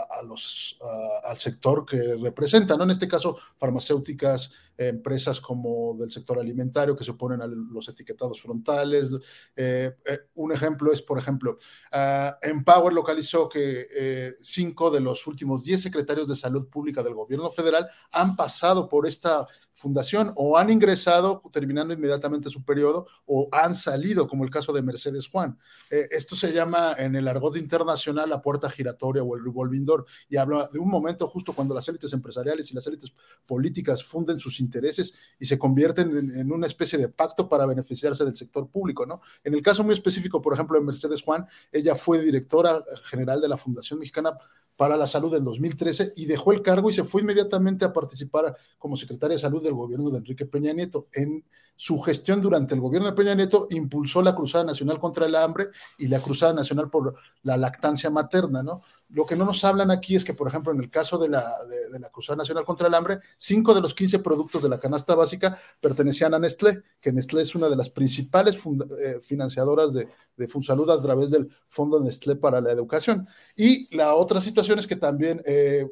a, 0.09 0.23
los, 0.23 0.79
al 1.23 1.37
sector 1.37 1.85
que 1.85 2.15
representan, 2.15 2.77
¿no? 2.77 2.85
En 2.85 2.91
este 2.91 3.07
caso, 3.07 3.37
farmacéuticas, 3.57 4.51
empresas 4.77 5.39
como 5.39 5.95
del 5.97 6.11
sector 6.11 6.39
alimentario 6.39 6.95
que 6.95 7.03
se 7.03 7.11
oponen 7.11 7.41
a 7.41 7.47
los 7.47 7.87
etiquetados 7.89 8.41
frontales. 8.41 9.15
Eh, 9.55 9.95
eh, 10.05 10.19
un 10.35 10.51
ejemplo 10.53 10.91
es, 10.91 11.01
por 11.01 11.17
ejemplo, 11.17 11.57
uh, 11.93 12.31
Empower 12.41 12.93
localizó 12.93 13.47
que 13.47 13.87
eh, 13.95 14.33
cinco 14.41 14.89
de 14.91 14.99
los 14.99 15.27
últimos 15.27 15.63
diez 15.63 15.81
secretarios 15.81 16.27
de 16.27 16.35
salud 16.35 16.67
pública 16.67 17.03
del 17.03 17.13
gobierno 17.13 17.51
federal 17.51 17.87
han 18.11 18.35
pasado 18.35 18.87
por 18.87 19.07
esta 19.07 19.47
fundación 19.75 20.31
o 20.35 20.57
han 20.57 20.69
ingresado 20.69 21.43
terminando 21.51 21.93
inmediatamente 21.93 22.49
su 22.49 22.63
periodo 22.63 23.07
o 23.25 23.49
han 23.51 23.75
salido, 23.75 24.27
como 24.27 24.43
el 24.43 24.49
caso 24.49 24.71
de 24.71 24.81
Mercedes 24.81 25.27
Juan. 25.27 25.59
Eh, 25.91 26.07
esto 26.11 26.35
se 26.35 26.53
llama 26.53 26.95
en 26.97 27.15
el 27.15 27.27
argot 27.27 27.57
internacional 27.57 28.29
la 28.29 28.41
puerta 28.41 28.69
giratoria 28.69 29.21
o 29.21 29.35
el 29.35 29.43
revolving 29.43 29.85
door 29.85 30.05
y 30.29 30.37
habla 30.37 30.69
de 30.71 30.79
un 30.79 30.89
momento 30.89 31.27
justo 31.27 31.53
cuando 31.53 31.75
las 31.75 31.87
élites 31.89 32.13
empresariales 32.13 32.71
y 32.71 32.75
las 32.75 32.87
élites 32.87 33.13
políticas 33.45 34.03
funden 34.03 34.39
sus 34.39 34.61
intereses 34.61 35.13
y 35.37 35.45
se 35.45 35.59
convierten 35.59 36.15
en, 36.17 36.39
en, 36.39 36.51
una 36.51 36.67
especie 36.67 36.97
de 36.97 37.09
pacto 37.09 37.49
para 37.49 37.65
beneficiarse 37.65 38.23
del 38.23 38.35
sector 38.35 38.69
público, 38.69 39.05
¿no? 39.05 39.21
En 39.43 39.53
el 39.53 39.61
caso 39.61 39.83
muy 39.83 39.93
específico, 39.93 40.41
por 40.41 40.53
ejemplo, 40.53 40.79
de 40.79 40.85
Mercedes 40.85 41.21
Juan, 41.21 41.45
ella 41.71 41.95
fue 41.95 42.21
directora 42.21 42.81
general 43.03 43.41
de 43.41 43.49
la 43.49 43.57
Fundación 43.57 43.99
Mexicana 43.99 44.37
para 44.75 44.97
la 44.97 45.07
Salud 45.07 45.31
del 45.31 45.43
2013 45.43 46.13
y 46.15 46.25
dejó 46.25 46.51
el 46.51 46.61
cargo 46.61 46.89
y 46.89 46.93
se 46.93 47.03
fue 47.03 47.21
inmediatamente 47.21 47.85
a 47.85 47.93
participar 47.93 48.55
como 48.77 48.97
secretaria 48.97 49.35
de 49.35 49.41
Salud 49.41 49.63
del 49.63 49.73
gobierno 49.73 50.09
de 50.09 50.17
Enrique 50.17 50.45
Peña 50.45 50.73
Nieto. 50.73 51.07
En 51.13 51.43
su 51.75 51.99
gestión 51.99 52.41
durante 52.41 52.73
el 52.73 52.81
gobierno 52.81 53.07
de 53.07 53.15
Peña 53.15 53.35
Nieto 53.35 53.67
impulsó 53.71 54.21
la 54.21 54.35
Cruzada 54.35 54.63
Nacional 54.63 54.99
contra 54.99 55.25
el 55.25 55.35
Hambre 55.35 55.69
y 55.97 56.07
la 56.07 56.19
Cruzada 56.19 56.53
Nacional 56.53 56.89
por 56.89 57.15
la 57.43 57.57
lactancia 57.57 58.09
materna, 58.09 58.63
¿no? 58.63 58.81
Lo 59.15 59.25
que 59.25 59.37
no 59.37 59.45
nos 59.45 59.63
hablan 59.63 59.91
aquí 59.91 60.13
es 60.13 60.25
que, 60.25 60.33
por 60.33 60.49
ejemplo, 60.49 60.73
en 60.73 60.79
el 60.81 60.89
caso 60.89 61.17
de 61.17 61.29
la, 61.29 61.41
de, 61.89 61.97
la 62.01 62.09
Cruzada 62.09 62.35
Nacional 62.35 62.65
contra 62.65 62.89
el 62.89 62.93
Hambre, 62.93 63.19
cinco 63.37 63.73
de 63.73 63.79
los 63.79 63.93
15 63.93 64.19
productos 64.19 64.61
de 64.61 64.67
la 64.67 64.77
canasta 64.77 65.15
básica 65.15 65.57
pertenecían 65.79 66.33
a 66.33 66.39
Nestlé, 66.39 66.83
que 66.99 67.13
Nestlé 67.13 67.43
es 67.43 67.55
una 67.55 67.69
de 67.69 67.77
las 67.77 67.89
principales 67.89 68.57
eh, 68.57 69.21
financiadoras 69.21 69.93
de, 69.93 70.09
de 70.35 70.47
Funsalud 70.49 70.89
a 70.89 71.01
través 71.01 71.31
del 71.31 71.49
Fondo 71.69 72.03
Nestlé 72.03 72.35
para 72.35 72.59
la 72.59 72.73
Educación. 72.73 73.25
Y 73.55 73.95
la 73.95 74.15
otra 74.15 74.41
situación 74.41 74.79
es 74.79 74.85
que 74.85 74.97
también... 74.97 75.41
Eh, 75.45 75.89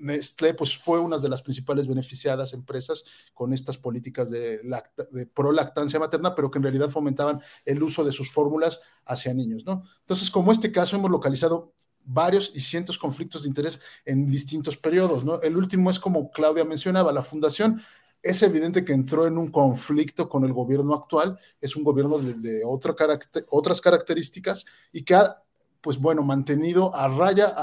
Nestlé 0.00 0.54
pues, 0.54 0.78
fue 0.78 0.98
una 0.98 1.18
de 1.18 1.28
las 1.28 1.42
principales 1.42 1.86
beneficiadas 1.86 2.54
empresas 2.54 3.04
con 3.34 3.52
estas 3.52 3.76
políticas 3.76 4.30
de, 4.30 4.60
lacta, 4.64 5.06
prolactancia 5.34 6.00
materna, 6.00 6.34
pero 6.34 6.50
que 6.50 6.58
en 6.58 6.62
realidad 6.62 6.88
fomentaban 6.88 7.42
el 7.66 7.82
uso 7.82 8.02
de 8.02 8.10
sus 8.10 8.32
fórmulas 8.32 8.80
hacia 9.04 9.34
niños, 9.34 9.66
¿no? 9.66 9.82
Entonces, 10.00 10.30
como 10.30 10.52
este 10.52 10.72
caso, 10.72 10.96
hemos 10.96 11.10
localizado 11.10 11.74
varios 12.12 12.50
y 12.54 12.60
cientos 12.60 12.98
conflictos 12.98 13.42
de 13.42 13.48
interés 13.48 13.80
en 14.04 14.26
distintos 14.26 14.76
periodos, 14.76 15.24
¿no? 15.24 15.40
El 15.42 15.56
último 15.56 15.90
es 15.90 15.98
como 15.98 16.30
Claudia 16.30 16.64
mencionaba, 16.64 17.12
la 17.12 17.22
fundación 17.22 17.80
es 18.22 18.42
evidente 18.42 18.84
que 18.84 18.92
entró 18.92 19.26
en 19.26 19.38
un 19.38 19.50
conflicto 19.50 20.28
con 20.28 20.44
el 20.44 20.52
gobierno 20.52 20.94
actual, 20.94 21.38
es 21.60 21.76
un 21.76 21.84
gobierno 21.84 22.18
de, 22.18 22.62
otras 22.64 23.80
características 23.80 24.66
y 24.92 25.04
que 25.04 25.14
ha 25.14 25.42
pues 25.80 25.98
bueno, 25.98 26.22
mantenido 26.22 26.94
a 26.94 27.08
raya 27.08 27.54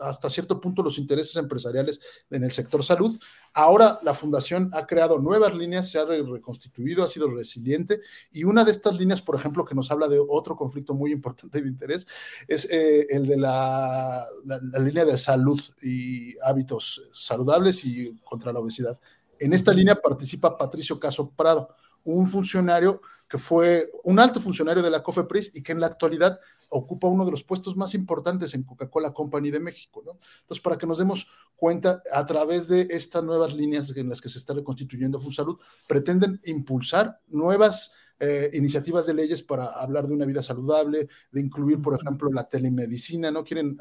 hasta 0.00 0.30
cierto 0.30 0.60
punto 0.60 0.82
los 0.82 0.98
intereses 0.98 1.36
empresariales 1.36 2.00
en 2.30 2.44
el 2.44 2.52
sector 2.52 2.82
salud. 2.82 3.18
Ahora 3.52 3.98
la 4.02 4.14
fundación 4.14 4.70
ha 4.72 4.86
creado 4.86 5.18
nuevas 5.18 5.54
líneas, 5.54 5.90
se 5.90 5.98
ha 5.98 6.04
reconstituido, 6.04 7.04
ha 7.04 7.08
sido 7.08 7.30
resiliente 7.30 8.00
y 8.30 8.44
una 8.44 8.64
de 8.64 8.70
estas 8.70 8.98
líneas, 8.98 9.20
por 9.20 9.34
ejemplo, 9.34 9.64
que 9.64 9.74
nos 9.74 9.90
habla 9.90 10.08
de 10.08 10.18
otro 10.18 10.56
conflicto 10.56 10.94
muy 10.94 11.12
importante 11.12 11.60
de 11.60 11.68
interés, 11.68 12.06
es 12.46 12.70
eh, 12.70 13.06
el 13.10 13.26
de 13.26 13.36
la, 13.36 14.24
la 14.44 14.78
línea 14.78 15.04
de 15.04 15.18
salud 15.18 15.60
y 15.82 16.38
hábitos 16.40 17.02
saludables 17.12 17.84
y 17.84 18.16
contra 18.24 18.52
la 18.52 18.60
obesidad. 18.60 18.98
En 19.38 19.52
esta 19.52 19.72
línea 19.72 20.00
participa 20.00 20.56
Patricio 20.56 20.98
Caso 20.98 21.30
Prado, 21.30 21.74
un 22.04 22.26
funcionario 22.26 23.00
que 23.28 23.38
fue 23.38 23.90
un 24.04 24.18
alto 24.18 24.40
funcionario 24.40 24.82
de 24.82 24.90
la 24.90 25.02
COFEPRIS 25.02 25.54
y 25.54 25.62
que 25.62 25.72
en 25.72 25.80
la 25.80 25.86
actualidad 25.86 26.40
ocupa 26.70 27.08
uno 27.08 27.24
de 27.24 27.30
los 27.30 27.44
puestos 27.44 27.76
más 27.76 27.94
importantes 27.94 28.54
en 28.54 28.62
Coca-Cola 28.62 29.12
Company 29.12 29.50
de 29.50 29.60
México, 29.60 30.02
¿no? 30.04 30.12
Entonces, 30.40 30.62
para 30.62 30.76
que 30.76 30.86
nos 30.86 30.98
demos 30.98 31.28
cuenta, 31.56 32.02
a 32.12 32.26
través 32.26 32.68
de 32.68 32.82
estas 32.90 33.24
nuevas 33.24 33.54
líneas 33.54 33.94
en 33.96 34.08
las 34.08 34.20
que 34.20 34.28
se 34.28 34.38
está 34.38 34.54
reconstituyendo 34.54 35.18
FunSalud, 35.18 35.58
pretenden 35.86 36.40
impulsar 36.44 37.20
nuevas 37.28 37.92
eh, 38.20 38.50
iniciativas 38.54 39.06
de 39.06 39.14
leyes 39.14 39.42
para 39.42 39.66
hablar 39.66 40.08
de 40.08 40.14
una 40.14 40.26
vida 40.26 40.42
saludable, 40.42 41.08
de 41.30 41.40
incluir, 41.40 41.80
por 41.80 41.94
ejemplo, 41.94 42.30
la 42.32 42.48
telemedicina, 42.48 43.30
¿no? 43.30 43.44
Quieren 43.44 43.76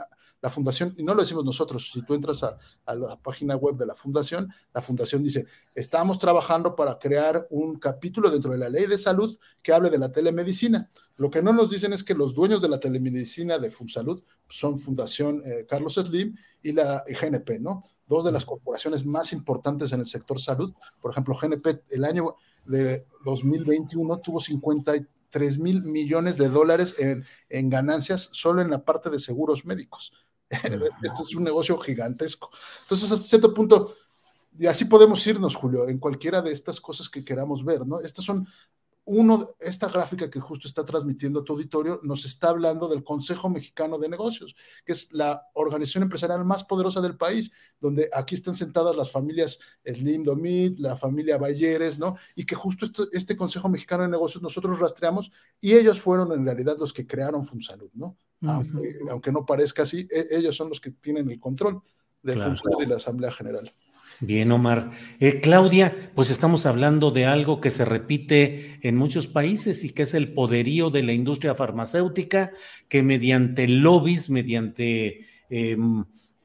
la 0.47 0.53
fundación, 0.53 0.95
y 0.97 1.03
no 1.03 1.13
lo 1.13 1.19
decimos 1.19 1.43
nosotros, 1.43 1.91
si 1.91 2.01
tú 2.03 2.13
entras 2.13 2.41
a, 2.41 2.57
la 2.95 3.17
página 3.17 3.57
web 3.57 3.75
de 3.75 3.85
la 3.85 3.95
fundación, 3.95 4.49
la 4.73 4.81
fundación 4.81 5.21
dice, 5.21 5.45
estamos 5.75 6.19
trabajando 6.19 6.73
para 6.73 6.97
crear 6.97 7.47
un 7.49 7.77
capítulo 7.77 8.29
dentro 8.29 8.53
de 8.53 8.57
la 8.57 8.69
ley 8.69 8.85
de 8.85 8.97
salud 8.97 9.37
que 9.61 9.73
hable 9.73 9.89
de 9.89 9.97
la 9.97 10.09
telemedicina. 10.09 10.89
Lo 11.17 11.29
que 11.29 11.41
no 11.41 11.51
nos 11.51 11.69
dicen 11.69 11.91
es 11.91 12.01
que 12.01 12.13
los 12.13 12.33
dueños 12.33 12.61
de 12.61 12.69
la 12.69 12.79
telemedicina 12.79 13.57
de 13.57 13.69
FunSalud 13.69 14.23
son 14.47 14.79
Fundación 14.79 15.41
eh, 15.43 15.65
Carlos 15.67 15.95
Slim 15.95 16.37
y 16.63 16.71
la 16.71 17.03
GNP, 17.05 17.59
¿no? 17.59 17.83
Dos 18.07 18.23
de 18.23 18.31
las 18.31 18.45
corporaciones 18.45 19.05
más 19.05 19.33
importantes 19.33 19.91
en 19.91 19.99
el 19.99 20.07
sector 20.07 20.39
salud. 20.39 20.73
Por 21.01 21.11
ejemplo, 21.11 21.35
GNP 21.35 21.83
el 21.89 22.05
año 22.05 22.35
de 22.65 23.05
2021 23.25 24.17
tuvo 24.19 24.39
53 24.39 25.59
mil 25.59 25.81
millones 25.83 26.37
de 26.37 26.47
dólares 26.47 26.95
en, 26.99 27.25
en 27.49 27.69
ganancias 27.69 28.29
solo 28.31 28.61
en 28.61 28.69
la 28.69 28.85
parte 28.85 29.09
de 29.09 29.19
seguros 29.19 29.65
médicos. 29.65 30.13
Este 30.49 31.23
es 31.23 31.35
un 31.35 31.43
negocio 31.43 31.77
gigantesco. 31.77 32.49
Entonces, 32.81 33.11
hasta 33.11 33.27
cierto 33.27 33.53
punto, 33.53 33.93
y 34.57 34.65
así 34.65 34.85
podemos 34.85 35.25
irnos, 35.27 35.55
Julio, 35.55 35.87
en 35.87 35.99
cualquiera 35.99 36.41
de 36.41 36.51
estas 36.51 36.81
cosas 36.81 37.09
que 37.09 37.23
queramos 37.23 37.63
ver, 37.63 37.85
¿no? 37.85 37.99
Estas 37.99 38.25
son 38.25 38.47
uno, 39.09 39.55
esta 39.61 39.87
gráfica 39.87 40.29
que 40.29 40.41
justo 40.41 40.67
está 40.67 40.83
transmitiendo 40.83 41.41
tu 41.41 41.53
auditorio 41.53 42.01
nos 42.03 42.25
está 42.25 42.49
hablando 42.49 42.89
del 42.89 43.05
Consejo 43.05 43.49
Mexicano 43.49 43.97
de 43.97 44.09
Negocios, 44.09 44.53
que 44.85 44.91
es 44.91 45.13
la 45.13 45.47
organización 45.53 46.03
empresarial 46.03 46.43
más 46.43 46.65
poderosa 46.65 46.99
del 46.99 47.15
país, 47.15 47.51
donde 47.79 48.09
aquí 48.13 48.35
están 48.35 48.53
sentadas 48.53 48.97
las 48.97 49.09
familias 49.09 49.59
Slim 49.85 50.23
Domit, 50.23 50.79
la 50.79 50.97
familia 50.97 51.37
Bayeres, 51.37 51.97
¿no? 51.97 52.17
Y 52.35 52.45
que 52.45 52.55
justo 52.55 52.85
este 53.13 53.37
Consejo 53.37 53.69
Mexicano 53.69 54.03
de 54.03 54.09
Negocios 54.09 54.43
nosotros 54.43 54.77
rastreamos 54.77 55.31
y 55.61 55.73
ellos 55.73 56.01
fueron 56.01 56.33
en 56.33 56.45
realidad 56.45 56.75
los 56.77 56.91
que 56.91 57.07
crearon 57.07 57.45
FunSalud, 57.45 57.91
¿no? 57.93 58.17
aunque, 59.09 59.31
no 59.31 59.45
parezca 59.45 59.83
así, 59.83 60.05
e, 60.11 60.27
ellos 60.31 60.55
son 60.55 60.69
los 60.69 60.79
que 60.81 60.91
tienen 60.91 61.29
el 61.31 61.39
control 61.39 61.81
del 62.21 62.41
FunSalud 62.41 62.83
y 62.83 62.85
la 62.85 62.97
Asamblea 62.97 63.31
General. 63.31 63.73
Bien, 64.19 64.51
Omar. 64.51 64.89
Eh, 65.19 65.41
Claudia, 65.41 66.11
pues 66.15 66.31
estamos 66.31 66.65
hablando 66.65 67.11
de 67.11 67.27
algo 67.27 67.61
que 67.61 67.69
se 67.69 67.85
repite 67.85 68.79
en 68.81 68.95
muchos 68.95 69.27
países 69.27 69.83
y 69.83 69.91
que 69.91 70.03
es 70.03 70.15
el 70.15 70.33
poderío 70.33 70.89
de 70.89 71.03
la 71.03 71.13
industria 71.13 71.53
farmacéutica, 71.53 72.51
que 72.89 73.03
mediante 73.03 73.67
lobbies, 73.67 74.31
mediante 74.31 75.25
em, 75.51 76.03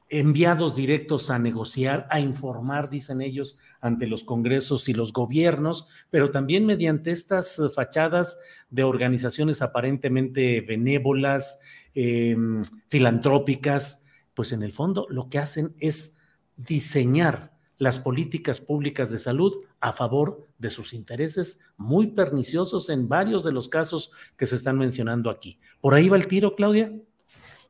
enviados 0.09 0.75
directos 0.75 1.31
a 1.31 1.39
negociar, 1.39 2.05
a 2.11 2.19
informar, 2.19 2.91
dicen 2.91 3.21
ellos, 3.21 3.57
ante 3.81 4.05
los 4.05 4.23
congresos 4.23 4.87
y 4.87 4.93
los 4.93 5.11
gobiernos, 5.11 5.87
pero 6.11 6.29
también 6.29 6.67
mediante 6.67 7.09
estas 7.09 7.59
fachadas 7.73 8.39
de 8.69 8.83
organizaciones 8.83 9.63
aparentemente 9.63 10.61
benévolas, 10.61 11.59
em, 11.95 12.63
filantrópicas, 12.87 14.05
pues 14.35 14.51
en 14.51 14.61
el 14.61 14.73
fondo 14.73 15.07
lo 15.09 15.27
que 15.27 15.39
hacen 15.39 15.73
es 15.79 16.19
diseñar 16.55 17.52
las 17.77 17.97
políticas 17.97 18.59
públicas 18.59 19.09
de 19.09 19.19
salud 19.19 19.63
a 19.79 19.93
favor 19.93 20.47
de 20.57 20.69
sus 20.69 20.93
intereses 20.93 21.61
muy 21.77 22.07
perniciosos 22.07 22.89
en 22.89 23.09
varios 23.09 23.43
de 23.43 23.51
los 23.51 23.67
casos 23.67 24.11
que 24.37 24.47
se 24.47 24.55
están 24.55 24.77
mencionando 24.77 25.29
aquí. 25.29 25.59
¿Por 25.81 25.93
ahí 25.93 26.09
va 26.09 26.17
el 26.17 26.27
tiro, 26.27 26.55
Claudia? 26.55 26.93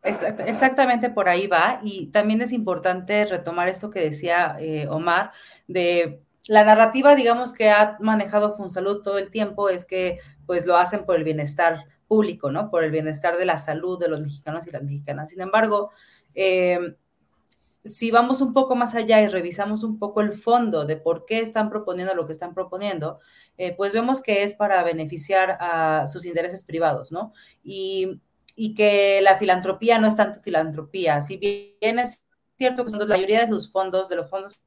Exactamente 0.04 1.10
por 1.10 1.30
ahí 1.30 1.48
va. 1.48 1.80
Y 1.82 2.08
también 2.08 2.42
es 2.42 2.52
importante 2.52 3.26
retomar 3.26 3.70
esto 3.70 3.90
que 3.90 4.02
decía 4.02 4.58
eh, 4.60 4.88
Omar, 4.90 5.32
de 5.68 6.22
la 6.48 6.66
narrativa, 6.66 7.16
digamos, 7.16 7.54
que 7.54 7.70
ha 7.70 7.98
manejado 8.02 8.56
FunSalud 8.56 9.02
todo 9.02 9.18
el 9.18 9.32
tiempo 9.32 9.70
es 9.70 9.86
que 9.86 10.20
pues 10.46 10.66
lo 10.66 10.76
hacen 10.76 11.06
por 11.06 11.16
el 11.16 11.24
bienestar 11.24 11.86
público, 12.08 12.52
¿no? 12.52 12.70
Por 12.70 12.84
el 12.84 12.92
bienestar 12.92 13.38
de 13.38 13.46
la 13.46 13.58
salud 13.58 13.98
de 13.98 14.10
los 14.10 14.22
mexicanos 14.22 14.68
y 14.68 14.72
las 14.72 14.84
mexicanas. 14.84 15.30
Sin 15.30 15.40
embargo, 15.40 15.92
eh, 16.36 16.96
si 17.84 18.12
vamos 18.12 18.42
un 18.42 18.54
poco 18.54 18.76
más 18.76 18.96
allá 18.96 19.22
y 19.22 19.28
revisamos 19.28 19.84
un 19.84 20.00
poco 20.00 20.22
el 20.22 20.34
fondo 20.34 20.86
de 20.86 20.96
por 20.96 21.26
qué 21.26 21.40
están 21.40 21.70
proponiendo 21.70 22.16
lo 22.16 22.26
que 22.26 22.32
están 22.32 22.54
proponiendo, 22.54 23.20
eh, 23.58 23.76
pues 23.76 23.94
vemos 23.94 24.22
que 24.22 24.44
es 24.44 24.54
para 24.56 24.84
beneficiar 24.84 25.58
a 25.60 26.08
sus 26.08 26.26
intereses 26.26 26.64
privados, 26.64 27.12
¿no? 27.12 27.34
Y, 27.64 28.22
que 28.76 29.20
la 29.24 29.38
filantropía 29.38 30.00
no 30.00 30.08
es 30.08 30.16
tanto 30.16 30.40
filantropía, 30.40 31.22
si 31.22 31.38
bien 31.38 32.00
es 32.00 32.24
cierto 32.56 32.86
que 32.86 32.92
la 32.92 33.06
mayoría 33.06 33.42
de 33.42 33.48
sus 33.48 33.72
fondos, 33.72 34.10
de 34.10 34.16
los 34.16 34.30
fondos 34.30 34.60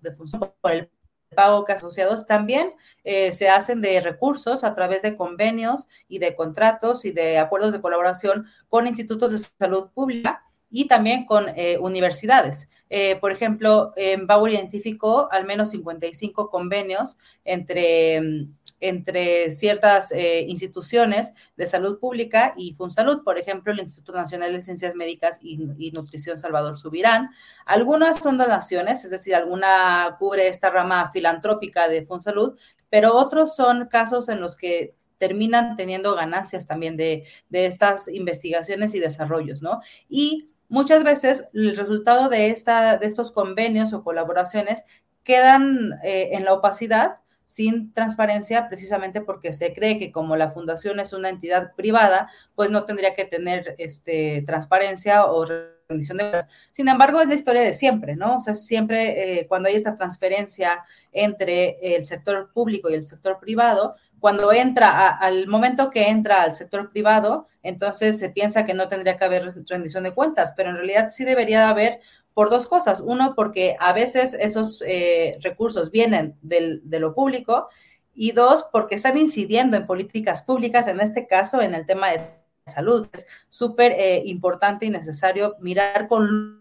de 0.00 0.12
función 0.12 0.52
por 0.60 0.72
el 0.72 0.90
pago 1.34 1.66
que 1.66 1.72
asociados 1.72 2.26
también 2.26 2.72
eh, 3.04 3.32
se 3.32 3.50
hacen 3.50 3.82
de 3.82 4.00
recursos 4.00 4.64
a 4.64 4.74
través 4.74 5.02
de 5.02 5.16
convenios 5.16 5.86
y 6.08 6.18
de 6.18 6.34
contratos 6.34 7.04
y 7.04 7.12
de 7.12 7.38
acuerdos 7.38 7.72
de 7.72 7.82
colaboración 7.82 8.46
con 8.68 8.86
institutos 8.86 9.32
de 9.32 9.38
salud 9.38 9.90
pública 9.92 10.47
y 10.70 10.86
también 10.86 11.24
con 11.24 11.46
eh, 11.56 11.78
universidades. 11.78 12.70
Eh, 12.90 13.16
por 13.16 13.32
ejemplo, 13.32 13.92
Bauer 14.24 14.54
identificó 14.54 15.30
al 15.30 15.44
menos 15.44 15.70
55 15.70 16.48
convenios 16.48 17.18
entre, 17.44 18.46
entre 18.80 19.50
ciertas 19.50 20.12
eh, 20.12 20.44
instituciones 20.48 21.34
de 21.56 21.66
salud 21.66 21.98
pública 21.98 22.54
y 22.56 22.74
FunSalud, 22.74 23.22
por 23.24 23.38
ejemplo, 23.38 23.72
el 23.72 23.80
Instituto 23.80 24.16
Nacional 24.16 24.52
de 24.52 24.62
Ciencias 24.62 24.94
Médicas 24.94 25.40
y, 25.42 25.58
y 25.78 25.90
Nutrición 25.90 26.38
Salvador 26.38 26.78
Subirán. 26.78 27.30
Algunas 27.66 28.20
son 28.20 28.38
donaciones, 28.38 29.04
es 29.04 29.10
decir, 29.10 29.34
alguna 29.34 30.16
cubre 30.18 30.48
esta 30.48 30.70
rama 30.70 31.10
filantrópica 31.12 31.88
de 31.88 32.06
FunSalud, 32.06 32.58
pero 32.88 33.14
otros 33.14 33.54
son 33.54 33.86
casos 33.86 34.28
en 34.28 34.40
los 34.40 34.56
que 34.56 34.94
terminan 35.18 35.76
teniendo 35.76 36.14
ganancias 36.14 36.66
también 36.66 36.96
de, 36.96 37.24
de 37.48 37.66
estas 37.66 38.08
investigaciones 38.08 38.94
y 38.94 39.00
desarrollos, 39.00 39.62
¿no? 39.62 39.80
Y 40.08 40.48
Muchas 40.68 41.02
veces 41.04 41.48
el 41.54 41.76
resultado 41.76 42.28
de, 42.28 42.50
esta, 42.50 42.98
de 42.98 43.06
estos 43.06 43.32
convenios 43.32 43.92
o 43.92 44.04
colaboraciones 44.04 44.84
quedan 45.22 45.92
eh, 46.04 46.30
en 46.32 46.44
la 46.44 46.54
opacidad, 46.54 47.16
sin 47.46 47.94
transparencia, 47.94 48.68
precisamente 48.68 49.22
porque 49.22 49.54
se 49.54 49.72
cree 49.72 49.98
que 49.98 50.12
como 50.12 50.36
la 50.36 50.50
fundación 50.50 51.00
es 51.00 51.14
una 51.14 51.30
entidad 51.30 51.74
privada, 51.74 52.30
pues 52.54 52.70
no 52.70 52.84
tendría 52.84 53.14
que 53.14 53.24
tener 53.24 53.74
este, 53.78 54.42
transparencia 54.46 55.24
o 55.24 55.46
rendición 55.88 56.18
de 56.18 56.24
cuentas. 56.24 56.50
Sin 56.72 56.88
embargo, 56.88 57.22
es 57.22 57.28
la 57.28 57.34
historia 57.34 57.62
de 57.62 57.72
siempre, 57.72 58.16
¿no? 58.16 58.36
O 58.36 58.40
sea, 58.40 58.52
siempre 58.52 59.40
eh, 59.40 59.46
cuando 59.46 59.68
hay 59.68 59.76
esta 59.76 59.96
transferencia 59.96 60.84
entre 61.10 61.78
el 61.96 62.04
sector 62.04 62.52
público 62.52 62.90
y 62.90 62.94
el 62.94 63.04
sector 63.04 63.38
privado, 63.38 63.96
cuando 64.20 64.52
entra, 64.52 65.08
al 65.08 65.46
momento 65.46 65.90
que 65.90 66.08
entra 66.08 66.42
al 66.42 66.54
sector 66.54 66.90
privado, 66.90 67.46
entonces 67.62 68.18
se 68.18 68.30
piensa 68.30 68.64
que 68.64 68.74
no 68.74 68.88
tendría 68.88 69.16
que 69.16 69.24
haber 69.24 69.48
rendición 69.68 70.04
de 70.04 70.14
cuentas, 70.14 70.54
pero 70.56 70.70
en 70.70 70.76
realidad 70.76 71.10
sí 71.10 71.24
debería 71.24 71.68
haber 71.68 72.00
por 72.34 72.50
dos 72.50 72.66
cosas. 72.66 73.00
Uno, 73.00 73.34
porque 73.34 73.76
a 73.80 73.92
veces 73.92 74.34
esos 74.38 74.82
eh, 74.86 75.38
recursos 75.42 75.90
vienen 75.90 76.36
del, 76.42 76.80
de 76.84 77.00
lo 77.00 77.14
público 77.14 77.68
y 78.14 78.32
dos, 78.32 78.66
porque 78.72 78.96
están 78.96 79.16
incidiendo 79.16 79.76
en 79.76 79.86
políticas 79.86 80.42
públicas, 80.42 80.88
en 80.88 81.00
este 81.00 81.26
caso 81.26 81.62
en 81.62 81.74
el 81.74 81.86
tema 81.86 82.10
de 82.10 82.20
salud. 82.66 83.08
Es 83.12 83.26
súper 83.48 83.92
eh, 83.92 84.22
importante 84.26 84.86
y 84.86 84.90
necesario 84.90 85.56
mirar 85.60 86.08
con 86.08 86.57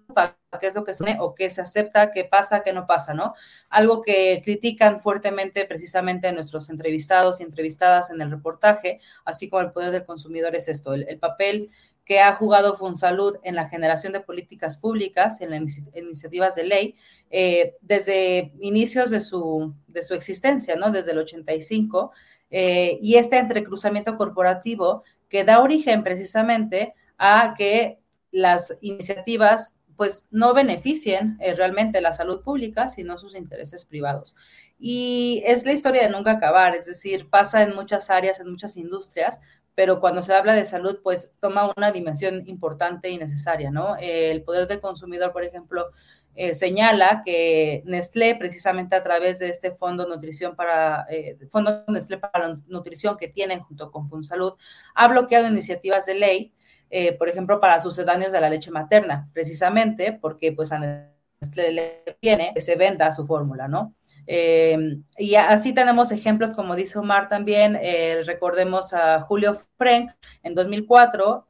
qué 0.59 0.67
es 0.67 0.75
lo 0.75 0.85
que 0.85 0.93
se 0.93 1.17
o 1.19 1.35
qué 1.35 1.49
se 1.49 1.61
acepta, 1.61 2.11
qué 2.11 2.23
pasa, 2.23 2.63
qué 2.63 2.71
no 2.71 2.87
pasa, 2.87 3.13
¿no? 3.13 3.33
Algo 3.69 4.01
que 4.01 4.41
critican 4.43 5.01
fuertemente 5.01 5.65
precisamente 5.65 6.31
nuestros 6.31 6.69
entrevistados 6.69 7.39
y 7.39 7.43
entrevistadas 7.43 8.09
en 8.09 8.21
el 8.21 8.31
reportaje, 8.31 8.99
así 9.25 9.49
como 9.49 9.61
el 9.61 9.71
poder 9.71 9.91
del 9.91 10.05
consumidor 10.05 10.55
es 10.55 10.69
esto, 10.69 10.93
el, 10.93 11.19
papel 11.19 11.69
que 12.05 12.21
ha 12.21 12.35
jugado 12.35 12.77
Funsalud 12.77 13.37
en 13.43 13.55
la 13.55 13.67
generación 13.67 14.13
de 14.13 14.21
políticas 14.21 14.77
públicas, 14.77 15.41
en 15.41 15.51
las 15.51 15.81
iniciativas 15.93 16.55
de 16.55 16.63
ley, 16.63 16.95
eh, 17.29 17.75
desde 17.81 18.53
inicios 18.61 19.09
de 19.09 19.19
su, 19.19 19.73
de 19.87 20.03
su 20.03 20.13
existencia, 20.13 20.77
¿no? 20.77 20.91
Desde 20.91 21.11
el 21.11 21.17
85, 21.17 22.11
eh, 22.49 22.97
y 23.01 23.15
este 23.15 23.37
entrecruzamiento 23.37 24.15
corporativo 24.15 25.03
que 25.27 25.43
da 25.43 25.59
origen 25.59 26.03
precisamente 26.03 26.93
a 27.17 27.53
que 27.57 27.99
las 28.31 28.77
iniciativas 28.81 29.73
pues 29.97 30.27
no 30.31 30.53
beneficien 30.53 31.37
eh, 31.41 31.55
realmente 31.55 31.99
la 31.99 32.13
salud 32.13 32.41
pública, 32.41 32.87
sino 32.87 33.17
sus 33.17 33.35
intereses 33.35 33.83
privados. 33.83 34.35
Y 34.79 35.43
es 35.45 35.65
la 35.65 35.73
historia 35.73 36.03
de 36.03 36.09
nunca 36.09 36.31
acabar, 36.31 36.75
es 36.75 36.85
decir, 36.85 37.29
pasa 37.29 37.63
en 37.63 37.75
muchas 37.75 38.09
áreas, 38.09 38.39
en 38.39 38.49
muchas 38.49 38.77
industrias, 38.77 39.41
pero 39.75 39.99
cuando 39.99 40.21
se 40.21 40.33
habla 40.33 40.55
de 40.55 40.65
salud, 40.65 40.99
pues 41.03 41.33
toma 41.39 41.71
una 41.75 41.91
dimensión 41.91 42.47
importante 42.47 43.09
y 43.09 43.17
necesaria, 43.17 43.69
¿no? 43.69 43.95
el 43.99 44.41
poder 44.43 44.67
del 44.67 44.79
consumidor, 44.79 45.31
por 45.33 45.43
ejemplo, 45.43 45.91
eh, 46.39 46.53
señala 46.53 47.23
que 47.25 47.81
Nestlé, 47.87 48.35
precisamente 48.35 48.95
a 48.95 49.01
través 49.01 49.39
de 49.39 49.49
este 49.49 49.71
fondo 49.71 50.07
nutrición 50.07 50.55
para 50.55 51.07
eh, 51.09 51.35
fondo 51.49 51.83
Nestlé 51.87 52.19
para 52.19 52.49
la 52.49 52.55
nutrición 52.67 53.17
que 53.17 53.27
tienen 53.27 53.61
junto 53.61 53.91
con 53.91 54.07
FunSalud, 54.07 54.53
ha 54.93 55.07
bloqueado 55.07 55.47
iniciativas 55.47 56.05
de 56.05 56.13
ley 56.13 56.53
eh, 56.89 57.13
por 57.13 57.29
ejemplo, 57.29 57.59
para 57.59 57.81
sucedáneos 57.81 58.31
de 58.31 58.41
la 58.41 58.49
leche 58.49 58.71
materna, 58.71 59.29
precisamente 59.33 60.13
porque 60.13 60.51
pues 60.51 60.71
a 60.71 60.79
Nestlé 60.79 61.71
le 61.71 62.17
viene 62.21 62.51
que 62.53 62.61
se 62.61 62.75
venda 62.75 63.11
su 63.11 63.25
fórmula, 63.25 63.67
¿no? 63.67 63.93
Eh, 64.25 64.97
y 65.17 65.35
así 65.35 65.73
tenemos 65.73 66.11
ejemplos, 66.11 66.53
como 66.53 66.75
dice 66.75 66.99
Omar 66.99 67.29
también, 67.29 67.77
eh, 67.81 68.23
recordemos 68.25 68.93
a 68.93 69.19
Julio 69.21 69.61
Frank 69.77 70.11
en 70.43 70.53
2004, 70.53 71.47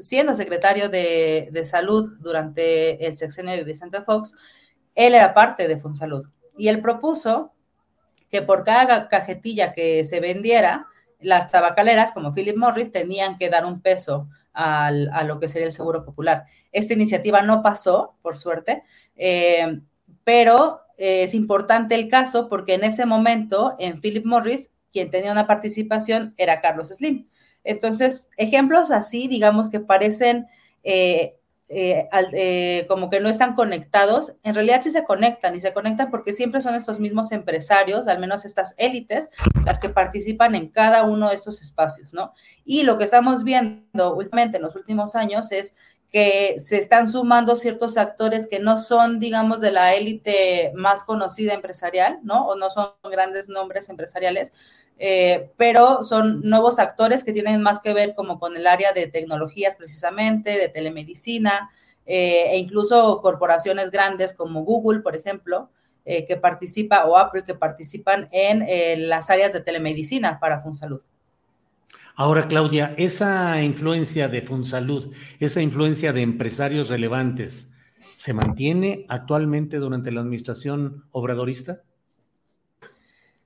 siendo 0.00 0.34
secretario 0.34 0.88
de, 0.88 1.48
de, 1.52 1.64
Salud 1.64 2.16
durante 2.20 3.06
el 3.06 3.16
sexenio 3.16 3.54
de 3.54 3.64
Vicente 3.64 4.00
Fox, 4.02 4.34
él 4.94 5.14
era 5.14 5.34
parte 5.34 5.68
de 5.68 5.78
Fonsalud 5.78 6.26
y 6.56 6.68
él 6.68 6.80
propuso 6.80 7.52
que 8.30 8.42
por 8.42 8.64
cada 8.64 9.08
cajetilla 9.08 9.72
que 9.72 10.02
se 10.04 10.20
vendiera, 10.20 10.88
las 11.24 11.50
tabacaleras 11.50 12.12
como 12.12 12.32
Philip 12.32 12.56
Morris 12.56 12.92
tenían 12.92 13.38
que 13.38 13.50
dar 13.50 13.66
un 13.66 13.80
peso 13.80 14.28
a 14.52 15.24
lo 15.24 15.40
que 15.40 15.48
sería 15.48 15.66
el 15.66 15.72
seguro 15.72 16.04
popular. 16.04 16.44
Esta 16.70 16.94
iniciativa 16.94 17.42
no 17.42 17.60
pasó, 17.60 18.14
por 18.22 18.36
suerte, 18.36 18.84
eh, 19.16 19.80
pero 20.22 20.80
es 20.96 21.34
importante 21.34 21.96
el 21.96 22.06
caso 22.08 22.48
porque 22.48 22.74
en 22.74 22.84
ese 22.84 23.04
momento 23.04 23.74
en 23.80 24.00
Philip 24.00 24.24
Morris 24.24 24.70
quien 24.94 25.10
tenía 25.10 25.32
una 25.32 25.48
participación 25.48 26.34
era 26.38 26.60
Carlos 26.60 26.88
Slim. 26.88 27.26
Entonces, 27.64 28.28
ejemplos 28.36 28.92
así, 28.92 29.26
digamos 29.26 29.68
que 29.68 29.80
parecen 29.80 30.46
eh, 30.84 31.34
eh, 31.70 32.08
eh, 32.34 32.84
como 32.88 33.08
que 33.08 33.20
no 33.20 33.28
están 33.30 33.54
conectados, 33.54 34.34
en 34.42 34.54
realidad 34.54 34.82
sí 34.82 34.90
se 34.90 35.04
conectan 35.04 35.56
y 35.56 35.60
se 35.60 35.72
conectan 35.72 36.10
porque 36.10 36.34
siempre 36.34 36.60
son 36.60 36.74
estos 36.74 37.00
mismos 37.00 37.32
empresarios, 37.32 38.06
al 38.06 38.18
menos 38.18 38.44
estas 38.44 38.74
élites, 38.76 39.30
las 39.64 39.78
que 39.78 39.88
participan 39.88 40.54
en 40.54 40.68
cada 40.68 41.04
uno 41.04 41.30
de 41.30 41.36
estos 41.36 41.62
espacios, 41.62 42.12
¿no? 42.12 42.34
Y 42.66 42.82
lo 42.82 42.98
que 42.98 43.04
estamos 43.04 43.44
viendo 43.44 44.14
últimamente 44.14 44.58
en 44.58 44.62
los 44.62 44.76
últimos 44.76 45.16
años 45.16 45.52
es 45.52 45.74
que 46.14 46.60
se 46.60 46.78
están 46.78 47.10
sumando 47.10 47.56
ciertos 47.56 47.96
actores 47.98 48.46
que 48.46 48.60
no 48.60 48.78
son, 48.78 49.18
digamos, 49.18 49.60
de 49.60 49.72
la 49.72 49.94
élite 49.94 50.70
más 50.76 51.02
conocida 51.02 51.54
empresarial, 51.54 52.20
¿no? 52.22 52.46
O 52.46 52.54
no 52.54 52.70
son 52.70 52.90
grandes 53.10 53.48
nombres 53.48 53.88
empresariales, 53.88 54.52
eh, 54.98 55.50
pero 55.56 56.04
son 56.04 56.40
nuevos 56.42 56.78
actores 56.78 57.24
que 57.24 57.32
tienen 57.32 57.62
más 57.62 57.80
que 57.80 57.92
ver 57.92 58.14
como 58.14 58.38
con 58.38 58.56
el 58.56 58.66
área 58.66 58.92
de 58.92 59.06
tecnologías 59.06 59.76
precisamente, 59.76 60.56
de 60.56 60.68
telemedicina, 60.68 61.70
eh, 62.06 62.50
e 62.50 62.58
incluso 62.58 63.20
corporaciones 63.22 63.90
grandes 63.90 64.34
como 64.34 64.62
Google, 64.62 65.00
por 65.00 65.16
ejemplo, 65.16 65.70
eh, 66.04 66.24
que 66.26 66.36
participa, 66.36 67.04
o 67.06 67.16
Apple, 67.16 67.44
que 67.44 67.54
participan 67.54 68.28
en 68.30 69.08
las 69.08 69.30
áreas 69.30 69.52
de 69.52 69.60
telemedicina 69.60 70.38
para 70.38 70.60
FunSalud. 70.60 71.02
Ahora, 72.16 72.46
Claudia, 72.46 72.94
esa 72.96 73.60
influencia 73.62 74.28
de 74.28 74.42
FunSalud, 74.42 75.12
esa 75.40 75.60
influencia 75.62 76.12
de 76.12 76.22
empresarios 76.22 76.88
relevantes, 76.88 77.74
¿se 78.14 78.32
mantiene 78.32 79.04
actualmente 79.08 79.78
durante 79.78 80.12
la 80.12 80.20
administración 80.20 81.06
obradorista? 81.10 81.82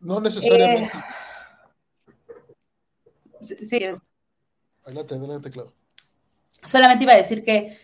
No 0.01 0.21
necesariamente. 0.21 0.93
Sí, 3.41 3.85
Adelante, 4.85 5.15
adelante, 5.15 5.51
claro. 5.51 5.75
Solamente 6.67 7.05
iba 7.05 7.13
a 7.13 7.17
decir 7.19 7.45
que, 7.45 7.79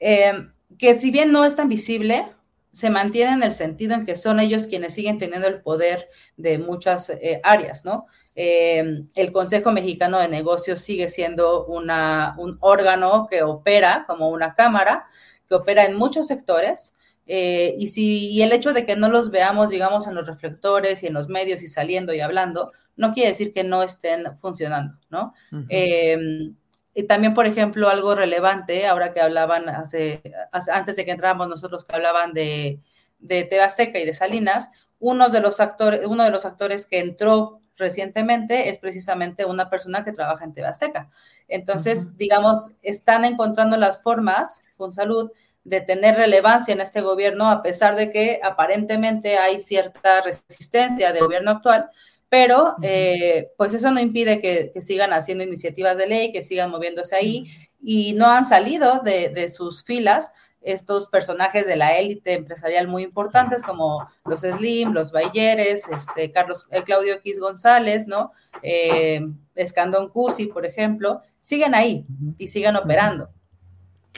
eh, 0.00 0.32
que 0.78 0.98
si 0.98 1.10
bien 1.10 1.32
no 1.32 1.44
es 1.44 1.56
tan 1.56 1.68
visible, 1.68 2.32
se 2.72 2.90
mantiene 2.90 3.32
en 3.32 3.42
el 3.42 3.52
sentido 3.52 3.94
en 3.94 4.04
que 4.04 4.16
son 4.16 4.40
ellos 4.40 4.66
quienes 4.66 4.94
siguen 4.94 5.18
teniendo 5.18 5.48
el 5.48 5.62
poder 5.62 6.08
de 6.36 6.58
muchas 6.58 7.10
eh, 7.10 7.40
áreas, 7.42 7.84
¿no? 7.84 8.06
Eh, 8.34 9.04
el 9.14 9.32
Consejo 9.32 9.72
Mexicano 9.72 10.18
de 10.18 10.28
Negocios 10.28 10.80
sigue 10.80 11.08
siendo 11.08 11.64
una, 11.66 12.34
un 12.36 12.58
órgano 12.60 13.28
que 13.30 13.42
opera 13.42 14.04
como 14.06 14.28
una 14.28 14.54
cámara, 14.54 15.06
que 15.48 15.54
opera 15.54 15.86
en 15.86 15.96
muchos 15.96 16.26
sectores, 16.26 16.94
y 17.28 17.88
si 17.88 18.28
y 18.28 18.42
el 18.42 18.52
hecho 18.52 18.72
de 18.72 18.86
que 18.86 18.94
no 18.94 19.08
los 19.08 19.32
veamos, 19.32 19.70
digamos, 19.70 20.06
en 20.06 20.14
los 20.14 20.28
reflectores 20.28 21.02
y 21.02 21.08
en 21.08 21.14
los 21.14 21.28
medios 21.28 21.60
y 21.64 21.66
saliendo 21.66 22.14
y 22.14 22.20
hablando, 22.20 22.70
no 22.96 23.12
quiere 23.12 23.30
decir 23.30 23.52
que 23.52 23.64
no 23.64 23.82
estén 23.82 24.36
funcionando, 24.36 24.98
¿no? 25.10 25.34
Em, 25.68 26.56
y 26.94 27.02
también, 27.04 27.34
por 27.34 27.46
ejemplo, 27.46 27.88
algo 27.88 28.14
relevante, 28.14 28.86
ahora 28.86 29.12
que 29.12 29.20
hablaban 29.20 29.68
hace, 29.68 30.22
antes 30.52 30.96
de 30.96 31.04
que 31.04 31.10
entráramos 31.10 31.48
nosotros, 31.48 31.84
que 31.84 31.94
hablaban 31.94 32.32
de, 32.32 32.80
de 33.18 33.44
Tebasteca 33.44 33.98
y 33.98 34.06
de 34.06 34.14
Salinas, 34.14 34.70
uno 34.98 35.28
de 35.28 35.40
los 35.40 35.60
actores, 35.60 36.06
uno 36.06 36.24
de 36.24 36.30
los 36.30 36.46
actores 36.46 36.86
que 36.86 37.00
entró 37.00 37.60
recientemente 37.76 38.70
es 38.70 38.78
precisamente 38.78 39.44
una 39.44 39.68
persona 39.68 40.04
que 40.04 40.12
trabaja 40.12 40.44
en 40.44 40.54
Tebasteca. 40.54 41.10
Entonces, 41.48 42.16
digamos, 42.16 42.70
están 42.82 43.24
encontrando 43.24 43.76
las 43.76 44.02
formas, 44.02 44.64
con 44.76 44.92
salud, 44.92 45.30
de 45.64 45.80
tener 45.80 46.16
relevancia 46.16 46.72
en 46.72 46.80
este 46.80 47.00
gobierno, 47.00 47.50
a 47.50 47.60
pesar 47.62 47.96
de 47.96 48.12
que 48.12 48.40
aparentemente 48.42 49.36
hay 49.36 49.58
cierta 49.58 50.22
resistencia 50.22 51.12
del 51.12 51.24
gobierno 51.24 51.50
actual, 51.50 51.90
pero 52.28 52.74
eh, 52.82 53.50
pues 53.56 53.74
eso 53.74 53.90
no 53.90 54.00
impide 54.00 54.40
que, 54.40 54.72
sigan 54.80 55.12
haciendo 55.12 55.44
iniciativas 55.44 55.96
de 55.96 56.06
ley, 56.06 56.32
que 56.32 56.42
sigan 56.42 56.70
moviéndose 56.70 57.14
ahí 57.14 57.46
y 57.80 58.14
no 58.14 58.26
han 58.30 58.44
salido 58.44 59.00
de, 59.04 59.48
sus 59.48 59.84
filas 59.84 60.32
estos 60.60 61.06
personajes 61.06 61.64
de 61.66 61.76
la 61.76 61.96
élite 61.96 62.32
empresarial 62.32 62.88
muy 62.88 63.04
importantes 63.04 63.62
como 63.62 64.08
los 64.24 64.40
Slim, 64.40 64.92
los 64.92 65.12
Bayeres, 65.12 65.86
este, 65.92 66.32
Carlos, 66.32 66.66
eh, 66.72 66.82
Claudio 66.82 67.14
X 67.14 67.38
González, 67.38 68.08
¿no? 68.08 68.32
Eh, 68.62 69.20
Escandón 69.54 70.08
Cusi, 70.08 70.46
por 70.46 70.66
ejemplo, 70.66 71.22
siguen 71.40 71.76
ahí 71.76 72.04
y 72.36 72.48
siguen 72.48 72.74
operando. 72.74 73.30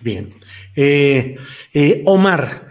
Bien. 0.02 0.32
Omar, 2.06 2.68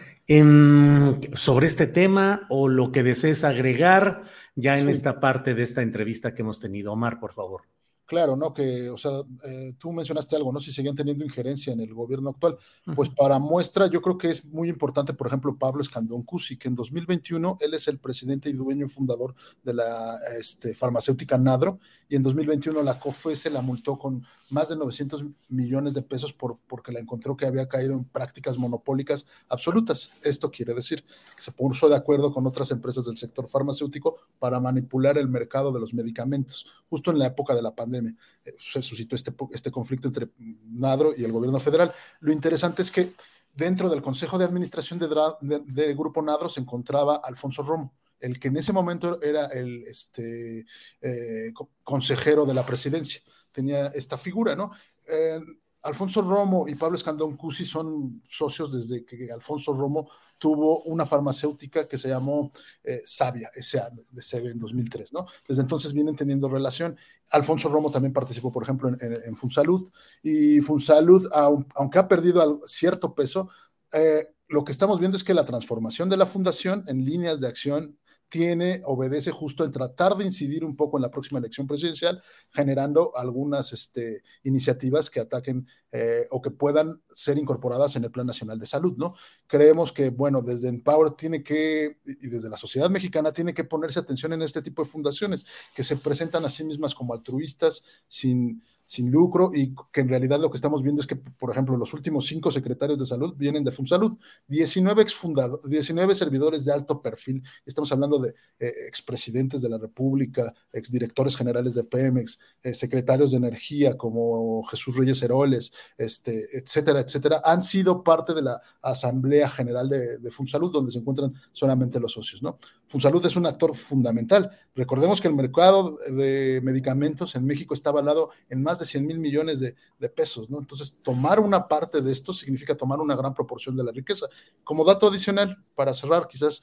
sobre 1.35 1.67
este 1.67 1.85
tema 1.85 2.47
o 2.49 2.69
lo 2.69 2.91
que 2.91 3.03
desees 3.03 3.43
agregar, 3.43 4.23
ya 4.57 4.77
en 4.77 4.89
esta 4.89 5.19
parte 5.19 5.53
de 5.53 5.63
esta 5.63 5.83
entrevista 5.83 6.33
que 6.33 6.41
hemos 6.41 6.59
tenido. 6.59 6.91
Omar, 6.91 7.19
por 7.19 7.31
favor. 7.31 7.61
Claro, 8.07 8.37
¿no? 8.37 8.53
Que, 8.53 8.89
o 8.89 8.97
sea, 8.97 9.11
eh, 9.43 9.73
tú 9.77 9.91
mencionaste 9.91 10.35
algo, 10.37 10.51
¿no? 10.53 10.61
Si 10.61 10.71
seguían 10.71 10.95
teniendo 10.95 11.25
injerencia 11.25 11.73
en 11.73 11.81
el 11.81 11.93
gobierno 11.93 12.29
actual. 12.29 12.57
Pues 12.95 13.09
para 13.09 13.37
muestra, 13.37 13.87
yo 13.87 14.01
creo 14.01 14.17
que 14.17 14.29
es 14.29 14.45
muy 14.45 14.69
importante, 14.69 15.13
por 15.13 15.27
ejemplo, 15.27 15.57
Pablo 15.57 15.81
Escandón 15.81 16.23
Cusi, 16.23 16.57
que 16.57 16.69
en 16.69 16.75
2021 16.75 17.57
él 17.59 17.73
es 17.73 17.87
el 17.89 17.99
presidente 17.99 18.49
y 18.49 18.53
dueño 18.53 18.87
fundador 18.87 19.35
de 19.61 19.73
la 19.73 20.15
este, 20.39 20.73
farmacéutica 20.73 21.37
Nadro, 21.37 21.79
y 22.09 22.15
en 22.15 22.23
2021 22.23 22.81
la 22.83 22.99
COFE 22.99 23.35
se 23.35 23.49
la 23.49 23.61
multó 23.61 23.97
con 23.97 24.25
más 24.49 24.69
de 24.69 24.77
900 24.77 25.25
millones 25.49 25.93
de 25.93 26.01
pesos 26.01 26.31
por, 26.31 26.57
porque 26.67 26.91
la 26.91 26.99
encontró 26.99 27.35
que 27.35 27.45
había 27.45 27.67
caído 27.67 27.93
en 27.93 28.05
prácticas 28.05 28.57
monopólicas 28.57 29.25
absolutas. 29.49 30.11
Esto 30.23 30.49
quiere 30.49 30.73
decir 30.73 31.03
que 31.03 31.41
se 31.41 31.51
puso 31.51 31.89
de 31.89 31.95
acuerdo 31.95 32.33
con 32.33 32.47
otras 32.47 32.71
empresas 32.71 33.05
del 33.05 33.17
sector 33.17 33.49
farmacéutico 33.49 34.17
para 34.39 34.59
manipular 34.59 35.17
el 35.17 35.27
mercado 35.27 35.71
de 35.71 35.79
los 35.79 35.93
medicamentos, 35.93 36.65
justo 36.89 37.11
en 37.11 37.19
la 37.19 37.27
época 37.27 37.53
de 37.55 37.61
la 37.61 37.75
pandemia. 37.75 38.15
Eh, 38.45 38.55
se 38.57 38.81
suscitó 38.81 39.15
este, 39.15 39.33
este 39.51 39.71
conflicto 39.71 40.07
entre 40.07 40.29
Nadro 40.71 41.13
y 41.15 41.25
el 41.25 41.31
gobierno 41.31 41.59
federal. 41.59 41.93
Lo 42.21 42.31
interesante 42.31 42.81
es 42.81 42.91
que 42.91 43.13
dentro 43.53 43.89
del 43.89 44.01
Consejo 44.01 44.37
de 44.37 44.45
Administración 44.45 44.99
de, 44.99 45.93
Grupo 45.95 46.21
Nadro 46.21 46.47
se 46.47 46.61
encontraba 46.61 47.17
Alfonso 47.17 47.63
Romo 47.63 47.93
el 48.20 48.39
que 48.39 48.47
en 48.47 48.57
ese 48.57 48.74
momento 48.74 49.22
era 49.22 49.47
el 49.47 49.84
este, 49.84 50.65
eh, 51.01 51.53
consejero 51.84 52.45
de 52.45 52.53
la 52.53 52.65
presidencia 52.65 53.22
tenía 53.57 53.88
esta 53.88 54.20
figura, 54.20 54.55
¿no? 54.55 54.70
Eh, 55.09 55.39
Alfonso 55.82 56.22
Romo 56.22 56.68
y 56.68 56.76
Pablo 56.76 56.95
Escandón 56.95 57.36
Cusi 57.36 57.65
son 57.65 58.22
socios 58.30 58.72
desde 58.72 59.03
que 59.03 59.32
Alfonso 59.32 59.74
Romo 59.74 60.09
tuvo 60.38 60.84
una 60.84 61.07
farmacéutica 61.07 61.88
que 61.88 61.97
se 61.97 62.09
llamó 62.09 62.51
eh, 62.84 63.01
Sabia, 63.03 63.49
en 63.55 64.59
2003, 64.59 65.13
¿no? 65.13 65.26
Desde 65.47 65.63
entonces 65.63 65.93
vienen 65.93 66.15
teniendo 66.15 66.47
relación. 66.47 66.97
Alfonso 67.32 67.68
Romo 67.70 67.89
también 67.89 68.13
participó, 68.13 68.51
por 68.51 68.61
ejemplo, 68.61 68.89
en, 68.89 68.97
en, 69.01 69.36
Funsalud, 69.36 69.89
y 70.22 70.61
Funsalud, 70.61 71.28
aunque 71.74 71.97
ha 71.97 72.07
perdido 72.07 72.61
cierto 72.68 73.15
peso, 73.15 73.49
eh, 73.91 74.28
lo 74.49 74.63
que 74.63 74.72
estamos 74.72 74.99
viendo 74.99 75.18
es 75.18 75.24
que 75.24 75.34
la 75.34 75.45
transformación 75.45 76.09
de 76.09 76.18
la 76.18 76.28
fundación 76.28 76.84
en 76.88 77.05
líneas 77.05 77.39
de 77.39 77.47
acción 77.47 77.97
tiene, 78.30 78.82
obedece 78.86 79.32
justo 79.32 79.63
en 79.63 79.71
tratar 79.71 80.15
de 80.15 80.25
incidir 80.25 80.65
un 80.65 80.75
poco 80.75 80.97
en 80.97 81.03
la 81.03 81.11
próxima 81.11 81.39
elección 81.39 81.67
presidencial, 81.67 82.21
generando 82.51 83.15
algunas 83.15 83.71
este, 83.73 84.21
iniciativas 84.43 85.09
que 85.09 85.21
ataquen 85.21 85.67
eh, 85.91 86.25
o 86.32 86.41
que 86.41 86.51
puedan 86.51 87.01
ser 87.13 87.38
incorporadas 87.38 87.95
en 87.95 88.03
el 88.03 88.11
Plan 88.11 88.28
Nacional 88.28 88.59
de 88.59 88.65
Salud, 88.65 88.95
¿no? 88.97 89.15
Creemos 89.47 89.93
que, 89.93 90.09
bueno, 90.09 90.41
desde 90.41 90.67
Empower 90.67 91.11
tiene 91.11 91.43
que, 91.43 91.97
y 92.05 92.28
desde 92.28 92.49
la 92.49 92.57
sociedad 92.57 92.89
mexicana 92.89 93.32
tiene 93.32 93.53
que 93.53 93.63
ponerse 93.63 93.99
atención 93.99 94.34
en 94.34 94.41
este 94.41 94.61
tipo 94.61 94.84
de 94.84 94.89
fundaciones 94.89 95.45
que 95.73 95.84
se 95.84 95.95
presentan 95.95 96.43
a 96.43 96.49
sí 96.49 96.63
mismas 96.65 96.93
como 96.93 97.13
altruistas, 97.13 97.86
sin 98.07 98.61
sin 98.88 99.11
lucro 99.11 99.51
y 99.53 99.75
que 99.91 100.01
en 100.01 100.07
realidad 100.07 100.39
lo 100.39 100.49
que 100.49 100.55
estamos 100.55 100.81
viendo 100.81 101.01
es 101.01 101.07
que, 101.07 101.17
por 101.17 101.51
ejemplo, 101.51 101.75
los 101.75 101.93
últimos 101.93 102.25
cinco 102.25 102.49
secretarios 102.49 102.97
de 102.97 103.05
salud 103.05 103.35
vienen 103.35 103.65
de 103.65 103.71
Funsalud, 103.71 104.17
19, 104.47 105.01
exfundado, 105.01 105.59
19 105.65 106.15
servidores 106.15 106.63
de 106.63 106.71
alto 106.71 107.01
perfil, 107.01 107.43
estamos 107.65 107.91
hablando 107.91 108.17
de 108.17 108.33
eh, 108.59 108.71
expresidentes 108.88 109.61
de 109.61 109.69
la 109.69 109.77
República, 109.77 110.53
exdirectores 110.71 111.35
generales 111.35 111.75
de 111.75 111.83
Pemex, 111.83 112.39
eh, 112.63 112.73
secretarios 112.73 113.31
de 113.31 113.38
energía 113.38 113.97
como 113.97 114.63
Jesús 114.63 114.95
Reyes 114.95 115.21
Heroles, 115.21 115.73
este, 115.97 116.47
etcétera, 116.57 117.01
etcétera, 117.01 117.41
han 117.43 117.63
sido 117.63 118.03
parte 118.03 118.33
de 118.33 118.41
la 118.41 118.61
Asamblea 118.81 119.49
General 119.49 119.89
de, 119.89 120.17
de 120.19 120.31
Funsalud, 120.31 120.71
donde 120.71 120.93
se 120.93 120.99
encuentran 120.99 121.33
solamente 121.51 121.99
los 121.99 122.13
socios, 122.13 122.41
¿no? 122.41 122.57
Funsalud 122.88 123.25
es 123.25 123.35
un 123.35 123.45
actor 123.45 123.75
fundamental. 123.75 124.49
Recordemos 124.73 125.19
que 125.19 125.27
el 125.27 125.33
mercado 125.33 125.97
de 126.09 126.61
medicamentos 126.63 127.35
en 127.35 127.45
México 127.45 127.73
está 127.73 127.89
avalado 127.89 128.29
en 128.49 128.63
más 128.63 128.76
de 128.80 128.86
100 128.86 129.05
mil 129.05 129.19
millones 129.19 129.59
de, 129.59 129.75
pesos, 130.09 130.49
¿no? 130.49 130.59
Entonces, 130.59 130.97
tomar 131.01 131.39
una 131.39 131.67
parte 131.67 132.01
de 132.01 132.11
esto 132.11 132.34
significa 132.34 132.75
tomar 132.75 132.99
una 132.99 133.15
gran 133.15 133.34
proporción 133.34 133.75
de 133.75 133.84
la 133.84 133.91
riqueza. 133.91 134.28
Como 134.63 134.86
dato 134.86 135.07
adicional, 135.07 135.63
para 135.75 135.93
cerrar, 135.93 136.28
quizás 136.28 136.61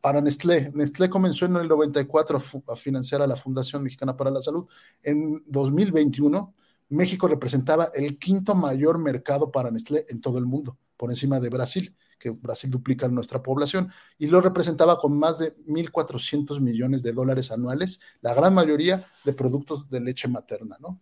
para 0.00 0.20
Nestlé. 0.20 0.72
Nestlé 0.74 1.08
comenzó 1.08 1.46
en 1.46 1.56
el 1.56 1.68
94 1.68 2.42
a 2.68 2.76
financiar 2.76 3.22
a 3.22 3.26
la 3.26 3.36
Fundación 3.36 3.82
Mexicana 3.82 4.16
para 4.16 4.30
la 4.30 4.40
Salud. 4.40 4.66
En 5.02 5.42
2021, 5.46 6.54
México 6.88 7.28
representaba 7.28 7.88
el 7.94 8.18
quinto 8.18 8.54
mayor 8.54 8.98
mercado 8.98 9.50
para 9.50 9.70
Nestlé 9.70 10.04
en 10.08 10.20
todo 10.20 10.38
el 10.38 10.46
mundo, 10.46 10.76
por 10.96 11.10
encima 11.10 11.40
de 11.40 11.50
Brasil 11.50 11.96
que 12.22 12.30
Brasil 12.30 12.70
duplica 12.70 13.08
nuestra 13.08 13.42
población, 13.42 13.90
y 14.16 14.28
lo 14.28 14.40
representaba 14.40 14.96
con 14.96 15.18
más 15.18 15.40
de 15.40 15.52
1.400 15.66 16.60
millones 16.60 17.02
de 17.02 17.12
dólares 17.12 17.50
anuales, 17.50 18.00
la 18.20 18.32
gran 18.32 18.54
mayoría 18.54 19.10
de 19.24 19.32
productos 19.32 19.90
de 19.90 19.98
leche 19.98 20.28
materna, 20.28 20.76
¿no? 20.78 21.00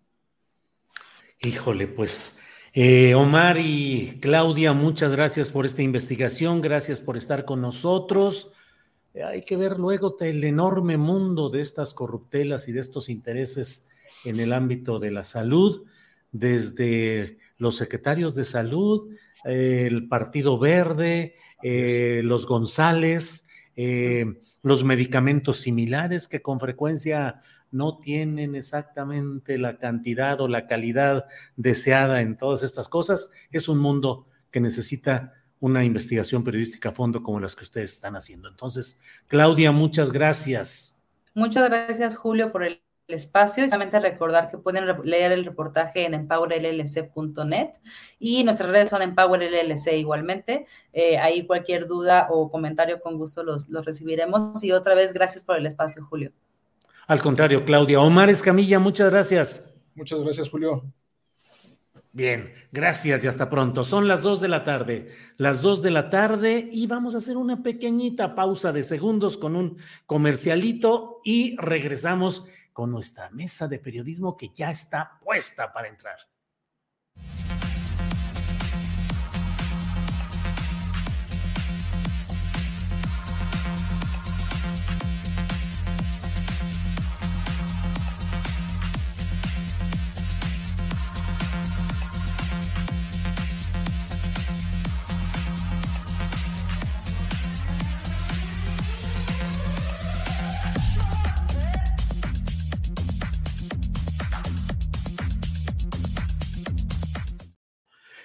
Híjole, 1.43 1.87
pues 1.87 2.39
eh, 2.75 3.15
Omar 3.15 3.57
y 3.59 4.19
Claudia, 4.21 4.75
muchas 4.75 5.13
gracias 5.13 5.49
por 5.49 5.65
esta 5.65 5.81
investigación, 5.81 6.61
gracias 6.61 7.01
por 7.01 7.17
estar 7.17 7.47
con 7.47 7.63
nosotros. 7.63 8.53
hay 9.27 9.41
que 9.41 9.57
ver 9.57 9.79
luego 9.79 10.19
el 10.21 10.45
enorme 10.45 10.99
mundo 10.99 11.49
de 11.49 11.63
estas 11.63 11.95
corruptelas 11.95 12.69
y 12.69 12.73
de 12.73 12.81
estos 12.81 13.09
intereses 13.09 13.89
en 14.27 14.39
el 14.39 14.53
ámbito 14.53 14.99
de 14.99 15.13
la 15.13 15.25
salud, 15.25 15.87
desde 16.31 17.39
los 17.57 17.75
secretarios 17.75 18.35
de 18.35 18.45
salud, 18.45 19.09
el 19.45 20.09
Partido 20.09 20.59
Verde, 20.59 21.37
eh, 21.63 22.21
los 22.23 22.47
González, 22.47 23.47
eh, 23.77 24.27
los 24.63 24.85
medicamentos 24.85 25.57
similares 25.57 26.29
que 26.29 26.43
con 26.43 26.61
frecuencia 26.61 27.41
no 27.71 27.99
tienen 27.99 28.55
exactamente 28.55 29.59
la 29.59 29.79
cantidad 29.79 30.41
o 30.41 30.49
la 30.49 30.67
calidad 30.67 31.27
deseada 31.57 32.21
en 32.21 32.37
todas 32.37 32.63
estas 32.63 32.89
cosas. 32.89 33.31
Es 33.51 33.69
un 33.69 33.79
mundo 33.79 34.27
que 34.51 34.61
necesita 34.61 35.35
una 35.61 35.85
investigación 35.85 36.43
periodística 36.43 36.89
a 36.89 36.93
fondo 36.93 37.23
como 37.23 37.39
las 37.39 37.55
que 37.55 37.65
ustedes 37.65 37.93
están 37.93 38.17
haciendo. 38.17 38.49
Entonces, 38.49 39.01
Claudia, 39.29 39.73
muchas 39.73 40.11
gracias. 40.11 41.03
Muchas 41.35 41.69
gracias, 41.69 42.17
Julio, 42.17 42.51
por 42.51 42.65
el 42.65 42.83
espacio. 43.09 43.65
Solamente 43.65 44.01
recordar 44.01 44.51
que 44.51 44.59
pueden 44.59 44.87
leer 45.05 45.33
el 45.33 45.45
reportaje 45.45 46.07
en 46.07 46.15
empowerllc.net 46.15 47.71
y 48.19 48.45
nuestras 48.45 48.71
redes 48.71 48.89
son 48.89 49.03
empowerllc 49.03 49.93
igualmente. 49.93 50.67
Eh, 50.93 51.19
ahí 51.19 51.47
cualquier 51.47 51.87
duda 51.87 52.29
o 52.31 52.51
comentario 52.51 53.01
con 53.01 53.19
gusto 53.19 53.43
los, 53.43 53.69
los 53.69 53.85
recibiremos. 53.85 54.63
Y 54.65 54.73
otra 54.73 54.95
vez, 54.95 55.13
gracias 55.13 55.45
por 55.45 55.57
el 55.57 55.67
espacio, 55.67 56.05
Julio. 56.05 56.33
Al 57.07 57.21
contrario, 57.21 57.65
Claudia. 57.65 58.01
Omar 58.01 58.31
Escamilla, 58.31 58.79
muchas 58.79 59.11
gracias. 59.11 59.75
Muchas 59.95 60.21
gracias, 60.21 60.49
Julio. 60.49 60.93
Bien, 62.13 62.53
gracias 62.73 63.23
y 63.23 63.29
hasta 63.29 63.49
pronto. 63.49 63.85
Son 63.85 64.09
las 64.09 64.23
dos 64.23 64.41
de 64.41 64.49
la 64.49 64.65
tarde, 64.65 65.11
las 65.37 65.63
dos 65.63 65.81
de 65.81 65.93
la 65.93 66.11
tarde 66.11 66.69
y 66.73 66.89
vamos 66.89 67.15
a 67.15 67.19
hacer 67.19 67.37
una 67.37 67.63
pequeñita 67.63 68.35
pausa 68.35 68.73
de 68.73 68.83
segundos 68.83 69.37
con 69.37 69.55
un 69.55 69.77
comercialito 70.07 71.21
y 71.25 71.57
regresamos 71.57 72.49
con 72.73 72.91
nuestra 72.91 73.31
mesa 73.31 73.69
de 73.69 73.79
periodismo 73.79 74.37
que 74.37 74.49
ya 74.53 74.71
está 74.71 75.21
puesta 75.23 75.73
para 75.73 75.89
entrar. 75.89 76.19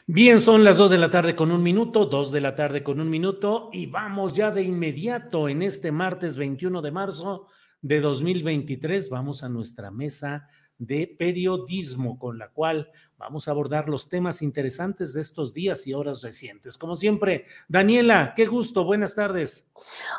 Bien, 0.08 0.40
son 0.40 0.64
las 0.64 0.78
dos 0.78 0.92
de 0.92 1.00
la 1.00 1.10
tarde 1.10 1.36
con 1.36 1.52
un 1.52 1.64
minuto, 1.64 2.06
dos 2.06 2.32
de 2.32 2.40
la 2.40 2.54
tarde 2.54 2.84
con 2.84 3.00
un 3.00 3.10
minuto 3.10 3.72
y 3.74 3.88
vamos 3.88 4.36
ya 4.36 4.52
de 4.52 4.62
inmediato 4.62 5.50
en 5.50 5.64
este 5.64 5.92
martes 5.92 6.38
21 6.38 6.84
de 6.84 6.92
marzo 6.92 7.48
de 7.82 8.02
2023. 8.02 9.10
Vamos 9.10 9.42
a 9.42 9.50
nuestra 9.50 9.90
mesa 9.90 10.48
de 10.78 11.08
periodismo 11.18 12.20
con 12.20 12.38
la 12.38 12.50
cual 12.50 12.92
vamos 13.18 13.48
a 13.48 13.52
abordar 13.52 13.90
los 13.90 14.08
temas 14.08 14.44
interesantes 14.44 15.12
de 15.14 15.22
estos 15.22 15.56
días 15.56 15.88
y 15.88 15.96
horas 15.96 16.22
recientes. 16.22 16.78
Como 16.78 16.96
siempre, 16.96 17.48
Daniela, 17.68 18.34
qué 18.36 18.46
gusto, 18.46 18.86
buenas 18.86 19.16
tardes. 19.16 19.72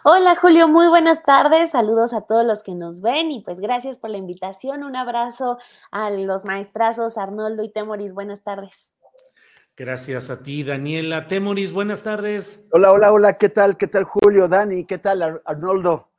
Hola 0.03 0.35
Julio, 0.35 0.67
muy 0.67 0.89
buenas 0.89 1.23
tardes, 1.23 1.71
saludos 1.71 2.13
a 2.13 2.23
todos 2.23 2.45
los 2.45 2.65
que 2.65 2.75
nos 2.75 3.03
ven 3.03 3.31
y 3.31 3.41
pues 3.45 3.61
gracias 3.61 3.99
por 3.99 4.11
la 4.11 4.19
invitación, 4.19 4.83
un 4.83 4.97
abrazo 4.97 5.59
a 5.93 6.11
los 6.11 6.45
maestrazos 6.45 7.17
Arnoldo 7.19 7.63
y 7.63 7.71
Temoris, 7.71 8.15
buenas 8.15 8.43
tardes. 8.43 8.96
Gracias 9.79 10.31
a 10.31 10.43
ti, 10.43 10.65
Daniela. 10.65 11.27
Temoris, 11.27 11.71
buenas 11.71 12.03
tardes. 12.03 12.67
Hola, 12.73 12.93
hola, 12.93 13.13
hola, 13.13 13.37
¿qué 13.37 13.51
tal? 13.51 13.77
¿Qué 13.77 13.87
tal, 13.87 14.05
Julio, 14.05 14.49
Dani? 14.49 14.87
¿Qué 14.87 14.97
tal, 14.97 15.43
Arnoldo? 15.45 16.13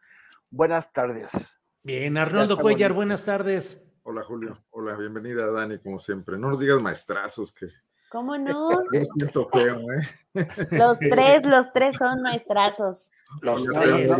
Buenas 0.51 0.93
tardes. 0.93 1.59
Bien, 1.81 2.19
Arnoldo 2.19 2.59
Cuellar, 2.59 2.93
buenas 2.93 3.25
tardes. 3.25 3.91
Hola, 4.03 4.21
Julio. 4.23 4.63
Hola, 4.69 4.95
bienvenida, 4.95 5.49
Dani, 5.49 5.79
como 5.79 5.97
siempre. 5.97 6.37
No 6.37 6.51
nos 6.51 6.59
digas 6.59 6.79
maestrazos, 6.79 7.51
que. 7.51 7.65
¿Cómo 8.11 8.37
no? 8.37 8.69
siento 9.15 9.49
feo, 9.51 9.79
¿eh? 9.91 10.47
Los 10.69 10.99
tres, 10.99 11.43
los 11.43 11.73
tres 11.73 11.97
son 11.97 12.21
maestrazos. 12.21 13.09
Los 13.41 13.63
tres. 13.63 14.11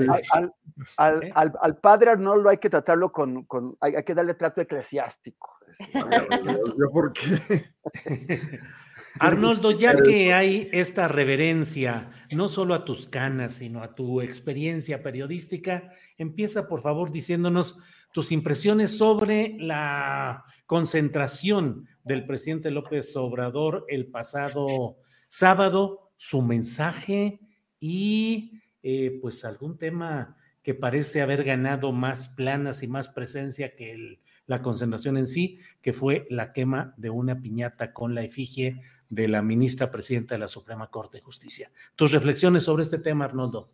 al, 0.98 1.32
al, 1.62 1.78
padre 1.78 2.10
Arnoldo 2.10 2.50
hay 2.50 2.58
que 2.58 2.72
tratarlo 2.72 3.12
con, 3.12 3.44
con 3.44 3.78
hay, 3.82 3.98
hay, 3.98 4.04
que 4.04 4.16
darle 4.16 4.34
trato 4.34 4.62
eclesiástico. 4.62 5.60
¿Yo 5.94 6.90
por 6.92 7.14
qué? 7.14 7.70
Arnoldo, 9.20 9.72
ya 9.72 9.96
que 10.02 10.34
hay 10.34 10.70
esta 10.72 11.08
reverencia, 11.08 12.12
no 12.32 12.50
solo 12.50 12.74
a 12.74 12.86
tus 12.86 13.08
canas, 13.08 13.54
sino 13.54 13.82
a 13.82 13.96
tu 13.96 14.22
experiencia 14.22 15.02
periodística, 15.02 15.92
empieza 16.18 16.68
por 16.68 16.82
favor 16.82 17.12
diciéndonos 17.12 17.80
tus 18.14 18.32
impresiones 18.32 18.98
sobre 18.98 19.56
la 19.60 20.46
concentración 20.66 21.88
del 22.04 22.26
presidente 22.26 22.72
López 22.72 23.16
Obrador 23.16 23.86
el 23.88 24.08
pasado 24.08 24.98
sábado, 25.28 26.12
su 26.18 26.42
mensaje 26.42 27.40
y 27.80 28.62
eh, 28.84 29.20
pues 29.22 29.46
algún 29.46 29.78
tema 29.78 30.38
que 30.64 30.74
parece 30.74 31.22
haber 31.22 31.44
ganado 31.44 31.92
más 31.92 32.30
planas 32.30 32.84
y 32.84 32.88
más 32.88 33.08
presencia 33.08 33.76
que 33.76 34.20
la 34.48 34.62
concentración 34.62 35.18
en 35.18 35.28
sí, 35.28 35.60
que 35.82 35.94
fue 35.94 36.26
la 36.30 36.54
quema 36.54 36.94
de 36.98 37.10
una 37.10 37.42
piñata 37.42 37.94
con 37.94 38.16
la 38.16 38.24
efigie 38.24 38.82
de 39.10 39.28
la 39.28 39.42
ministra 39.42 39.90
presidenta 39.90 40.36
de 40.36 40.40
la 40.40 40.48
Suprema 40.48 40.90
Corte 40.90 41.18
de 41.18 41.24
Justicia. 41.24 41.72
Tus 41.96 42.12
reflexiones 42.12 42.64
sobre 42.64 42.84
este 42.84 43.00
tema, 43.00 43.26
Arnoldo. 43.26 43.70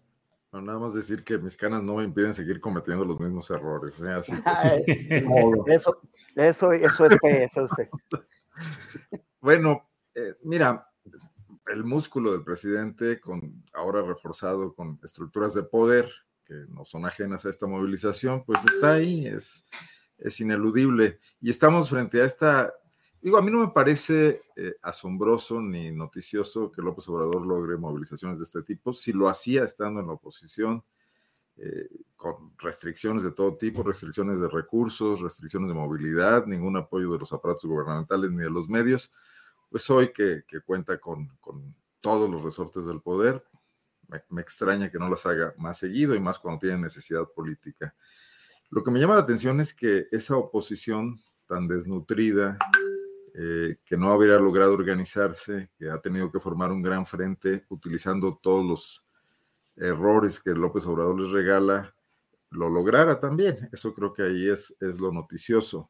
No, 0.52 0.62
nada 0.62 0.78
más 0.78 0.94
decir 0.94 1.24
que 1.24 1.40
mis 1.40 1.58
canas 1.58 1.82
no 1.82 1.96
me 1.96 2.04
impiden 2.04 2.34
seguir 2.34 2.60
cometiendo 2.60 3.04
los 3.04 3.20
mismos 3.20 3.50
errores. 3.50 4.00
¿eh? 4.02 4.10
Así 4.10 4.34
eso, 5.68 5.98
eso, 6.36 6.72
eso 6.72 7.06
es 7.06 7.20
fe, 7.20 7.44
eso 7.46 7.66
es 7.66 7.72
fe. 7.76 7.90
Bueno, 9.42 9.90
eh, 10.14 10.36
mira, 10.44 10.88
el 11.68 11.84
músculo 11.84 12.32
del 12.32 12.44
presidente, 12.44 13.20
con, 13.20 13.64
ahora 13.74 14.02
reforzado 14.04 14.74
con 14.76 15.00
estructuras 15.04 15.54
de 15.54 15.64
poder 15.64 16.12
que 16.46 16.54
no 16.70 16.86
son 16.86 17.06
ajenas 17.06 17.46
a 17.46 17.50
esta 17.50 17.66
movilización, 17.66 18.44
pues 18.46 18.64
está 18.66 18.94
ahí, 18.94 19.26
es, 19.26 19.66
es 20.18 20.40
ineludible. 20.40 21.20
Y 21.40 21.50
estamos 21.50 21.90
frente 21.90 22.22
a 22.22 22.26
esta, 22.26 22.74
digo, 23.24 23.38
a 23.38 23.42
mí 23.42 23.50
no 23.50 23.60
me 23.60 23.70
parece 23.70 24.42
eh, 24.56 24.76
asombroso 24.82 25.62
ni 25.62 25.92
noticioso 25.92 26.72
que 26.72 26.82
López 26.82 27.08
Obrador 27.08 27.46
logre 27.46 27.78
movilizaciones 27.78 28.38
de 28.38 28.44
este 28.44 28.62
tipo, 28.64 28.92
si 28.92 29.14
lo 29.14 29.30
hacía 29.30 29.64
estando 29.64 30.02
en 30.02 30.08
la 30.08 30.14
oposición. 30.14 30.84
Eh, 31.56 31.88
con 32.16 32.54
restricciones 32.58 33.22
de 33.22 33.32
todo 33.32 33.58
tipo, 33.58 33.84
restricciones 33.84 34.40
de 34.40 34.48
recursos, 34.48 35.22
restricciones 35.22 35.70
de 35.70 35.76
movilidad, 35.76 36.48
ningún 36.48 36.76
apoyo 36.78 37.12
de 37.12 37.20
los 37.20 37.32
aparatos 37.32 37.66
gubernamentales 37.66 38.32
ni 38.32 38.42
de 38.42 38.50
los 38.50 38.68
medios, 38.68 39.12
pues 39.70 39.90
hoy 39.90 40.12
que, 40.14 40.44
cuenta 40.66 41.00
con, 41.00 41.30
todos 42.02 42.30
los 42.30 42.44
resortes 42.44 42.86
del 42.86 43.02
poder, 43.02 43.44
me, 44.30 44.42
extraña 44.42 44.90
que 44.90 44.98
no 44.98 45.10
las 45.10 45.26
haga 45.26 45.54
más 45.58 45.78
seguido 45.78 46.16
y 46.16 46.20
más 46.20 46.40
cuando 46.40 46.60
tiene 46.60 46.78
necesidad 46.78 47.28
política. 47.36 47.96
Lo 48.70 48.84
que 48.84 48.92
me 48.92 49.00
llama 49.00 49.16
la 49.16 49.22
atención 49.22 49.60
es 49.60 49.74
que 49.74 50.08
esa 50.12 50.36
oposición 50.36 51.22
tan 51.48 51.68
desnutrida, 51.68 52.58
eh, 53.34 53.78
que 53.84 53.98
no 53.98 54.12
habría 54.12 54.36
logrado 54.38 54.74
organizarse, 54.74 55.70
que 55.78 55.90
ha 55.90 56.00
tenido 56.00 56.32
que 56.32 56.40
formar 56.40 56.72
un 56.72 56.82
gran 56.82 57.06
frente 57.06 57.66
utilizando 57.70 58.40
todos 58.42 58.66
los 58.66 59.06
errores 59.76 60.40
que 60.40 60.52
López 60.52 60.86
Obrador 60.86 61.20
les 61.20 61.32
regala, 61.32 61.96
lo 62.52 62.70
lograra 62.70 63.20
también. 63.20 63.70
Eso 63.72 63.94
creo 63.94 64.14
que 64.14 64.24
ahí 64.24 64.50
es, 64.50 64.76
es 64.80 65.00
lo 65.00 65.12
noticioso 65.12 65.90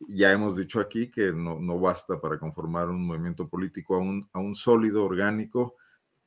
ya 0.00 0.32
hemos 0.32 0.56
dicho 0.56 0.80
aquí 0.80 1.10
que 1.10 1.32
no, 1.32 1.58
no 1.58 1.78
basta 1.78 2.20
para 2.20 2.38
conformar 2.38 2.88
un 2.88 3.06
movimiento 3.06 3.48
político 3.48 3.96
a 3.96 3.98
un, 3.98 4.28
a 4.32 4.38
un 4.38 4.54
sólido, 4.54 5.04
orgánico, 5.04 5.76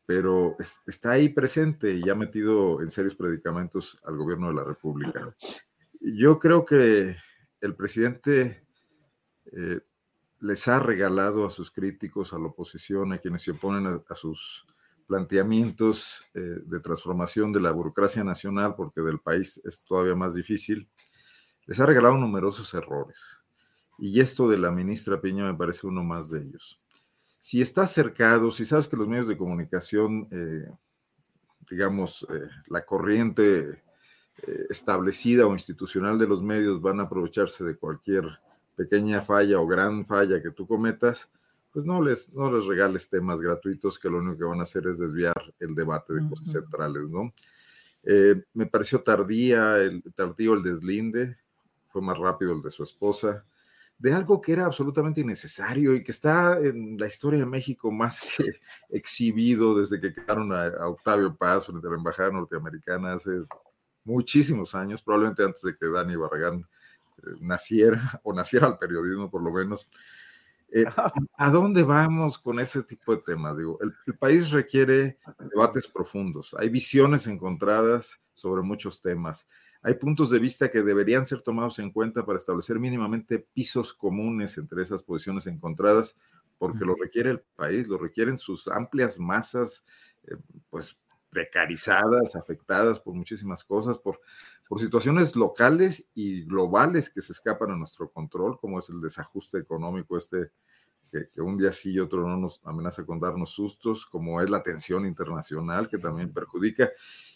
pero 0.05 0.57
está 0.88 1.12
ahí 1.12 1.30
presente 1.30 1.93
y 1.93 2.10
ha 2.10 2.16
metido 2.16 2.82
en 2.82 2.89
serios 2.89 3.16
predicamentos 3.16 3.99
al 4.03 4.18
gobierno 4.18 4.47
de 4.47 4.55
la 4.55 4.64
República. 4.64 5.36
Yo 6.01 6.39
creo 6.39 6.66
que 6.66 7.16
el 7.62 7.76
presidente 7.76 8.66
eh, 9.51 9.82
les 10.41 10.67
ha 10.67 10.79
regalado 10.79 11.45
a 11.45 11.51
sus 11.51 11.71
críticos, 11.71 12.33
a 12.33 12.39
la 12.39 12.47
oposición, 12.47 13.11
a 13.13 13.17
quienes 13.17 13.41
se 13.41 13.51
oponen 13.51 14.01
a, 14.07 14.15
sus 14.15 14.65
planteamientos 15.07 16.21
eh, 16.33 16.39
de 16.39 16.79
transformación 16.79 17.51
de 17.51 17.61
la 17.61 17.71
burocracia 17.71 18.23
nacional, 18.23 18.75
porque 18.75 19.01
del 19.01 19.19
país 19.19 19.59
es 19.63 19.83
todavía 19.83 20.15
más 20.15 20.35
difícil, 20.35 20.87
les 21.65 21.79
ha 21.79 21.85
regalado 21.85 22.17
numerosos 22.17 22.73
errores 22.73 23.39
y 23.97 24.21
esto 24.21 24.47
de 24.47 24.57
la 24.57 24.71
ministra 24.71 25.19
Piña 25.19 25.45
me 25.45 25.57
parece 25.57 25.85
uno 25.85 26.03
más 26.03 26.29
de 26.29 26.39
ellos. 26.39 26.79
Si 27.39 27.61
estás 27.61 27.91
cercado, 27.91 28.51
si 28.51 28.65
sabes 28.65 28.87
que 28.87 28.97
los 28.97 29.07
medios 29.07 29.27
de 29.27 29.37
comunicación, 29.37 30.27
eh, 30.31 30.69
digamos, 31.69 32.25
eh, 32.29 32.49
la 32.67 32.85
corriente 32.85 33.83
establecida 34.69 35.45
o 35.45 35.51
institucional 35.51 36.17
de 36.17 36.25
los 36.25 36.41
medios 36.41 36.81
van 36.81 37.01
a 37.01 37.03
aprovecharse 37.03 37.65
de 37.65 37.75
cualquier 37.75 38.23
pequeña 38.80 39.21
falla 39.21 39.59
o 39.59 39.67
gran 39.67 40.05
falla 40.05 40.41
que 40.41 40.51
tú 40.51 40.65
cometas, 40.65 41.30
pues 41.73 41.86
no 41.86 42.01
les, 42.01 42.34
no 42.34 42.49
les 42.49 42.65
regales 42.65 43.09
temas 43.09 43.41
gratuitos 43.41 43.99
que 43.99 44.09
lo 44.09 44.19
único 44.19 44.38
que 44.38 44.45
van 44.45 44.61
a 44.61 44.63
hacer 44.63 44.88
es 44.88 44.99
desviar 44.99 45.53
el 45.59 45.75
debate 45.75 46.13
de 46.13 46.30
cosas 46.30 46.49
centrales, 46.49 47.09
¿no? 47.09 47.34
me 48.53 48.65
pareció 48.65 49.03
tardía, 49.03 49.77
el, 49.77 50.01
tardío 50.15 50.53
el 50.53 50.63
deslinde, 50.63 51.38
fue 51.89 52.01
más 52.01 52.17
rápido 52.17 52.53
el 52.53 52.61
de 52.61 52.71
su 52.71 52.84
esposa 52.84 53.43
de 53.99 54.13
algo 54.13 54.39
que 54.39 54.53
era 54.53 54.65
absolutamente 54.65 55.19
innecesario 55.19 55.93
y 55.93 56.01
que 56.01 56.11
está 56.11 56.57
en 56.57 56.97
la 56.97 57.07
historia 57.07 57.39
de 57.39 57.45
México 57.45 57.91
más 57.91 58.21
que 58.21 58.45
exhibido 58.89 59.77
desde 59.77 59.99
que 59.99 60.13
quedaron 60.13 60.53
a, 60.53 60.88
Octavio 60.88 61.36
Paz 61.36 61.65
frente 61.65 61.86
a 61.86 61.91
la 61.91 61.97
Embajada 61.97 62.32
Norteamericana 62.32 63.13
hace 63.13 63.32
muchísimos 64.05 64.73
años, 64.73 65.01
probablemente 65.01 65.43
antes 65.43 65.61
de 65.63 65.75
que 65.75 65.86
Dani 65.88 66.15
Barragán 66.15 66.59
eh, 66.59 66.63
naciera 67.39 68.20
o 68.24 68.34
naciera 68.34 68.67
al 68.67 68.78
periodismo 68.78 69.30
por 69.30 69.43
lo 69.43 69.51
menos. 69.51 69.89
Eh, 70.72 70.86
¿A 71.38 71.49
dónde 71.49 71.84
vamos 71.84 72.38
con 72.38 72.59
ese 72.59 72.84
tipo 72.84 73.15
de 73.15 73.22
temas? 73.22 73.57
Digo, 73.57 73.80
el 73.82 74.17
país 74.17 74.51
requiere 74.51 75.17
debates 75.51 75.88
profundos, 75.88 76.55
hay 76.57 76.70
visiones 76.70 77.28
encontradas 77.28 78.22
sobre 78.34 78.61
muchos 78.61 79.01
temas 79.01 79.47
hay 79.82 79.93
puntos 79.93 80.30
de 80.30 80.39
vista 80.39 80.70
que 80.70 80.82
deberían 80.82 81.26
ser 81.26 81.41
tomados 81.41 81.80
en 81.80 81.91
cuenta 81.91 82.26
para 82.26 82.38
establecer 82.38 82.80
mínimamente 82.80 83.39
pisos 83.39 83.93
comunes 83.93 84.57
entre 84.57 84.82
esas 84.82 85.03
posiciones 85.03 85.47
encontradas, 85.47 86.17
porque 86.57 86.84
lo 86.84 86.95
requiere 86.95 87.32
el 87.32 87.39
país, 87.55 87.88
lo 87.88 87.97
requieren 87.97 88.38
sus 88.38 88.67
amplias 88.67 89.20
masas, 89.20 89.86
eh, 90.24 90.36
pues 90.70 90.97
precarizadas, 91.30 92.36
afectadas 92.36 92.99
por 92.99 93.13
muchísimas 93.13 93.63
cosas, 93.63 93.97
por, 93.97 94.20
por 94.70 94.80
situaciones 94.80 95.36
locales 95.36 96.07
y 96.13 96.45
globales 96.45 97.09
que 97.09 97.22
se 97.22 97.34
escapan 97.34 97.72
a 97.72 97.76
nuestro 97.76 98.09
control, 98.11 98.59
como 98.59 98.78
es 98.78 98.88
el 98.89 99.01
desajuste 99.01 99.57
económico 99.57 100.15
este 100.15 100.51
que, 101.11 101.41
un 101.41 101.57
día 101.57 101.72
sí 101.72 101.93
y 101.93 101.99
otro 101.99 102.28
no 102.28 102.38
nos 102.38 102.61
amenaza 102.63 103.03
con 103.03 103.20
darnos 103.20 103.49
sustos, 103.49 104.05
como 104.05 104.41
es 104.41 104.49
la 104.49 104.61
tensión 104.61 105.07
internacional 105.07 105.89
que 105.89 105.97
también 105.97 106.32
perjudica. 106.32 106.91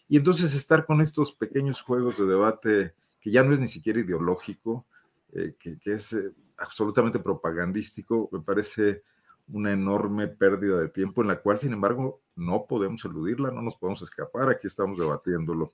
Y 0.07 0.17
entonces 0.17 0.53
estar 0.53 0.85
con 0.85 1.01
estos 1.01 1.33
pequeños 1.33 1.81
juegos 1.81 2.19
de 2.19 2.25
debate 2.25 2.93
que 3.19 3.31
ya 3.31 3.41
no 3.41 3.53
es 3.53 3.59
ni 3.59 3.67
siquiera 3.67 3.99
ideológico, 3.99 4.85
eh, 5.31 5.55
que, 5.57 5.79
es 5.85 6.13
eh, 6.13 6.33
absolutamente 6.57 7.17
propagandístico, 7.17 8.29
me 8.31 8.41
parece 8.41 9.01
una 9.47 9.71
enorme 9.71 10.27
pérdida 10.27 10.79
de 10.79 10.89
tiempo 10.89 11.23
en 11.23 11.29
la 11.29 11.41
cual, 11.41 11.57
sin 11.57 11.73
embargo, 11.73 12.21
no 12.35 12.65
podemos 12.67 13.03
eludirla, 13.05 13.49
no 13.49 13.63
nos 13.63 13.75
podemos 13.75 14.03
escapar, 14.03 14.49
aquí 14.49 14.67
estamos 14.67 14.99
debatiéndolo, 14.99 15.73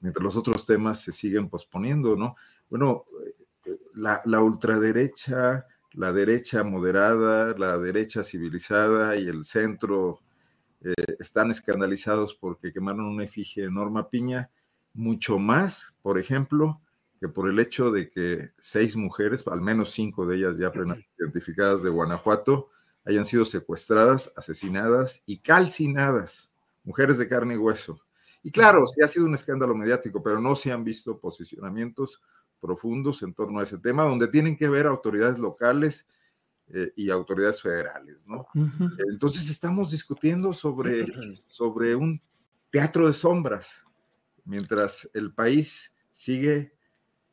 mientras 0.00 0.22
los 0.22 0.36
otros 0.36 0.66
temas 0.66 1.00
se 1.00 1.12
siguen 1.12 1.48
posponiendo, 1.48 2.16
¿no? 2.16 2.36
Bueno, 2.68 3.04
eh, 3.66 3.76
la, 3.94 4.22
la 4.24 4.40
ultraderecha, 4.40 5.66
la 5.92 6.12
derecha 6.12 6.62
moderada, 6.62 7.56
la 7.58 7.78
derecha 7.78 8.22
civilizada 8.22 9.16
y 9.16 9.28
el 9.28 9.44
centro 9.44 10.20
eh, 10.82 11.16
están 11.18 11.50
escandalizados 11.50 12.34
porque 12.34 12.72
quemaron 12.72 13.06
una 13.06 13.24
efigie 13.24 13.62
de 13.62 13.70
Norma 13.70 14.08
Piña, 14.08 14.50
mucho 14.92 15.38
más, 15.38 15.94
por 16.02 16.18
ejemplo, 16.18 16.80
que 17.18 17.28
por 17.28 17.48
el 17.48 17.58
hecho 17.58 17.90
de 17.90 18.10
que 18.10 18.50
seis 18.58 18.96
mujeres, 18.96 19.44
al 19.46 19.62
menos 19.62 19.90
cinco 19.90 20.26
de 20.26 20.36
ellas 20.36 20.58
ya 20.58 20.70
identificadas 21.18 21.82
de 21.82 21.90
Guanajuato, 21.90 22.68
hayan 23.04 23.24
sido 23.24 23.44
secuestradas, 23.44 24.32
asesinadas 24.36 25.22
y 25.26 25.38
calcinadas, 25.38 26.50
mujeres 26.84 27.18
de 27.18 27.28
carne 27.28 27.54
y 27.54 27.58
hueso. 27.58 28.00
Y 28.46 28.52
claro, 28.52 28.86
sí 28.86 29.02
ha 29.02 29.08
sido 29.08 29.26
un 29.26 29.34
escándalo 29.34 29.74
mediático, 29.74 30.22
pero 30.22 30.40
no 30.40 30.54
se 30.54 30.70
han 30.70 30.84
visto 30.84 31.18
posicionamientos 31.18 32.22
profundos 32.60 33.20
en 33.24 33.34
torno 33.34 33.58
a 33.58 33.64
ese 33.64 33.76
tema, 33.76 34.04
donde 34.04 34.28
tienen 34.28 34.56
que 34.56 34.68
ver 34.68 34.86
autoridades 34.86 35.36
locales 35.36 36.06
eh, 36.68 36.92
y 36.94 37.10
autoridades 37.10 37.60
federales, 37.60 38.24
¿no? 38.24 38.46
Entonces 39.10 39.50
estamos 39.50 39.90
discutiendo 39.90 40.52
sobre, 40.52 41.06
sobre 41.48 41.96
un 41.96 42.22
teatro 42.70 43.08
de 43.08 43.14
sombras, 43.14 43.84
mientras 44.44 45.10
el 45.12 45.34
país 45.34 45.92
sigue 46.08 46.72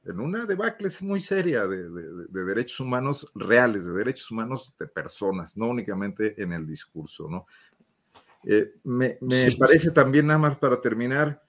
en 0.06 0.20
una 0.20 0.48
debacle 0.48 0.90
muy 1.02 1.22
seria 1.22 1.68
de, 1.68 1.92
derechos 2.28 2.80
humanos 2.80 3.32
reales, 3.36 3.86
de 3.86 3.94
derechos 3.94 4.32
humanos 4.32 4.74
de 4.80 4.88
personas, 4.88 5.56
no 5.58 5.68
únicamente 5.68 6.42
en 6.42 6.54
el 6.54 6.66
discurso, 6.66 7.30
¿no? 7.30 7.46
Eh, 8.46 8.72
me, 8.84 9.18
parece 9.58 9.92
también, 9.92 10.28
nada 10.28 10.40
más 10.40 10.58
para 10.58 10.82
terminar, 10.82 11.44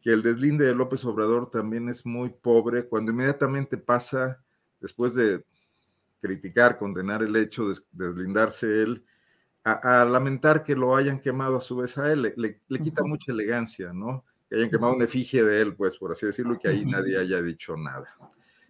que 0.00 0.10
el 0.12 0.22
deslinde 0.22 0.66
de 0.66 0.74
López 0.74 1.04
Obrador 1.04 1.50
también 1.50 1.88
es 1.88 2.06
muy 2.06 2.30
pobre. 2.30 2.86
Cuando 2.86 3.12
inmediatamente 3.12 3.76
pasa, 3.76 4.40
después 4.80 5.14
de 5.14 5.44
criticar, 6.20 6.78
condenar 6.78 7.22
el 7.22 7.34
hecho 7.36 7.68
de 7.68 7.74
deslindarse 7.92 8.82
él, 8.82 9.04
a, 9.64 10.04
lamentar 10.04 10.62
que 10.62 10.76
lo 10.76 10.94
hayan 10.94 11.20
quemado 11.20 11.56
a 11.56 11.60
su 11.60 11.76
vez 11.76 11.98
a 11.98 12.12
él, 12.12 12.32
le, 12.36 12.60
quita 12.78 13.02
mucha 13.02 13.32
elegancia, 13.32 13.92
¿no? 13.92 14.24
Que 14.48 14.56
hayan 14.56 14.70
quemado 14.70 14.92
una 14.94 15.06
efigie 15.06 15.42
de 15.42 15.60
él, 15.60 15.74
pues, 15.74 15.98
por 15.98 16.12
así 16.12 16.24
decirlo, 16.26 16.54
y 16.54 16.58
que 16.58 16.68
ahí 16.68 16.84
nadie 16.84 17.18
haya 17.18 17.42
dicho 17.42 17.76
nada. 17.76 18.16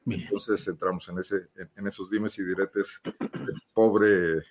Entonces 0.07 0.67
entramos 0.69 1.07
en, 1.11 1.19
ese, 1.19 1.49
en 1.77 1.87
esos 1.87 2.11
dimes 2.11 2.39
y 2.39 2.45
diretes, 2.45 3.03
pobre, 3.75 4.43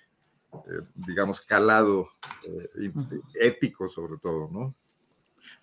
eh, 0.66 0.84
digamos, 0.94 1.40
calado, 1.40 2.08
eh, 2.44 2.92
ético 3.40 3.88
sobre 3.88 4.18
todo, 4.18 4.48
¿no? 4.50 4.74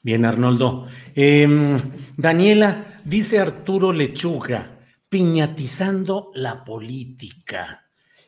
Bien, 0.01 0.25
Arnoldo. 0.25 0.87
Em, 1.15 1.77
Daniela, 2.17 2.99
dice 3.05 3.39
Arturo 3.39 3.93
Lechuga, 3.93 4.79
piñatizando 5.07 6.31
la 6.33 6.63
política. 6.65 7.85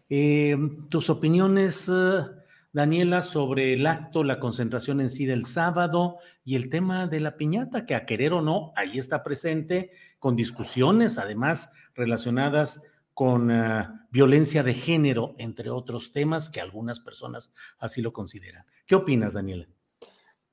Em, 0.07 0.87
tus 0.87 1.09
opiniones, 1.09 1.89
eh, 1.89 2.21
Daniela, 2.71 3.21
sobre 3.21 3.73
el 3.73 3.87
acto, 3.87 4.23
la 4.23 4.39
concentración 4.39 5.01
en 5.01 5.09
sí 5.09 5.25
del 5.25 5.45
sábado 5.45 6.17
y 6.43 6.55
el 6.55 6.69
tema 6.69 7.07
de 7.07 7.19
la 7.19 7.35
piñata, 7.37 7.85
que 7.85 7.95
a 7.95 8.05
querer 8.05 8.33
o 8.33 8.41
no, 8.41 8.71
ahí 8.75 8.97
está 8.97 9.23
presente, 9.23 9.91
con 10.19 10.35
discusiones, 10.35 11.17
además 11.17 11.73
relacionadas 11.93 12.83
con 13.15 13.49
eh, 13.49 13.87
violencia 14.11 14.61
de 14.61 14.75
género, 14.75 15.33
entre 15.39 15.71
otros 15.71 16.11
temas 16.11 16.51
que 16.51 16.61
algunas 16.61 16.99
personas 16.99 17.51
así 17.79 18.03
lo 18.03 18.13
consideran. 18.13 18.65
¿Qué 18.85 18.93
opinas, 18.93 19.33
Daniela? 19.33 19.67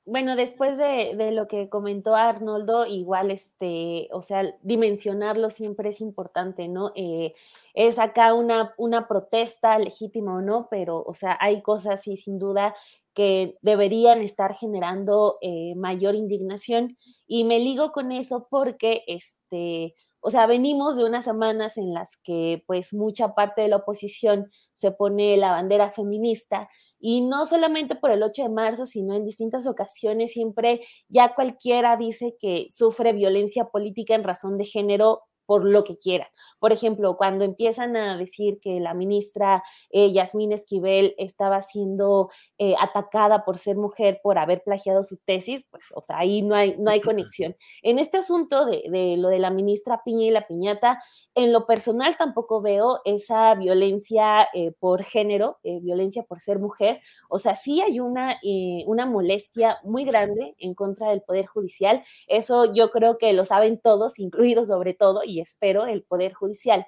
bueno, 0.04 0.34
después 0.34 0.76
de, 0.78 1.30
lo 1.30 1.46
que 1.46 1.68
comentó 1.68 2.16
Arnoldo, 2.16 2.86
igual, 2.86 3.30
este, 3.30 4.08
o 4.12 4.20
sea, 4.20 4.52
dimensionarlo 4.62 5.48
siempre 5.48 5.90
es 5.90 6.00
importante, 6.00 6.66
¿no? 6.66 6.90
Eh, 6.96 7.34
es 7.74 8.00
acá 8.00 8.34
una, 8.34 8.74
una 8.78 9.06
protesta 9.06 9.78
legítima 9.78 10.34
o 10.34 10.40
no, 10.40 10.66
pero, 10.70 11.04
o 11.06 11.14
sea, 11.14 11.38
hay 11.40 11.62
cosas 11.62 12.06
y 12.08 12.16
sin 12.16 12.40
duda 12.40 12.74
que 13.14 13.56
deberían 13.62 14.22
estar 14.22 14.54
generando 14.54 15.38
eh, 15.40 15.74
mayor 15.76 16.16
indignación 16.16 16.96
y 17.28 17.44
me 17.44 17.60
ligo 17.60 17.92
con 17.92 18.10
eso 18.10 18.48
porque, 18.50 19.04
este, 19.06 19.94
o 20.24 20.30
sea, 20.30 20.46
venimos 20.46 20.96
de 20.96 21.04
unas 21.04 21.24
semanas 21.24 21.76
en 21.76 21.92
las 21.92 22.16
que 22.22 22.62
pues 22.66 22.94
mucha 22.94 23.34
parte 23.34 23.62
de 23.62 23.68
la 23.68 23.76
oposición 23.76 24.50
se 24.74 24.92
pone 24.92 25.36
la 25.36 25.50
bandera 25.50 25.90
feminista 25.90 26.68
y 27.00 27.22
no 27.22 27.44
solamente 27.44 27.96
por 27.96 28.12
el 28.12 28.22
8 28.22 28.44
de 28.44 28.48
marzo, 28.48 28.86
sino 28.86 29.14
en 29.14 29.24
distintas 29.24 29.66
ocasiones 29.66 30.32
siempre 30.32 30.80
ya 31.08 31.34
cualquiera 31.34 31.96
dice 31.96 32.36
que 32.40 32.68
sufre 32.70 33.12
violencia 33.12 33.64
política 33.64 34.14
en 34.14 34.22
razón 34.22 34.58
de 34.58 34.64
género 34.64 35.22
por 35.52 35.66
lo 35.66 35.84
que 35.84 35.98
quiera. 35.98 36.30
Por 36.60 36.72
ejemplo, 36.72 37.18
cuando 37.18 37.44
empiezan 37.44 37.94
a 37.94 38.16
decir 38.16 38.58
que 38.58 38.80
la 38.80 38.94
ministra 38.94 39.62
eh, 39.90 40.10
Yasmín 40.10 40.50
Esquivel 40.50 41.14
estaba 41.18 41.60
siendo 41.60 42.30
eh, 42.56 42.74
atacada 42.80 43.44
por 43.44 43.58
ser 43.58 43.76
mujer, 43.76 44.20
por 44.22 44.38
haber 44.38 44.62
plagiado 44.62 45.02
su 45.02 45.18
tesis, 45.18 45.66
pues, 45.70 45.84
o 45.94 46.00
sea, 46.00 46.16
ahí 46.16 46.40
no 46.40 46.54
hay, 46.54 46.76
no 46.78 46.90
hay 46.90 47.00
conexión. 47.02 47.54
En 47.82 47.98
este 47.98 48.16
asunto 48.16 48.64
de, 48.64 48.82
lo 49.18 49.28
de 49.28 49.40
la 49.40 49.50
ministra 49.50 50.00
Piña 50.02 50.24
y 50.24 50.30
la 50.30 50.46
piñata, 50.46 51.02
en 51.34 51.52
lo 51.52 51.66
personal 51.66 52.16
tampoco 52.16 52.62
veo 52.62 53.00
esa 53.04 53.54
violencia 53.54 54.48
eh, 54.54 54.72
por 54.80 55.02
género, 55.02 55.58
violencia 55.62 56.22
por 56.22 56.40
ser 56.40 56.60
mujer. 56.60 57.02
O 57.28 57.38
sea, 57.38 57.56
sí 57.56 57.82
hay 57.82 58.00
una, 58.00 58.40
una 58.86 59.04
molestia 59.04 59.80
muy 59.84 60.06
grande 60.06 60.54
en 60.58 60.72
contra 60.74 61.10
del 61.10 61.20
Poder 61.20 61.44
Judicial. 61.44 62.02
Eso 62.26 62.72
yo 62.72 62.90
creo 62.90 63.18
que 63.18 63.34
lo 63.34 63.44
saben 63.44 63.78
todos, 63.78 64.18
incluidos 64.18 64.68
sobre 64.68 64.94
todo, 64.94 65.24
y 65.24 65.41
espero 65.42 65.86
el 65.86 66.02
Poder 66.02 66.32
Judicial. 66.32 66.86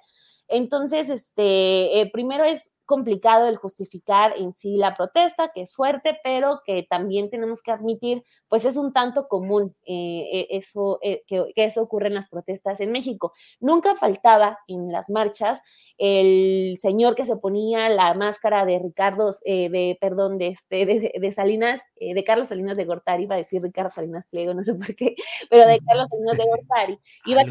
Entonces, 0.49 1.09
este, 1.09 2.01
eh, 2.01 2.11
primero 2.13 2.45
es 2.45 2.74
complicado 2.85 3.49
el 3.49 3.57
justificar 3.57 4.35
en 4.37 4.55
sí 4.55 4.77
la 4.77 4.95
protesta, 4.95 5.51
que 5.55 5.63
es 5.63 5.75
fuerte, 5.75 6.19
pero 6.23 6.61
que 6.65 6.87
también 6.89 7.31
tenemos 7.31 7.63
que 7.63 7.73
admitir, 7.73 8.25
pues 8.49 8.65
es 8.65 8.77
un 8.77 8.93
tanto 8.93 9.29
común 9.29 9.75
eh, 9.87 10.29
eh, 10.33 10.47
eso, 10.51 10.99
eh, 11.03 11.23
que, 11.27 11.53
eso 11.57 11.83
ocurre 11.83 12.09
en 12.09 12.15
las 12.15 12.29
protestas 12.29 12.81
en 12.81 12.93
México. 12.93 13.33
Nunca 13.61 13.95
faltaba 13.95 14.59
en 14.69 14.93
las 14.93 15.09
marchas 15.11 15.61
el 15.99 16.77
señor 16.79 17.15
que 17.15 17.25
se 17.25 17.37
ponía 17.37 17.89
la 17.89 18.15
máscara 18.15 18.65
de 18.65 18.79
Ricardo, 18.79 19.31
de, 19.45 19.97
perdón, 20.01 20.39
de, 20.39 20.49
este, 20.49 20.87
de, 20.87 21.33
Salinas, 21.33 21.81
de 21.99 22.25
Carlos 22.25 22.49
Salinas 22.49 22.77
de 22.77 22.85
Gortari, 22.85 23.25
iba 23.25 23.35
a 23.35 23.39
decir 23.39 23.63
Ricardo 23.63 23.91
Salinas 23.91 24.27
Pliego, 24.31 24.55
no 24.55 24.63
sé 24.63 24.75
por 24.75 24.95
qué, 24.95 25.15
pero 25.51 25.67
de 25.67 25.81
Carlos 25.81 26.09
Salinas 26.11 26.39
de 26.39 26.45
Gortari, 26.45 26.99
iba 27.27 27.43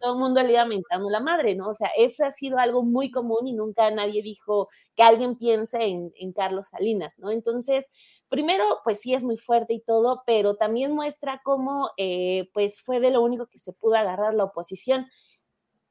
todo 0.00 0.14
el 0.14 0.18
mundo 0.18 0.42
le 0.42 0.52
iba 0.52 0.64
mentando 0.64 1.08
la 1.10 1.20
madre, 1.20 1.54
¿no? 1.54 1.68
O 1.68 1.74
sea, 1.74 1.90
eso 1.96 2.24
ha 2.24 2.30
sido 2.30 2.58
algo 2.58 2.82
muy 2.82 3.10
común 3.10 3.46
y 3.46 3.52
nunca 3.52 3.90
nadie 3.90 4.22
dijo 4.22 4.68
que 4.94 5.02
alguien 5.02 5.36
piense 5.36 5.82
en, 5.82 6.32
Carlos 6.32 6.68
Salinas, 6.68 7.18
¿no? 7.18 7.30
Entonces, 7.30 7.90
primero, 8.28 8.64
pues 8.84 9.00
sí 9.00 9.14
es 9.14 9.24
muy 9.24 9.36
fuerte 9.36 9.74
y 9.74 9.80
todo, 9.80 10.22
pero 10.26 10.56
también 10.56 10.92
muestra 10.92 11.40
cómo, 11.44 11.90
eh, 11.96 12.48
pues 12.52 12.80
fue 12.80 13.00
de 13.00 13.10
lo 13.10 13.22
único 13.22 13.46
que 13.46 13.58
se 13.58 13.72
pudo 13.72 13.94
agarrar 13.96 14.34
la 14.34 14.44
oposición. 14.44 15.06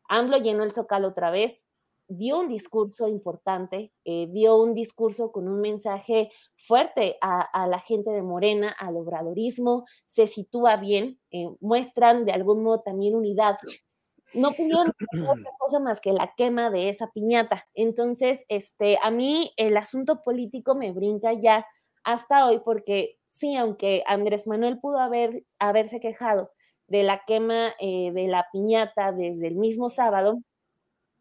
AMLO 0.09 0.37
llenó 0.37 0.63
el 0.63 0.71
zócalo 0.71 1.09
otra 1.09 1.31
vez, 1.31 1.65
dio 2.07 2.39
un 2.39 2.47
discurso 2.47 3.07
importante, 3.07 3.91
eh, 4.05 4.27
dio 4.31 4.57
un 4.57 4.73
discurso 4.73 5.31
con 5.31 5.47
un 5.47 5.59
mensaje 5.61 6.31
fuerte 6.57 7.17
a, 7.21 7.67
la 7.67 7.79
gente 7.79 8.11
de 8.11 8.21
Morena, 8.21 8.75
al 8.77 8.97
obradorismo, 8.97 9.85
se 10.05 10.27
sitúa 10.27 10.77
bien, 10.77 11.19
eh, 11.31 11.47
muestran 11.59 12.25
de 12.25 12.33
algún 12.33 12.63
modo 12.63 12.81
también 12.81 13.15
unidad 13.15 13.57
no 14.33 14.53
pudieron 14.53 14.93
otra 15.29 15.51
cosa 15.59 15.79
más 15.79 16.01
que 16.01 16.13
la 16.13 16.33
quema 16.35 16.69
de 16.69 16.89
esa 16.89 17.11
piñata. 17.11 17.67
Entonces, 17.73 18.45
este, 18.49 18.97
a 19.01 19.11
mí 19.11 19.53
el 19.57 19.77
asunto 19.77 20.21
político 20.23 20.75
me 20.75 20.91
brinca 20.91 21.33
ya 21.33 21.65
hasta 22.03 22.45
hoy 22.45 22.61
porque 22.63 23.17
sí, 23.25 23.55
aunque 23.55 24.03
Andrés 24.07 24.47
Manuel 24.47 24.79
pudo 24.79 24.99
haber, 24.99 25.43
haberse 25.59 25.99
quejado 25.99 26.51
de 26.87 27.03
la 27.03 27.23
quema 27.25 27.73
eh, 27.79 28.11
de 28.13 28.27
la 28.27 28.47
piñata 28.51 29.11
desde 29.11 29.47
el 29.47 29.55
mismo 29.55 29.89
sábado, 29.89 30.33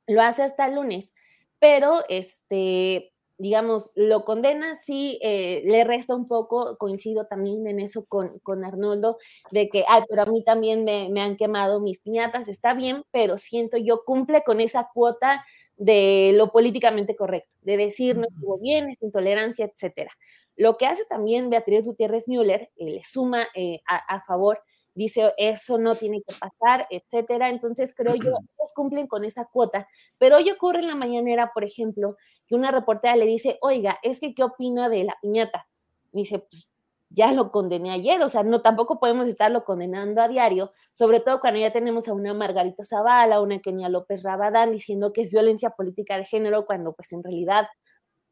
lo 0.07 0.23
hace 0.23 0.43
hasta 0.43 0.67
el 0.67 0.75
lunes, 0.75 1.13
pero 1.59 2.05
este, 2.09 3.12
digamos, 3.39 3.91
lo 3.95 4.25
condena, 4.25 4.75
sí, 4.75 5.19
eh, 5.23 5.63
le 5.67 5.85
resta 5.85 6.15
un 6.15 6.29
poco, 6.29 6.77
coincido 6.79 7.25
también 7.27 7.67
en 7.67 7.81
eso 7.81 8.05
con, 8.07 8.39
con 8.41 8.65
Arnoldo, 8.65 9.19
de 9.51 9.69
que, 9.69 9.85
ay, 9.89 10.03
pero 10.09 10.23
a 10.23 10.27
mí 10.27 10.45
también 10.45 10.85
me, 10.85 11.09
me, 11.11 11.21
han 11.23 11.37
quemado 11.37 11.81
mis 11.81 12.01
piñatas, 12.01 12.49
está 12.49 12.75
bien, 12.75 13.05
pero 13.11 13.39
siento 13.39 13.77
yo 13.79 14.01
cumple 14.05 14.43
con 14.45 14.61
esa 14.61 14.89
cuota 14.95 15.45
de 15.77 16.33
lo 16.35 16.53
políticamente 16.53 17.17
correcto, 17.17 17.51
de 17.63 17.77
decir 17.77 18.17
no 18.17 18.27
estuvo 18.29 18.59
bien, 18.59 18.89
es 18.91 19.03
intolerancia, 19.03 19.65
etcétera. 19.67 20.11
Lo 20.57 20.77
que 20.77 20.87
hace 20.87 21.05
también 21.07 21.51
Beatriz 21.51 21.87
Gutiérrez 21.87 22.29
Müller, 22.29 22.71
eh, 22.77 22.91
le 22.91 23.03
suma 23.05 23.47
eh, 23.55 23.81
a, 23.89 23.97
a 24.17 24.23
favor 24.25 24.61
dice 24.95 25.33
eso 25.37 25.79
no 25.79 25.97
tiene 25.97 26.23
que 26.27 26.35
pasar, 26.39 26.87
etcétera. 26.91 27.49
Entonces 27.49 27.95
creo 27.97 28.15
yo, 28.15 28.31
ellos 28.31 28.73
cumplen 28.75 29.07
con 29.07 29.25
esa 29.25 29.47
cuota. 29.47 29.87
Pero 30.19 30.37
hoy 30.37 30.51
ocurre 30.51 30.81
en 30.81 30.89
la 30.89 30.97
mañanera, 30.97 31.51
por 31.55 31.65
ejemplo, 31.65 32.17
que 32.47 32.55
una 32.55 32.71
reportera 32.71 33.17
le 33.17 33.27
dice, 33.27 33.59
oiga, 33.61 33.99
es 34.03 34.21
que 34.21 34.35
¿qué 34.35 34.43
opina 34.45 34.89
de 34.89 35.05
la 35.05 35.17
piñata? 35.21 35.67
dice, 36.13 36.41
pues 36.41 36.69
ya 37.15 37.33
lo 37.33 37.51
condené 37.51 37.91
ayer, 37.91 38.23
o 38.23 38.29
sea, 38.29 38.43
no 38.43 38.63
tampoco 38.63 38.99
podemos 38.99 39.29
estarlo 39.29 39.65
condenando 39.65 40.23
a 40.23 40.29
diario, 40.29 40.73
sobre 40.93 41.21
todo 41.21 41.41
cuando 41.41 41.61
ya 41.61 41.71
tenemos 41.73 42.09
a 42.09 42.15
una 42.15 42.33
Margarita 42.33 42.85
Zavala, 42.85 43.41
una 43.41 43.61
Kenia 43.61 43.91
López 43.91 44.23
Rabadán 44.23 44.73
diciendo 44.73 45.13
que 45.13 45.23
es 45.23 45.31
violencia 45.31 45.71
política 45.71 46.17
de 46.17 46.25
género, 46.25 46.65
cuando 46.65 46.93
pues 46.95 47.13
en 47.13 47.23
realidad 47.23 47.67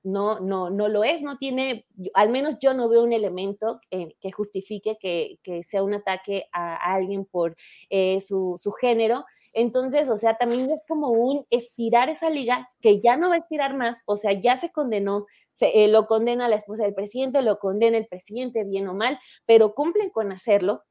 no, 0.02 0.40
no, 0.40 0.70
no 0.70 0.88
lo 0.88 1.04
es, 1.04 1.22
no 1.22 1.36
tiene, 1.36 1.86
al 2.14 2.30
menos 2.30 2.58
yo 2.58 2.74
no 2.74 2.88
veo 2.88 3.02
un 3.02 3.12
elemento 3.12 3.80
que 3.90 4.32
justifique 4.32 4.96
que, 4.98 5.62
sea 5.68 5.82
un 5.82 5.94
ataque 5.94 6.46
a, 6.52 6.94
alguien 6.94 7.24
por 7.24 7.56
eh, 7.90 8.20
su, 8.20 8.58
género. 8.80 9.24
Entonces, 9.52 10.08
o 10.08 10.16
sea, 10.16 10.36
también 10.36 10.70
es 10.70 10.84
como 10.86 11.08
un 11.10 11.44
estirar 11.50 12.08
esa 12.08 12.30
liga 12.30 12.70
que 12.80 13.00
ya 13.00 13.16
no 13.16 13.28
va 13.28 13.34
a 13.34 13.38
estirar 13.38 13.76
más, 13.76 14.02
o 14.06 14.16
sea, 14.16 14.32
ya 14.32 14.56
se 14.56 14.70
condenó, 14.70 15.26
se, 15.54 15.84
eh, 15.84 15.88
lo 15.88 16.06
condena 16.06 16.48
la 16.48 16.56
esposa 16.56 16.84
del 16.84 16.94
presidente, 16.94 17.42
lo 17.42 17.58
condena 17.58 17.98
el 17.98 18.06
presidente, 18.06 18.64
bien 18.64 18.88
o 18.88 18.94
mal, 18.94 19.18
pero 19.46 19.74
cumplen 19.74 20.10
con 20.10 20.32
hacerlo. 20.32 20.84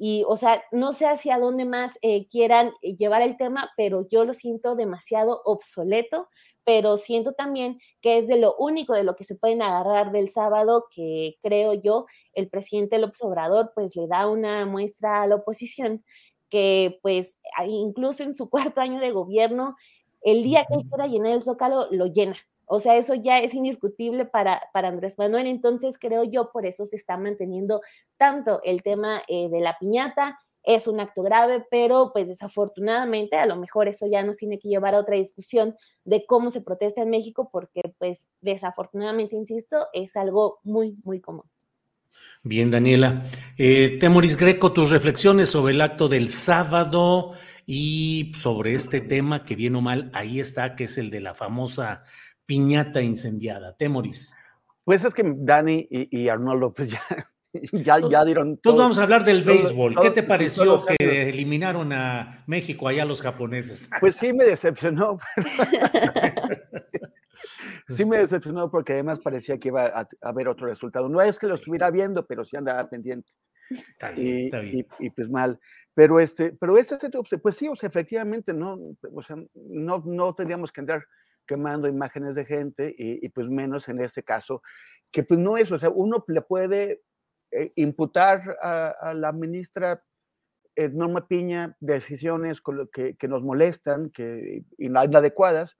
Y, 0.00 0.24
o 0.28 0.36
sea, 0.36 0.62
no 0.70 0.92
sé 0.92 1.06
hacia 1.06 1.40
dónde 1.40 1.64
más 1.64 1.98
eh, 2.02 2.28
quieran 2.28 2.72
llevar 2.82 3.20
el 3.20 3.36
tema, 3.36 3.70
pero 3.76 4.06
yo 4.08 4.24
lo 4.24 4.32
siento 4.32 4.76
demasiado 4.76 5.42
obsoleto 5.44 6.28
pero 6.68 6.98
siento 6.98 7.32
también 7.32 7.80
que 8.02 8.18
es 8.18 8.28
de 8.28 8.36
lo 8.36 8.54
único 8.58 8.92
de 8.92 9.02
lo 9.02 9.16
que 9.16 9.24
se 9.24 9.34
pueden 9.34 9.62
agarrar 9.62 10.12
del 10.12 10.28
sábado 10.28 10.84
que 10.94 11.38
creo 11.40 11.72
yo 11.72 12.04
el 12.34 12.50
presidente 12.50 12.98
López 12.98 13.22
Obrador 13.22 13.72
pues 13.74 13.96
le 13.96 14.06
da 14.06 14.26
una 14.26 14.66
muestra 14.66 15.22
a 15.22 15.26
la 15.26 15.36
oposición 15.36 16.04
que 16.50 16.98
pues 17.00 17.38
incluso 17.66 18.22
en 18.22 18.34
su 18.34 18.50
cuarto 18.50 18.82
año 18.82 19.00
de 19.00 19.12
gobierno 19.12 19.76
el 20.20 20.42
día 20.42 20.66
que 20.68 20.74
él 20.74 20.86
pueda 20.86 21.06
llenar 21.06 21.32
el 21.32 21.42
zócalo 21.42 21.86
lo 21.90 22.04
llena. 22.04 22.34
O 22.66 22.80
sea, 22.80 22.96
eso 22.96 23.14
ya 23.14 23.38
es 23.38 23.54
indiscutible 23.54 24.26
para, 24.26 24.60
para 24.74 24.88
Andrés 24.88 25.16
Manuel. 25.16 25.46
Entonces, 25.46 25.96
creo 25.98 26.24
yo, 26.24 26.50
por 26.52 26.66
eso 26.66 26.84
se 26.84 26.96
está 26.96 27.16
manteniendo 27.16 27.80
tanto 28.18 28.60
el 28.62 28.82
tema 28.82 29.22
eh, 29.26 29.48
de 29.48 29.60
la 29.60 29.78
piñata, 29.78 30.38
es 30.68 30.86
un 30.86 31.00
acto 31.00 31.22
grave, 31.22 31.64
pero 31.70 32.10
pues 32.12 32.28
desafortunadamente 32.28 33.36
a 33.36 33.46
lo 33.46 33.56
mejor 33.56 33.88
eso 33.88 34.06
ya 34.06 34.22
nos 34.22 34.36
tiene 34.36 34.58
que 34.58 34.68
llevar 34.68 34.94
a 34.94 35.00
otra 35.00 35.16
discusión 35.16 35.74
de 36.04 36.26
cómo 36.26 36.50
se 36.50 36.60
protesta 36.60 37.00
en 37.00 37.08
México, 37.08 37.48
porque 37.50 37.80
pues 37.96 38.28
desafortunadamente, 38.42 39.34
insisto, 39.34 39.86
es 39.94 40.14
algo 40.14 40.58
muy, 40.64 40.94
muy 41.06 41.22
común. 41.22 41.44
Bien, 42.42 42.70
Daniela. 42.70 43.24
Eh, 43.56 43.96
Temoris 43.98 44.36
Greco, 44.36 44.72
tus 44.72 44.90
reflexiones 44.90 45.48
sobre 45.48 45.72
el 45.72 45.80
acto 45.80 46.06
del 46.06 46.28
sábado 46.28 47.32
y 47.64 48.32
sobre 48.36 48.74
este 48.74 49.00
tema 49.00 49.44
que 49.44 49.56
bien 49.56 49.74
o 49.74 49.80
mal 49.80 50.10
ahí 50.12 50.38
está, 50.38 50.76
que 50.76 50.84
es 50.84 50.98
el 50.98 51.08
de 51.08 51.20
la 51.20 51.34
famosa 51.34 52.02
piñata 52.44 53.00
incendiada. 53.00 53.74
Temoris. 53.74 54.34
Pues 54.84 55.02
es 55.02 55.14
que 55.14 55.22
Dani 55.24 55.88
y, 55.90 56.24
y 56.24 56.28
Arnoldo 56.28 56.74
pues 56.74 56.90
ya 56.90 57.02
ya, 57.72 57.98
ya 58.08 58.24
dieron. 58.24 58.56
Todo, 58.58 58.74
Todos 58.74 58.84
vamos 58.84 58.98
a 58.98 59.02
hablar 59.02 59.24
del 59.24 59.44
béisbol. 59.44 59.98
¿Qué 60.00 60.10
te 60.10 60.22
pareció 60.22 60.84
que 60.84 61.28
eliminaron 61.28 61.92
a 61.92 62.44
México 62.46 62.88
allá 62.88 63.04
los 63.04 63.20
japoneses? 63.20 63.90
Pues 64.00 64.16
sí 64.16 64.32
me 64.32 64.44
decepcionó. 64.44 65.18
sí 67.88 68.04
me 68.04 68.18
decepcionó 68.18 68.70
porque 68.70 68.94
además 68.94 69.20
parecía 69.22 69.58
que 69.58 69.68
iba 69.68 69.86
a, 69.86 70.08
haber 70.22 70.48
otro 70.48 70.66
resultado. 70.66 71.08
No 71.08 71.20
es 71.20 71.38
que 71.38 71.46
lo 71.46 71.54
estuviera 71.54 71.90
viendo, 71.90 72.26
pero 72.26 72.44
sí 72.44 72.56
andaba 72.56 72.88
pendiente. 72.88 73.32
Está 73.70 74.10
bien, 74.10 74.46
está 74.46 74.60
bien. 74.60 74.86
Y, 74.98 75.10
pues 75.10 75.28
mal. 75.28 75.58
Pero 75.94 76.20
este, 76.20 76.52
pero 76.52 76.78
este, 76.78 76.96
pues 77.42 77.54
sí, 77.54 77.68
o 77.68 77.74
sea, 77.74 77.88
efectivamente, 77.88 78.54
no, 78.54 78.78
o 79.14 79.22
sea, 79.22 79.36
no, 79.54 80.02
no 80.06 80.34
tendríamos 80.34 80.72
que 80.72 80.80
andar 80.80 81.04
quemando 81.48 81.88
imágenes 81.88 82.34
de 82.34 82.44
gente 82.44 82.94
y, 82.96 83.26
pues 83.30 83.48
menos 83.48 83.88
en 83.88 84.00
este 84.00 84.22
caso, 84.22 84.62
que 85.10 85.24
pues 85.24 85.40
no 85.40 85.56
es, 85.56 85.72
o 85.72 85.78
sea, 85.78 85.88
uno 85.88 86.22
le 86.28 86.42
puede 86.42 87.00
eh, 87.50 87.72
imputar 87.76 88.58
a, 88.60 89.12
la 89.14 89.32
ministra 89.32 90.02
eh, 90.76 90.88
Norma 90.88 91.26
Piña 91.26 91.76
decisiones 91.80 92.60
que, 92.92 93.16
que, 93.16 93.28
nos 93.28 93.42
molestan, 93.42 94.10
que 94.10 94.64
inadecuadas, 94.78 95.76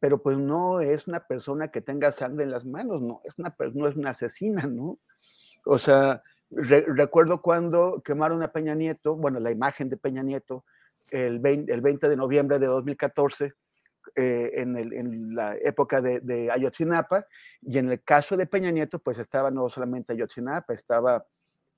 pero 0.00 0.22
pues 0.22 0.38
no 0.38 0.80
es 0.80 1.06
una 1.06 1.26
persona 1.26 1.68
que 1.68 1.80
tenga 1.80 2.12
sangre 2.12 2.44
en 2.44 2.50
las 2.50 2.64
manos, 2.64 3.02
no 3.02 3.20
es 3.24 3.38
una, 3.38 3.54
no 3.74 3.88
es 3.88 3.96
una 3.96 4.10
asesina, 4.10 4.66
¿no? 4.66 4.98
O 5.64 5.78
sea, 5.78 6.22
recuerdo 6.50 7.42
cuando 7.42 8.02
quemaron 8.04 8.42
a 8.42 8.52
Peña 8.52 8.74
Nieto, 8.74 9.16
bueno, 9.16 9.40
la 9.40 9.50
imagen 9.50 9.88
de 9.88 9.96
Peña 9.96 10.22
Nieto, 10.22 10.64
el 11.10 11.38
20, 11.38 11.72
el 11.72 11.80
20 11.80 12.08
de 12.08 12.16
noviembre 12.16 12.58
de 12.58 12.66
2014, 12.66 13.52
eh, 14.14 14.52
en, 14.54 15.34
la 15.34 15.56
época 15.56 16.00
de, 16.00 16.50
Ayotzinapa, 16.50 17.26
y 17.62 17.78
en 17.78 17.90
el 17.90 18.02
caso 18.02 18.36
de 18.36 18.46
Peña 18.46 18.70
Nieto, 18.70 18.98
pues 18.98 19.18
estaba 19.18 19.50
no 19.50 19.68
solamente 19.68 20.12
Ayotzinapa, 20.12 20.74
estaba 20.74 21.26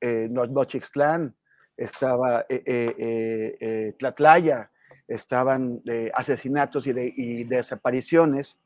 eh, 0.01 0.29
Nochixtlán, 0.31 1.35
estaba 1.77 2.45
eh, 2.49 3.55
eh 3.61 3.95
Tlatlaya, 3.99 4.71
estaban 5.07 5.83
asesinatos 6.15 6.87
y, 6.87 7.45
desapariciones 7.45 8.57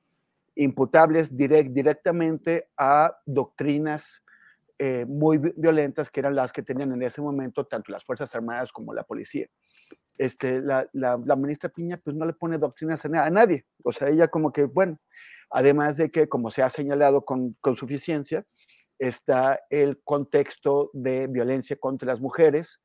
imputables 0.54 1.34
directamente 1.36 2.68
a 2.76 3.16
doctrinas 3.24 4.22
muy 5.06 5.38
violentas 5.38 6.10
que 6.10 6.20
eran 6.20 6.34
las 6.34 6.52
que 6.52 6.62
tenían 6.62 6.92
en 6.92 7.02
ese 7.02 7.22
momento 7.22 7.64
tanto 7.66 7.92
las 7.92 8.04
Fuerzas 8.04 8.34
Armadas 8.34 8.72
como 8.72 8.92
la 8.92 9.04
policía 9.04 9.48
este, 10.18 10.60
la, 10.60 10.88
la, 10.92 11.36
ministra 11.36 11.70
Piña 11.70 11.96
pues 11.96 12.14
no 12.14 12.24
le 12.24 12.32
pone 12.32 12.58
doctrinas 12.58 13.04
a, 13.04 13.08
nadie. 13.08 13.66
O 13.82 13.92
sea, 13.92 14.08
ella 14.08 14.28
como 14.28 14.52
que, 14.52 14.64
bueno, 14.64 14.98
además 15.50 15.96
de 15.96 16.10
que, 16.10 16.28
como 16.28 16.50
se 16.50 16.62
ha 16.62 16.70
señalado 16.70 17.24
con, 17.24 17.56
con 17.60 17.76
suficiencia, 17.76 18.44
está 18.98 19.60
el 19.68 20.00
contexto 20.04 20.90
de 20.92 21.26
violencia 21.26 21.76
contra 21.76 22.06
las 22.06 22.20
mujeres. 22.20 22.80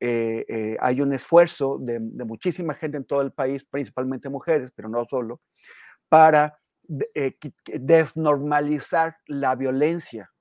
Eh, 0.00 0.44
eh, 0.48 0.76
hay 0.80 1.00
un 1.00 1.12
esfuerzo 1.12 1.78
de, 1.80 2.00
muchísima 2.00 2.74
gente 2.74 2.96
en 2.96 3.04
todo 3.04 3.20
el 3.20 3.32
país, 3.32 3.64
principalmente 3.64 4.28
mujeres, 4.28 4.72
pero 4.74 4.88
no 4.88 5.04
solo, 5.04 5.40
para 6.08 6.58
eh, 7.14 7.38
desnormalizar 7.66 9.18
la 9.28 9.54
violencia, 9.54 10.32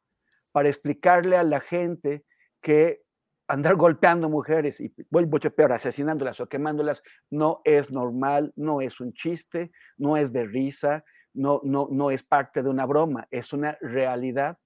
para 0.51 0.69
explicarle 0.69 1.37
a 1.37 1.43
la 1.43 1.59
gente 1.59 2.25
que 2.59 3.03
andar 3.51 3.75
golpeando 3.75 4.29
mujeres 4.29 4.79
y 4.79 4.93
mucho 5.09 5.53
peor, 5.53 5.73
asesinándolas 5.73 6.39
o 6.39 6.47
quemándolas, 6.47 7.03
no 7.29 7.61
es 7.65 7.91
normal, 7.91 8.53
no 8.55 8.81
es 8.81 8.99
un 8.99 9.13
chiste, 9.13 9.71
no 9.97 10.15
es 10.15 10.31
de 10.31 10.45
risa, 10.45 11.03
no, 11.33 11.61
no, 11.63 11.87
no 11.91 12.11
es 12.11 12.23
parte 12.23 12.63
de 12.63 12.69
una 12.69 12.85
broma, 12.85 13.27
es 13.29 13.51
una 13.53 13.77
realidad 13.81 14.57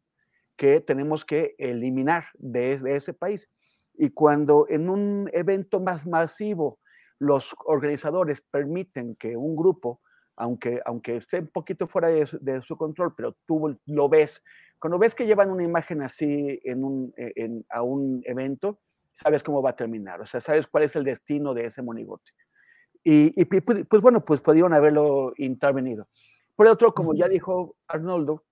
que 0.55 0.81
tenemos 0.81 1.25
que 1.25 1.55
eliminar 1.57 2.25
de, 2.35 2.79
ese 2.95 3.13
país. 3.13 3.49
Y 3.93 4.09
cuando 4.11 4.65
en 4.69 4.89
un 4.89 5.29
evento 5.33 5.79
más 5.79 6.05
masivo 6.05 6.79
los 7.19 7.55
organizadores 7.65 8.41
permiten 8.41 9.15
que 9.15 9.35
un 9.35 9.55
grupo, 9.55 10.01
aunque, 10.35 10.81
aunque 10.85 11.17
esté 11.17 11.39
un 11.39 11.47
poquito 11.47 11.87
fuera 11.87 12.09
de 12.09 12.25
su, 12.25 12.37
de 12.39 12.61
su 12.61 12.77
control, 12.77 13.13
pero 13.15 13.35
tú 13.45 13.77
lo 13.85 14.09
ves 14.09 14.41
cuando 14.85 14.99
ves 14.99 15.15
que 15.15 15.25
llevan 15.25 15.49
una 15.49 15.63
imagen 15.63 16.01
así 16.01 16.59
en 16.63 16.83
un, 16.83 17.13
e, 17.17 17.63
a 17.69 17.81
un 17.81 18.21
evento, 18.25 18.79
sabes 19.11 19.41
cómo 19.41 19.61
va 19.61 19.71
a 19.71 19.75
terminar, 19.75 20.21
o 20.21 20.25
sea, 20.27 20.41
sabes 20.41 20.67
cuál 20.67 20.83
es 20.83 20.95
el 20.95 21.03
destino 21.03 21.53
de 21.53 21.65
ese 21.65 21.81
monigote. 21.81 22.31
Y, 23.03 23.45
pues, 23.45 23.85
pues, 23.87 24.01
bueno, 24.01 24.25
pues 24.25 24.41
pudieron 24.41 24.73
haberlo 24.73 25.33
intervenido. 25.37 26.07
Por 26.55 26.67
otro, 26.67 26.93
como 26.93 27.13
ya 27.13 27.27
dijo 27.27 27.75
Arnoldo, 27.87 28.43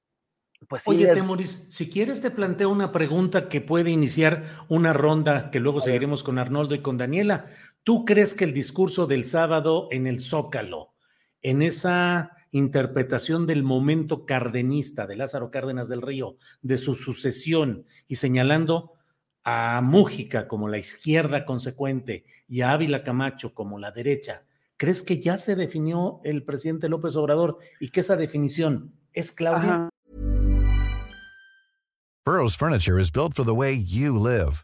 pues 0.68 0.84
sí 0.84 0.89
Oye, 0.89 1.14
Temoris, 1.14 1.68
si 1.69 1.89
quieres 1.89 2.22
te 2.22 2.31
planteo 2.31 2.69
una 2.69 2.91
pregunta 2.91 3.49
que 3.49 3.61
puede 3.61 3.89
iniciar 3.89 4.43
una 4.69 4.93
ronda 4.93 5.51
que 5.51 5.60
luego 5.60 5.81
seguiremos 5.81 6.23
con 6.23 6.39
Arnoldo 6.39 6.73
y 6.73 6.81
con 6.81 6.97
Daniela. 6.97 7.45
¿Tú 7.84 8.05
crees 8.05 8.34
que 8.34 8.45
el 8.45 8.53
discurso 8.53 9.07
del 9.07 9.26
sábado 9.26 9.88
en 9.91 10.07
el 10.07 10.19
Zócalo, 10.19 10.92
en 11.43 11.61
esa 11.61 12.31
interpretación 12.51 13.45
del 13.45 13.63
momento 13.63 14.25
cardenista 14.25 15.05
de 15.05 15.17
Lázaro 15.17 15.51
Cárdenas 15.51 15.89
del 15.89 16.01
Río, 16.01 16.37
de 16.61 16.77
su 16.77 16.95
sucesión 16.95 17.85
y 18.07 18.15
señalando 18.15 18.93
a 19.43 19.81
Mújica 19.81 20.47
como 20.47 20.69
la 20.69 20.77
izquierda 20.77 21.45
consecuente 21.45 22.23
y 22.47 22.61
a 22.61 22.71
Ávila 22.71 23.03
Camacho 23.03 23.53
como 23.53 23.77
la 23.77 23.91
derecha, 23.91 24.45
¿crees 24.77 25.03
que 25.03 25.19
ya 25.19 25.37
se 25.37 25.55
definió 25.55 26.21
el 26.23 26.43
presidente 26.43 26.89
López 26.89 27.15
Obrador 27.17 27.57
y 27.79 27.89
que 27.89 27.99
esa 27.99 28.15
definición 28.15 28.93
es 29.11 29.31
Claudia? 29.31 29.89
Burroughs 32.25 32.55
Furniture 32.55 33.01
is 33.01 33.11
built 33.11 33.33
for 33.33 33.43
the 33.45 33.53
way 33.53 33.75
you 33.75 34.17
live. 34.17 34.63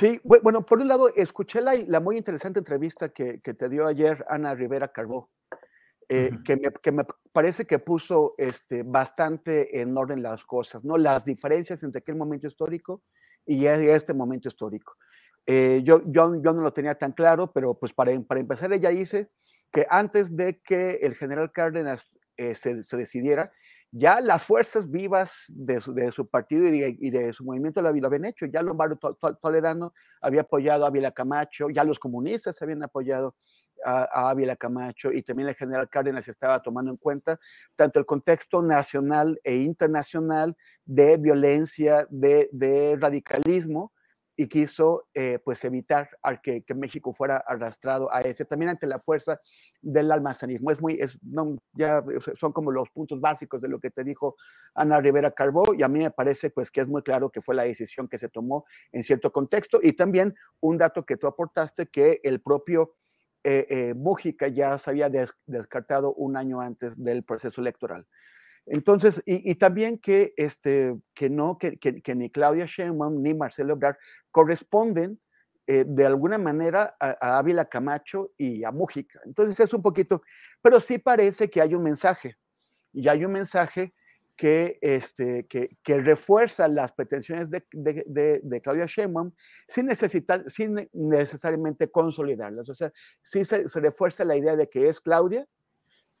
Sí, 0.00 0.18
bueno, 0.24 0.64
por 0.64 0.80
un 0.80 0.88
lado, 0.88 1.10
escuché 1.14 1.60
la, 1.60 1.74
la 1.86 2.00
muy 2.00 2.16
interesante 2.16 2.58
entrevista 2.58 3.10
que, 3.10 3.42
que 3.42 3.52
te 3.52 3.68
dio 3.68 3.86
ayer 3.86 4.24
Ana 4.30 4.54
Rivera 4.54 4.88
Carbó. 4.88 5.28
Eh, 6.08 6.30
que, 6.42 6.90
me, 6.90 7.04
parece 7.32 7.66
que 7.66 7.78
puso 7.78 8.34
este, 8.38 8.82
bastante 8.82 9.78
en 9.82 9.94
orden 9.94 10.22
las 10.22 10.46
cosas, 10.46 10.82
¿no? 10.84 10.96
Las 10.96 11.26
diferencias 11.26 11.82
entre 11.82 12.00
aquel 12.00 12.16
momento 12.16 12.46
histórico 12.46 13.02
y 13.44 13.66
este 13.66 14.14
momento 14.14 14.48
histórico. 14.48 14.96
Eh, 15.46 15.82
yo, 15.84 16.02
yo, 16.06 16.34
yo, 16.42 16.54
no 16.54 16.62
lo 16.62 16.72
tenía 16.72 16.94
tan 16.94 17.12
claro, 17.12 17.52
pero 17.52 17.74
pues 17.74 17.92
para, 17.92 18.18
para, 18.22 18.40
empezar 18.40 18.72
ella 18.72 18.88
dice 18.88 19.30
que 19.70 19.86
antes 19.90 20.34
de 20.34 20.62
que 20.62 20.94
el 21.02 21.14
general 21.14 21.52
Cárdenas 21.52 22.08
eh, 22.38 22.54
se, 22.54 22.84
se, 22.84 22.96
decidiera, 22.96 23.52
ya 23.92 24.20
las 24.20 24.44
fuerzas 24.44 24.90
vivas 24.90 25.44
de 25.48 25.80
su, 25.80 26.26
partido 26.28 26.66
y 26.66 26.70
de, 26.70 26.96
y 27.00 27.10
de, 27.10 27.32
su 27.32 27.44
movimiento 27.44 27.82
lo, 27.82 27.88
habían 27.88 28.24
hecho, 28.24 28.46
ya 28.46 28.62
Lombardo 28.62 28.96
Toledano 29.42 29.92
había 30.20 30.42
apoyado 30.42 30.84
a 30.84 30.88
Ávila 30.88 31.10
Camacho, 31.10 31.70
ya 31.70 31.82
los 31.82 31.98
comunistas 31.98 32.60
habían 32.62 32.82
apoyado 32.84 33.34
a, 33.84 34.30
Ávila 34.30 34.56
Camacho 34.56 35.10
y 35.12 35.22
también 35.22 35.48
el 35.48 35.54
general 35.54 35.88
Cárdenas 35.88 36.28
estaba 36.28 36.62
tomando 36.62 36.90
en 36.90 36.96
cuenta 36.98 37.40
tanto 37.74 37.98
el 37.98 38.06
contexto 38.06 38.62
nacional 38.62 39.40
e 39.42 39.56
internacional 39.56 40.56
de 40.84 41.16
violencia, 41.16 42.06
de, 42.10 42.96
radicalismo 43.00 43.92
y 44.40 44.48
quiso 44.48 45.06
eh, 45.12 45.38
pues 45.44 45.62
evitar 45.66 46.08
que, 46.42 46.64
México 46.74 47.12
fuera 47.12 47.44
arrastrado 47.46 48.10
a 48.10 48.22
ese, 48.22 48.46
también 48.46 48.70
ante 48.70 48.86
la 48.86 48.98
fuerza 48.98 49.38
del 49.82 50.10
almacenismo. 50.10 50.70
Es 50.70 50.80
muy, 50.80 50.94
es, 50.94 51.18
no, 51.22 51.58
ya 51.74 52.02
son 52.36 52.50
como 52.50 52.70
los 52.70 52.88
puntos 52.88 53.20
básicos 53.20 53.60
de 53.60 53.68
lo 53.68 53.78
que 53.78 53.90
te 53.90 54.02
dijo 54.02 54.36
Ana 54.74 54.98
Rivera 54.98 55.30
Carbó 55.32 55.74
y 55.74 55.82
a 55.82 55.88
mí 55.88 55.98
me 55.98 56.10
parece 56.10 56.48
pues 56.48 56.70
que 56.70 56.80
es 56.80 56.88
muy 56.88 57.02
claro 57.02 57.28
que 57.28 57.42
fue 57.42 57.54
la 57.54 57.64
decisión 57.64 58.08
que 58.08 58.16
se 58.16 58.30
tomó 58.30 58.64
en 58.92 59.04
cierto 59.04 59.30
contexto 59.30 59.78
y 59.82 59.92
también 59.92 60.34
un 60.60 60.78
dato 60.78 61.04
que 61.04 61.18
tú 61.18 61.26
aportaste 61.26 61.88
que 61.88 62.20
el 62.22 62.40
propio 62.40 62.94
eh, 63.44 63.94
eh, 63.94 64.52
ya 64.54 64.78
se 64.78 64.88
había 64.88 65.10
descartado 65.44 66.14
un 66.14 66.38
año 66.38 66.62
antes 66.62 66.96
del 66.96 67.24
proceso 67.24 67.60
electoral. 67.60 68.06
Entonces, 68.66 69.22
y, 69.26 69.54
también 69.56 69.98
que, 69.98 70.32
este, 70.36 70.94
que 71.14 71.28
no, 71.28 71.58
que, 71.58 71.78
que, 71.78 72.14
ni 72.14 72.30
Claudia 72.30 72.66
Sheinbaum 72.66 73.22
ni 73.22 73.34
Marcelo 73.34 73.72
Ebrard 73.72 73.96
corresponden 74.30 75.18
eh, 75.66 75.84
de 75.86 76.06
alguna 76.06 76.38
manera 76.38 76.96
a, 77.00 77.38
Ávila 77.38 77.64
Camacho 77.64 78.32
y 78.36 78.64
a 78.64 78.70
Mújica. 78.70 79.20
Entonces 79.24 79.58
es 79.58 79.72
un 79.74 79.82
poquito, 79.82 80.22
pero 80.62 80.78
sí 80.78 80.98
parece 80.98 81.50
que 81.50 81.60
hay 81.60 81.74
un 81.74 81.82
mensaje, 81.82 82.36
y 82.92 83.08
hay 83.08 83.24
un 83.24 83.32
mensaje 83.32 83.94
que, 84.36 84.78
este, 84.80 85.46
que, 85.46 85.76
que 85.82 86.00
refuerza 86.00 86.66
las 86.66 86.92
pretensiones 86.92 87.50
de, 87.50 87.64
de, 87.72 88.40
de, 88.42 88.60
Claudia 88.62 88.86
Sheinbaum 88.86 89.32
sin, 89.68 89.86
necesitar, 89.86 90.48
sin 90.50 90.88
necesariamente 90.92 91.90
consolidarlas. 91.90 92.68
O 92.68 92.74
sea, 92.74 92.90
sí 93.20 93.44
se 93.44 93.66
refuerza 93.80 94.24
la 94.24 94.36
idea 94.36 94.56
de 94.56 94.68
que 94.68 94.88
es 94.88 94.98
Claudia, 95.00 95.46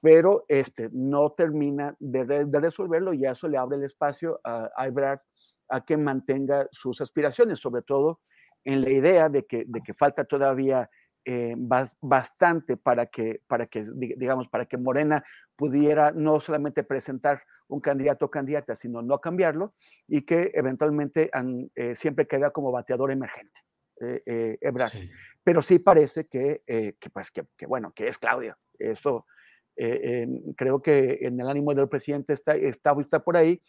pero 0.00 0.44
este, 0.48 0.88
no 0.92 1.32
termina 1.32 1.94
de, 1.98 2.46
resolverlo 2.52 3.12
y 3.12 3.24
eso 3.24 3.48
le 3.48 3.58
abre 3.58 3.76
el 3.76 3.84
espacio 3.84 4.40
a, 4.44 4.70
a 4.76 4.86
Ebrard 4.86 5.20
a 5.68 5.84
que 5.84 5.96
mantenga 5.96 6.66
sus 6.72 7.00
aspiraciones, 7.00 7.58
sobre 7.58 7.82
todo 7.82 8.20
en 8.64 8.82
la 8.82 8.90
idea 8.90 9.28
de 9.28 9.46
que, 9.46 9.64
de 9.66 9.80
que 9.80 9.94
falta 9.94 10.24
todavía 10.24 10.90
eh, 11.24 11.54
bastante 12.00 12.76
para 12.76 13.06
que, 13.06 13.42
para 13.46 13.66
que, 13.66 13.84
digamos, 13.94 14.48
para 14.48 14.66
que 14.66 14.78
Morena 14.78 15.22
pudiera 15.54 16.12
no 16.12 16.40
solamente 16.40 16.82
presentar 16.82 17.42
un 17.68 17.80
candidato 17.80 18.26
o 18.26 18.30
candidata, 18.30 18.74
sino 18.74 19.02
no 19.02 19.20
cambiarlo 19.20 19.74
y 20.08 20.22
que 20.22 20.50
eventualmente 20.54 21.30
eh, 21.74 21.94
siempre 21.94 22.26
queda 22.26 22.50
como 22.50 22.72
bateador 22.72 23.12
emergente. 23.12 23.60
Eh, 24.00 24.56
Ebrard. 24.62 24.92
Pero 25.44 25.60
sí 25.60 25.78
parece 25.78 26.26
que, 26.26 26.62
que 26.66 27.10
pues, 27.10 27.30
que, 27.30 27.44
que, 27.54 27.66
bueno, 27.66 27.92
que 27.92 28.08
es 28.08 28.16
Claudia. 28.16 28.58
Eso, 28.78 29.26
eh, 29.76 30.26
creo 30.56 30.82
que 30.82 31.20
en 31.22 31.40
el 31.40 31.48
ánimo 31.48 31.74
del 31.74 31.88
presidente 31.88 32.32
está, 32.32 32.54
está, 32.54 32.94
está 33.00 33.22
por 33.22 33.36
ahí 33.36 33.62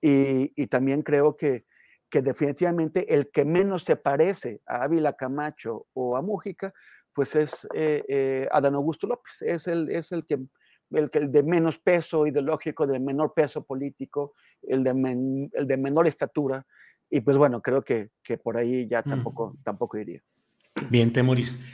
y, 0.00 0.66
también 0.68 1.02
creo 1.02 1.36
que, 1.36 1.64
que, 2.08 2.22
definitivamente 2.22 3.12
el 3.12 3.30
que 3.30 3.44
menos 3.44 3.82
se 3.82 3.96
parece 3.96 4.60
a 4.66 4.84
Ávila 4.84 5.14
Camacho 5.14 5.86
o 5.94 6.16
a 6.16 6.22
Mújica, 6.22 6.72
pues 7.12 7.34
es 7.34 7.66
eh, 7.74 8.04
eh, 8.08 8.48
Adán 8.52 8.76
Augusto 8.76 9.08
López, 9.08 9.42
es 9.42 9.66
el, 9.66 9.90
es 9.90 10.12
el 10.12 10.24
que 10.24 10.34
el, 10.92 11.10
el, 11.12 11.32
de 11.32 11.42
menos 11.42 11.78
peso 11.78 12.26
ideológico, 12.26 12.86
de 12.86 13.00
menor 13.00 13.34
peso 13.34 13.64
político, 13.64 14.34
el 14.62 14.84
de, 14.84 14.90
el 15.52 15.66
de 15.66 15.76
menor 15.76 16.06
estatura, 16.06 16.64
y 17.10 17.20
pues 17.20 17.36
bueno, 17.36 17.60
creo 17.60 17.82
que, 17.82 18.10
que 18.22 18.38
por 18.38 18.56
ahí 18.56 18.86
ya 18.86 19.02
tampoco, 19.02 19.56
tampoco 19.64 19.98
iría. 19.98 20.22
Bien, 20.90 21.12
Temoris. 21.12 21.64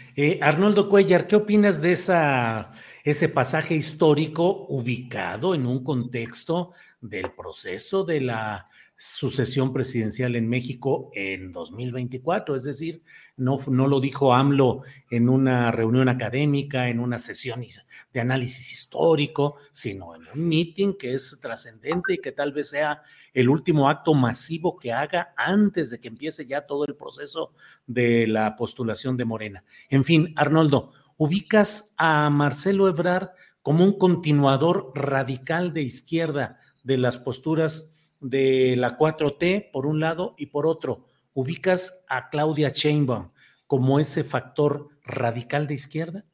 Arnoldo 0.41 0.89
Cuellar, 0.89 1.27
¿qué 1.27 1.37
opinas 1.37 1.83
de 1.83 1.93
esa 1.93 2.73
ese 3.05 3.29
pasaje 3.29 3.75
histórico 3.75 4.65
ubicado 4.71 5.55
en 5.55 5.67
un 5.67 5.85
contexto 5.85 6.73
del 7.03 7.33
proceso 7.33 8.03
de 8.03 8.23
la 8.23 8.69
sucesión 8.97 9.75
presidencial 9.75 10.37
en 10.37 10.49
México 10.49 11.11
en 11.13 11.53
2024, 11.53 12.57
es 12.57 12.65
decir, 12.65 13.03
no, 13.37 13.59
no 13.67 13.89
lo 13.89 14.01
dijo 14.01 14.33
AMLO 14.33 14.83
en 15.11 15.29
una 15.29 15.71
reunión 15.71 16.09
académica, 16.09 16.89
en 16.89 16.99
una 17.01 17.19
sesión 17.19 17.61
de 18.13 18.21
análisis 18.21 18.73
histórico, 18.73 19.57
sino 19.73 20.15
en 20.15 20.23
un 20.33 20.49
meeting 20.49 20.95
que 20.97 21.13
es 21.13 21.39
trascendente 21.43 22.15
y 22.15 22.19
que 22.19 22.33
tal 22.33 22.53
vez 22.53 22.71
sea 22.71 23.03
el 23.35 23.51
último 23.51 23.91
acto 23.91 24.15
masivo 24.15 24.79
que 24.79 24.93
haga 24.93 25.35
antes 25.37 25.91
de 25.91 26.01
que 26.01 26.09
empiece 26.09 26.47
ya 26.47 26.65
todo 26.65 26.87
el 26.87 26.97
proceso 26.97 27.53
de 27.87 28.27
la 28.27 28.57
postulación 28.57 29.19
de 29.19 29.27
Morena. 29.27 29.65
En 29.91 30.05
fin, 30.05 30.33
Arnoldo, 30.37 30.93
ubicas 31.17 31.95
a 31.97 32.29
Marcelo 32.31 32.89
Ebrard 32.89 33.31
como 33.63 33.85
un 33.85 33.99
continuador 33.99 34.93
radical 34.95 35.73
de 35.73 35.83
izquierda 35.83 36.61
de 36.83 36.99
las 36.99 37.19
posturas 37.19 37.95
de 38.21 38.75
la 38.77 38.99
4T, 38.99 39.71
por 39.73 39.87
un 39.87 40.01
lado, 40.01 40.35
y 40.39 40.47
por 40.47 40.67
otro, 40.67 41.09
ubicas 41.33 42.05
a 42.09 42.29
Claudia 42.31 42.69
Sheinbaum 42.69 43.31
como 43.67 43.99
ese 44.01 44.25
factor 44.25 44.89
radical 45.05 45.67
de 45.67 45.75
izquierda? 45.75 46.25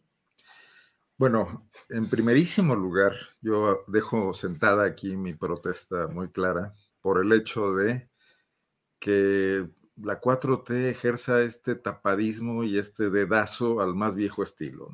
Bueno, 1.16 1.69
en 1.89 2.07
primerísimo 2.09 2.74
lugar, 2.74 3.15
yo 3.40 3.85
dejo 3.86 4.32
sentada 4.32 4.85
aquí 4.85 5.16
mi 5.16 5.35
protesta 5.35 6.07
muy 6.09 6.31
clara 6.31 6.74
por 7.01 7.24
el 7.24 7.32
hecho 7.32 7.74
de 7.74 8.09
que 8.98 9.69
la 10.02 10.20
4T 10.20 10.89
ejerza 10.90 11.43
este 11.43 11.74
tapadismo 11.74 12.64
y 12.64 12.78
este 12.78 13.10
dedazo 13.10 13.81
al 13.81 13.94
más 13.94 14.16
viejo 14.16 14.43
estilo. 14.43 14.90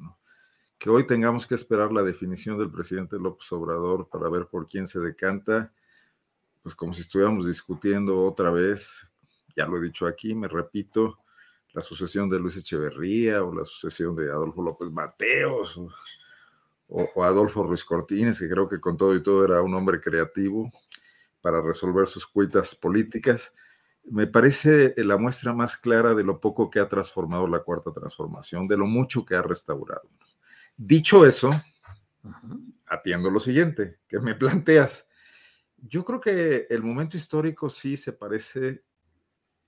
Que 0.79 0.91
hoy 0.91 1.07
tengamos 1.07 1.47
que 1.47 1.55
esperar 1.55 1.93
la 1.93 2.03
definición 2.03 2.59
del 2.59 2.71
presidente 2.71 3.19
López 3.19 3.51
Obrador 3.53 4.09
para 4.09 4.29
ver 4.29 4.47
por 4.47 4.67
quién 4.67 4.87
se 4.87 5.01
decanta, 5.01 5.73
pues 6.63 6.75
como 6.75 6.93
si 6.93 7.03
estuviéramos 7.03 7.47
discutiendo 7.47 8.25
otra 8.25 8.51
vez, 8.51 9.11
ya 9.57 9.67
lo 9.67 9.79
he 9.79 9.83
dicho 9.83 10.07
aquí, 10.07 10.35
me 10.35 10.49
repito, 10.49 11.19
la 11.73 11.81
sucesión 11.81 12.29
de 12.29 12.39
Luis 12.39 12.57
Echeverría 12.57 13.43
o 13.43 13.55
la 13.55 13.65
sucesión 13.65 14.17
de 14.17 14.31
Adolfo 14.31 14.63
López 14.63 14.91
Mateos 14.91 15.77
o, 15.77 15.89
o 17.15 17.25
Adolfo 17.25 17.63
Ruiz 17.63 17.85
Cortines, 17.85 18.39
que 18.41 18.49
creo 18.49 18.69
que 18.69 18.81
con 18.81 18.97
todo 18.97 19.15
y 19.15 19.23
todo 19.23 19.45
era 19.45 19.63
un 19.63 19.75
hombre 19.75 20.01
creativo 20.01 20.71
para 21.41 21.61
resolver 21.61 22.09
sus 22.09 22.27
cuitas 22.27 22.75
políticas 22.75 23.55
me 24.11 24.27
parece 24.27 24.95
la 24.99 25.17
muestra 25.17 25.53
más 25.53 25.77
clara 25.77 26.15
de 26.15 26.25
lo 26.25 26.41
poco 26.41 26.71
que 26.71 26.81
ha 26.81 26.89
transformado 26.89 27.47
la 27.47 27.61
cuarta 27.61 27.93
transformación, 27.93 28.69
de 28.69 28.77
lo 28.77 28.87
mucho 28.87 29.25
que 29.25 29.35
ha 29.35 29.43
restaurado. 29.43 30.09
Dicho 30.77 31.27
eso, 31.27 31.51
atiendo 32.87 33.31
lo 33.31 33.41
siguiente 33.41 33.99
que 34.07 34.21
me 34.21 34.35
planteas. 34.35 35.09
Yo 35.79 36.05
creo 36.05 36.21
que 36.21 36.67
el 36.71 36.83
momento 36.83 37.17
histórico 37.17 37.69
sí 37.71 37.97
se 37.97 38.13
parece 38.13 38.85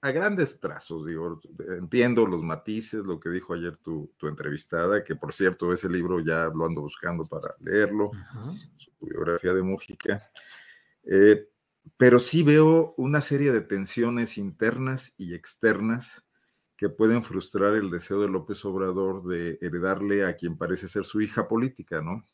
a 0.00 0.12
grandes 0.12 0.60
trazos, 0.60 1.06
digo, 1.06 1.40
entiendo 1.76 2.24
los 2.24 2.42
matices, 2.42 3.04
lo 3.04 3.18
que 3.18 3.30
dijo 3.30 3.54
ayer 3.54 3.76
tu, 3.78 4.12
entrevistada, 4.22 5.02
que 5.02 5.16
por 5.16 5.32
cierto 5.32 5.72
ese 5.72 5.88
libro 5.88 6.20
ya 6.20 6.48
lo 6.54 6.66
ando 6.66 6.82
buscando 6.82 7.26
para 7.26 7.56
leerlo, 7.58 8.12
su 8.76 8.92
biografía 9.00 9.52
de 9.54 9.62
Mújica. 9.62 10.30
Eh, 11.02 11.48
pero 11.96 12.18
sí 12.18 12.42
veo 12.42 12.94
una 12.96 13.20
serie 13.20 13.52
de 13.52 13.60
tensiones 13.60 14.38
internas 14.38 15.14
y 15.16 15.34
externas 15.34 16.24
que 16.76 16.88
pueden 16.88 17.22
frustrar 17.22 17.74
el 17.74 17.90
deseo 17.90 18.20
de 18.20 18.28
López 18.28 18.64
Obrador 18.64 19.24
de 19.24 19.58
heredarle 19.60 20.24
a 20.24 20.36
quien 20.36 20.56
parece 20.56 20.86
ser 20.86 21.04
su 21.04 21.20
hija 21.20 21.48
política, 21.48 22.00
¿no? 22.00 22.24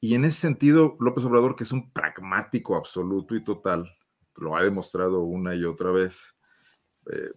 Y 0.00 0.14
en 0.14 0.26
ese 0.26 0.38
sentido, 0.38 0.96
López 1.00 1.24
Obrador, 1.24 1.56
que 1.56 1.64
es 1.64 1.72
un 1.72 1.90
pragmático 1.92 2.76
absoluto 2.76 3.34
y 3.34 3.42
total, 3.42 3.90
lo 4.36 4.54
ha 4.54 4.62
demostrado 4.62 5.22
una 5.22 5.54
y 5.54 5.64
otra 5.64 5.90
vez, 5.90 6.36
eh, 7.10 7.32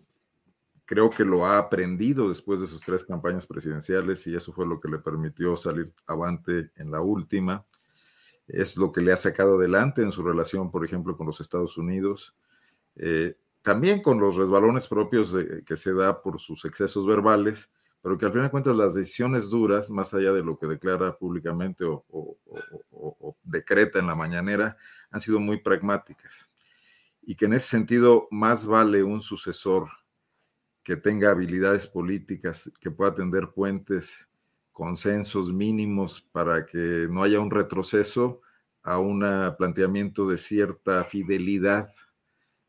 creo 0.84 1.10
que 1.10 1.24
lo 1.24 1.46
ha 1.46 1.58
aprendido 1.58 2.28
después 2.28 2.60
de 2.60 2.68
sus 2.68 2.82
tres 2.82 3.06
campañas 3.06 3.48
presidenciales 3.48 4.28
y 4.28 4.36
eso 4.36 4.52
fue 4.52 4.66
lo 4.66 4.80
que 4.82 4.90
le 4.90 5.00
permitió 5.00 5.56
salir 5.56 5.94
avante 6.08 6.72
en 6.76 6.92
la 6.92 7.00
última 7.00 7.66
es 8.50 8.78
lo 8.78 8.92
que 8.92 9.02
le 9.02 9.12
ha 9.12 9.18
sacado 9.18 9.58
adelante 9.58 10.02
en 10.02 10.12
su 10.12 10.24
relación, 10.24 10.72
por 10.72 10.84
ejemplo, 10.84 11.16
con 11.16 11.28
los 11.28 11.40
Estados 11.40 11.78
Unidos, 11.78 12.36
eh, 12.96 13.38
también 13.62 14.02
con 14.02 14.20
los 14.20 14.36
resbalones 14.36 14.88
propios 14.88 15.36
que 15.66 15.76
se 15.76 15.94
da 15.94 16.22
por 16.22 16.40
sus 16.40 16.66
excesos 16.66 17.06
verbales, 17.06 17.72
pero 18.02 18.18
que 18.18 18.26
al 18.26 18.32
final 18.32 18.48
de 18.48 18.52
cuentas 18.52 18.76
las 18.76 18.96
decisiones 18.96 19.50
duras, 19.50 19.90
más 19.90 20.14
allá 20.14 20.32
de 20.34 20.44
lo 20.44 20.58
que 20.58 20.68
declara 20.68 21.18
públicamente 21.18 21.84
o, 21.84 22.06
o 22.10 23.38
decreta 23.44 24.00
en 24.00 24.08
la 24.08 24.16
mañanera, 24.16 24.78
han 25.12 25.22
sido 25.22 25.40
muy 25.40 25.58
pragmáticas. 25.58 26.50
Y 27.22 27.36
que 27.36 27.46
en 27.46 27.54
ese 27.54 27.68
sentido 27.68 28.28
más 28.32 28.66
vale 28.66 29.04
un 29.04 29.22
sucesor 29.22 29.90
que 30.82 30.96
tenga 30.96 31.32
habilidades 31.32 31.86
políticas, 31.86 32.72
que 32.80 32.90
pueda 32.90 33.14
tender 33.14 33.50
puentes 33.50 34.29
consensos 34.80 35.52
mínimos 35.52 36.22
para 36.32 36.66
que 36.66 37.06
no 37.12 37.22
haya 37.22 37.42
un 37.42 37.52
retroceso 37.52 38.40
a 38.82 38.98
un 38.98 39.20
planteamiento 39.58 40.26
de 40.26 40.38
cierta 40.38 41.04
fidelidad 41.04 41.90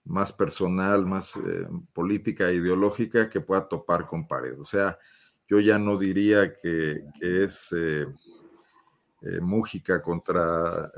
más 0.03 0.33
personal, 0.33 1.07
más 1.07 1.37
eh, 1.37 1.69
política 1.93 2.49
e 2.49 2.57
ideológica 2.57 3.31
que 3.31 3.41
pueda 3.41 3.69
topar 3.69 4.09
con 4.09 4.27
pared. 4.27 4.59
O 4.61 4.65
sea, 4.65 4.99
yo 5.47 5.61
ya 5.61 5.79
no 5.79 5.97
diría 5.97 6.53
que, 6.53 7.01
es 7.21 7.73
eh, 7.77 8.07
eh, 9.23 9.41
Mújica 9.41 10.03
contra 10.03 10.91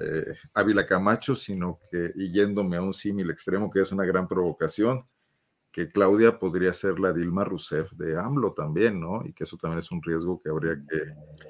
Ávila 0.55 0.87
Camacho, 0.87 1.37
sino 1.37 1.79
que, 1.91 2.11
yéndome 2.17 2.77
a 2.77 2.83
un 2.83 2.95
símil 2.95 3.31
extremo, 3.31 3.71
que 3.71 3.83
es 3.83 3.93
una 3.93 4.07
gran 4.07 4.27
provocación, 4.27 5.07
que 5.73 5.91
Claudia 5.91 6.39
podría 6.39 6.71
ser 6.75 7.01
la 7.01 7.15
Dilma 7.15 7.45
Rousseff 7.45 7.93
de 7.93 8.19
AMLO 8.19 8.53
también, 8.53 9.01
¿no? 9.01 9.25
Y 9.25 9.33
que 9.33 9.45
eso 9.45 9.57
también 9.57 9.79
es 9.79 9.91
un 9.91 10.03
riesgo 10.03 10.39
que 10.39 10.51
habría 10.51 10.75
que... 10.75 11.01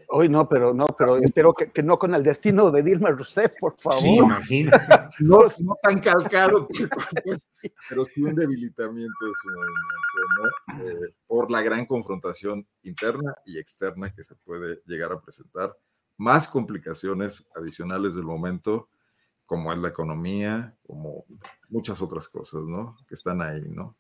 Hoy 0.09 0.29
no, 0.29 0.49
pero 0.49 0.73
no, 0.73 0.87
pero 0.97 1.17
espero 1.17 1.53
que, 1.53 1.83
no 1.83 1.99
con 1.99 2.15
el 2.15 2.23
destino 2.23 2.71
de 2.71 2.85
Dilma 2.85 3.11
Rousseff, 3.11 3.53
por 3.59 3.77
favor. 3.81 4.01
Sí, 4.01 4.15
imagina. 4.15 4.71
no, 5.19 5.41
no 5.59 5.77
tan 5.83 5.99
calcado, 5.99 6.69
pero 7.89 8.05
sí 8.05 8.23
un 8.23 8.37
debilitamiento 8.37 9.27
de 9.27 9.33
su 9.43 9.49
movimiento, 9.51 10.13
¿no? 10.39 11.07
Eh, 11.07 11.15
por 11.27 11.51
la 11.51 11.61
gran 11.61 11.85
confrontación 11.85 12.65
interna 12.83 13.35
y 13.45 13.59
externa 13.59 14.15
que 14.15 14.23
se 14.23 14.37
puede 14.37 14.83
llegar 14.87 15.11
a 15.13 15.21
presentar. 15.21 15.77
Más 16.17 16.47
complicaciones 16.47 17.45
adicionales 17.57 18.15
del 18.15 18.25
momento, 18.25 18.89
como 19.47 19.73
es 19.73 19.81
la 19.81 19.89
economía, 19.89 20.77
como 20.87 21.25
muchas 21.71 22.01
otras 22.01 22.29
cosas, 22.29 22.63
¿no? 22.63 22.97
Que 23.09 23.15
están 23.15 23.43
ahí, 23.43 23.69
¿no? 23.69 23.97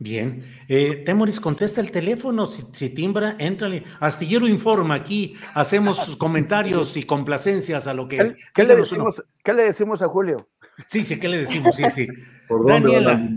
Bien. 0.00 0.42
Eh, 0.66 1.02
Temoris, 1.04 1.38
contesta 1.40 1.82
el 1.82 1.90
teléfono. 1.90 2.46
Si, 2.46 2.88
timbra, 2.88 3.36
éntrale. 3.38 3.84
Astillero 4.00 4.48
informa 4.48 4.94
aquí. 4.94 5.34
Hacemos 5.52 6.02
sus 6.02 6.16
comentarios 6.16 6.96
y 6.96 7.02
complacencias 7.02 7.86
a 7.86 7.92
lo 7.92 8.08
que. 8.08 8.34
¿Qué, 8.54 8.64
le, 8.64 8.76
decimos, 8.76 9.22
¿qué 9.44 9.52
le, 9.52 9.64
decimos, 9.64 10.00
a 10.00 10.08
Julio? 10.08 10.48
Sí, 10.86 11.04
sí, 11.04 11.20
¿qué 11.20 11.28
le 11.28 11.40
decimos? 11.40 11.76
Sí, 11.76 11.84
sí. 11.90 12.08
Daniela. 12.66 13.28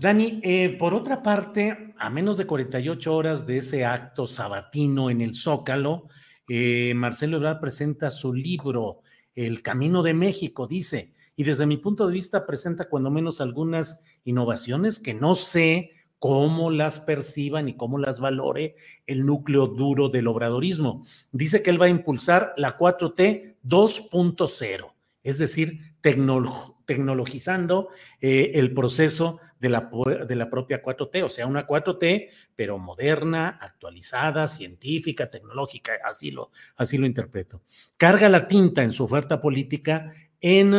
Dani, 0.00 0.40
eh, 0.44 0.76
por 0.78 0.94
otra 0.94 1.20
parte, 1.20 1.94
a 1.98 2.08
menos 2.10 2.36
de 2.36 2.46
48 2.46 3.12
horas 3.12 3.44
de 3.44 3.58
ese 3.58 3.84
acto 3.84 4.28
sabatino 4.28 5.10
en 5.10 5.20
el 5.20 5.34
Zócalo, 5.34 6.06
eh, 6.48 6.94
Marcelo 6.94 7.38
Ebrard 7.38 7.58
presenta 7.58 8.12
su 8.12 8.32
libro, 8.32 9.00
El 9.34 9.62
Camino 9.62 10.04
de 10.04 10.14
México, 10.14 10.68
dice 10.68 11.12
y 11.36 11.44
desde 11.44 11.66
mi 11.66 11.76
punto 11.76 12.06
de 12.06 12.12
vista 12.12 12.46
presenta 12.46 12.88
cuando 12.88 13.10
menos 13.10 13.40
algunas 13.40 14.04
innovaciones 14.24 14.98
que 14.98 15.14
no 15.14 15.34
sé 15.34 15.90
cómo 16.18 16.70
las 16.70 17.00
perciban 17.00 17.68
y 17.68 17.76
cómo 17.76 17.98
las 17.98 18.20
valore 18.20 18.76
el 19.06 19.26
núcleo 19.26 19.66
duro 19.66 20.08
del 20.08 20.28
obradorismo. 20.28 21.04
Dice 21.32 21.62
que 21.62 21.70
él 21.70 21.82
va 21.82 21.86
a 21.86 21.90
impulsar 21.90 22.54
la 22.56 22.78
4T 22.78 23.56
2.0, 23.64 24.92
es 25.24 25.38
decir, 25.38 25.96
tecnologizando 26.00 27.88
eh, 28.20 28.52
el 28.54 28.72
proceso 28.72 29.40
de 29.58 29.68
la, 29.68 29.90
de 30.28 30.36
la 30.36 30.50
propia 30.50 30.82
4T, 30.82 31.24
o 31.24 31.28
sea, 31.28 31.46
una 31.46 31.66
4T, 31.66 32.28
pero 32.54 32.78
moderna, 32.78 33.58
actualizada, 33.60 34.48
científica, 34.48 35.30
tecnológica, 35.30 35.92
así 36.04 36.30
lo, 36.32 36.50
así 36.76 36.98
lo 36.98 37.06
interpreto. 37.06 37.62
Carga 37.96 38.28
la 38.28 38.46
tinta 38.46 38.82
en 38.82 38.92
su 38.92 39.04
oferta 39.04 39.40
política 39.40 40.12
en, 40.40 40.74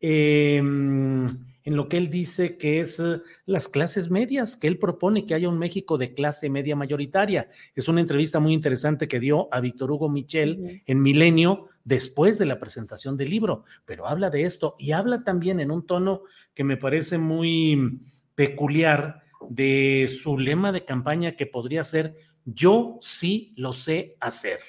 em, 0.00 1.26
en 1.64 1.76
lo 1.76 1.88
que 1.88 1.96
él 1.96 2.10
dice 2.10 2.56
que 2.56 2.80
es 2.80 3.00
eh, 3.00 3.20
las 3.46 3.68
clases 3.68 4.10
medias, 4.10 4.56
que 4.56 4.68
él 4.68 4.78
propone 4.78 5.26
que 5.26 5.34
haya 5.34 5.48
un 5.48 5.58
México 5.58 5.98
de 5.98 6.14
clase 6.14 6.50
media 6.50 6.76
mayoritaria. 6.76 7.48
Es 7.74 7.88
una 7.88 8.00
entrevista 8.00 8.40
muy 8.40 8.52
interesante 8.52 9.08
que 9.08 9.20
dio 9.20 9.48
a 9.52 9.60
Víctor 9.60 9.92
Hugo 9.92 10.08
Michel 10.08 10.82
en 10.86 11.02
Milenio 11.02 11.68
después 11.84 12.38
de 12.38 12.46
la 12.46 12.58
presentación 12.58 13.16
del 13.16 13.30
libro, 13.30 13.64
pero 13.84 14.06
habla 14.06 14.30
de 14.30 14.44
esto 14.44 14.76
y 14.78 14.92
habla 14.92 15.24
también 15.24 15.60
en 15.60 15.70
un 15.70 15.86
tono 15.86 16.22
que 16.54 16.64
me 16.64 16.76
parece 16.76 17.18
muy 17.18 18.00
peculiar 18.34 19.22
de 19.48 20.08
su 20.08 20.38
lema 20.38 20.72
de 20.72 20.84
campaña 20.84 21.36
que 21.36 21.46
podría 21.46 21.84
ser 21.84 22.16
yo 22.44 22.98
sí 23.00 23.52
lo 23.56 23.72
sé 23.72 24.16
hacer, 24.20 24.60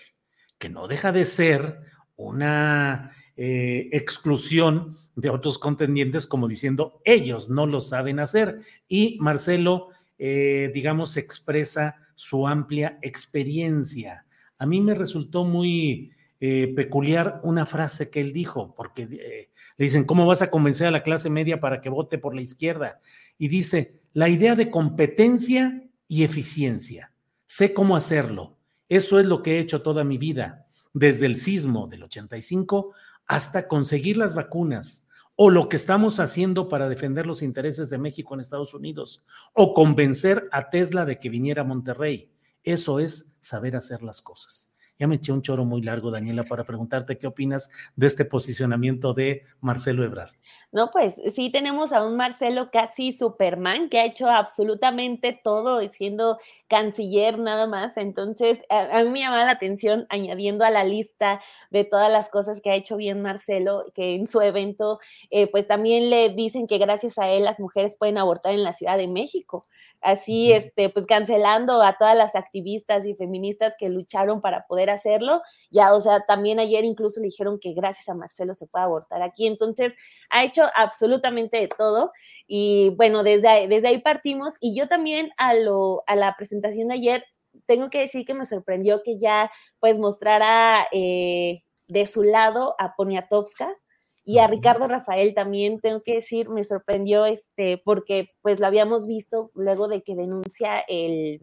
que 0.60 0.70
no 0.70 0.88
deja 0.88 1.12
de 1.12 1.26
ser 1.26 1.80
una 2.16 3.12
eh, 3.36 3.90
exclusión 3.92 4.98
de 5.16 5.30
otros 5.30 5.58
contendientes 5.58 6.28
como 6.28 6.48
diciendo 6.48 7.02
ellos 7.06 7.50
no 7.50 7.66
lo 7.66 7.82
saben 7.82 8.20
hacer. 8.20 8.60
Y 8.88 9.18
Marcelo, 9.20 9.90
eh, 10.18 10.72
digamos, 10.74 11.18
expresa 11.18 11.96
su 12.16 12.48
amplia 12.48 13.00
experiencia. 13.02 14.26
A 14.60 14.66
mí 14.66 14.82
me 14.82 14.96
resultó 14.96 15.46
muy 15.46 16.12
eh, 16.40 16.74
peculiar 16.76 17.40
una 17.44 17.66
frase 17.66 18.10
que 18.10 18.22
él 18.22 18.34
dijo, 18.34 18.74
porque 18.76 19.08
le 19.08 19.50
dicen, 19.78 20.04
¿cómo 20.04 20.26
vas 20.26 20.42
a 20.42 20.50
convencer 20.50 20.88
a 20.88 20.92
la 20.92 21.04
clase 21.04 21.30
media 21.30 21.60
para 21.60 21.82
que 21.82 21.90
vote 21.90 22.18
por 22.18 22.36
la 22.36 22.42
izquierda? 22.42 23.00
Y 23.38 23.48
dice, 23.48 24.02
la 24.14 24.30
idea 24.30 24.56
de 24.56 24.70
competencia 24.70 25.84
y 26.08 26.24
eficiencia. 26.24 27.12
Sé 27.46 27.74
cómo 27.74 27.96
hacerlo. 27.96 28.58
Eso 28.90 29.20
es 29.20 29.26
lo 29.26 29.42
que 29.42 29.56
he 29.56 29.60
hecho 29.60 29.82
toda 29.82 30.04
mi 30.04 30.18
vida, 30.18 30.68
desde 30.94 31.26
el 31.26 31.36
sismo 31.36 31.88
del 31.88 32.04
85 32.04 32.94
hasta 33.28 33.68
conseguir 33.68 34.18
las 34.18 34.36
vacunas, 34.36 35.08
o 35.36 35.50
lo 35.50 35.68
que 35.68 35.76
estamos 35.76 36.20
haciendo 36.20 36.70
para 36.70 36.90
defender 36.90 37.26
los 37.26 37.42
intereses 37.42 37.90
de 37.90 37.98
México 37.98 38.34
en 38.34 38.42
Estados 38.42 38.74
Unidos, 38.74 39.26
o 39.54 39.74
convencer 39.74 40.48
a 40.52 40.70
Tesla 40.70 41.06
de 41.06 41.20
que 41.20 41.30
viniera 41.30 41.64
a 41.64 41.66
Monterrey. 41.66 42.32
Eso 42.64 43.00
es 43.00 43.38
saber 43.40 43.76
hacer 43.76 44.04
las 44.04 44.22
cosas. 44.22 44.73
Ya 45.00 45.08
me 45.08 45.16
eché 45.16 45.32
un 45.32 45.42
choro 45.42 45.66
muy 45.66 45.82
largo, 45.82 46.12
Daniela, 46.12 46.44
para 46.44 46.64
preguntarte 46.64 47.18
qué 47.18 47.28
opinas 47.28 47.72
de 47.96 48.08
este 48.08 48.26
posicionamiento 48.26 49.14
de 49.14 49.44
Marcelo 49.60 50.04
Ebrard. 50.04 50.32
No, 50.72 50.92
pues 50.92 51.22
sí 51.36 51.50
tenemos 51.52 51.94
a 51.94 52.06
un 52.06 52.16
Marcelo 52.16 52.70
casi 52.72 53.12
Superman 53.12 53.90
que 53.90 54.00
ha 54.00 54.06
hecho 54.06 54.30
absolutamente 54.30 55.40
todo 55.44 55.88
siendo 55.90 56.38
canciller 56.68 57.40
nada 57.40 57.68
más. 57.68 57.98
Entonces, 57.98 58.60
a, 58.70 59.04
mí 59.04 59.10
me 59.10 59.20
llama 59.20 59.46
la 59.46 59.52
atención 59.52 60.06
añadiendo 60.10 60.64
a 60.64 60.70
la 60.70 60.84
lista 60.84 61.42
de 61.70 61.84
todas 61.86 62.12
las 62.12 62.30
cosas 62.30 62.62
que 62.62 62.72
ha 62.72 62.76
hecho 62.76 62.96
bien 62.98 63.22
Marcelo, 63.22 63.86
que 63.94 64.16
en 64.16 64.28
su 64.28 64.42
evento, 64.42 65.00
eh, 65.30 65.48
pues 65.48 65.68
también 65.68 66.10
le 66.10 66.30
dicen 66.30 66.68
que 66.68 66.78
gracias 66.78 67.18
a 67.18 67.30
él 67.30 67.44
las 67.44 67.60
mujeres 67.60 67.96
pueden 67.96 68.18
abortar 68.18 68.54
en 68.54 68.64
la 68.64 68.72
Ciudad 68.72 68.98
de 68.98 69.08
México 69.08 69.66
así, 70.04 70.52
este, 70.52 70.90
pues 70.90 71.06
cancelando 71.06 71.82
a 71.82 71.98
todas 71.98 72.16
las 72.16 72.36
activistas 72.36 73.06
y 73.06 73.16
feministas 73.16 73.74
que 73.78 73.90
lucharon 73.90 74.42
para 74.42 74.66
poder 74.68 74.90
hacerlo. 74.90 75.42
Ya, 75.72 75.94
o 75.94 76.02
sea, 76.02 76.26
también 76.26 76.60
ayer 76.60 76.84
incluso 76.84 77.20
le 77.20 77.28
dijeron 77.28 77.60
que 77.60 77.74
gracias 77.74 78.10
a 78.10 78.14
Marcelo 78.14 78.54
se 78.54 78.68
puede 78.68 78.86
abortar 78.86 79.22
aquí. 79.22 79.48
Entonces, 79.48 79.96
ha 80.30 80.44
hecho 80.44 80.64
absolutamente 80.76 81.58
de 81.60 81.68
todo. 81.68 82.12
Y 82.48 82.90
bueno, 82.98 83.24
desde 83.24 83.48
ahí, 83.48 83.68
desde 83.68 83.90
ahí 83.90 84.00
partimos. 84.00 84.54
Y 84.60 84.76
yo 84.78 84.88
también 84.88 85.32
a, 85.38 85.54
lo, 85.54 86.04
a 86.08 86.16
la 86.16 86.36
presentación 86.38 86.90
de 86.90 86.96
ayer, 86.96 87.26
tengo 87.66 87.90
que 87.90 88.00
decir 88.00 88.26
que 88.26 88.34
me 88.34 88.46
sorprendió 88.46 89.04
que 89.04 89.18
ya 89.20 89.52
pues 89.80 90.00
mostrara 90.00 90.88
eh, 90.92 91.64
de 91.88 92.06
su 92.06 92.24
lado 92.24 92.76
a 92.80 92.96
Poniatowska, 92.96 93.70
y 94.26 94.40
a 94.40 94.48
Ricardo 94.48 94.88
Rafael 94.88 95.34
también 95.34 95.80
tengo 95.80 96.02
que 96.02 96.16
decir, 96.16 96.50
me 96.50 96.64
sorprendió 96.64 97.26
este, 97.26 97.78
porque 97.84 98.30
pues 98.42 98.60
lo 98.60 98.68
habíamos 98.68 99.08
visto 99.08 99.52
luego 99.54 99.88
de 99.88 100.02
que 100.02 100.16
denuncia 100.16 100.80
el, 100.88 101.42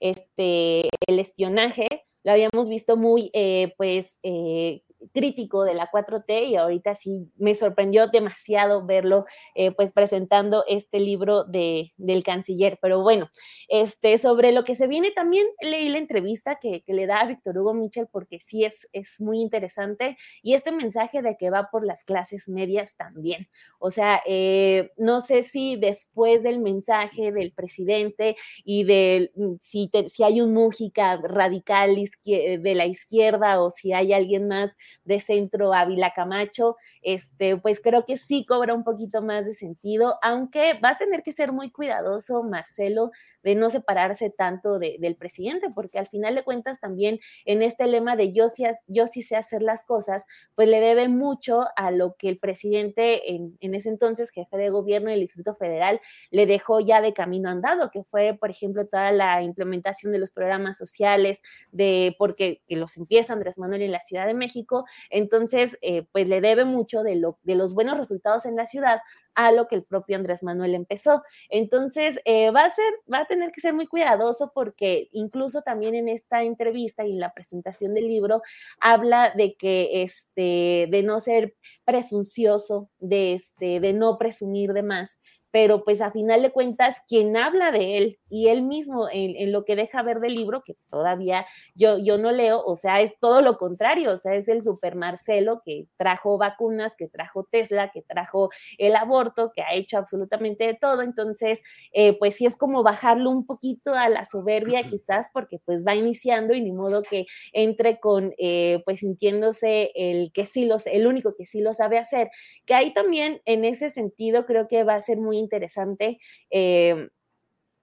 este, 0.00 0.88
el 1.06 1.18
espionaje, 1.18 1.86
lo 2.24 2.32
habíamos 2.32 2.68
visto 2.68 2.96
muy, 2.96 3.30
eh, 3.32 3.72
pues, 3.76 4.18
eh, 4.22 4.82
crítico 5.12 5.64
de 5.64 5.74
la 5.74 5.90
4T 5.90 6.48
y 6.48 6.56
ahorita 6.56 6.94
sí 6.94 7.32
me 7.36 7.54
sorprendió 7.54 8.06
demasiado 8.08 8.84
verlo 8.84 9.24
eh, 9.54 9.72
pues 9.72 9.92
presentando 9.92 10.64
este 10.66 11.00
libro 11.00 11.44
de, 11.44 11.92
del 11.96 12.22
canciller. 12.22 12.78
Pero 12.80 13.02
bueno, 13.02 13.30
este, 13.68 14.18
sobre 14.18 14.52
lo 14.52 14.64
que 14.64 14.74
se 14.74 14.86
viene 14.86 15.10
también 15.10 15.46
leí 15.60 15.88
la 15.88 15.98
entrevista 15.98 16.58
que, 16.60 16.82
que 16.82 16.94
le 16.94 17.06
da 17.06 17.20
a 17.20 17.26
Víctor 17.26 17.58
Hugo 17.58 17.74
Mitchell 17.74 18.08
porque 18.10 18.40
sí 18.40 18.64
es, 18.64 18.88
es 18.92 19.20
muy 19.20 19.40
interesante 19.40 20.16
y 20.42 20.54
este 20.54 20.72
mensaje 20.72 21.22
de 21.22 21.36
que 21.36 21.50
va 21.50 21.68
por 21.70 21.84
las 21.84 22.04
clases 22.04 22.48
medias 22.48 22.96
también. 22.96 23.48
O 23.78 23.90
sea, 23.90 24.22
eh, 24.26 24.90
no 24.96 25.20
sé 25.20 25.42
si 25.42 25.76
después 25.76 26.42
del 26.42 26.60
mensaje 26.60 27.32
del 27.32 27.52
presidente 27.52 28.36
y 28.64 28.84
de 28.84 29.32
mm, 29.34 29.54
si, 29.58 29.90
si 30.08 30.22
hay 30.22 30.40
un 30.40 30.52
Mújica 30.52 31.16
radical 31.16 31.96
de 32.24 32.74
la 32.74 32.86
izquierda 32.86 33.62
o 33.62 33.70
si 33.70 33.92
hay 33.92 34.12
alguien 34.12 34.48
más 34.48 34.76
de 35.04 35.20
centro 35.20 35.72
Ávila 35.72 36.12
Camacho, 36.12 36.76
este, 37.02 37.56
pues 37.56 37.80
creo 37.80 38.04
que 38.04 38.16
sí 38.16 38.44
cobra 38.46 38.74
un 38.74 38.84
poquito 38.84 39.22
más 39.22 39.46
de 39.46 39.54
sentido, 39.54 40.18
aunque 40.22 40.74
va 40.74 40.90
a 40.90 40.98
tener 40.98 41.22
que 41.22 41.32
ser 41.32 41.52
muy 41.52 41.70
cuidadoso 41.70 42.42
Marcelo 42.42 43.10
de 43.42 43.54
no 43.54 43.70
separarse 43.70 44.30
tanto 44.30 44.78
del 44.78 45.16
presidente, 45.16 45.68
porque 45.74 45.98
al 45.98 46.06
final 46.06 46.34
de 46.34 46.44
cuentas 46.44 46.80
también 46.80 47.18
en 47.44 47.62
este 47.62 47.86
lema 47.86 48.16
de 48.16 48.32
yo 48.32 48.48
sí, 48.48 48.64
yo 48.86 49.06
sí 49.06 49.22
sé 49.22 49.36
hacer 49.36 49.62
las 49.62 49.84
cosas, 49.84 50.24
pues 50.54 50.68
le 50.68 50.80
debe 50.80 51.08
mucho 51.08 51.64
a 51.76 51.90
lo 51.90 52.16
que 52.16 52.28
el 52.28 52.38
presidente 52.38 53.34
en, 53.34 53.56
en 53.60 53.74
ese 53.74 53.88
entonces 53.88 54.30
jefe 54.30 54.56
de 54.56 54.70
gobierno 54.70 55.10
del 55.10 55.20
Distrito 55.20 55.54
Federal 55.54 56.00
le 56.30 56.46
dejó 56.46 56.80
ya 56.80 57.00
de 57.00 57.12
camino 57.12 57.48
andado, 57.48 57.90
que 57.90 58.02
fue, 58.02 58.34
por 58.34 58.50
ejemplo, 58.50 58.86
toda 58.86 59.12
la 59.12 59.42
implementación 59.42 60.12
de 60.12 60.18
los 60.18 60.30
programas 60.30 60.76
sociales, 60.76 61.42
de 61.70 62.14
porque 62.18 62.60
que 62.66 62.76
los 62.76 62.96
empieza 62.96 63.32
Andrés 63.32 63.58
Manuel 63.58 63.82
en 63.82 63.92
la 63.92 64.00
Ciudad 64.00 64.26
de 64.26 64.34
México, 64.34 64.81
entonces, 65.10 65.78
eh, 65.82 66.04
pues 66.12 66.28
le 66.28 66.40
debe 66.40 66.64
mucho 66.64 67.02
de, 67.02 67.16
lo, 67.16 67.38
de 67.42 67.54
los 67.54 67.74
buenos 67.74 67.98
resultados 67.98 68.46
en 68.46 68.56
la 68.56 68.66
ciudad 68.66 69.00
a 69.34 69.52
lo 69.52 69.66
que 69.66 69.76
el 69.76 69.84
propio 69.84 70.16
Andrés 70.16 70.42
Manuel 70.42 70.74
empezó. 70.74 71.22
Entonces, 71.48 72.20
eh, 72.24 72.50
va 72.50 72.64
a 72.64 72.70
ser, 72.70 72.92
va 73.12 73.20
a 73.20 73.26
tener 73.26 73.50
que 73.50 73.60
ser 73.60 73.74
muy 73.74 73.86
cuidadoso 73.86 74.52
porque 74.54 75.08
incluso 75.12 75.62
también 75.62 75.94
en 75.94 76.08
esta 76.08 76.42
entrevista 76.42 77.06
y 77.06 77.12
en 77.12 77.20
la 77.20 77.32
presentación 77.32 77.94
del 77.94 78.08
libro 78.08 78.42
habla 78.80 79.32
de 79.34 79.54
que, 79.54 80.02
este, 80.02 80.88
de 80.90 81.02
no 81.02 81.20
ser 81.20 81.54
presuncioso, 81.84 82.90
de, 82.98 83.34
este, 83.34 83.80
de 83.80 83.92
no 83.92 84.18
presumir 84.18 84.72
de 84.72 84.82
más 84.82 85.18
pero 85.52 85.84
pues 85.84 86.00
a 86.00 86.10
final 86.10 86.42
de 86.42 86.50
cuentas, 86.50 87.02
quien 87.06 87.36
habla 87.36 87.70
de 87.70 87.98
él 87.98 88.18
y 88.30 88.48
él 88.48 88.62
mismo 88.62 89.06
en, 89.12 89.52
lo 89.52 89.66
que 89.66 89.76
deja 89.76 90.02
ver 90.02 90.18
del 90.20 90.34
libro, 90.34 90.62
que 90.64 90.74
todavía 90.90 91.44
yo, 91.74 91.98
yo 91.98 92.16
no 92.16 92.32
leo, 92.32 92.64
o 92.64 92.74
sea, 92.74 93.02
es 93.02 93.18
todo 93.20 93.42
lo 93.42 93.58
contrario, 93.58 94.12
o 94.12 94.16
sea, 94.16 94.34
es 94.34 94.48
el 94.48 94.62
super 94.62 94.96
Marcelo 94.96 95.60
que 95.62 95.86
trajo 95.98 96.38
vacunas, 96.38 96.94
que 96.96 97.06
trajo 97.06 97.44
Tesla, 97.44 97.90
que 97.92 98.00
trajo 98.00 98.48
el 98.78 98.96
aborto, 98.96 99.52
que 99.54 99.60
ha 99.60 99.74
hecho 99.74 99.98
absolutamente 99.98 100.66
de 100.66 100.74
todo, 100.74 101.02
entonces, 101.02 101.62
eh, 101.92 102.18
pues 102.18 102.36
sí 102.36 102.46
es 102.46 102.56
como 102.56 102.82
bajarlo 102.82 103.28
un 103.28 103.44
poquito 103.44 103.92
a 103.92 104.08
la 104.08 104.24
soberbia 104.24 104.84
quizás, 104.84 105.26
porque 105.34 105.58
pues 105.66 105.84
va 105.86 105.94
iniciando 105.94 106.54
y 106.54 106.62
ni 106.62 106.72
modo 106.72 107.02
que 107.02 107.26
entre 107.52 108.00
con, 108.00 108.32
eh, 108.38 108.80
pues 108.86 109.00
sintiéndose 109.00 109.92
el 109.94 110.32
que 110.32 110.46
sí 110.46 110.64
los, 110.64 110.86
el 110.86 111.06
único 111.06 111.34
que 111.36 111.44
sí 111.44 111.60
lo 111.60 111.74
sabe 111.74 111.98
hacer, 111.98 112.30
que 112.64 112.72
ahí 112.72 112.94
también 112.94 113.42
en 113.44 113.66
ese 113.66 113.90
sentido 113.90 114.46
creo 114.46 114.66
que 114.66 114.84
va 114.84 114.94
a 114.94 115.00
ser 115.02 115.18
muy 115.18 115.41
interesante 115.42 116.18
eh, 116.50 117.08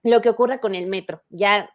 lo 0.02 0.20
que 0.20 0.30
ocurra 0.30 0.58
con 0.58 0.74
el 0.74 0.88
metro, 0.88 1.22
ya 1.28 1.70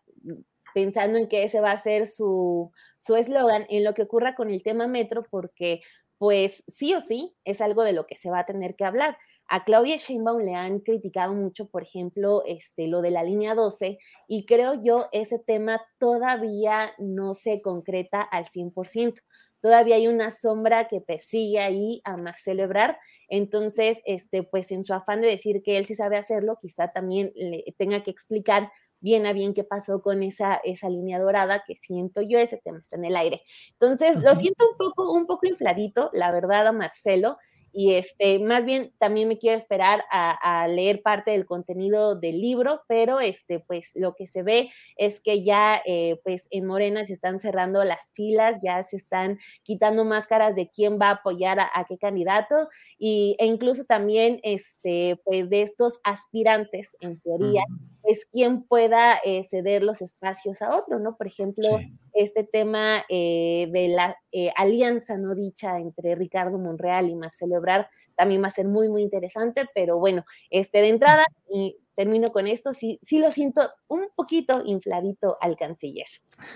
pensando 0.74 1.18
en 1.18 1.28
que 1.28 1.44
ese 1.44 1.62
va 1.62 1.72
a 1.72 1.78
ser 1.78 2.06
su 2.08 2.72
eslogan, 3.18 3.66
en 3.70 3.84
lo 3.84 3.94
que 3.94 4.02
ocurra 4.02 4.36
con 4.36 4.50
el 4.50 4.64
tema 4.64 4.88
metro, 4.88 5.26
porque 5.30 5.82
pues 6.18 6.64
sí 6.68 6.94
o 6.94 7.00
sí 7.00 7.36
es 7.44 7.62
algo 7.62 7.84
de 7.84 7.94
lo 7.94 8.08
que 8.08 8.16
se 8.16 8.30
va 8.30 8.40
a 8.40 8.46
tener 8.46 8.76
que 8.76 8.86
hablar. 8.86 9.18
A 9.48 9.64
Claudia 9.64 9.98
Sheinbaum 9.98 10.42
le 10.42 10.56
han 10.56 10.80
criticado 10.80 11.34
mucho, 11.34 11.68
por 11.68 11.84
ejemplo, 11.84 12.44
este, 12.46 12.88
lo 12.88 13.02
de 13.02 13.12
la 13.12 13.24
línea 13.24 13.54
12 13.54 14.00
y 14.28 14.46
creo 14.46 14.82
yo 14.84 15.08
ese 15.12 15.40
tema 15.40 15.82
todavía 16.00 16.94
no 16.98 17.34
se 17.34 17.62
concreta 17.62 18.22
al 18.22 18.46
100%. 18.46 19.22
Todavía 19.66 19.96
hay 19.96 20.08
una 20.08 20.30
sombra 20.30 20.88
que 20.88 21.02
persigue 21.02 21.58
ahí 21.58 22.00
a 22.04 22.18
Marcelo 22.18 22.62
Ebrard. 22.62 22.98
Entonces, 23.28 23.98
este, 24.06 24.44
pues 24.44 24.72
en 24.72 24.84
su 24.84 24.94
afán 24.94 25.22
de 25.22 25.28
decir 25.28 25.64
que 25.64 25.80
él 25.80 25.88
sí 25.88 25.96
sabe 25.96 26.18
hacerlo, 26.18 26.60
quizá 26.62 26.92
también 26.92 27.32
le 27.34 27.64
tenga 27.76 28.04
que 28.04 28.12
explicar 28.12 28.72
bien 29.00 29.26
a 29.26 29.34
bien 29.34 29.56
qué 29.56 29.64
pasó 29.64 30.04
con 30.04 30.22
esa, 30.22 30.62
esa 30.64 30.88
línea 30.88 31.18
dorada 31.18 31.64
que 31.66 31.78
siento 31.78 32.22
yo, 32.22 32.38
ese 32.38 32.58
tema 32.64 32.78
está 32.78 32.96
en 32.98 33.06
el 33.06 33.16
aire. 33.16 33.42
Entonces, 33.72 34.18
lo 34.18 34.36
siento 34.36 34.70
un 34.70 34.78
poco, 34.78 35.12
un 35.12 35.26
poco 35.26 35.48
infladito, 35.48 36.12
la 36.14 36.32
verdad, 36.32 36.68
a 36.68 36.72
Marcelo, 36.72 37.38
y 37.76 37.96
este, 37.96 38.40
más 38.40 38.64
bien 38.64 38.94
también 39.00 39.28
me 39.28 39.38
quiero 39.38 39.58
esperar 39.58 40.06
a, 40.10 40.66
leer 40.70 41.02
parte 41.02 41.32
del 41.32 41.46
contenido 41.46 42.16
del 42.16 42.40
libro, 42.40 42.82
pero 42.88 43.20
este, 43.20 43.60
pues 43.60 43.92
lo 43.96 44.16
que 44.16 44.28
se 44.28 44.44
ve 44.44 44.70
es 44.96 45.20
que 45.20 45.44
ya 45.44 45.82
eh, 45.86 46.20
pues 46.24 46.48
en 46.52 46.66
Morena 46.66 47.04
se 47.04 47.14
están 47.14 47.40
cerrando 47.40 47.84
las 47.84 48.14
filas, 48.14 48.60
ya 48.64 48.82
se 48.84 48.96
están 48.96 49.40
quitando 49.64 50.06
máscaras 50.06 50.56
de 50.56 50.70
quién 50.70 50.98
va 51.00 51.10
a 51.10 51.16
apoyar 51.16 51.60
a, 51.60 51.86
qué 51.88 51.98
candidato 51.98 52.56
y, 52.98 53.36
e 53.40 53.46
incluso 53.46 53.84
también 53.84 54.40
este, 54.44 55.20
pues 55.26 55.50
de 55.50 55.62
estos 55.62 56.00
aspirantes 56.04 56.96
en 57.02 57.20
teoría 57.20 57.64
pues 58.06 58.28
quien 58.32 58.64
pueda 58.64 59.20
eh, 59.26 59.44
ceder 59.50 59.82
los 59.82 60.02
espacios 60.02 60.62
a 60.62 60.76
otro, 60.76 61.00
¿no? 61.00 61.18
Por 61.18 61.26
ejemplo, 61.26 61.80
este 62.14 62.44
tema 62.44 63.04
eh, 63.10 63.68
de 63.72 63.88
la 63.88 64.16
eh, 64.32 64.52
alianza 64.56 65.18
no 65.18 65.34
dicha 65.34 65.80
entre 65.80 66.14
Ricardo 66.14 66.60
Monreal 66.60 67.10
y 67.10 67.16
Marcelo 67.16 67.56
Ebrard 67.56 67.88
también 68.16 68.44
va 68.44 68.48
a 68.48 68.52
ser 68.52 68.68
muy, 68.68 68.90
muy 68.90 69.02
interesante, 69.02 69.66
pero 69.74 69.98
bueno, 69.98 70.24
este 70.52 70.82
de 70.82 70.90
entrada, 70.90 71.26
y 71.52 71.78
termino 71.96 72.30
con 72.32 72.46
esto, 72.46 72.74
sí, 72.74 73.00
sí 73.02 73.18
lo 73.18 73.32
siento 73.32 73.72
un 73.88 74.08
poquito 74.16 74.62
infladito 74.64 75.38
al 75.42 75.56
canciller. 75.56 76.08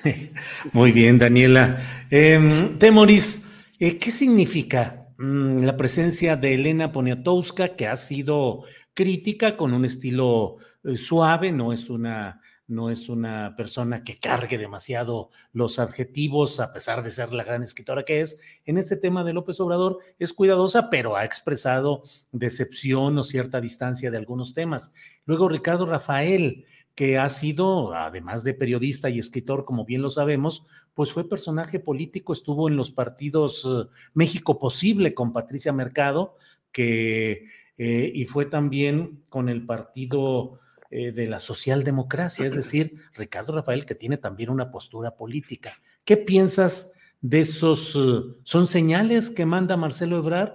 Muy 0.73 0.91
bien, 0.91 1.17
Daniela. 1.17 1.77
Em, 2.11 2.77
Temoris, 2.77 3.47
¿qué 3.79 4.11
significa 4.11 5.07
mm, 5.17 5.63
la 5.63 5.77
presencia 5.77 6.35
de 6.35 6.53
Elena 6.53 6.91
Poniatowska, 6.91 7.75
que 7.75 7.87
ha 7.87 7.95
sido 7.95 8.65
crítica 8.93 9.55
con 9.55 9.73
un 9.73 9.85
estilo 9.85 10.57
eh, 10.83 10.97
suave, 10.97 11.51
no 11.51 11.73
es 11.73 11.89
una 11.89 12.41
no 12.69 12.91
es 12.91 13.09
una 13.09 13.55
persona 13.57 14.03
que 14.03 14.19
cargue 14.19 14.59
demasiado 14.59 15.31
los 15.51 15.79
adjetivos, 15.79 16.59
a 16.59 16.71
pesar 16.71 17.01
de 17.03 17.09
ser 17.09 17.33
la 17.33 17.43
gran 17.43 17.63
escritora 17.63 18.03
que 18.03 18.21
es. 18.21 18.39
En 18.63 18.77
este 18.77 18.95
tema 18.95 19.23
de 19.23 19.33
López 19.33 19.59
Obrador 19.59 19.97
es 20.19 20.33
cuidadosa, 20.33 20.91
pero 20.91 21.15
ha 21.15 21.25
expresado 21.25 22.03
decepción 22.31 23.17
o 23.17 23.23
cierta 23.23 23.59
distancia 23.59 24.11
de 24.11 24.17
algunos 24.17 24.53
temas. 24.53 24.93
Luego 25.25 25.49
Ricardo 25.49 25.87
Rafael, 25.87 26.65
que 26.93 27.17
ha 27.17 27.29
sido, 27.29 27.95
además 27.95 28.43
de 28.43 28.53
periodista 28.53 29.09
y 29.09 29.17
escritor, 29.17 29.65
como 29.65 29.83
bien 29.83 30.03
lo 30.03 30.11
sabemos, 30.11 30.67
pues 30.93 31.11
fue 31.11 31.27
personaje 31.27 31.79
político, 31.79 32.33
estuvo 32.33 32.69
en 32.69 32.75
los 32.75 32.91
partidos 32.91 33.65
eh, 33.65 33.89
México 34.13 34.59
Posible 34.59 35.15
con 35.15 35.33
Patricia 35.33 35.73
Mercado, 35.73 36.35
que, 36.71 37.45
eh, 37.79 38.11
y 38.13 38.25
fue 38.25 38.45
también 38.45 39.23
con 39.29 39.49
el 39.49 39.65
partido 39.65 40.59
eh, 40.91 41.11
de 41.11 41.27
la 41.27 41.39
socialdemocracia, 41.39 42.47
es 42.47 42.55
decir, 42.55 42.95
Ricardo 43.13 43.53
Rafael, 43.53 43.85
que 43.85 43.93
tiene 43.93 44.17
también 44.17 44.49
una 44.49 44.71
postura 44.71 45.15
política. 45.15 45.73
¿Qué 46.03 46.17
piensas 46.17 46.93
de 47.21 47.41
esos? 47.41 47.95
Eh, 47.95 48.39
¿Son 48.43 48.65
señales 48.65 49.29
que 49.29 49.45
manda 49.45 49.77
Marcelo 49.77 50.17
Ebrard? 50.17 50.53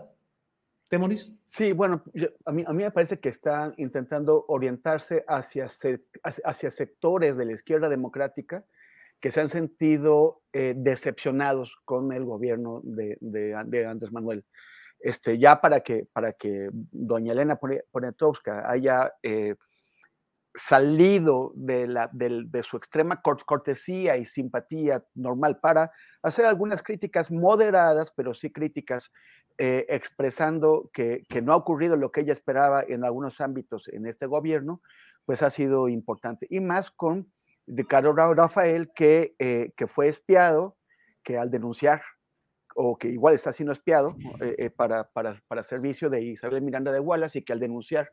¿Temoris? 0.88 1.40
Sí, 1.46 1.72
bueno, 1.72 2.02
a, 2.44 2.50
mí, 2.50 2.64
a 2.66 2.72
mí 2.72 2.82
me 2.82 2.90
parece 2.90 3.20
que 3.20 3.28
están 3.28 3.74
intentando 3.76 4.44
orientarse 4.48 5.24
hacia, 5.28 5.68
hacia 6.44 6.70
sectores 6.70 7.36
de 7.36 7.44
la 7.44 7.52
izquierda 7.52 7.88
democrática 7.88 8.64
que 9.20 9.30
se 9.30 9.40
han 9.40 9.48
sentido 9.48 10.42
eh, 10.52 10.74
decepcionados 10.76 11.76
con 11.84 12.12
el 12.12 12.24
gobierno 12.24 12.80
de, 12.82 13.16
de, 13.20 13.54
Andrés 13.54 14.12
Manuel. 14.12 14.44
Este, 14.98 15.38
ya 15.38 15.60
para 15.60 15.80
que, 15.80 16.06
para 16.12 16.32
que 16.32 16.70
doña 16.72 17.32
Elena 17.32 17.58
Poniatowska 17.92 18.68
haya 18.68 19.14
salido 20.54 21.52
de, 21.54 21.86
la, 21.88 22.08
de, 22.12 22.62
su 22.62 22.76
extrema 22.76 23.20
cortesía 23.22 24.16
y 24.16 24.24
simpatía 24.24 25.04
normal 25.14 25.58
para 25.58 25.90
hacer 26.22 26.46
algunas 26.46 26.82
críticas 26.82 27.30
moderadas, 27.30 28.12
pero 28.16 28.34
sí 28.34 28.52
críticas, 28.52 29.10
eh, 29.58 29.86
expresando 29.88 30.90
que, 30.92 31.24
no 31.42 31.52
ha 31.52 31.56
ocurrido 31.56 31.96
lo 31.96 32.10
que 32.10 32.20
ella 32.20 32.32
esperaba 32.32 32.82
en 32.86 33.04
algunos 33.04 33.40
ámbitos 33.40 33.88
en 33.88 34.06
este 34.06 34.26
gobierno, 34.26 34.80
pues 35.24 35.42
ha 35.42 35.50
sido 35.50 35.88
importante. 35.88 36.46
Y 36.50 36.60
más 36.60 36.90
con 36.90 37.32
Ricardo 37.66 38.12
Rafael, 38.12 38.90
que, 38.94 39.34
eh, 39.38 39.72
que 39.76 39.86
fue 39.86 40.08
espiado, 40.08 40.76
que 41.22 41.38
al 41.38 41.50
denunciar 41.50 42.02
o 42.76 42.98
que 42.98 43.08
igual 43.08 43.34
está 43.34 43.52
siendo 43.52 43.72
espiado 43.72 44.16
eh, 44.40 44.70
para, 44.70 45.08
para, 45.10 45.40
para 45.46 45.62
servicio 45.62 46.10
de 46.10 46.22
Isabel 46.22 46.62
Miranda 46.62 46.92
de 46.92 47.00
Wallace 47.00 47.38
y 47.38 47.42
que 47.42 47.52
al 47.52 47.60
denunciar 47.60 48.10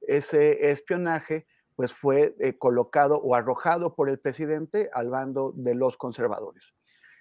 ese 0.00 0.70
espionaje, 0.70 1.46
pues 1.76 1.92
fue 1.92 2.34
eh, 2.40 2.56
colocado 2.56 3.16
o 3.18 3.34
arrojado 3.34 3.94
por 3.94 4.08
el 4.08 4.18
presidente 4.18 4.90
al 4.92 5.10
bando 5.10 5.52
de 5.56 5.74
los 5.74 5.96
conservadores. 5.96 6.64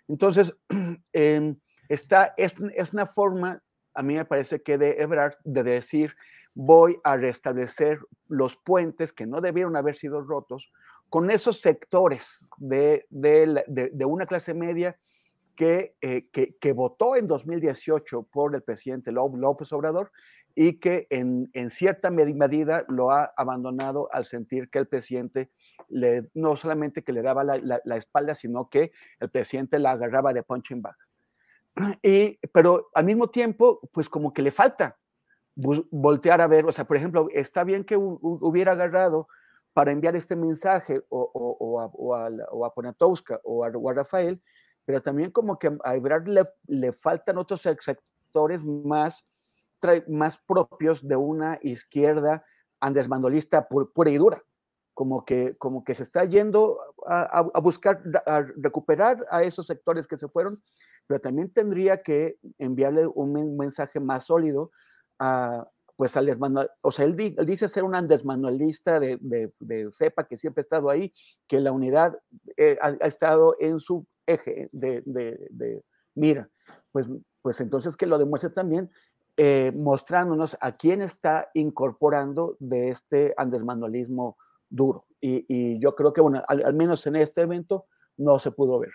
Entonces, 0.07 0.55
em, 1.13 1.57
esta 1.89 2.33
es, 2.37 2.53
una 2.93 3.05
forma, 3.05 3.61
a 3.93 4.03
mí 4.03 4.15
me 4.15 4.25
parece 4.25 4.61
que 4.61 4.77
de 4.77 5.01
Ebrard, 5.01 5.35
de 5.43 5.63
decir, 5.63 6.15
voy 6.53 6.99
a 7.03 7.17
restablecer 7.17 7.99
los 8.27 8.55
puentes 8.57 9.11
que 9.11 9.25
no 9.25 9.41
debieron 9.41 9.75
haber 9.75 9.95
sido 9.97 10.21
rotos 10.21 10.71
con 11.09 11.31
esos 11.31 11.61
sectores 11.61 12.45
de, 12.57 13.05
una 14.05 14.25
clase 14.25 14.53
media 14.53 14.97
que, 15.55 15.95
eh, 16.01 16.27
que, 16.31 16.55
que, 16.57 16.73
votó 16.73 17.15
en 17.15 17.27
2018 17.27 18.23
por 18.23 18.55
el 18.55 18.63
presidente 18.63 19.11
López 19.11 19.71
Obrador 19.71 20.11
y 20.55 20.79
que 20.79 21.07
en, 21.09 21.49
cierta 21.71 22.11
medida 22.11 22.85
lo 22.87 23.11
ha 23.11 23.33
abandonado 23.37 24.09
al 24.11 24.25
sentir 24.25 24.69
que 24.69 24.79
el 24.79 24.87
presidente 24.87 25.51
le, 25.89 26.29
no 26.33 26.55
solamente 26.55 27.03
que 27.03 27.13
le 27.13 27.21
daba 27.21 27.43
la, 27.43 27.97
espalda, 27.97 28.35
sino 28.35 28.69
que 28.69 28.91
el 29.19 29.29
presidente 29.29 29.79
la 29.79 29.91
agarraba 29.91 30.33
de 30.33 30.43
punching 30.43 30.81
bag. 30.81 30.95
Y, 32.03 32.39
pero 32.51 32.89
al 32.93 33.05
mismo 33.05 33.29
tiempo, 33.29 33.79
pues 33.91 34.07
como 34.07 34.31
que 34.31 34.43
le 34.43 34.51
falta 34.51 34.97
voltear 35.55 36.41
a 36.41 36.47
ver, 36.47 36.65
o 36.65 36.71
sea, 36.71 36.85
por 36.85 36.97
ejemplo, 36.97 37.27
está 37.31 37.63
bien 37.63 37.83
que 37.83 37.95
hubiera 37.95 38.71
agarrado 38.71 39.27
para 39.73 39.91
enviar 39.91 40.15
este 40.15 40.35
mensaje 40.35 41.03
o, 41.09 41.31
o, 41.33 41.79
a, 41.79 41.85
o 41.85 42.15
a, 42.15 42.29
o 42.51 42.65
a 42.65 42.73
Ponatowska 42.73 43.39
o 43.43 43.63
a, 43.63 43.93
Rafael, 43.93 44.41
pero 44.85 45.01
también 45.01 45.31
como 45.31 45.57
que 45.59 45.75
a 45.83 45.95
Ebrard 45.95 46.27
le, 46.27 46.47
le 46.67 46.93
faltan 46.93 47.37
otros 47.37 47.61
sectores 47.61 48.63
más 48.63 49.25
más 50.07 50.39
propios 50.47 51.05
de 51.07 51.15
una 51.15 51.59
izquierda 51.61 52.45
andesmandolista 52.79 53.67
pura 53.67 54.09
y 54.09 54.17
dura, 54.17 54.41
como 54.93 55.25
que, 55.25 55.55
como 55.57 55.83
que 55.83 55.95
se 55.95 56.03
está 56.03 56.25
yendo 56.25 56.79
a, 57.07 57.41
buscar, 57.61 58.01
a 58.25 58.41
recuperar 58.57 59.25
a 59.29 59.43
esos 59.43 59.67
sectores 59.67 60.07
que 60.07 60.17
se 60.17 60.27
fueron, 60.27 60.61
pero 61.07 61.19
también 61.19 61.51
tendría 61.51 61.97
que 61.97 62.37
enviarle 62.57 63.07
un 63.07 63.57
mensaje 63.57 63.99
más 63.99 64.25
sólido 64.25 64.71
a, 65.19 65.67
pues 65.95 66.17
al 66.17 66.27
o 66.81 66.91
sea, 66.91 67.05
él, 67.05 67.15
dice 67.15 67.67
ser 67.67 67.83
un 67.83 67.95
andesmanuelista 67.95 68.99
de, 68.99 69.17
de, 69.21 69.89
cepa 69.91 70.27
que 70.27 70.37
siempre 70.37 70.61
ha 70.61 70.63
estado 70.63 70.89
ahí, 70.89 71.13
que 71.47 71.59
la 71.59 71.71
unidad 71.71 72.17
eh, 72.57 72.77
ha, 72.81 73.07
estado 73.07 73.55
en 73.59 73.79
su 73.79 74.05
eje 74.25 74.69
de, 74.71 75.83
mira, 76.15 76.49
pues, 76.91 77.07
pues 77.41 77.59
entonces 77.61 77.95
que 77.97 78.05
lo 78.05 78.17
demuestre 78.17 78.49
también 78.49 78.89
eh, 79.35 79.71
mostrándonos 79.75 80.55
a 80.61 80.77
quién 80.77 81.01
está 81.01 81.49
incorporando 81.55 82.55
de 82.59 82.89
este 82.89 83.33
andermanualismo 83.35 84.37
duro. 84.69 85.07
Y, 85.19 85.79
yo 85.79 85.95
creo 85.95 86.13
que, 86.13 86.21
bueno, 86.21 86.43
al, 86.47 86.73
menos 86.73 87.07
en 87.07 87.15
este 87.15 87.41
evento 87.41 87.85
no 88.17 88.37
se 88.37 88.51
pudo 88.51 88.77
ver. 88.77 88.91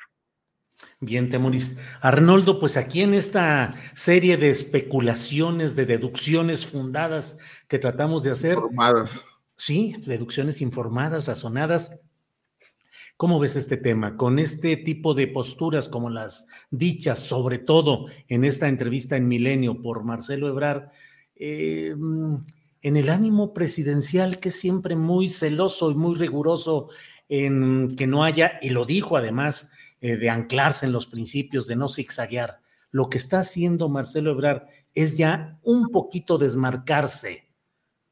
Bien, 1.00 1.28
Temuris. 1.28 1.76
Arnoldo, 2.00 2.60
pues 2.60 2.76
aquí 2.76 3.02
en 3.02 3.14
esta 3.14 3.74
serie 3.94 4.36
de 4.36 4.50
especulaciones, 4.50 5.74
de 5.74 5.86
deducciones 5.86 6.66
fundadas 6.66 7.38
que 7.66 7.78
tratamos 7.78 8.22
de 8.22 8.30
hacer. 8.30 8.54
Informadas. 8.54 9.24
Sí, 9.56 9.96
deducciones 10.06 10.60
informadas, 10.60 11.26
razonadas. 11.26 11.98
¿Cómo 13.18 13.40
ves 13.40 13.56
este 13.56 13.76
tema? 13.76 14.16
Con 14.16 14.38
este 14.38 14.76
tipo 14.76 15.12
de 15.12 15.26
posturas 15.26 15.88
como 15.88 16.08
las 16.08 16.46
dichas, 16.70 17.18
sobre 17.18 17.58
todo 17.58 18.06
en 18.28 18.44
esta 18.44 18.68
entrevista 18.68 19.16
en 19.16 19.26
Milenio 19.26 19.82
por 19.82 20.04
Marcelo 20.04 20.46
Ebrard, 20.46 20.92
eh, 21.34 21.96
en 22.80 22.96
el 22.96 23.08
ánimo 23.08 23.52
presidencial 23.52 24.38
que 24.38 24.50
es 24.50 24.60
siempre 24.60 24.94
muy 24.94 25.30
celoso 25.30 25.90
y 25.90 25.96
muy 25.96 26.14
riguroso 26.14 26.90
en 27.28 27.96
que 27.96 28.06
no 28.06 28.22
haya, 28.22 28.60
y 28.62 28.70
lo 28.70 28.84
dijo 28.84 29.16
además, 29.16 29.72
eh, 30.00 30.16
de 30.16 30.30
anclarse 30.30 30.86
en 30.86 30.92
los 30.92 31.06
principios, 31.06 31.66
de 31.66 31.74
no 31.74 31.88
zigzaguear. 31.88 32.60
Lo 32.92 33.10
que 33.10 33.18
está 33.18 33.40
haciendo 33.40 33.88
Marcelo 33.88 34.30
Ebrard 34.30 34.68
es 34.94 35.16
ya 35.16 35.58
un 35.64 35.88
poquito 35.88 36.38
desmarcarse 36.38 37.48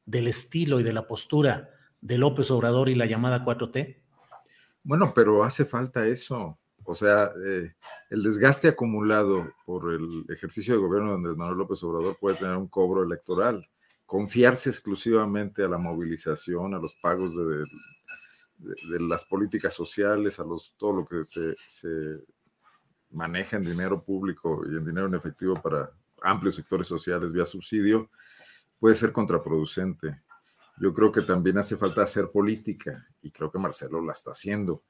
del 0.05 0.27
estilo 0.27 0.81
y 0.81 0.83
de 0.83 0.91
la 0.91 1.07
postura 1.07 1.69
de 2.01 2.17
López 2.17 2.51
Obrador 2.51 2.89
y 2.89 2.95
la 2.95 3.05
llamada 3.05 3.45
4T. 3.45 4.06
Bueno, 4.87 5.11
pero 5.13 5.43
hace 5.43 5.65
falta 5.65 6.07
eso. 6.07 6.57
O 6.85 6.95
sea, 6.95 7.29
eh, 7.45 7.73
el 8.09 8.23
desgaste 8.23 8.69
acumulado 8.69 9.51
por 9.65 9.91
el 9.91 10.23
ejercicio 10.29 10.75
de 10.75 10.79
gobierno 10.79 11.11
de 11.17 11.35
Manuel 11.35 11.57
López 11.57 11.83
Obrador 11.83 12.17
puede 12.17 12.37
tener 12.37 12.55
un 12.55 12.69
cobro 12.69 13.03
electoral. 13.03 13.69
Confiarse 14.05 14.69
exclusivamente 14.69 15.61
a 15.61 15.67
la 15.67 15.77
movilización, 15.77 16.73
a 16.73 16.79
los 16.79 16.93
pagos 16.93 17.35
de, 17.35 17.65
las 19.01 19.25
políticas 19.25 19.73
sociales, 19.73 20.39
a 20.39 20.45
los, 20.45 20.73
todo 20.77 20.93
lo 20.93 21.05
que 21.05 21.25
se 21.25 22.23
maneja 23.11 23.57
en 23.57 23.63
dinero 23.63 24.01
público 24.01 24.61
y 24.71 24.77
en 24.77 24.85
dinero 24.85 25.07
en 25.07 25.15
efectivo 25.15 25.61
para 25.61 25.91
amplios 26.21 26.55
sectores 26.55 26.87
sociales 26.87 27.33
vía 27.33 27.45
subsidio, 27.45 28.09
puede 28.79 28.95
ser 28.95 29.11
contraproducente. 29.11 30.21
Yo 30.79 30.93
creo 30.93 31.11
que 31.11 31.21
también 31.21 31.57
hace 31.57 31.77
falta 31.77 32.03
hacer 32.03 32.29
política 32.31 33.07
y 33.21 33.31
creo 33.31 33.51
que 33.51 33.59
Marcelo 33.59 34.01
la 34.01 34.13
está 34.13 34.31
haciendo. 34.31 34.83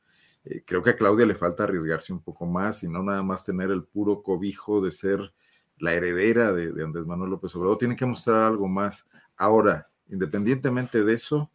Eh, 0.44 0.64
creo 0.66 0.84
que 0.84 0.92
a 0.92 0.96
Claudia 0.96 1.26
le 1.26 1.36
falta 1.36 1.64
arriesgarse 1.64 2.14
un 2.14 2.22
poco 2.22 2.46
más 2.46 2.84
y 2.84 2.90
no 2.90 3.04
nada 3.04 3.24
más 3.24 3.46
tener 3.46 3.72
el 3.72 3.84
puro 3.84 4.22
cobijo 4.22 4.82
de 4.82 4.92
ser 4.92 5.34
la 5.78 5.94
heredera 5.94 6.54
de, 6.54 6.72
de 6.72 6.84
Andrés 6.84 7.06
Manuel 7.06 7.32
López 7.32 7.56
Obrador. 7.56 7.78
Tiene 7.78 7.96
que 7.96 8.06
mostrar 8.06 8.44
algo 8.44 8.68
más. 8.68 9.08
Ahora, 9.36 9.90
independientemente 10.08 11.04
de 11.04 11.14
eso, 11.14 11.52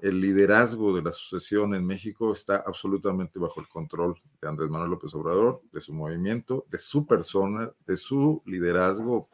el 0.00 0.20
liderazgo 0.20 0.96
de 0.96 1.02
la 1.02 1.12
sucesión 1.12 1.74
en 1.74 1.86
México 1.86 2.32
está 2.32 2.62
absolutamente 2.66 3.38
bajo 3.38 3.60
el 3.60 3.68
control 3.68 4.14
de 4.40 4.48
Andrés 4.48 4.70
Manuel 4.70 4.90
López 4.90 5.14
Obrador, 5.14 5.60
de 5.72 5.80
su 5.80 5.92
movimiento, 5.92 6.66
de 6.70 6.78
su 6.78 7.06
persona, 7.06 7.70
de 7.86 7.96
su 7.96 8.42
liderazgo 8.46 9.28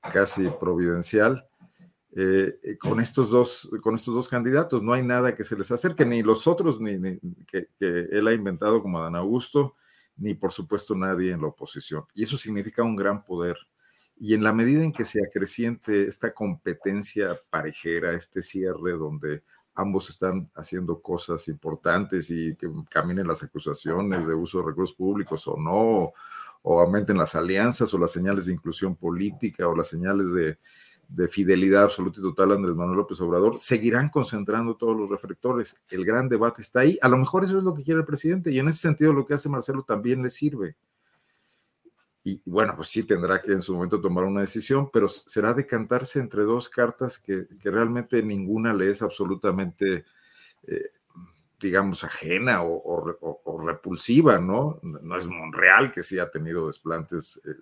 casi 0.00 0.48
providencial. 0.58 1.46
Eh, 2.12 2.58
eh, 2.64 2.76
con, 2.76 2.98
estos 2.98 3.30
dos, 3.30 3.70
con 3.82 3.94
estos 3.94 4.14
dos 4.14 4.28
candidatos 4.28 4.82
no 4.82 4.92
hay 4.92 5.02
nada 5.02 5.34
que 5.34 5.44
se 5.44 5.56
les 5.56 5.70
acerque, 5.70 6.04
ni 6.04 6.22
los 6.22 6.48
otros 6.48 6.80
ni, 6.80 7.00
que, 7.46 7.68
que, 7.78 8.08
él 8.10 8.26
ha 8.26 8.32
inventado 8.32 8.82
como 8.82 8.98
Adán 8.98 9.14
Augusto, 9.14 9.76
ni 10.16 10.34
por 10.34 10.50
supuesto 10.50 10.94
nadie 10.94 11.32
en 11.32 11.40
la 11.40 11.48
oposición. 11.48 12.04
Y 12.14 12.24
eso 12.24 12.36
significa 12.36 12.82
un 12.82 12.96
gran 12.96 13.24
poder. 13.24 13.56
Y 14.16 14.34
en 14.34 14.42
la 14.42 14.52
medida 14.52 14.82
en 14.82 14.92
que 14.92 15.04
se 15.04 15.24
acreciente 15.24 16.06
esta 16.06 16.34
competencia 16.34 17.40
parejera, 17.48 18.12
este 18.12 18.42
cierre 18.42 18.92
donde 18.92 19.42
ambos 19.74 20.10
están 20.10 20.50
haciendo 20.54 21.00
cosas 21.00 21.48
importantes 21.48 22.30
y 22.30 22.54
que 22.56 22.70
caminen 22.90 23.26
las 23.26 23.42
acusaciones 23.42 24.26
de 24.26 24.34
uso 24.34 24.58
de 24.58 24.66
recursos 24.66 24.96
públicos 24.96 25.46
o 25.46 25.56
no, 25.56 26.12
o 26.62 26.80
aumenten 26.80 27.16
las 27.16 27.34
alianzas 27.34 27.94
o 27.94 27.98
las 27.98 28.10
señales 28.10 28.46
de 28.46 28.52
inclusión 28.52 28.94
política 28.94 29.66
o 29.68 29.74
las 29.74 29.88
señales 29.88 30.32
de, 30.34 30.58
fidelidad 31.28 31.84
absoluta 31.84 32.20
y 32.20 32.22
total 32.22 32.52
a 32.52 32.54
Andrés 32.54 32.76
Manuel 32.76 32.98
López 32.98 33.20
Obrador, 33.20 33.58
seguirán 33.58 34.08
concentrando 34.08 34.76
todos 34.76 34.96
los 34.96 35.10
reflectores. 35.10 35.80
El 35.88 36.04
gran 36.04 36.28
debate 36.28 36.62
está 36.62 36.80
ahí. 36.80 36.98
A 37.02 37.08
lo 37.08 37.16
mejor 37.16 37.44
eso 37.44 37.58
es 37.58 37.64
lo 37.64 37.74
que 37.74 37.82
quiere 37.82 38.00
el 38.00 38.06
presidente 38.06 38.50
y 38.50 38.58
en 38.58 38.68
ese 38.68 38.78
sentido 38.78 39.12
lo 39.12 39.26
que 39.26 39.34
hace 39.34 39.48
Marcelo 39.48 39.82
también 39.82 40.22
le 40.22 40.30
sirve. 40.30 40.76
Y 42.22 42.42
bueno, 42.44 42.74
pues 42.76 42.88
sí 42.88 43.02
tendrá 43.04 43.40
que 43.40 43.52
en 43.52 43.62
su 43.62 43.74
momento 43.74 44.00
tomar 44.00 44.24
una 44.24 44.42
decisión, 44.42 44.90
pero 44.92 45.08
será 45.08 45.54
decantarse 45.54 46.20
entre 46.20 46.42
dos 46.42 46.68
cartas 46.68 47.18
que, 47.18 47.46
realmente 47.62 48.22
ninguna 48.22 48.74
le 48.74 48.90
es 48.90 49.02
absolutamente, 49.02 50.04
eh, 50.66 50.90
digamos, 51.58 52.04
ajena 52.04 52.62
o, 52.62 53.60
repulsiva, 53.64 54.38
¿no? 54.38 54.80
No 54.82 55.16
es 55.16 55.26
Monreal, 55.26 55.92
que 55.92 56.02
sí 56.02 56.18
ha 56.18 56.30
tenido 56.30 56.66
desplantes 56.66 57.40
eh, 57.44 57.54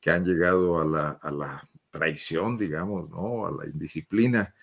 que 0.00 0.10
han 0.10 0.24
llegado 0.24 0.80
a 0.80 0.84
la, 1.30 1.69
traición, 1.90 2.56
digamos, 2.56 3.10
¿no? 3.10 3.46
A 3.46 3.50
la 3.50 3.66
indisciplina. 3.66 4.54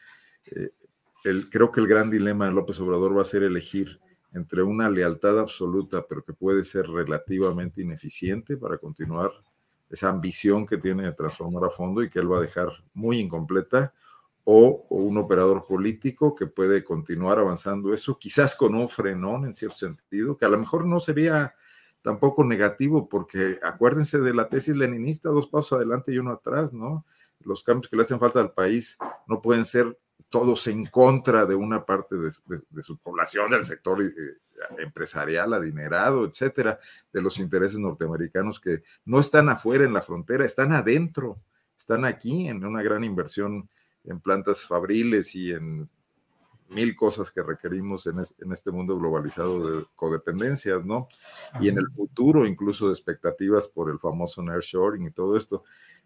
Eh, 0.45 0.71
creo 1.49 1.71
que 1.71 1.81
el 1.81 1.87
gran 1.87 2.09
dilema 2.09 2.45
de 2.45 2.53
López 2.53 2.79
Obrador 2.79 3.17
va 3.17 3.21
a 3.21 3.25
ser 3.25 3.43
elegir 3.43 3.99
entre 4.33 4.61
una 4.61 4.89
lealtad 4.89 5.39
absoluta, 5.39 6.05
pero 6.07 6.23
que 6.23 6.33
puede 6.33 6.63
ser 6.63 6.87
relativamente 6.87 7.81
ineficiente 7.81 8.57
para 8.57 8.77
continuar 8.77 9.31
esa 9.89 10.09
ambición 10.09 10.65
que 10.65 10.77
tiene 10.77 11.03
de 11.03 11.13
transformar 11.13 11.65
a 11.65 11.69
fondo 11.69 12.03
y 12.03 12.09
que 12.09 12.19
él 12.19 12.31
va 12.31 12.37
a 12.37 12.41
dejar 12.41 12.69
muy 12.93 13.19
incompleta, 13.19 13.93
o, 14.49 14.85
un 14.89 15.17
operador 15.17 15.65
político 15.65 16.33
que 16.33 16.47
puede 16.47 16.81
continuar 16.81 17.37
avanzando 17.37 17.93
eso, 17.93 18.17
quizás 18.17 18.55
con 18.55 18.75
un 18.75 18.87
frenón 18.87 19.43
en 19.43 19.53
cierto 19.53 19.75
sentido, 19.75 20.37
que 20.37 20.45
a 20.45 20.49
lo 20.49 20.57
mejor 20.57 20.85
no 20.85 21.01
sería 21.01 21.53
tampoco 22.07 22.45
negativo, 22.45 23.09
porque 23.09 23.59
acuérdense 23.61 24.17
de 24.19 24.33
la 24.33 24.47
tesis 24.47 24.73
leninista, 24.73 25.27
dos 25.27 25.47
pasos 25.47 25.73
adelante 25.73 26.13
y 26.13 26.17
uno 26.17 26.31
atrás, 26.31 26.71
¿no? 26.71 27.05
Los 27.41 27.63
cambios 27.63 27.89
que 27.89 27.97
le 27.97 28.03
hacen 28.03 28.17
falta 28.17 28.39
al 28.39 28.53
país 28.53 28.97
no 29.27 29.41
pueden 29.41 29.65
ser 29.65 29.99
todos 30.29 30.67
en 30.67 30.85
contra 30.85 31.45
de 31.45 31.55
una 31.55 31.85
parte 31.85 32.15
de, 32.15 32.81
su 32.81 32.97
población, 32.99 33.51
del 33.51 33.65
sector 33.65 34.01
eh, 34.01 34.11
empresarial, 34.77 35.53
adinerado, 35.53 36.23
etcétera, 36.23 36.79
de 37.11 37.21
los 37.21 37.39
intereses 37.39 37.77
norteamericanos 37.77 38.61
que 38.61 38.83
no 39.03 39.19
están 39.19 39.49
afuera 39.49 39.83
en 39.83 39.91
la 39.91 40.01
frontera, 40.01 40.45
están 40.45 40.71
adentro, 40.71 41.41
están 41.77 42.05
aquí 42.05 42.47
en 42.47 42.63
una 42.63 42.83
gran 42.83 43.03
inversión 43.03 43.69
en 44.05 44.21
plantas 44.21 44.63
fabriles 44.63 45.35
y 45.35 45.51
en 45.51 45.89
mil 46.69 46.95
cosas 46.95 47.31
que 47.31 47.41
requerimos 47.41 48.07
en, 48.07 48.19
en 48.19 48.51
este 48.51 48.71
mundo 48.71 48.97
globalizado 48.97 49.59
de 49.79 49.85
codependencias, 49.95 50.85
¿no? 50.85 51.07
Y 51.61 51.69
en 51.69 51.77
el 51.77 51.89
futuro 51.91 52.45
incluso 52.45 52.87
de 52.87 52.93
expectativas 52.93 53.67
por 53.67 53.89
el 53.89 53.99
famoso 53.99 54.41
nearshoring 54.41 55.05
y 55.05 55.11
todo 55.11 55.37
esto. 55.37 55.63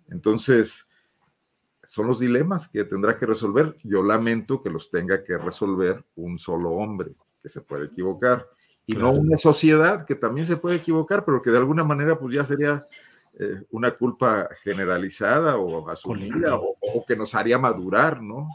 Entonces, 0.10 0.88
son 1.84 2.08
los 2.08 2.20
dilemas 2.20 2.68
que 2.68 2.84
tendrá 2.84 3.18
que 3.18 3.26
resolver. 3.26 3.76
Yo 3.84 4.04
lamento 4.04 4.62
que 4.62 4.70
los 4.70 4.90
tenga 4.90 5.24
que 5.24 5.38
resolver 5.38 6.06
un 6.16 6.38
solo 6.40 6.72
hombre, 6.72 7.16
que 7.42 7.50
se 7.50 7.62
puede 7.62 7.86
equivocar, 7.86 8.48
y 8.86 8.94
no 8.94 9.12
una 9.12 9.38
sociedad 9.38 10.06
que 10.06 10.16
también 10.16 10.46
se 10.46 10.58
puede 10.58 10.78
equivocar, 10.78 11.24
pero 11.24 11.42
que 11.42 11.52
de 11.52 11.58
alguna 11.58 11.84
manera 11.84 12.18
pues 12.20 12.34
ya 12.36 12.44
sería 12.44 12.86
eh, 13.40 13.64
una 13.72 13.92
culpa 13.92 14.50
generalizada 14.64 15.58
o 15.58 15.88
asumida 15.90 16.56
o, 16.56 17.06
que 17.06 17.16
nos 17.16 17.34
haría 17.36 17.58
madurar, 17.58 18.22
¿no? 18.22 18.48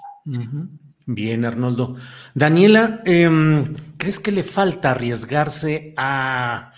Bien, 1.08 1.44
Arnoldo. 1.44 1.94
Daniela, 2.34 3.00
em, 3.04 3.74
¿crees 3.96 4.18
que 4.18 4.32
le 4.32 4.42
falta 4.42 4.90
arriesgarse 4.90 5.94
a 5.96 6.72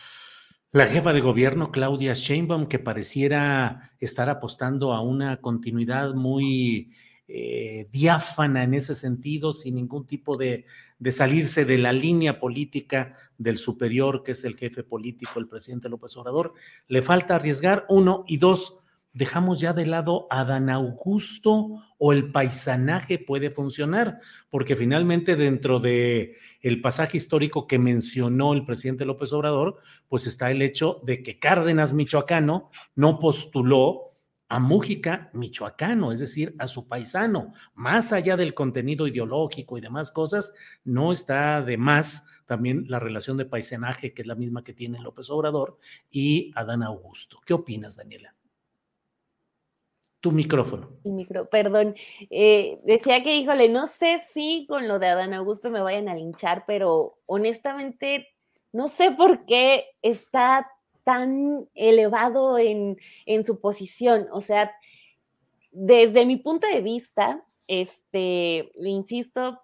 la 0.71 0.87
jefa 0.87 1.15
de 1.15 1.23
gobierno, 1.23 1.73
Claudia 1.73 2.13
Sheinbaum, 2.13 2.67
que 2.67 2.79
pareciera 2.79 3.93
estar 4.01 4.29
apostando 4.29 4.93
a 4.93 5.01
una 5.01 5.39
continuidad 5.41 6.13
muy 6.13 6.93
eh, 7.27 7.89
diáfana 7.91 8.65
en 8.65 8.75
ese 8.75 8.95
sentido, 8.95 9.55
sin 9.55 9.77
ningún 9.77 10.07
tipo 10.07 10.37
de, 10.37 10.67
de, 10.99 11.13
salirse 11.13 11.65
de 11.65 11.79
la 11.79 11.95
línea 11.95 12.39
política 12.39 13.15
del 13.39 13.57
superior, 13.57 14.23
que 14.23 14.33
es 14.33 14.45
el 14.45 14.57
jefe 14.57 14.85
político, 14.85 15.39
el 15.39 15.49
presidente 15.49 15.89
López 15.89 16.15
Obrador. 16.19 16.53
Le 16.87 17.01
falta 17.01 17.37
arriesgar, 17.37 17.87
uno, 17.89 18.25
y 18.29 18.37
dos, 18.37 18.81
dejamos 19.19 19.59
ya 19.59 19.73
de 19.73 19.85
lado 19.85 20.29
a 20.31 20.45
Dan 20.45 20.71
Augusto 20.71 21.83
o 21.99 22.13
el 22.13 22.31
paisanaje 22.31 23.19
puede 23.19 23.51
funcionar, 23.51 24.21
porque 24.49 24.77
finalmente 24.77 25.35
dentro 25.35 25.81
de 25.81 26.37
el 26.63 26.81
pasaje 26.81 27.17
histórico 27.17 27.67
que 27.67 27.81
mencionó 27.81 28.55
el 28.55 28.65
presidente 28.65 29.05
López 29.05 29.33
Obrador, 29.33 29.79
pues 30.07 30.29
está 30.29 30.53
el 30.53 30.63
hecho 30.63 31.01
de 31.05 31.25
que 31.25 31.41
Cárdenas 31.41 31.95
Michoacano 31.95 32.71
no 32.95 33.19
postuló 33.19 34.05
a 34.51 34.61
Mújica 34.61 35.31
michoacano, 35.35 36.13
es 36.13 36.21
decir, 36.21 36.55
a 36.59 36.69
su 36.69 36.87
paisano. 36.87 37.53
Más 37.75 38.13
allá 38.13 38.37
del 38.37 38.55
contenido 38.55 39.09
ideológico 39.09 39.77
y 39.77 39.81
demás 39.81 40.13
cosas, 40.13 40.55
no 40.85 41.13
está 41.13 41.61
de 41.61 41.77
más 41.77 42.25
también 42.47 42.85
la 42.89 43.01
relación 43.01 43.37
de 43.37 43.45
paisanaje, 43.47 44.15
que 44.15 44.23
es 44.23 44.29
la 44.29 44.37
misma 44.37 44.63
que 44.63 44.73
tiene 44.73 45.01
López 45.01 45.29
Obrador, 45.29 45.77
y 46.09 46.53
Adán 46.55 46.85
Augusto. 46.85 47.41
¿Qué 47.45 47.53
opinas, 47.53 47.97
Daniela? 47.97 48.38
Tu 50.21 50.33
micrófono. 50.33 50.91
Mi 51.05 51.13
micro, 51.13 51.49
perdón. 51.49 51.95
Eh, 52.31 52.81
decía 52.85 53.23
que, 53.23 53.37
híjole, 53.37 53.69
no 53.69 53.87
sé 53.87 54.19
si 54.33 54.67
con 54.69 54.89
lo 54.89 54.99
de 54.99 55.07
Adán 55.07 55.33
Augusto 55.33 55.71
me 55.71 55.81
vayan 55.81 56.09
a 56.09 56.15
linchar, 56.15 56.65
pero 56.67 57.19
honestamente 57.27 58.29
no 58.73 58.89
sé 58.89 59.13
por 59.13 59.45
qué 59.47 59.87
está 60.03 60.71
tan 61.05 61.69
elevado 61.75 62.59
en, 62.59 62.99
en 63.27 63.45
su 63.45 63.61
posición. 63.61 64.27
O 64.33 64.41
sea, 64.41 64.73
desde 65.71 66.27
mi 66.27 66.37
punto 66.37 66.67
de 66.67 66.81
vista, 66.81 67.45
este, 67.67 68.71
insisto, 68.77 69.63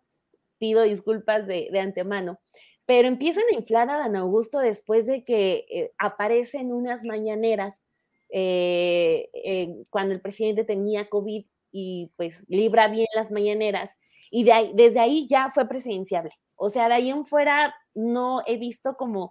pido 0.58 0.82
disculpas 0.82 1.46
de, 1.46 1.68
de 1.70 1.80
antemano, 1.80 2.38
pero 2.86 3.08
empiezan 3.08 3.44
a 3.50 3.56
inflar 3.56 3.90
a 3.90 3.98
Dan 3.98 4.16
Augusto 4.16 4.58
después 4.58 5.06
de 5.06 5.24
que 5.24 5.66
eh, 5.70 5.92
aparecen 5.98 6.72
unas 6.72 7.02
mañaneras 7.04 7.80
eh, 8.30 9.28
eh, 9.32 9.68
cuando 9.90 10.14
el 10.14 10.20
presidente 10.20 10.64
tenía 10.64 11.08
COVID 11.08 11.44
y 11.72 12.12
pues 12.16 12.44
libra 12.48 12.88
bien 12.88 13.06
las 13.14 13.30
mañaneras 13.30 13.90
y 14.30 14.44
desde 14.74 15.00
ahí 15.00 15.26
ya 15.28 15.50
fue 15.50 15.68
presidenciable. 15.68 16.32
O 16.56 16.68
sea, 16.68 16.88
de 16.88 16.94
ahí 16.94 17.10
en 17.10 17.26
fuera 17.26 17.74
no 17.94 18.42
he 18.46 18.58
visto 18.58 18.96
como 18.96 19.30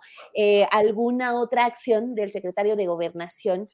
alguna 0.71 1.39
otra 1.39 1.65
acción 1.65 2.15
del 2.15 2.31
secretario 2.31 2.75
de 2.75 2.87
gobernación 2.87 3.69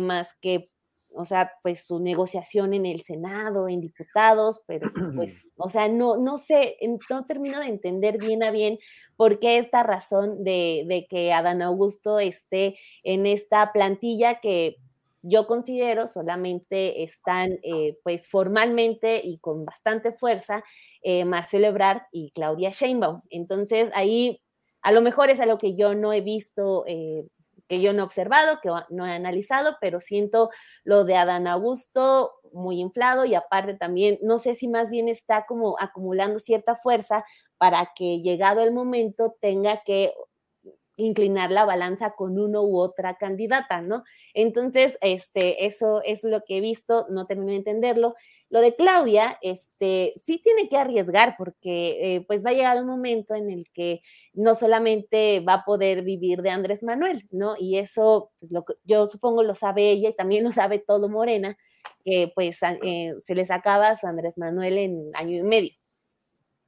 más 0.00 0.34
que 0.40 0.70
o 1.14 1.24
sea, 1.24 1.50
pues 1.62 1.84
su 1.86 1.98
negociación 2.00 2.74
en 2.74 2.86
el 2.86 3.02
Senado, 3.02 3.68
en 3.68 3.80
diputados, 3.80 4.62
pero 4.66 4.90
pues, 5.16 5.48
o 5.56 5.68
sea, 5.68 5.88
no, 5.88 6.16
no 6.16 6.38
sé, 6.38 6.76
no 7.10 7.26
termino 7.26 7.60
de 7.60 7.66
entender 7.66 8.18
bien 8.18 8.42
a 8.42 8.50
bien 8.50 8.78
por 9.16 9.38
qué 9.38 9.58
esta 9.58 9.82
razón 9.82 10.44
de, 10.44 10.84
de 10.86 11.06
que 11.08 11.32
Adán 11.32 11.62
Augusto 11.62 12.20
esté 12.20 12.76
en 13.02 13.26
esta 13.26 13.72
plantilla 13.72 14.40
que 14.40 14.76
yo 15.22 15.46
considero 15.46 16.06
solamente 16.06 17.02
están, 17.02 17.58
eh, 17.62 17.98
pues 18.04 18.28
formalmente 18.28 19.20
y 19.22 19.38
con 19.38 19.64
bastante 19.64 20.12
fuerza, 20.12 20.64
eh, 21.02 21.24
Marcelo 21.24 21.66
Ebrard 21.66 22.02
y 22.12 22.30
Claudia 22.30 22.70
Sheinbaum. 22.70 23.22
Entonces, 23.30 23.90
ahí 23.94 24.40
a 24.82 24.92
lo 24.92 25.00
mejor 25.02 25.30
es 25.30 25.40
algo 25.40 25.58
que 25.58 25.74
yo 25.74 25.94
no 25.94 26.12
he 26.12 26.20
visto 26.20 26.84
eh, 26.86 27.26
que 27.68 27.80
yo 27.80 27.92
no 27.92 28.02
he 28.02 28.04
observado, 28.04 28.60
que 28.62 28.70
no 28.90 29.06
he 29.06 29.12
analizado, 29.12 29.76
pero 29.80 30.00
siento 30.00 30.50
lo 30.84 31.04
de 31.04 31.16
Adán 31.16 31.46
Augusto 31.46 32.32
muy 32.52 32.80
inflado 32.80 33.24
y 33.24 33.34
aparte 33.34 33.74
también, 33.74 34.18
no 34.22 34.38
sé 34.38 34.54
si 34.54 34.68
más 34.68 34.90
bien 34.90 35.08
está 35.08 35.44
como 35.46 35.76
acumulando 35.78 36.38
cierta 36.38 36.76
fuerza 36.76 37.24
para 37.58 37.92
que 37.94 38.20
llegado 38.20 38.62
el 38.62 38.72
momento 38.72 39.36
tenga 39.40 39.82
que 39.84 40.12
inclinar 40.98 41.50
la 41.50 41.64
balanza 41.64 42.10
con 42.10 42.38
uno 42.38 42.62
u 42.62 42.78
otra 42.78 43.16
candidata, 43.16 43.80
¿no? 43.80 44.04
Entonces, 44.34 44.98
este, 45.00 45.64
eso, 45.64 46.02
es 46.02 46.24
lo 46.24 46.42
que 46.44 46.58
he 46.58 46.60
visto, 46.60 47.06
no 47.08 47.26
termino 47.26 47.52
de 47.52 47.58
entenderlo. 47.58 48.14
Lo 48.50 48.60
de 48.60 48.74
Claudia, 48.74 49.38
este, 49.42 50.12
sí 50.16 50.40
tiene 50.42 50.68
que 50.68 50.76
arriesgar 50.76 51.36
porque 51.38 52.16
eh, 52.16 52.24
pues 52.26 52.44
va 52.44 52.50
a 52.50 52.54
llegar 52.54 52.80
un 52.80 52.86
momento 52.86 53.34
en 53.34 53.50
el 53.50 53.70
que 53.72 54.00
no 54.32 54.54
solamente 54.54 55.40
va 55.40 55.54
a 55.54 55.64
poder 55.64 56.02
vivir 56.02 56.42
de 56.42 56.50
Andrés 56.50 56.82
Manuel, 56.82 57.22
¿no? 57.30 57.54
Y 57.58 57.78
eso, 57.78 58.32
pues, 58.40 58.50
lo, 58.50 58.64
yo 58.84 59.06
supongo 59.06 59.42
lo 59.42 59.54
sabe 59.54 59.90
ella 59.90 60.10
y 60.10 60.16
también 60.16 60.44
lo 60.44 60.52
sabe 60.52 60.78
todo 60.78 61.08
Morena, 61.08 61.56
que 62.04 62.32
pues 62.34 62.58
eh, 62.82 63.14
se 63.20 63.34
les 63.34 63.50
acaba 63.50 63.94
su 63.94 64.06
Andrés 64.06 64.36
Manuel 64.38 64.78
en 64.78 65.10
año 65.14 65.38
y 65.38 65.42
medio. 65.42 65.72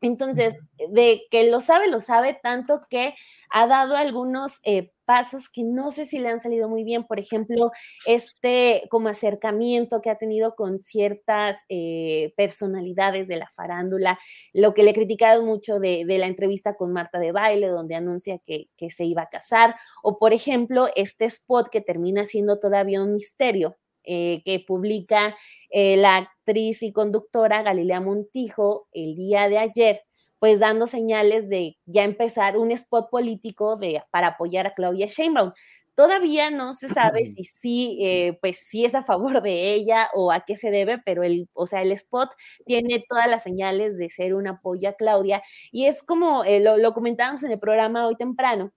Entonces, 0.00 0.56
de 0.90 1.22
que 1.30 1.44
lo 1.44 1.60
sabe, 1.60 1.88
lo 1.88 2.00
sabe 2.00 2.38
tanto 2.42 2.82
que 2.88 3.14
ha 3.50 3.66
dado 3.66 3.96
algunos 3.96 4.60
eh, 4.64 4.92
pasos 5.04 5.48
que 5.48 5.64
no 5.64 5.90
sé 5.90 6.06
si 6.06 6.20
le 6.20 6.28
han 6.28 6.38
salido 6.38 6.68
muy 6.68 6.84
bien. 6.84 7.04
Por 7.04 7.18
ejemplo, 7.18 7.72
este 8.06 8.84
como 8.90 9.08
acercamiento 9.08 10.00
que 10.00 10.08
ha 10.08 10.16
tenido 10.16 10.54
con 10.54 10.78
ciertas 10.78 11.58
eh, 11.68 12.32
personalidades 12.36 13.26
de 13.26 13.36
la 13.36 13.48
farándula, 13.48 14.18
lo 14.52 14.72
que 14.72 14.84
le 14.84 14.92
he 14.92 14.94
criticado 14.94 15.42
mucho 15.42 15.80
de, 15.80 16.04
la 16.06 16.26
entrevista 16.26 16.76
con 16.76 16.92
Marta 16.92 17.18
de 17.18 17.32
Baile, 17.32 17.68
donde 17.68 17.96
anuncia 17.96 18.38
que, 18.38 18.68
se 18.90 19.04
iba 19.04 19.22
a 19.22 19.28
casar, 19.28 19.74
o 20.02 20.16
por 20.16 20.32
ejemplo, 20.32 20.88
este 20.94 21.24
spot 21.24 21.68
que 21.70 21.80
termina 21.80 22.24
siendo 22.24 22.58
todavía 22.58 23.02
un 23.02 23.12
misterio, 23.12 23.76
eh, 24.10 24.42
que 24.44 24.60
publica 24.60 25.36
la 25.72 26.16
actriz 26.16 26.82
y 26.82 26.92
conductora 26.92 27.62
Galilea 27.62 28.00
Montijo 28.00 28.88
el 28.92 29.14
día 29.14 29.48
de 29.48 29.58
ayer, 29.58 30.02
pues 30.40 30.58
dando 30.58 30.86
señales 30.86 31.48
de 31.48 31.76
ya 31.86 32.02
empezar 32.02 32.56
un 32.56 32.72
spot 32.72 33.10
político 33.10 33.76
de, 33.76 34.02
para 34.10 34.28
apoyar 34.28 34.66
a 34.66 34.74
Claudia 34.74 35.06
Sheinbaum. 35.06 35.52
Todavía 35.94 36.50
no 36.50 36.72
se 36.72 36.88
sabe 36.88 37.26
si 37.26 37.44
sí, 37.44 37.98
eh, 38.00 38.38
pues 38.40 38.58
sí 38.66 38.86
es 38.86 38.94
a 38.94 39.02
favor 39.02 39.42
de 39.42 39.74
ella 39.74 40.08
o 40.14 40.32
a 40.32 40.40
qué 40.40 40.56
se 40.56 40.70
debe, 40.70 40.98
pero 41.04 41.22
el, 41.22 41.48
o 41.52 41.66
sea, 41.66 41.82
el 41.82 41.92
spot 41.92 42.30
tiene 42.64 43.04
todas 43.06 43.28
las 43.28 43.42
señales 43.42 43.98
de 43.98 44.08
ser 44.08 44.34
un 44.34 44.46
apoyo 44.48 44.88
a 44.88 44.94
Claudia 44.94 45.42
y 45.70 45.86
es 45.86 46.02
como 46.02 46.42
eh, 46.44 46.60
lo, 46.60 46.78
lo 46.78 46.94
comentábamos 46.94 47.42
en 47.42 47.52
el 47.52 47.60
programa 47.60 48.06
hoy 48.06 48.16
temprano, 48.16 48.70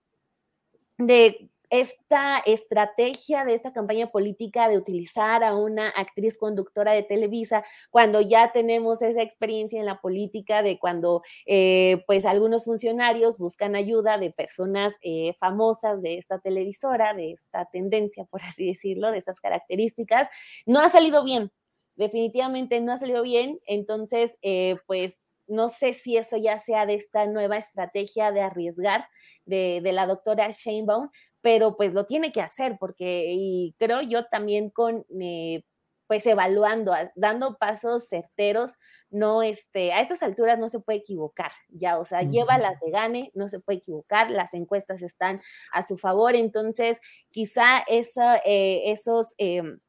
de 0.98 1.50
esta 1.80 2.38
estrategia 2.46 3.44
de 3.44 3.54
esta 3.54 3.72
campaña 3.72 4.06
política 4.06 4.68
de 4.68 4.78
utilizar 4.78 5.42
a 5.42 5.56
una 5.56 5.88
actriz 5.88 6.38
conductora 6.38 6.92
de 6.92 7.02
Televisa 7.02 7.64
cuando 7.90 8.20
ya 8.20 8.52
tenemos 8.52 9.02
esa 9.02 9.22
experiencia 9.22 9.80
en 9.80 9.86
la 9.86 10.00
política 10.00 10.62
de 10.62 10.78
cuando 10.78 11.22
eh, 11.46 12.04
pues 12.06 12.26
algunos 12.26 12.64
funcionarios 12.64 13.38
buscan 13.38 13.74
ayuda 13.74 14.18
de 14.18 14.30
personas 14.30 14.94
eh, 15.02 15.34
famosas 15.40 16.00
de 16.00 16.18
esta 16.18 16.38
televisora, 16.38 17.12
de 17.12 17.32
esta 17.32 17.64
tendencia, 17.66 18.24
por 18.24 18.42
así 18.42 18.66
decirlo, 18.66 19.10
de 19.10 19.18
esas 19.18 19.40
características, 19.40 20.28
no 20.66 20.80
ha 20.80 20.88
salido 20.88 21.24
bien. 21.24 21.50
Definitivamente 21.96 22.80
no 22.80 22.92
ha 22.92 22.98
salido 22.98 23.22
bien, 23.22 23.58
entonces, 23.66 24.36
eh, 24.42 24.76
pues 24.86 25.20
no 25.46 25.68
sé 25.68 25.92
si 25.92 26.16
eso 26.16 26.36
ya 26.36 26.58
sea 26.58 26.86
de 26.86 26.94
esta 26.94 27.26
nueva 27.26 27.56
estrategia 27.56 28.32
de 28.32 28.40
arriesgar 28.40 29.08
de, 29.44 29.80
la 29.92 30.06
doctora 30.06 30.48
Sheinbaum, 30.50 31.10
pero 31.44 31.76
pues 31.76 31.92
lo 31.92 32.06
tiene 32.06 32.32
que 32.32 32.40
hacer 32.40 32.78
porque, 32.80 33.26
y 33.36 33.74
creo 33.78 34.00
yo 34.00 34.24
también 34.24 34.70
con... 34.70 35.04
Eh, 35.20 35.62
pues 36.06 36.26
evaluando, 36.26 36.92
dando 37.14 37.56
pasos 37.56 38.08
certeros, 38.08 38.76
no, 39.08 39.42
este, 39.42 39.94
a 39.94 40.02
estas 40.02 40.22
alturas 40.22 40.58
no 40.58 40.68
se 40.68 40.78
puede 40.78 40.98
equivocar, 40.98 41.50
ya, 41.70 41.98
o 41.98 42.04
sea, 42.04 42.20
lleva 42.22 42.58
las 42.58 42.78
de 42.80 42.90
gane, 42.90 43.30
no 43.32 43.48
se 43.48 43.58
puede 43.58 43.78
equivocar, 43.78 44.30
las 44.30 44.52
encuestas 44.52 45.00
están 45.00 45.40
a 45.72 45.82
su 45.82 45.96
favor, 45.96 46.34
entonces 46.36 47.00
quizá 47.30 47.78
esa, 47.88 48.36
eh, 48.44 48.92
esos 48.92 49.34
em, 49.38 49.80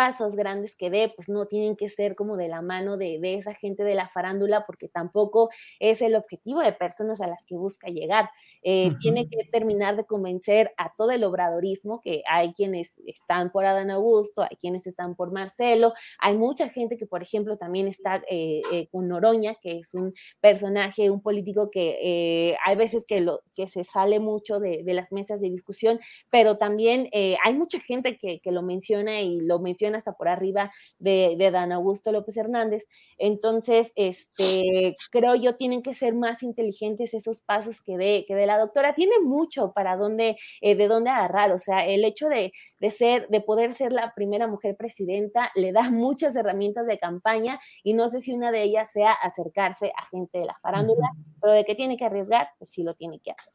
pasos 0.00 0.34
grandes 0.34 0.76
que 0.76 0.88
dé, 0.88 1.12
pues 1.14 1.28
no 1.28 1.44
tienen 1.44 1.76
que 1.76 1.90
ser 1.90 2.14
como 2.14 2.38
de 2.38 2.48
la 2.48 2.62
mano 2.62 2.96
de, 2.96 3.20
esa 3.34 3.52
gente 3.52 3.84
de 3.84 3.94
la 3.94 4.08
farándula, 4.08 4.64
porque 4.64 4.88
tampoco 4.88 5.50
es 5.78 6.00
el 6.00 6.14
objetivo 6.14 6.60
de 6.60 6.72
personas 6.72 7.20
a 7.20 7.26
las 7.26 7.44
que 7.44 7.54
busca 7.54 7.88
llegar. 7.88 8.30
Eh, 8.62 8.92
tiene 8.98 9.28
que 9.28 9.44
terminar 9.52 9.96
de 9.96 10.06
convencer 10.06 10.72
a 10.78 10.94
todo 10.96 11.10
el 11.10 11.22
obradorismo, 11.22 12.00
que 12.00 12.22
hay 12.26 12.54
quienes 12.54 12.98
están 13.04 13.50
por 13.50 13.66
Adán 13.66 13.90
Augusto, 13.90 14.40
hay 14.40 14.56
quienes 14.56 14.86
están 14.86 15.16
por 15.16 15.32
Marcelo, 15.32 15.92
hay 16.18 16.34
mucha 16.34 16.70
gente 16.70 16.96
que, 16.96 17.04
por 17.04 17.22
ejemplo, 17.22 17.58
también 17.58 17.86
está 17.86 18.22
eh, 18.30 18.62
eh, 18.72 18.88
con 18.90 19.06
Noroña, 19.06 19.56
que 19.56 19.80
es 19.80 19.92
un 19.92 20.14
personaje, 20.40 21.10
un 21.10 21.20
político 21.20 21.70
que 21.70 22.56
hay 22.64 22.74
veces 22.74 23.04
que, 23.06 23.20
lo, 23.20 23.42
que 23.54 23.68
se 23.68 23.84
sale 23.84 24.18
mucho 24.18 24.60
de, 24.60 24.82
las 24.94 25.12
mesas 25.12 25.42
de 25.42 25.50
discusión, 25.50 26.00
pero 26.30 26.56
también 26.56 27.10
hay 27.12 27.52
mucha 27.52 27.78
gente 27.80 28.16
que, 28.16 28.40
que 28.40 28.50
lo 28.50 28.62
menciona 28.62 29.20
y 29.20 29.40
lo 29.40 29.58
menciona 29.58 29.89
hasta 29.94 30.12
por 30.12 30.28
arriba 30.28 30.70
de, 30.98 31.34
de, 31.38 31.50
Dan 31.50 31.72
Augusto 31.72 32.12
López 32.12 32.36
Hernández. 32.36 32.86
Entonces, 33.18 33.92
este, 33.96 34.96
creo 35.10 35.34
yo, 35.34 35.56
tienen 35.56 35.82
que 35.82 35.94
ser 35.94 36.14
más 36.14 36.42
inteligentes 36.42 37.14
esos 37.14 37.42
pasos 37.42 37.80
que 37.80 37.96
de, 37.96 38.24
que 38.26 38.34
de 38.34 38.46
la 38.46 38.58
doctora. 38.58 38.94
Tiene 38.94 39.20
mucho 39.22 39.72
para 39.72 39.96
dónde, 39.96 40.36
eh, 40.60 40.74
de 40.74 40.88
dónde 40.88 41.10
agarrar. 41.10 41.52
O 41.52 41.58
sea, 41.58 41.84
el 41.86 42.04
hecho 42.04 42.28
de, 42.28 42.52
de, 42.78 42.90
ser, 42.90 43.28
de 43.28 43.40
poder 43.40 43.74
ser 43.74 43.92
la 43.92 44.12
primera 44.14 44.46
mujer 44.46 44.74
presidenta 44.76 45.50
le 45.54 45.72
da 45.72 45.82
muchas 45.90 46.36
herramientas 46.36 46.86
de 46.86 46.98
campaña 46.98 47.60
y 47.82 47.94
no 47.94 48.08
sé 48.08 48.20
si 48.20 48.32
una 48.32 48.50
de 48.50 48.62
ellas 48.62 48.90
sea 48.90 49.12
acercarse 49.12 49.92
a 49.96 50.06
gente 50.10 50.38
de 50.38 50.46
la 50.46 50.58
farándula, 50.62 51.10
pero 51.40 51.54
de 51.54 51.64
que 51.64 51.74
tiene 51.74 51.96
que 51.96 52.04
arriesgar, 52.04 52.48
pues 52.58 52.70
sí 52.70 52.82
lo 52.82 52.94
tiene 52.94 53.20
que 53.20 53.30
hacer. 53.30 53.52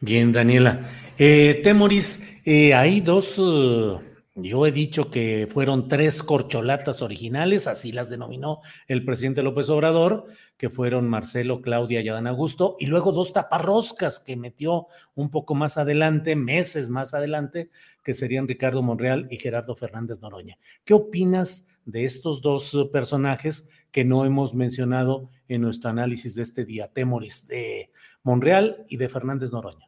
Bien, 0.00 0.32
Daniela. 0.32 0.80
Eh, 1.18 1.60
Temoris, 1.62 2.40
eh, 2.44 2.74
hay 2.74 3.00
dos... 3.00 3.38
Uh, 3.38 4.13
yo 4.36 4.66
he 4.66 4.72
dicho 4.72 5.10
que 5.10 5.46
fueron 5.48 5.86
tres 5.86 6.24
corcholatas 6.24 7.02
originales, 7.02 7.68
así 7.68 7.92
las 7.92 8.10
denominó 8.10 8.60
el 8.88 9.04
presidente 9.04 9.44
López 9.44 9.68
Obrador, 9.68 10.26
que 10.56 10.70
fueron 10.70 11.08
Marcelo, 11.08 11.62
Claudia 11.62 12.00
y 12.00 12.08
Adán 12.08 12.26
Augusto, 12.26 12.76
y 12.80 12.86
luego 12.86 13.12
dos 13.12 13.32
taparroscas 13.32 14.18
que 14.18 14.36
metió 14.36 14.88
un 15.14 15.30
poco 15.30 15.54
más 15.54 15.78
adelante, 15.78 16.34
meses 16.34 16.88
más 16.88 17.14
adelante, 17.14 17.70
que 18.02 18.12
serían 18.12 18.48
Ricardo 18.48 18.82
Monreal 18.82 19.28
y 19.30 19.38
Gerardo 19.38 19.76
Fernández 19.76 20.20
Noroña. 20.20 20.58
¿Qué 20.84 20.94
opinas 20.94 21.68
de 21.84 22.04
estos 22.04 22.42
dos 22.42 22.88
personajes 22.92 23.68
que 23.92 24.04
no 24.04 24.24
hemos 24.24 24.52
mencionado 24.52 25.30
en 25.46 25.60
nuestro 25.60 25.90
análisis 25.90 26.34
de 26.34 26.42
este 26.42 26.64
día, 26.64 26.88
Temoris, 26.92 27.46
de 27.46 27.92
Monreal 28.24 28.84
y 28.88 28.96
de 28.96 29.08
Fernández 29.08 29.52
Noroña? 29.52 29.86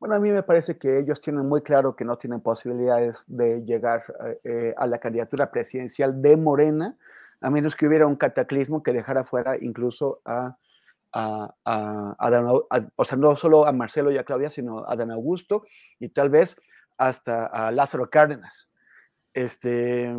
Bueno, 0.00 0.14
a 0.14 0.18
mí 0.18 0.30
me 0.30 0.42
parece 0.42 0.78
que 0.78 0.98
ellos 0.98 1.20
tienen 1.20 1.46
muy 1.46 1.60
claro 1.60 1.94
que 1.94 2.06
no 2.06 2.16
tienen 2.16 2.40
posibilidades 2.40 3.22
de 3.26 3.62
llegar 3.66 4.02
eh, 4.44 4.74
a 4.78 4.86
la 4.86 4.98
candidatura 4.98 5.50
presidencial 5.50 6.22
de 6.22 6.38
Morena, 6.38 6.96
a 7.42 7.50
menos 7.50 7.76
que 7.76 7.86
hubiera 7.86 8.06
un 8.06 8.16
cataclismo 8.16 8.82
que 8.82 8.94
dejara 8.94 9.24
fuera 9.24 9.58
incluso 9.60 10.22
a, 10.24 10.56
a, 11.12 11.54
a, 11.66 12.16
o 12.96 13.04
sea, 13.04 13.18
no 13.18 13.36
solo 13.36 13.66
a 13.66 13.72
Marcelo 13.72 14.10
y 14.10 14.16
a 14.16 14.24
Claudia, 14.24 14.48
sino 14.48 14.88
a 14.88 14.96
Dan 14.96 15.10
Augusto 15.10 15.64
y 15.98 16.08
tal 16.08 16.30
vez 16.30 16.56
hasta 16.96 17.44
a 17.44 17.70
Lázaro 17.70 18.08
Cárdenas. 18.08 18.70
Este, 19.34 20.10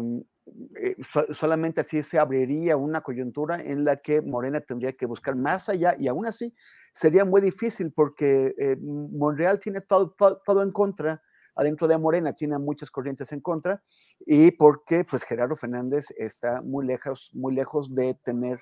eh, 0.75 0.95
solamente 1.33 1.81
así 1.81 2.01
se 2.01 2.17
abriría 2.17 2.75
una 2.75 3.01
coyuntura 3.01 3.61
en 3.61 3.85
la 3.85 3.97
que 3.97 4.21
Morena 4.21 4.59
tendría 4.61 4.93
que 4.93 5.05
buscar 5.05 5.35
más 5.35 5.69
allá 5.69 5.95
y 5.99 6.07
aún 6.07 6.25
así 6.25 6.53
sería 6.93 7.25
muy 7.25 7.41
difícil 7.41 7.93
porque 7.93 8.55
eh, 8.57 8.77
Monreal 8.81 9.59
tiene 9.59 9.81
todo, 9.81 10.15
todo, 10.45 10.63
en 10.63 10.71
contra, 10.71 11.21
adentro 11.55 11.87
de 11.87 11.97
Morena 11.97 12.33
tiene 12.33 12.57
muchas 12.57 12.89
corrientes 12.89 13.31
en 13.31 13.41
contra 13.41 13.83
y 14.19 14.51
porque 14.51 15.03
pues 15.03 15.23
Gerardo 15.23 15.55
Fernández 15.55 16.07
está 16.17 16.61
muy 16.61 16.85
lejos, 16.85 17.29
muy 17.33 17.53
lejos 17.53 17.93
de 17.93 18.15
tener 18.23 18.59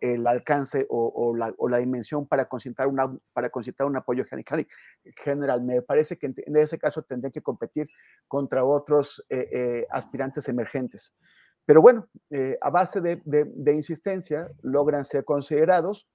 el 0.00 0.26
alcance 0.26 0.86
o, 0.90 1.34
la, 1.36 1.78
dimensión 1.78 2.26
para 2.26 2.46
concentrar, 2.46 2.88
una, 2.88 3.16
para 3.32 3.50
concentrar 3.50 3.88
un 3.88 3.96
apoyo 3.96 4.24
general. 4.24 5.62
Me 5.62 5.82
parece 5.82 6.16
que 6.16 6.26
en, 6.26 6.56
ese 6.56 6.78
caso 6.78 7.02
tendría 7.02 7.30
que 7.30 7.42
competir 7.42 7.88
contra 8.26 8.64
otros 8.64 9.24
eh, 9.28 9.48
eh, 9.52 9.86
aspirantes 9.90 10.48
emergentes. 10.48 11.14
Pero 11.64 11.82
bueno, 11.82 12.08
eh, 12.30 12.56
a 12.60 12.70
base 12.70 13.00
de, 13.00 13.74
insistencia 13.74 14.50
logran 14.62 15.04
ser 15.04 15.24
considerados 15.24 16.08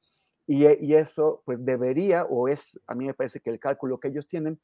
y, 0.48 0.66
y, 0.86 0.96
eso 0.96 1.44
pues 1.46 1.64
debería, 1.64 2.26
o 2.26 2.48
es, 2.48 2.80
a 2.88 2.96
mí 2.96 3.06
me 3.06 3.14
parece 3.14 3.40
que 3.40 3.50
el 3.50 3.60
cálculo 3.60 4.00
que 4.00 4.10
ellos 4.10 4.28
tienen, 4.28 4.60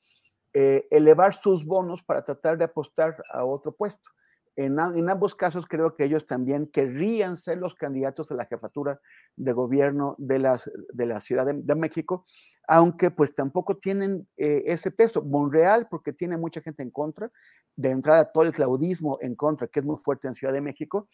elevar 0.51 1.35
sus 1.35 1.63
bonos 1.63 2.01
para 2.03 2.25
tratar 2.25 2.57
de 2.57 2.65
apostar 2.65 3.23
a 3.31 3.45
otro 3.45 3.71
puesto. 3.71 4.09
En, 4.55 4.79
ambos 4.79 5.35
casos 5.35 5.65
creo 5.65 5.95
que 5.95 6.03
ellos 6.03 6.25
también 6.25 6.67
querrían 6.67 7.37
ser 7.37 7.57
los 7.57 7.75
candidatos 7.75 8.31
a 8.31 8.35
la 8.35 8.45
jefatura 8.45 8.99
de 9.35 9.53
gobierno 9.53 10.15
de, 10.17 10.39
las, 10.39 10.69
de 10.91 11.05
la 11.05 11.19
Ciudad 11.19 11.45
de, 11.45 11.75
México, 11.75 12.25
aunque 12.67 13.09
pues 13.09 13.33
tampoco 13.33 13.77
tienen 13.77 14.27
eh, 14.37 14.63
ese 14.65 14.91
peso. 14.91 15.21
Monreal, 15.23 15.87
porque 15.89 16.11
tiene 16.13 16.37
mucha 16.37 16.61
gente 16.61 16.83
en 16.83 16.91
contra, 16.91 17.31
de 17.75 17.91
entrada 17.91 18.31
todo 18.31 18.43
el 18.43 18.51
claudismo 18.51 19.17
en 19.21 19.35
contra, 19.35 19.67
que 19.67 19.79
es 19.79 19.85
muy 19.85 19.97
fuerte 19.97 20.27
en 20.27 20.35
Ciudad 20.35 20.53
de 20.53 20.61
México, 20.61 21.07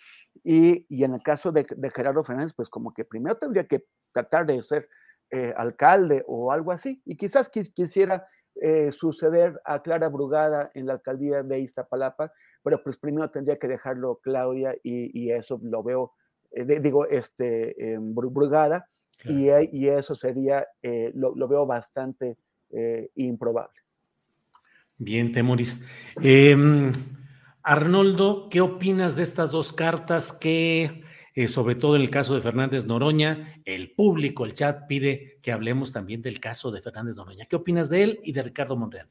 y, 0.43 0.85
en 1.03 1.13
el 1.13 1.21
caso 1.21 1.51
de, 1.51 1.67
de, 1.75 1.89
Gerardo 1.91 2.23
Fernández, 2.23 2.53
pues 2.55 2.69
como 2.69 2.93
que 2.93 3.05
primero 3.05 3.37
tendría 3.37 3.67
que 3.67 3.85
tratar 4.11 4.47
de 4.47 4.61
ser 4.63 4.89
eh, 5.31 5.53
alcalde 5.55 6.23
o 6.27 6.51
algo 6.51 6.71
así, 6.71 7.01
y 7.05 7.15
quizás 7.15 7.49
quisiera 7.49 8.25
eh, 8.61 8.91
suceder 8.91 9.59
a 9.65 9.81
Clara 9.81 10.07
Brugada 10.07 10.71
en 10.73 10.85
la 10.85 10.93
alcaldía 10.93 11.43
de 11.43 11.59
Iztapalapa, 11.59 12.31
pero 12.65 12.81
pues 12.81 12.97
primero 12.97 13.29
tendría 13.29 13.59
que 13.59 13.67
dejarlo 13.67 14.19
Claudia 14.23 14.75
y, 14.81 15.29
eso 15.29 15.59
lo 15.61 15.83
veo, 15.83 16.13
eh, 16.49 16.79
digo, 16.79 17.05
este, 17.05 17.93
em, 17.93 18.15
Brugada, 18.15 18.89
y, 19.23 19.49
y, 19.71 19.87
eso 19.87 20.15
sería, 20.15 20.65
eh, 20.81 21.11
lo, 21.13 21.47
veo 21.47 21.67
bastante 21.67 22.37
eh, 22.71 23.11
improbable. 23.17 23.79
Bien, 24.97 25.31
Temoris. 25.31 25.85
Em, 26.19 26.91
Arnoldo, 27.61 28.49
¿qué 28.49 28.61
opinas 28.61 29.15
de 29.15 29.21
estas 29.21 29.51
dos 29.51 29.71
cartas 29.71 30.31
que, 30.31 31.03
sobre 31.47 31.75
todo 31.75 31.95
en 31.95 32.01
el 32.01 32.09
caso 32.09 32.33
de 32.33 32.41
Fernández 32.41 32.87
Noroña, 32.87 33.61
el 33.63 33.93
público, 33.93 34.43
el 34.43 34.53
chat 34.55 34.87
pide 34.87 35.37
que 35.43 35.51
hablemos 35.51 35.91
también 35.91 36.23
del 36.23 36.39
caso 36.39 36.71
de 36.71 36.81
Fernández 36.81 37.15
Noroña? 37.15 37.45
¿Qué 37.45 37.57
opinas 37.57 37.89
de 37.91 38.01
él 38.01 38.19
y 38.23 38.31
de 38.31 38.41
Ricardo 38.41 38.75
Monreal? 38.75 39.07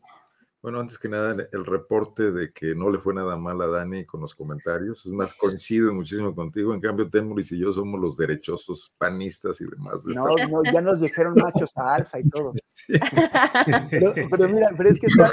Bueno, 0.65 0.81
antes 0.81 0.99
que 0.99 1.11
nada, 1.11 1.47
el 1.53 1.67
reporte 1.67 2.33
de 2.33 2.51
que 2.51 2.75
no 2.75 2.89
le 2.89 2.99
fue 2.99 3.13
nada 3.13 3.37
mal 3.37 3.61
a 3.61 3.67
Dani 3.67 4.07
con 4.07 4.23
los 4.23 4.35
comentarios. 4.35 5.05
Es 5.05 5.13
más, 5.13 5.35
coincido 5.39 5.93
muchísimo 5.93 6.35
contigo. 6.35 6.73
En 6.73 6.81
cambio, 6.81 7.11
Temuris 7.11 7.53
y 7.53 7.59
yo 7.59 7.71
somos 7.71 8.01
los 8.01 8.17
derechosos 8.17 8.95
panistas 8.97 9.61
y 9.61 9.67
demás. 9.67 10.07
no, 10.07 10.25
no, 10.49 10.63
ya 10.73 10.81
nos 10.81 11.03
dijeron 11.03 11.35
machos 11.35 11.77
a 11.77 11.97
alfa 11.97 12.19
y 12.19 12.31
todo. 12.31 12.55
Pero, 13.91 14.49
mira, 14.49 14.71
pero 14.75 14.89
es 14.89 14.99
que 14.99 15.07
está, 15.09 15.31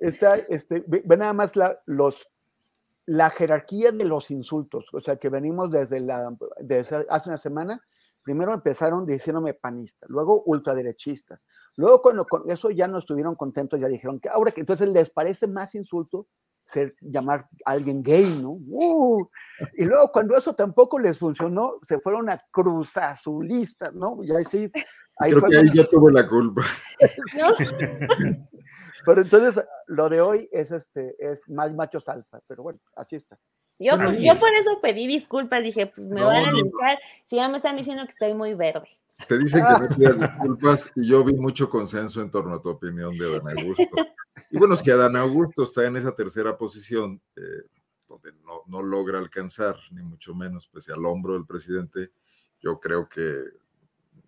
está 0.00 0.36
este, 0.36 0.84
ve, 0.86 1.02
nada 1.16 1.32
más 1.32 1.56
la, 1.56 1.80
los, 1.86 2.28
la 3.06 3.30
jerarquía 3.30 3.90
de 3.90 4.04
los 4.04 4.30
insultos. 4.30 4.84
O 4.92 5.00
sea, 5.00 5.16
que 5.16 5.30
venimos 5.30 5.70
desde, 5.70 6.00
la, 6.00 6.36
desde 6.60 7.06
hace 7.08 7.30
una 7.30 7.38
semana 7.38 7.82
primero 8.24 8.52
empezaron 8.52 9.06
diciéndome 9.06 9.54
panista, 9.54 10.06
luego 10.08 10.42
ultraderechista, 10.46 11.40
luego 11.76 12.02
cuando 12.02 12.24
con 12.24 12.50
eso 12.50 12.70
ya 12.70 12.88
no 12.88 12.98
estuvieron 12.98 13.36
contentos, 13.36 13.80
ya 13.80 13.86
dijeron 13.86 14.18
que 14.18 14.28
ahora 14.28 14.50
que 14.50 14.60
entonces 14.60 14.88
les 14.88 15.10
parece 15.10 15.46
más 15.46 15.74
insulto 15.74 16.26
ser 16.64 16.94
llamar 17.00 17.46
a 17.66 17.72
alguien 17.72 18.02
gay, 18.02 18.38
¿no? 18.40 18.52
¡Uh! 18.66 19.28
y 19.76 19.84
luego 19.84 20.10
cuando 20.10 20.36
eso 20.36 20.54
tampoco 20.54 20.98
les 20.98 21.18
funcionó, 21.18 21.78
se 21.86 22.00
fueron 22.00 22.30
a 22.30 22.38
cruzazulistas, 22.50 23.94
¿no? 23.94 24.18
Ya 24.22 24.42
sí. 24.48 24.70
Ahí 25.18 25.30
Creo 25.30 25.44
que 25.44 25.56
ahí 25.58 25.70
ya 25.72 25.84
tuve 25.84 26.10
la 26.10 26.26
culpa. 26.26 26.62
Pero 29.04 29.20
entonces 29.20 29.64
lo 29.86 30.08
de 30.08 30.20
hoy 30.20 30.48
es 30.50 30.70
este 30.70 31.14
es 31.18 31.48
más 31.48 31.74
machos 31.74 32.08
alfa, 32.08 32.40
pero 32.46 32.62
bueno, 32.62 32.80
así 32.96 33.16
está. 33.16 33.38
Yo, 33.78 33.96
yo 33.96 34.36
por 34.36 34.54
eso 34.54 34.80
pedí 34.80 35.06
disculpas, 35.08 35.62
dije, 35.62 35.86
pues 35.86 36.06
me 36.06 36.20
van 36.20 36.44
a 36.48 36.52
linchar 36.52 36.98
si 37.26 37.36
ya 37.36 37.48
me 37.48 37.56
están 37.56 37.76
diciendo 37.76 38.04
que 38.04 38.12
estoy 38.12 38.32
muy 38.32 38.54
verde. 38.54 38.88
Te 39.28 39.38
dicen 39.38 39.64
que 39.64 39.88
no 39.88 39.96
pidas 39.96 40.20
disculpas 40.20 40.92
y 40.94 41.08
yo 41.08 41.24
vi 41.24 41.34
mucho 41.34 41.68
consenso 41.68 42.22
en 42.22 42.30
torno 42.30 42.54
a 42.54 42.62
tu 42.62 42.68
opinión 42.68 43.16
de 43.18 43.26
Adán 43.26 43.58
Augusto. 43.58 43.96
Y 44.50 44.58
bueno, 44.58 44.74
es 44.74 44.82
que 44.82 44.92
Adán 44.92 45.16
Augusto 45.16 45.64
está 45.64 45.86
en 45.86 45.96
esa 45.96 46.14
tercera 46.14 46.56
posición, 46.56 47.20
eh, 47.34 47.62
donde 48.08 48.32
no, 48.44 48.62
no, 48.66 48.82
logra 48.82 49.18
alcanzar, 49.18 49.76
ni 49.90 50.02
mucho 50.02 50.34
menos, 50.34 50.68
pese 50.68 50.92
al 50.92 51.04
hombro 51.04 51.34
del 51.34 51.46
presidente. 51.46 52.12
Yo 52.60 52.78
creo 52.78 53.08
que 53.08 53.42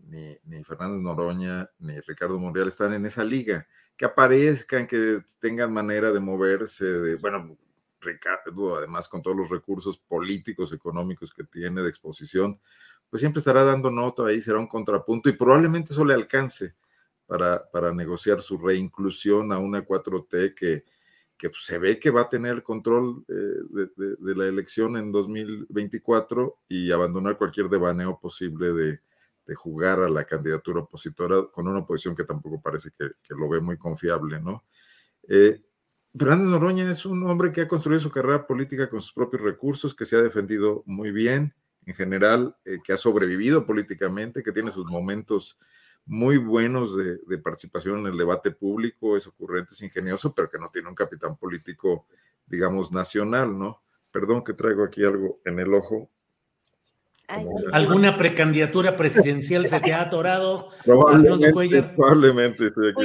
ni, 0.09 0.37
ni 0.45 0.65
Fernández 0.65 1.03
Noroña 1.03 1.71
ni 1.79 2.01
Ricardo 2.01 2.39
Monreal 2.39 2.69
están 2.69 2.93
en 2.95 3.07
esa 3.07 3.23
liga. 3.23 3.67
Que 3.97 4.05
aparezcan, 4.05 4.87
que 4.87 5.21
tengan 5.39 5.73
manera 5.73 6.11
de 6.11 6.21
moverse, 6.21 6.85
de, 6.85 7.17
bueno, 7.17 7.57
Ricardo, 8.07 8.77
además 8.77 9.09
con 9.09 9.23
todos 9.23 9.37
los 9.37 9.51
recursos 9.51 9.99
políticos, 9.99 10.73
económicos 10.73 11.35
que 11.35 11.45
tiene 11.45 11.83
de 11.83 11.89
exposición, 11.89 12.59
pues 13.11 13.21
siempre 13.21 13.41
estará 13.41 13.65
dando 13.65 13.91
nota 13.91 14.27
ahí, 14.27 14.41
será 14.41 14.59
un 14.59 14.67
contrapunto 14.67 15.29
y 15.29 15.33
probablemente 15.33 15.93
eso 15.93 16.05
le 16.05 16.15
alcance 16.15 16.75
para, 17.27 17.69
para 17.71 17.93
negociar 17.93 18.41
su 18.41 18.59
reinclusión 18.59 19.53
a 19.53 19.59
una 19.59 19.85
4T 19.85 20.55
que, 20.55 20.85
que 21.37 21.51
pues, 21.51 21.65
se 21.65 21.79
ve 21.79 21.99
que 21.99 22.11
va 22.11 22.23
a 22.23 22.29
tener 22.29 22.53
el 22.53 22.63
control 22.63 23.25
eh, 23.29 23.93
de, 24.19 24.35
la 24.35 24.47
elección 24.47 24.97
en 24.97 25.13
2024 25.13 26.61
y 26.69 26.91
abandonar 26.91 27.37
cualquier 27.37 27.69
devaneo 27.69 28.19
posible 28.19 28.73
de, 28.73 29.01
jugar 29.55 30.01
a 30.01 30.09
la 30.09 30.25
candidatura 30.25 30.81
opositora 30.81 31.45
con 31.53 31.69
una 31.69 31.79
oposición 31.79 32.17
que 32.17 32.25
tampoco 32.25 32.61
parece 32.61 32.91
que, 32.91 33.35
lo 33.37 33.49
ve 33.49 33.61
muy 33.61 33.79
confiable, 33.79 34.41
¿no? 34.41 34.65
Eh, 35.29 35.63
Fernández 36.19 36.49
Noroña 36.49 36.91
es 36.91 37.05
un 37.05 37.29
hombre 37.29 37.53
que 37.53 37.63
ha 37.63 37.69
construido 37.69 38.01
su 38.01 38.11
carrera 38.11 38.47
política 38.47 38.89
con 38.89 39.01
sus 39.01 39.13
propios 39.13 39.43
recursos, 39.43 39.95
que 39.95 40.05
se 40.05 40.17
ha 40.17 40.23
defendido 40.23 40.83
muy 40.87 41.11
bien, 41.11 41.55
en 41.85 41.95
general, 41.95 42.57
eh, 42.65 42.79
que 42.83 42.93
ha 42.93 42.97
sobrevivido 42.97 43.67
políticamente, 43.67 44.43
que 44.43 44.53
tiene 44.53 44.73
sus 44.73 44.87
momentos 44.87 45.59
muy 46.07 46.39
buenos 46.39 46.97
de, 46.97 47.39
participación 47.39 48.01
en 48.01 48.07
el 48.07 48.17
debate 48.17 48.51
público, 48.53 49.17
es 49.17 49.27
ocurrente, 49.27 49.75
es 49.75 49.83
ingenioso, 49.83 50.33
pero 50.35 50.49
que 50.49 50.59
no 50.59 50.71
tiene 50.71 50.89
un 50.89 50.95
capitán 50.95 51.37
político, 51.37 52.07
digamos, 52.47 52.93
nacional, 52.93 53.59
¿no? 53.59 53.83
Perdón 54.11 54.43
que 54.45 54.55
traigo 54.55 54.85
aquí 54.85 55.05
algo 55.05 55.41
en 55.45 55.59
el 55.59 55.75
ojo. 55.75 56.09
¿Alguna 57.73 58.17
precandidatura 58.17 58.97
presidencial 58.97 59.67
se 59.67 59.81
te 59.81 59.93
ha 59.93 60.03
atorado? 60.03 60.71
Probablemente, 60.85 61.83
probablemente 61.83 62.67
estoy 62.69 62.91
aquí 62.91 63.05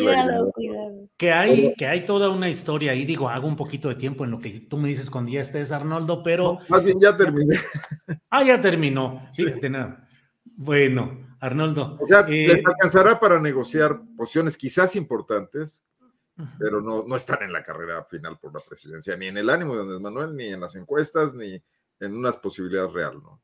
Que 1.17 1.31
hay, 1.31 1.73
que 1.75 1.87
hay 1.87 2.05
toda 2.05 2.29
una 2.29 2.49
historia 2.49 2.91
ahí, 2.91 3.05
digo, 3.05 3.29
hago 3.29 3.47
un 3.47 3.55
poquito 3.55 3.89
de 3.89 3.95
tiempo 3.95 4.25
en 4.25 4.31
lo 4.31 4.37
que 4.37 4.61
tú 4.61 4.77
me 4.77 4.89
dices 4.89 5.09
cuando 5.09 5.31
ya 5.31 5.41
estés, 5.41 5.71
Arnoldo, 5.71 6.23
pero... 6.23 6.59
más 6.69 6.83
bien 6.83 6.99
ya 6.99 7.15
terminé. 7.15 7.55
Ah, 8.29 8.43
ya 8.43 8.61
terminó, 8.61 9.27
fíjate 9.33 9.69
nada. 9.69 10.07
Bueno, 10.43 11.35
Arnoldo. 11.39 11.97
O 11.99 12.07
sea, 12.07 12.25
les 12.27 12.53
eh, 12.53 12.63
alcanzará 12.65 13.19
para 13.19 13.39
negociar 13.39 14.01
posiciones 14.15 14.55
quizás 14.55 14.95
importantes, 14.95 15.83
pero 16.57 16.81
no, 16.81 17.03
no 17.05 17.15
están 17.15 17.43
en 17.43 17.51
la 17.51 17.63
carrera 17.63 18.03
final 18.05 18.39
por 18.39 18.53
la 18.53 18.61
presidencia, 18.61 19.17
ni 19.17 19.27
en 19.27 19.37
el 19.37 19.49
ánimo 19.49 19.75
de 19.75 19.81
Andrés 19.81 19.99
Manuel, 19.99 20.35
ni 20.35 20.47
en 20.47 20.61
las 20.61 20.75
encuestas, 20.75 21.33
ni 21.33 21.61
en 21.99 22.15
una 22.15 22.31
posibilidad 22.31 22.89
real, 22.89 23.21
¿no? 23.21 23.40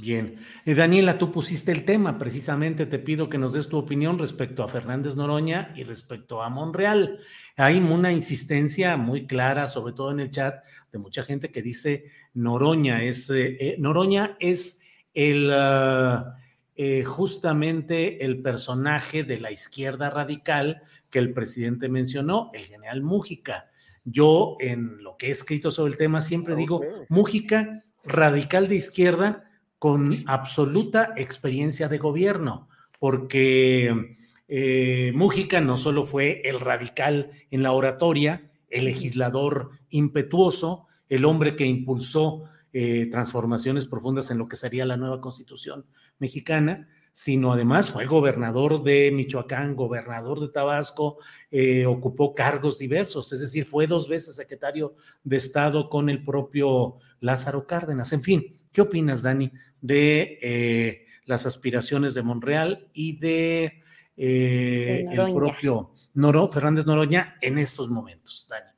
Bien. 0.00 0.36
Eh, 0.64 0.74
Daniela, 0.74 1.18
tú 1.18 1.30
pusiste 1.30 1.72
el 1.72 1.84
tema, 1.84 2.16
precisamente 2.18 2.86
te 2.86 2.98
pido 2.98 3.28
que 3.28 3.38
nos 3.38 3.52
des 3.52 3.68
tu 3.68 3.76
opinión 3.76 4.18
respecto 4.18 4.62
a 4.62 4.68
Fernández 4.68 5.14
Noroña 5.14 5.72
y 5.76 5.84
respecto 5.84 6.42
a 6.42 6.48
Monreal. 6.48 7.18
Hay 7.56 7.78
una 7.78 8.10
insistencia 8.10 8.96
muy 8.96 9.26
clara, 9.26 9.68
sobre 9.68 9.92
todo 9.92 10.10
en 10.12 10.20
el 10.20 10.30
chat, 10.30 10.64
de 10.92 10.98
mucha 10.98 11.22
gente 11.22 11.50
que 11.50 11.62
dice 11.62 12.06
Noroña 12.34 13.02
es, 13.02 13.28
eh, 13.30 13.56
eh, 13.60 13.76
Noroña 13.78 14.36
es 14.40 14.82
el, 15.14 15.50
ah, 15.52 16.36
eh, 16.76 17.04
justamente 17.04 18.24
el 18.24 18.40
personaje 18.40 19.24
de 19.24 19.40
la 19.40 19.52
izquierda 19.52 20.10
radical 20.10 20.82
que 21.10 21.18
el 21.18 21.32
presidente 21.32 21.88
mencionó, 21.88 22.50
el 22.54 22.62
general 22.62 23.02
Mújica. 23.02 23.68
Yo 24.04 24.56
en 24.60 25.02
lo 25.02 25.16
que 25.16 25.26
he 25.26 25.30
escrito 25.30 25.70
sobre 25.70 25.92
el 25.92 25.98
tema 25.98 26.20
siempre 26.20 26.56
digo, 26.56 26.80
Mújica, 27.08 27.84
radical 28.04 28.68
de 28.68 28.76
izquierda 28.76 29.49
con 29.80 30.24
absoluta 30.26 31.14
experiencia 31.16 31.88
de 31.88 31.96
gobierno, 31.96 32.68
porque 33.00 34.14
eh, 34.46 35.10
Mújica 35.14 35.62
no 35.62 35.78
solo 35.78 36.04
fue 36.04 36.42
el 36.44 36.60
radical 36.60 37.30
en 37.50 37.62
la 37.62 37.72
oratoria, 37.72 38.52
el 38.68 38.84
legislador 38.84 39.70
impetuoso, 39.88 40.86
el 41.08 41.24
hombre 41.24 41.56
que 41.56 41.64
impulsó 41.64 42.44
eh, 42.74 43.06
transformaciones 43.10 43.86
profundas 43.86 44.30
en 44.30 44.36
lo 44.36 44.48
que 44.48 44.56
sería 44.56 44.84
la 44.84 44.98
nueva 44.98 45.22
constitución 45.22 45.86
mexicana, 46.18 46.86
sino 47.14 47.50
además 47.50 47.90
fue 47.90 48.04
gobernador 48.04 48.82
de 48.82 49.10
Michoacán, 49.12 49.74
gobernador 49.74 50.40
de 50.40 50.48
Tabasco, 50.48 51.16
eh, 51.50 51.86
ocupó 51.86 52.34
cargos 52.34 52.78
diversos, 52.78 53.32
es 53.32 53.40
decir, 53.40 53.64
fue 53.64 53.86
dos 53.86 54.08
veces 54.08 54.36
secretario 54.36 54.94
de 55.24 55.38
Estado 55.38 55.88
con 55.88 56.10
el 56.10 56.22
propio 56.22 56.96
Lázaro 57.20 57.66
Cárdenas. 57.66 58.12
En 58.12 58.22
fin, 58.22 58.56
¿qué 58.72 58.82
opinas, 58.82 59.22
Dani, 59.22 59.50
de 59.80 60.38
eh, 60.42 61.06
las 61.26 61.46
aspiraciones 61.46 62.14
de 62.14 62.22
Monreal 62.22 62.88
y 62.92 63.18
de 63.18 63.82
eh, 64.16 65.06
el 65.10 65.34
propio 65.34 65.94
Noro, 66.14 66.48
Fernández 66.48 66.86
Noroña 66.86 67.36
en 67.40 67.58
estos 67.58 67.88
momentos, 67.88 68.46
Dani? 68.48 68.68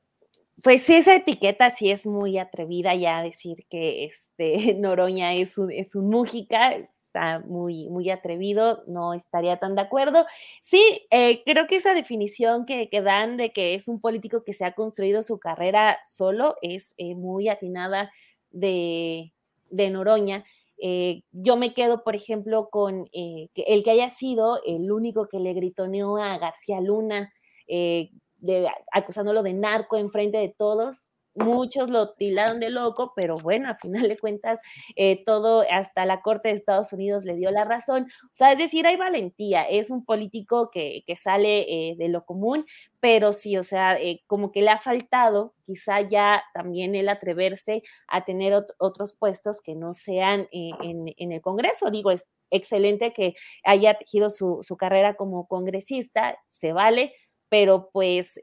Pues 0.62 0.88
esa 0.90 1.16
etiqueta 1.16 1.70
sí 1.70 1.90
es 1.90 2.06
muy 2.06 2.38
atrevida 2.38 2.94
ya 2.94 3.22
decir 3.22 3.66
que 3.68 4.04
este 4.04 4.74
Noroña 4.78 5.34
es 5.34 5.58
un, 5.58 5.72
es 5.72 5.94
un 5.96 6.08
Mújica, 6.08 6.76
está 7.12 7.40
muy, 7.40 7.88
muy 7.90 8.08
atrevido, 8.10 8.84
no 8.86 9.12
estaría 9.12 9.58
tan 9.58 9.74
de 9.74 9.82
acuerdo. 9.82 10.24
Sí, 10.60 11.06
eh, 11.10 11.42
creo 11.44 11.66
que 11.66 11.76
esa 11.76 11.92
definición 11.92 12.64
que, 12.64 12.88
que, 12.88 13.02
dan 13.02 13.36
de 13.36 13.52
que 13.52 13.74
es 13.74 13.88
un 13.88 14.00
político 14.00 14.44
que 14.44 14.54
se 14.54 14.64
ha 14.64 14.74
construido 14.74 15.20
su 15.20 15.38
carrera 15.38 15.98
solo 16.04 16.56
es 16.62 16.94
eh, 16.96 17.14
muy 17.14 17.48
atinada 17.48 18.10
de, 18.50 19.32
de 19.70 19.90
Noroña. 19.90 20.44
Eh, 20.84 21.22
yo 21.30 21.56
me 21.56 21.74
quedo, 21.74 22.02
por 22.02 22.16
ejemplo, 22.16 22.68
con 22.70 23.04
el 23.12 23.48
que 23.84 23.90
haya 23.90 24.10
sido 24.10 24.60
el 24.66 24.90
único 24.90 25.28
que 25.28 25.38
le 25.38 25.52
gritoneó 25.54 26.16
a 26.16 26.38
García 26.38 26.80
Luna, 26.80 27.32
de, 27.68 28.68
acusándolo 28.92 29.44
de 29.44 29.54
narco 29.54 29.96
en 29.96 30.10
frente 30.10 30.38
de 30.38 30.52
todos, 30.59 31.11
muchos 31.34 31.90
lo 31.90 32.10
tildaron 32.10 32.60
de 32.60 32.70
loco, 32.70 33.12
pero 33.16 33.38
bueno, 33.38 33.70
a 33.70 33.76
final 33.76 34.09
de 34.09 34.18
cuentas, 34.18 34.60
eh, 34.96 35.22
todo, 35.24 35.64
hasta 35.70 36.04
la 36.06 36.22
Corte 36.22 36.48
de 36.48 36.54
Estados 36.54 36.92
Unidos 36.92 37.24
le 37.24 37.36
dio 37.36 37.50
la 37.50 37.64
razón. 37.64 38.06
O 38.24 38.34
sea, 38.34 38.52
es 38.52 38.59
decir, 38.59 38.86
hay 38.86 38.96
valentía, 38.96 39.62
es 39.62 39.90
un 39.90 40.04
político 40.04 40.70
que, 40.70 41.02
sale 41.16 41.60
eh, 41.68 41.94
de 41.98 42.09
lo 42.09 42.24
común, 42.24 42.64
pero 42.98 43.32
sí, 43.32 43.56
o 43.56 43.62
sea, 43.62 43.96
eh, 44.00 44.22
como 44.26 44.50
que 44.50 44.62
le 44.62 44.70
ha 44.70 44.78
faltado 44.78 45.54
quizá 45.62 46.00
ya 46.00 46.42
también 46.54 46.94
el 46.94 47.09
atreverse 47.09 47.82
a 48.09 48.24
tener 48.24 48.54
otros 48.78 49.12
puestos 49.12 49.60
que 49.60 49.74
no 49.74 49.94
sean 49.94 50.48
en, 50.50 51.14
el 51.16 51.40
Congreso. 51.40 51.90
Digo, 51.90 52.10
es 52.10 52.28
excelente 52.50 53.12
que 53.12 53.34
haya 53.62 53.94
tejido 53.94 54.30
su, 54.30 54.59
su 54.62 54.76
carrera 54.76 55.14
como 55.14 55.46
congresista, 55.46 56.36
se 56.48 56.72
vale, 56.72 57.12
pero 57.48 57.90
pues 57.92 58.38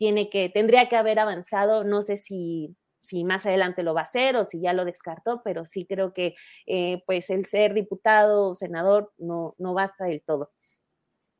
tiene 0.00 0.30
que, 0.30 0.48
tendría 0.48 0.88
que 0.88 0.96
haber 0.96 1.18
avanzado, 1.18 1.84
no 1.84 2.00
sé 2.00 2.16
si, 2.16 2.74
si 3.00 3.22
más 3.22 3.44
adelante 3.44 3.82
lo 3.82 3.92
va 3.92 4.00
a 4.00 4.04
hacer 4.04 4.34
o 4.36 4.46
si 4.46 4.58
ya 4.62 4.72
lo 4.72 4.86
descartó, 4.86 5.42
pero 5.44 5.66
sí 5.66 5.84
creo 5.86 6.14
que 6.14 6.34
eh, 6.66 7.02
pues 7.06 7.28
el 7.28 7.44
ser 7.44 7.74
diputado 7.74 8.48
o 8.48 8.54
senador 8.54 9.12
no, 9.18 9.54
no 9.58 9.74
basta 9.74 10.06
del 10.06 10.22
todo. 10.22 10.52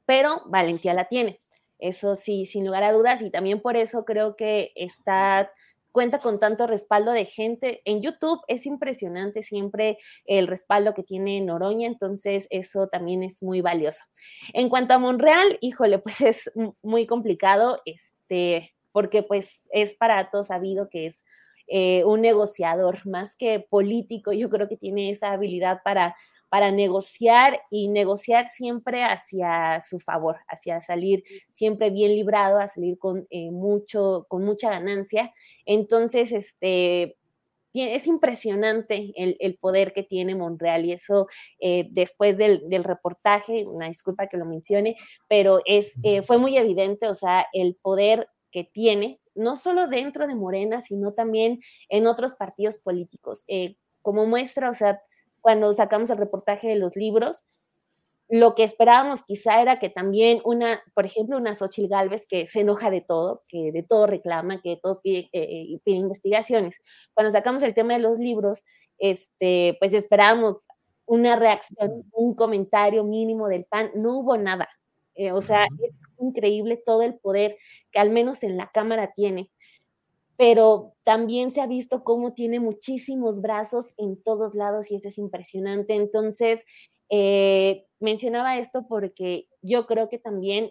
Pero 0.06 0.42
valentía 0.48 0.92
la 0.92 1.06
tiene, 1.08 1.38
eso 1.78 2.14
sí, 2.16 2.44
sin 2.44 2.66
lugar 2.66 2.82
a 2.82 2.92
dudas, 2.92 3.22
y 3.22 3.30
también 3.30 3.62
por 3.62 3.78
eso 3.78 4.04
creo 4.04 4.36
que 4.36 4.72
está 4.74 5.50
cuenta 5.92 6.18
con 6.18 6.38
tanto 6.38 6.66
respaldo 6.66 7.12
de 7.12 7.24
gente. 7.24 7.82
En 7.84 8.02
YouTube 8.02 8.40
es 8.48 8.66
impresionante 8.66 9.42
siempre 9.42 9.98
el 10.26 10.46
respaldo 10.46 10.94
que 10.94 11.02
tiene 11.02 11.40
Noroña, 11.40 11.86
entonces 11.86 12.46
eso 12.50 12.88
también 12.88 13.22
es 13.22 13.42
muy 13.42 13.60
valioso. 13.60 14.04
En 14.52 14.68
cuanto 14.68 14.94
a 14.94 14.98
Monreal, 14.98 15.58
híjole, 15.60 15.98
pues 16.00 16.20
es 16.20 16.52
muy 16.82 17.06
complicado, 17.06 17.80
este, 17.84 18.74
porque 18.92 19.22
pues 19.22 19.68
es 19.72 19.94
para 19.94 20.30
todos 20.30 20.48
sabido 20.48 20.88
que 20.88 21.06
es 21.06 21.24
eh, 21.72 22.02
un 22.04 22.20
negociador, 22.20 23.06
más 23.06 23.36
que 23.36 23.60
político, 23.60 24.32
yo 24.32 24.50
creo 24.50 24.68
que 24.68 24.76
tiene 24.76 25.10
esa 25.10 25.30
habilidad 25.30 25.82
para 25.84 26.16
para 26.50 26.72
negociar 26.72 27.62
y 27.70 27.88
negociar 27.88 28.44
siempre 28.44 29.04
hacia 29.04 29.80
su 29.80 30.00
favor, 30.00 30.40
hacia 30.48 30.80
salir 30.80 31.22
siempre 31.52 31.90
bien 31.90 32.10
librado, 32.10 32.58
a 32.58 32.66
salir 32.66 32.98
con, 32.98 33.26
eh, 33.30 33.52
mucho, 33.52 34.26
con 34.28 34.44
mucha 34.44 34.68
ganancia. 34.68 35.32
Entonces, 35.64 36.32
este, 36.32 37.16
es 37.72 38.06
impresionante 38.08 39.12
el, 39.14 39.58
poder 39.58 39.92
que 39.92 40.02
tiene 40.02 40.34
Monreal 40.34 40.84
y 40.84 40.92
eso 40.92 41.28
eh, 41.60 41.86
después 41.92 42.36
del, 42.36 42.64
reportaje, 42.82 43.64
una 43.64 43.86
disculpa 43.86 44.26
que 44.26 44.36
lo 44.36 44.44
mencione, 44.44 44.96
pero 45.28 45.60
es, 45.66 45.94
eh, 46.02 46.22
fue 46.22 46.38
muy 46.38 46.58
evidente, 46.58 47.06
o 47.06 47.14
sea, 47.14 47.46
el 47.52 47.76
poder 47.76 48.28
que 48.50 48.64
tiene, 48.64 49.20
no 49.36 49.54
solo 49.54 49.86
dentro 49.86 50.26
de 50.26 50.34
Morena, 50.34 50.80
sino 50.80 51.12
también 51.12 51.60
en 51.88 52.08
otros 52.08 52.34
partidos 52.34 52.78
políticos. 52.78 53.46
como 54.02 54.26
muestra, 54.26 54.70
o 54.70 54.74
sea, 54.74 55.00
cuando 55.40 55.72
sacamos 55.72 56.10
el 56.10 56.18
reportaje 56.18 56.68
de 56.68 56.76
los 56.76 56.96
libros, 56.96 57.46
lo 58.30 58.54
que 58.54 58.62
esperábamos 58.62 59.22
quizá 59.24 59.60
era 59.60 59.80
que 59.80 59.90
también 59.90 60.40
una, 60.44 60.80
por 60.94 61.04
ejemplo, 61.04 61.36
una 61.36 61.54
Xochitl 61.54 61.88
Galvez 61.88 62.26
que 62.28 62.46
se 62.46 62.60
enoja 62.60 62.88
de 62.88 63.00
todo, 63.00 63.40
que 63.48 63.72
de 63.72 63.82
todo 63.82 64.06
reclama, 64.06 64.60
que 64.60 64.70
de 64.70 64.76
todo 64.76 64.98
pide, 65.02 65.28
eh, 65.32 65.78
pide, 65.82 65.96
investigaciones. 65.96 66.80
Cuando 67.12 67.32
sacamos 67.32 67.64
el 67.64 67.74
tema 67.74 67.94
de 67.94 67.98
los 67.98 68.20
libros, 68.20 68.62
este, 68.98 69.76
pues 69.80 69.94
esperábamos 69.94 70.64
una 71.06 71.34
reacción, 71.34 72.04
un 72.12 72.34
comentario 72.36 73.02
mínimo 73.02 73.48
del 73.48 73.64
PAN, 73.64 73.90
no 73.96 74.20
hubo 74.20 74.36
nada. 74.36 74.68
Eh, 75.16 75.32
o 75.32 75.42
sea, 75.42 75.64
es 75.64 75.92
increíble 76.20 76.80
todo 76.86 77.02
el 77.02 77.18
poder 77.18 77.56
que 77.90 77.98
al 77.98 78.10
menos 78.10 78.44
en 78.44 78.56
la 78.56 78.70
Cámara 78.72 79.12
tiene 79.12 79.50
pero 80.40 80.94
también 81.04 81.50
se 81.50 81.60
ha 81.60 81.66
visto 81.66 82.02
cómo 82.02 82.32
tiene 82.32 82.60
muchísimos 82.60 83.42
brazos 83.42 83.92
en 83.98 84.22
todos 84.22 84.54
lados 84.54 84.90
y 84.90 84.94
eso 84.94 85.08
es 85.08 85.18
impresionante. 85.18 85.92
Entonces, 85.94 86.64
eh, 87.10 87.84
mencionaba 87.98 88.56
esto 88.56 88.86
porque 88.88 89.48
yo 89.60 89.84
creo 89.84 90.08
que 90.08 90.18
también 90.18 90.70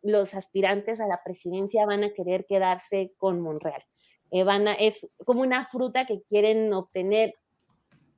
los 0.00 0.32
aspirantes 0.32 1.00
a 1.00 1.06
la 1.06 1.20
presidencia 1.22 1.84
van 1.84 2.02
a 2.02 2.14
querer 2.14 2.46
quedarse 2.46 3.12
con 3.18 3.42
Monreal. 3.42 3.84
Eh, 4.30 4.46
es 4.78 5.12
como 5.26 5.42
una 5.42 5.66
fruta 5.66 6.06
que 6.06 6.22
quieren 6.22 6.72
obtener, 6.72 7.34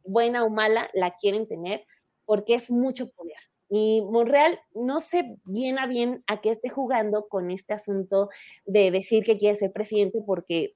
buena 0.05 0.45
o 0.45 0.51
mala, 0.51 0.89
la 0.95 1.11
quieren 1.11 1.49
tener 1.49 1.85
porque 2.27 2.55
es 2.55 2.71
mucho 2.71 3.11
poder. 3.11 3.39
Y 3.69 4.03
Monreal 4.03 4.61
no 4.75 5.01
sé 5.01 5.37
bien 5.45 5.79
a 5.79 5.87
bien 5.87 6.23
a 6.29 6.39
qué 6.39 6.51
esté 6.51 6.69
jugando 6.69 7.27
con 7.29 7.51
este 7.51 7.75
asunto 7.75 8.29
de 8.65 8.91
decir 8.91 9.25
que 9.25 9.39
quiere 9.39 9.57
ser 9.57 9.73
presidente 9.73 10.21
porque 10.25 10.75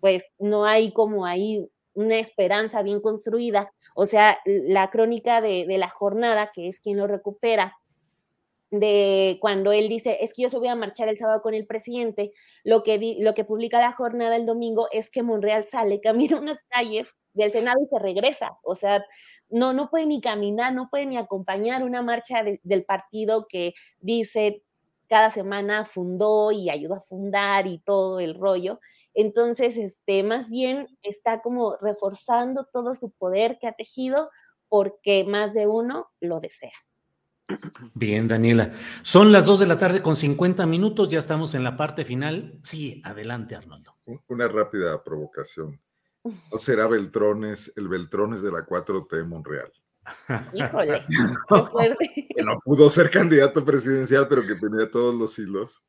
pues 0.00 0.24
no 0.38 0.64
hay 0.64 0.92
como 0.92 1.26
ahí 1.26 1.68
una 1.94 2.18
esperanza 2.18 2.82
bien 2.82 3.00
construida. 3.00 3.72
O 3.96 4.06
sea, 4.06 4.38
la 4.44 4.90
crónica 4.90 5.40
de, 5.40 5.66
de 5.66 5.78
la 5.78 5.88
jornada, 5.88 6.50
que 6.54 6.68
es 6.68 6.78
quien 6.80 6.98
lo 6.98 7.08
recupera, 7.08 7.74
de 8.70 9.38
cuando 9.40 9.72
él 9.72 9.88
dice, 9.88 10.18
es 10.20 10.34
que 10.34 10.42
yo 10.42 10.48
se 10.48 10.58
voy 10.58 10.68
a 10.68 10.74
marchar 10.74 11.08
el 11.08 11.18
sábado 11.18 11.40
con 11.42 11.54
el 11.54 11.66
presidente, 11.66 12.32
lo 12.64 12.82
que, 12.82 13.16
lo 13.18 13.34
que 13.34 13.44
publica 13.44 13.80
la 13.80 13.92
jornada 13.92 14.36
el 14.36 14.46
domingo 14.46 14.88
es 14.92 15.10
que 15.10 15.22
Monreal 15.22 15.64
sale, 15.64 16.00
camina 16.02 16.38
unas 16.38 16.58
calles 16.68 17.14
del 17.34 17.50
Senado 17.50 17.78
y 17.82 17.88
se 17.88 17.98
regresa. 17.98 18.58
O 18.62 18.74
sea, 18.74 19.04
no, 19.48 19.72
no 19.72 19.90
puede 19.90 20.06
ni 20.06 20.20
caminar, 20.20 20.74
no 20.74 20.88
puede 20.90 21.06
ni 21.06 21.16
acompañar 21.16 21.82
una 21.84 22.02
marcha 22.02 22.42
del 22.62 22.84
partido 22.84 23.46
que 23.48 23.74
dice 24.00 24.62
cada 25.08 25.30
semana 25.30 25.84
fundó 25.84 26.52
y 26.52 26.70
ayudó 26.70 26.96
a 26.96 27.00
fundar 27.00 27.66
y 27.66 27.78
todo 27.78 28.20
el 28.20 28.34
rollo. 28.34 28.78
Entonces, 29.14 29.76
este, 29.76 30.22
más 30.22 30.50
bien 30.50 30.86
está 31.02 31.40
como 31.40 31.76
reforzando 31.76 32.66
todo 32.66 32.94
su 32.94 33.10
poder 33.12 33.58
que 33.58 33.68
ha 33.68 33.72
tejido 33.72 34.30
porque 34.68 35.24
más 35.24 35.54
de 35.54 35.66
uno 35.66 36.10
lo 36.20 36.40
desea. 36.40 36.72
Bien, 37.94 38.28
Daniela. 38.28 38.72
Son 39.02 39.32
las 39.32 39.46
2 39.46 39.60
de 39.60 39.66
la 39.66 39.78
tarde 39.78 40.02
con 40.02 40.16
50 40.16 40.66
minutos, 40.66 41.08
ya 41.08 41.18
estamos 41.18 41.54
en 41.54 41.64
la 41.64 41.76
parte 41.76 42.04
final. 42.04 42.58
Sí, 42.62 43.00
adelante, 43.04 43.56
Arnoldo. 43.56 43.96
Una 44.28 44.48
rápida 44.48 45.02
provocación. 45.02 45.80
¿No 46.24 46.58
será 46.58 46.86
Beltrones, 46.86 47.72
el 47.76 47.88
Beltrones 47.88 48.42
de 48.42 48.52
la 48.52 48.66
4T 48.66 49.26
Monreal? 49.26 49.72
Híjole, 50.54 51.02
que 52.36 52.42
no 52.42 52.58
pudo 52.64 52.88
ser 52.88 53.10
candidato 53.10 53.64
presidencial, 53.64 54.26
pero 54.28 54.46
que 54.46 54.54
tenía 54.54 54.90
todos 54.90 55.14
los 55.14 55.38
hilos. 55.38 55.84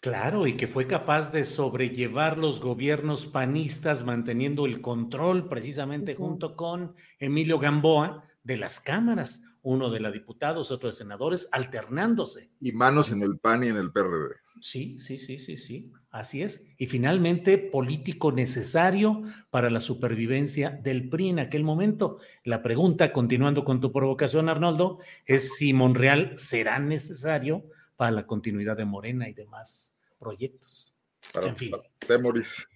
Claro, 0.00 0.46
y 0.46 0.56
que 0.56 0.66
fue 0.66 0.86
capaz 0.86 1.30
de 1.30 1.44
sobrellevar 1.44 2.36
los 2.36 2.60
gobiernos 2.60 3.26
panistas 3.26 4.04
manteniendo 4.04 4.66
el 4.66 4.80
control 4.80 5.48
precisamente 5.48 6.16
junto 6.16 6.56
con 6.56 6.96
Emilio 7.20 7.60
Gamboa 7.60 8.24
de 8.44 8.56
las 8.56 8.80
cámaras, 8.80 9.42
uno 9.62 9.90
de 9.90 10.00
la 10.00 10.10
diputados, 10.10 10.70
otro 10.70 10.88
de 10.88 10.94
senadores, 10.94 11.48
alternándose. 11.52 12.50
Y 12.60 12.72
manos 12.72 13.12
en 13.12 13.22
el 13.22 13.38
PAN 13.38 13.64
y 13.64 13.68
en 13.68 13.76
el 13.76 13.92
PRD. 13.92 14.36
Sí, 14.60 14.98
sí, 15.00 15.18
sí, 15.18 15.38
sí, 15.38 15.56
sí, 15.56 15.92
así 16.10 16.42
es. 16.42 16.66
Y 16.76 16.86
finalmente, 16.86 17.58
político 17.58 18.32
necesario 18.32 19.22
para 19.50 19.70
la 19.70 19.80
supervivencia 19.80 20.70
del 20.70 21.08
PRI 21.08 21.30
en 21.30 21.38
aquel 21.38 21.64
momento. 21.64 22.18
La 22.44 22.62
pregunta, 22.62 23.12
continuando 23.12 23.64
con 23.64 23.80
tu 23.80 23.92
provocación, 23.92 24.48
Arnoldo, 24.48 24.98
es 25.26 25.56
si 25.56 25.72
Monreal 25.72 26.36
será 26.36 26.78
necesario 26.78 27.64
para 27.96 28.10
la 28.10 28.26
continuidad 28.26 28.76
de 28.76 28.84
Morena 28.84 29.28
y 29.28 29.32
demás 29.32 29.96
proyectos. 30.18 30.96
en 31.34 31.56
fin. 31.56 31.72
Temoris. 31.98 32.66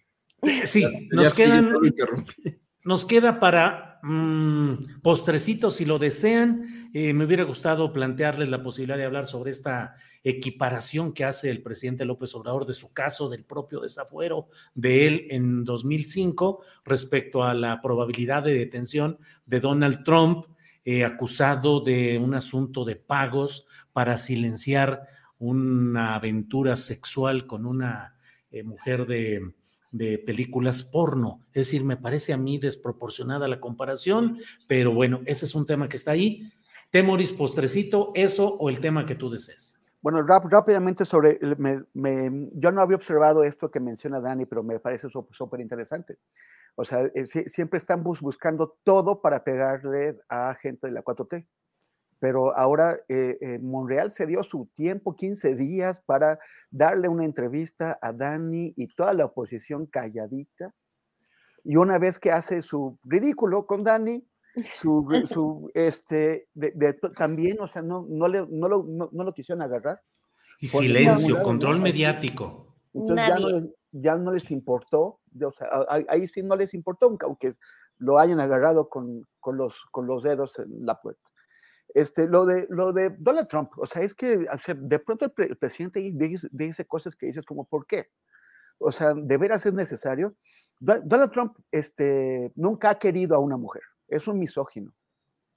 Sí, 0.64 1.08
nos 1.10 1.34
quedan 1.34 1.72
nos 2.86 3.04
queda 3.04 3.40
para 3.40 3.95
mm, 4.06 5.00
postrecitos, 5.02 5.76
si 5.76 5.84
lo 5.84 5.98
desean. 5.98 6.90
Eh, 6.94 7.12
me 7.12 7.24
hubiera 7.24 7.44
gustado 7.44 7.92
plantearles 7.92 8.48
la 8.48 8.62
posibilidad 8.62 8.96
de 8.96 9.04
hablar 9.04 9.26
sobre 9.26 9.50
esta 9.50 9.96
equiparación 10.24 11.12
que 11.12 11.24
hace 11.24 11.50
el 11.50 11.62
presidente 11.62 12.04
López 12.04 12.34
Obrador 12.34 12.66
de 12.66 12.74
su 12.74 12.92
caso, 12.92 13.28
del 13.28 13.44
propio 13.44 13.80
desafuero 13.80 14.48
de 14.74 15.06
él 15.06 15.26
en 15.30 15.64
2005 15.64 16.62
respecto 16.84 17.42
a 17.42 17.54
la 17.54 17.82
probabilidad 17.82 18.42
de 18.42 18.54
detención 18.54 19.18
de 19.44 19.60
Donald 19.60 20.04
Trump, 20.04 20.46
eh, 20.84 21.04
acusado 21.04 21.80
de 21.80 22.18
un 22.18 22.34
asunto 22.34 22.84
de 22.84 22.96
pagos 22.96 23.66
para 23.92 24.16
silenciar 24.16 25.02
una 25.38 26.14
aventura 26.14 26.76
sexual 26.76 27.46
con 27.46 27.66
una 27.66 28.14
eh, 28.50 28.62
mujer 28.62 29.06
de 29.06 29.52
de 29.96 30.18
películas 30.18 30.82
porno. 30.82 31.40
Es 31.48 31.66
decir, 31.66 31.84
me 31.84 31.96
parece 31.96 32.32
a 32.32 32.36
mí 32.36 32.58
desproporcionada 32.58 33.48
la 33.48 33.60
comparación, 33.60 34.38
pero 34.66 34.92
bueno, 34.92 35.20
ese 35.26 35.46
es 35.46 35.54
un 35.54 35.66
tema 35.66 35.88
que 35.88 35.96
está 35.96 36.12
ahí. 36.12 36.52
Temoris, 36.90 37.32
postrecito, 37.32 38.12
eso 38.14 38.54
o 38.54 38.68
el 38.68 38.80
tema 38.80 39.06
que 39.06 39.14
tú 39.14 39.30
desees. 39.30 39.82
Bueno, 40.00 40.22
rápidamente 40.22 41.04
sobre, 41.04 41.40
yo 41.40 42.70
no 42.70 42.80
había 42.80 42.96
observado 42.96 43.42
esto 43.42 43.70
que 43.70 43.80
menciona 43.80 44.20
Dani, 44.20 44.46
pero 44.46 44.62
me 44.62 44.78
parece 44.78 45.08
súper 45.08 45.60
interesante. 45.60 46.18
O 46.76 46.84
sea, 46.84 47.10
eh, 47.14 47.26
siempre 47.26 47.78
están 47.78 48.04
buscando 48.04 48.76
todo 48.84 49.20
para 49.20 49.42
pegarle 49.42 50.16
a 50.28 50.54
gente 50.54 50.86
de 50.86 50.92
la 50.92 51.02
4T 51.02 51.46
pero 52.18 52.56
ahora 52.56 52.98
eh, 53.08 53.36
eh, 53.40 53.58
Monreal 53.58 54.10
se 54.10 54.26
dio 54.26 54.42
su 54.42 54.66
tiempo, 54.74 55.16
15 55.16 55.54
días, 55.54 56.00
para 56.00 56.38
darle 56.70 57.08
una 57.08 57.24
entrevista 57.24 57.98
a 58.00 58.12
Dani 58.12 58.72
y 58.76 58.86
toda 58.88 59.12
la 59.12 59.26
oposición 59.26 59.86
calladita. 59.86 60.74
Y 61.64 61.76
una 61.76 61.98
vez 61.98 62.18
que 62.18 62.30
hace 62.30 62.62
su 62.62 62.98
ridículo 63.04 63.66
con 63.66 63.84
Dani, 63.84 64.26
su, 64.78 65.06
su 65.30 65.70
este, 65.74 66.48
también, 67.16 67.60
o 67.60 67.66
sea, 67.66 67.82
no, 67.82 68.06
no, 68.08 68.28
le, 68.28 68.46
no, 68.48 68.68
lo, 68.68 68.84
no, 68.84 69.10
lo 69.12 69.32
quisieron 69.34 69.62
agarrar. 69.62 70.00
Y 70.58 70.68
silencio, 70.68 71.42
control 71.42 71.80
mediático. 71.80 72.74
Entonces 72.94 73.26
ya 73.28 73.38
no, 73.38 73.48
les, 73.50 73.68
ya 73.92 74.16
no, 74.16 74.32
les, 74.32 74.50
importó, 74.50 75.20
o 75.38 75.52
sea, 75.52 75.68
ahí 76.08 76.26
sí 76.26 76.42
no 76.42 76.56
les 76.56 76.72
importó, 76.72 77.14
aunque 77.20 77.56
lo 77.98 78.18
hayan 78.18 78.40
agarrado 78.40 78.88
con, 78.88 79.26
con, 79.38 79.58
los, 79.58 79.84
con 79.90 80.06
los 80.06 80.22
dedos 80.22 80.58
en 80.58 80.86
la 80.86 80.98
puerta. 80.98 81.30
Este, 81.96 82.28
lo, 82.28 82.44
de, 82.44 82.66
lo 82.68 82.92
de 82.92 83.08
Donald 83.18 83.48
Trump, 83.48 83.70
o 83.78 83.86
sea, 83.86 84.02
es 84.02 84.14
que 84.14 84.36
de 84.36 84.98
pronto 84.98 85.24
el, 85.24 85.56
presidente 85.56 86.12
dice, 86.52 86.86
cosas 86.86 87.16
que 87.16 87.24
dices 87.24 87.42
como, 87.46 87.64
¿por 87.64 87.86
qué? 87.86 88.10
O 88.76 88.92
sea, 88.92 89.14
¿de 89.14 89.38
veras 89.38 89.64
es 89.64 89.72
necesario? 89.72 90.36
Donald 90.78 91.32
Trump 91.32 91.56
este, 91.70 92.52
nunca 92.54 92.90
ha 92.90 92.98
querido 92.98 93.34
a 93.34 93.38
una 93.38 93.56
mujer, 93.56 93.80
es 94.08 94.28
un 94.28 94.38
misógino, 94.38 94.92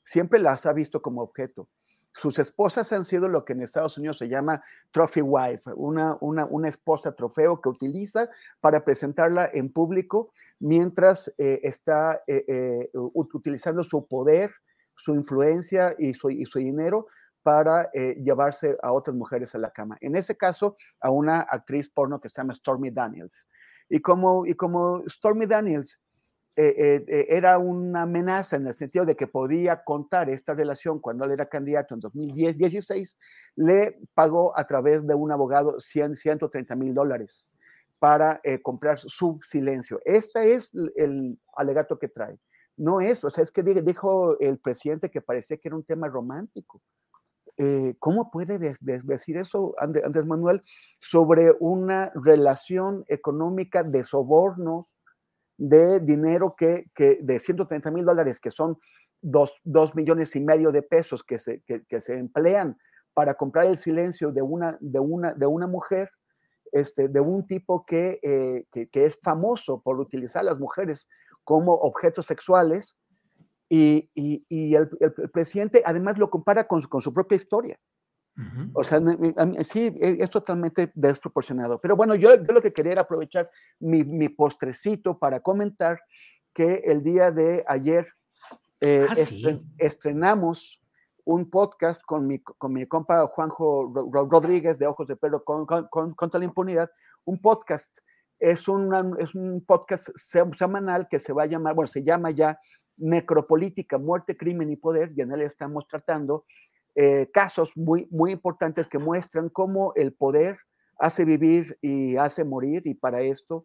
siempre 0.05 0.39
las 0.39 0.65
ha 0.65 0.71
visto 0.71 1.01
como 1.01 1.23
objeto. 1.23 1.67
Sus 2.13 2.39
esposas 2.39 2.93
han 2.93 3.03
sido 3.03 3.27
lo 3.27 3.43
que 3.43 3.51
en 3.51 3.61
Estados 3.61 3.97
Unidos 3.97 4.17
se 4.17 4.29
llama 4.29 4.63
trophy 4.91 5.21
wife, 5.21 5.69
una, 5.75 6.17
una, 6.21 6.45
una 6.45 6.69
esposa 6.69 7.13
trofeo 7.15 7.59
que 7.59 7.67
utiliza 7.67 8.29
para 8.61 8.85
presentarla 8.85 9.49
en 9.53 9.73
público 9.73 10.31
mientras 10.59 11.33
eh, 11.37 11.59
está 11.63 12.23
eh, 12.27 12.45
eh, 12.47 12.89
utilizando 12.93 13.83
su 13.83 14.07
poder, 14.07 14.53
su 14.99 15.15
influencia 15.15 15.95
y 15.97 16.13
su, 16.13 16.29
y 16.29 16.45
su 16.45 16.59
dinero 16.59 17.07
para 17.41 17.89
eh, 17.93 18.15
llevarse 18.21 18.77
a 18.83 18.91
otras 18.91 19.15
mujeres 19.15 19.55
a 19.55 19.57
la 19.57 19.71
cama. 19.71 19.97
En 20.01 20.15
ese 20.15 20.35
caso, 20.35 20.75
a 20.99 21.09
una 21.09 21.39
actriz 21.39 21.89
porno 21.89 22.19
que 22.19 22.29
se 22.29 22.41
llama 22.41 22.53
Stormy 22.53 22.91
Daniels. 22.91 23.47
Y 23.87 24.01
como, 24.01 24.45
y 24.45 24.53
como 24.55 25.03
Stormy 25.07 25.45
Daniels 25.45 26.01
eh, 26.57 27.05
eh, 27.07 27.25
era 27.29 27.57
una 27.57 28.01
amenaza 28.01 28.57
en 28.57 28.67
el 28.67 28.73
sentido 28.73 29.05
de 29.05 29.15
que 29.15 29.27
podía 29.27 29.83
contar 29.83 30.29
esta 30.29 30.53
relación 30.53 30.99
cuando 30.99 31.23
él 31.23 31.31
era 31.31 31.47
candidato 31.47 31.93
en 31.93 32.01
2016, 32.01 33.17
le 33.55 33.97
pagó 34.13 34.57
a 34.57 34.67
través 34.67 35.07
de 35.07 35.15
un 35.15 35.31
abogado 35.31 35.79
100, 35.79 36.17
130 36.17 36.75
mil 36.75 36.93
dólares 36.93 37.47
para 37.99 38.41
comprar 38.61 38.99
su 38.99 39.39
silencio. 39.43 39.99
Este 40.05 40.53
es 40.53 40.71
el 40.95 41.37
alegato 41.55 41.97
que 41.97 42.07
trae 42.07 42.37
no 42.79 43.01
es, 43.01 43.23
o 43.25 43.29
sea, 43.29 43.43
es 43.43 43.51
que 43.51 43.61
dijo 43.61 44.39
el 44.39 44.57
presidente 44.57 45.11
que 45.11 45.21
parecía 45.21 45.57
que 45.57 45.67
era 45.67 45.75
un 45.75 45.83
tema 45.83 46.07
romántico. 46.07 46.81
Eh, 47.57 47.95
¿Cómo 47.99 48.31
puede 48.31 48.57
decir 48.57 49.37
eso 49.37 49.75
Andrés 49.77 50.25
Manuel 50.25 50.63
sobre 50.97 51.51
una 51.59 52.09
relación 52.15 53.03
económica 53.09 53.83
de 53.83 54.05
sobornos, 54.05 54.85
de 55.57 55.99
dinero 55.99 56.55
que, 56.57 56.85
de 56.95 57.39
130 57.39 57.91
mil 57.91 58.05
dólares, 58.05 58.39
que 58.39 58.49
son 58.49 58.77
dos, 59.21 59.59
millones 59.93 60.33
y 60.37 60.41
medio 60.41 60.71
de 60.71 60.81
pesos 60.81 61.21
que 61.21 61.37
se, 61.37 61.61
se 61.99 62.13
emplean 62.13 62.77
para 63.13 63.33
comprar 63.33 63.65
el 63.65 63.77
silencio 63.77 64.31
de 64.31 64.41
una, 64.41 64.77
de 64.79 65.01
una, 65.01 65.33
de 65.33 65.45
una 65.45 65.67
mujer, 65.67 66.09
este, 66.71 67.09
de 67.09 67.19
un 67.19 67.45
tipo 67.45 67.85
que, 67.85 68.21
eh, 68.23 68.65
que, 68.71 69.05
es 69.05 69.19
famoso 69.21 69.81
por 69.81 69.99
utilizar 69.99 70.43
a 70.43 70.45
las 70.45 70.59
mujeres 70.59 71.09
como 71.49 71.73
objetos 71.73 72.27
sexuales 72.27 72.95
y, 73.67 74.07
el, 74.75 74.87
presidente 75.33 75.81
además 75.83 76.19
lo 76.19 76.29
compara 76.29 76.67
con, 76.67 76.79
su 76.79 77.11
propia 77.11 77.37
historia. 77.37 77.79
O 78.73 78.83
sea, 78.83 79.01
sí, 79.65 79.91
e, 79.99 80.17
es, 80.19 80.29
totalmente 80.29 80.91
desproporcionado. 80.93 81.81
Pero 81.81 81.95
bueno, 81.95 82.13
yo, 82.13 82.37
lo 82.37 82.61
que 82.61 82.71
quería 82.71 82.91
era 82.91 83.01
aprovechar 83.01 83.49
mi, 83.79 84.29
postrecito 84.29 85.17
para 85.17 85.39
comentar 85.39 85.99
que 86.53 86.83
el 86.85 87.01
día 87.01 87.31
de 87.31 87.65
ayer 87.67 88.07
eh, 88.81 89.07
ah, 89.09 89.59
estrenamos 89.79 90.79
un 91.25 91.49
podcast 91.49 92.03
con 92.03 92.27
mi, 92.27 92.37
con 92.43 92.73
mi 92.73 92.85
compa 92.85 93.25
Juanjo 93.25 93.91
Rodríguez 94.29 94.77
de 94.77 94.85
Ojos 94.85 95.07
de 95.07 95.15
Perro 95.15 95.43
con, 95.43 95.65
contra 96.13 96.37
la 96.37 96.45
impunidad, 96.45 96.91
un 97.25 97.41
podcast 97.41 97.89
es, 98.39 98.65
es 99.19 99.35
un 99.35 99.63
podcast 99.65 100.09
semanal 100.15 101.07
que 101.09 101.19
se 101.19 101.33
va 101.33 101.43
a 101.43 101.47
llamar, 101.47 101.75
bueno, 101.75 101.87
se 101.87 102.03
llama 102.03 102.31
ya 102.31 102.59
Necropolítica, 102.97 103.97
Muerte, 103.97 104.37
Crimen 104.37 104.69
y 104.71 104.75
Poder, 104.75 105.11
y 105.15 105.21
en 105.21 105.31
él 105.31 105.41
estamos 105.41 105.87
tratando 105.87 106.45
eh, 106.95 107.29
casos 107.31 107.75
muy, 107.75 108.07
muy 108.11 108.31
importantes 108.31 108.87
que 108.87 108.97
muestran 108.97 109.49
cómo 109.49 109.93
el 109.95 110.13
poder 110.13 110.57
hace 110.97 111.23
vivir 111.23 111.77
y 111.81 112.17
hace 112.17 112.43
morir, 112.43 112.81
y 112.85 112.93
para 112.93 113.21
esto 113.21 113.63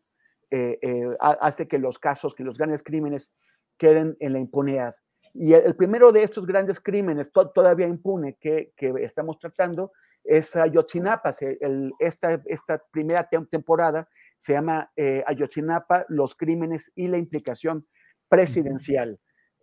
eh, 0.50 0.78
eh, 0.82 1.16
hace 1.18 1.66
que 1.66 1.78
los 1.78 1.98
casos, 1.98 2.34
que 2.34 2.44
los 2.44 2.56
grandes 2.56 2.82
crímenes 2.82 3.32
queden 3.76 4.16
en 4.20 4.32
la 4.34 4.38
impunidad. 4.38 4.94
Y 5.32 5.52
el, 5.52 5.74
primero 5.74 6.12
de 6.12 6.22
estos 6.22 6.46
grandes 6.46 6.80
crímenes 6.80 7.32
todavía 7.32 7.88
impune 7.88 8.36
que, 8.40 8.72
que, 8.76 8.94
estamos 9.00 9.38
tratando 9.40 9.90
es 10.24 10.56
Ayotzinapa. 10.56 11.34
El, 11.40 11.92
esta, 11.98 12.42
esta 12.46 12.82
primera 12.90 13.28
temporada 13.28 14.08
se 14.38 14.54
llama 14.54 14.90
eh, 14.96 15.22
Ayotzinapa, 15.26 16.06
los 16.08 16.34
crímenes 16.34 16.90
y 16.94 17.08
la 17.08 17.18
implicación 17.18 17.86
presidencial. 18.28 19.20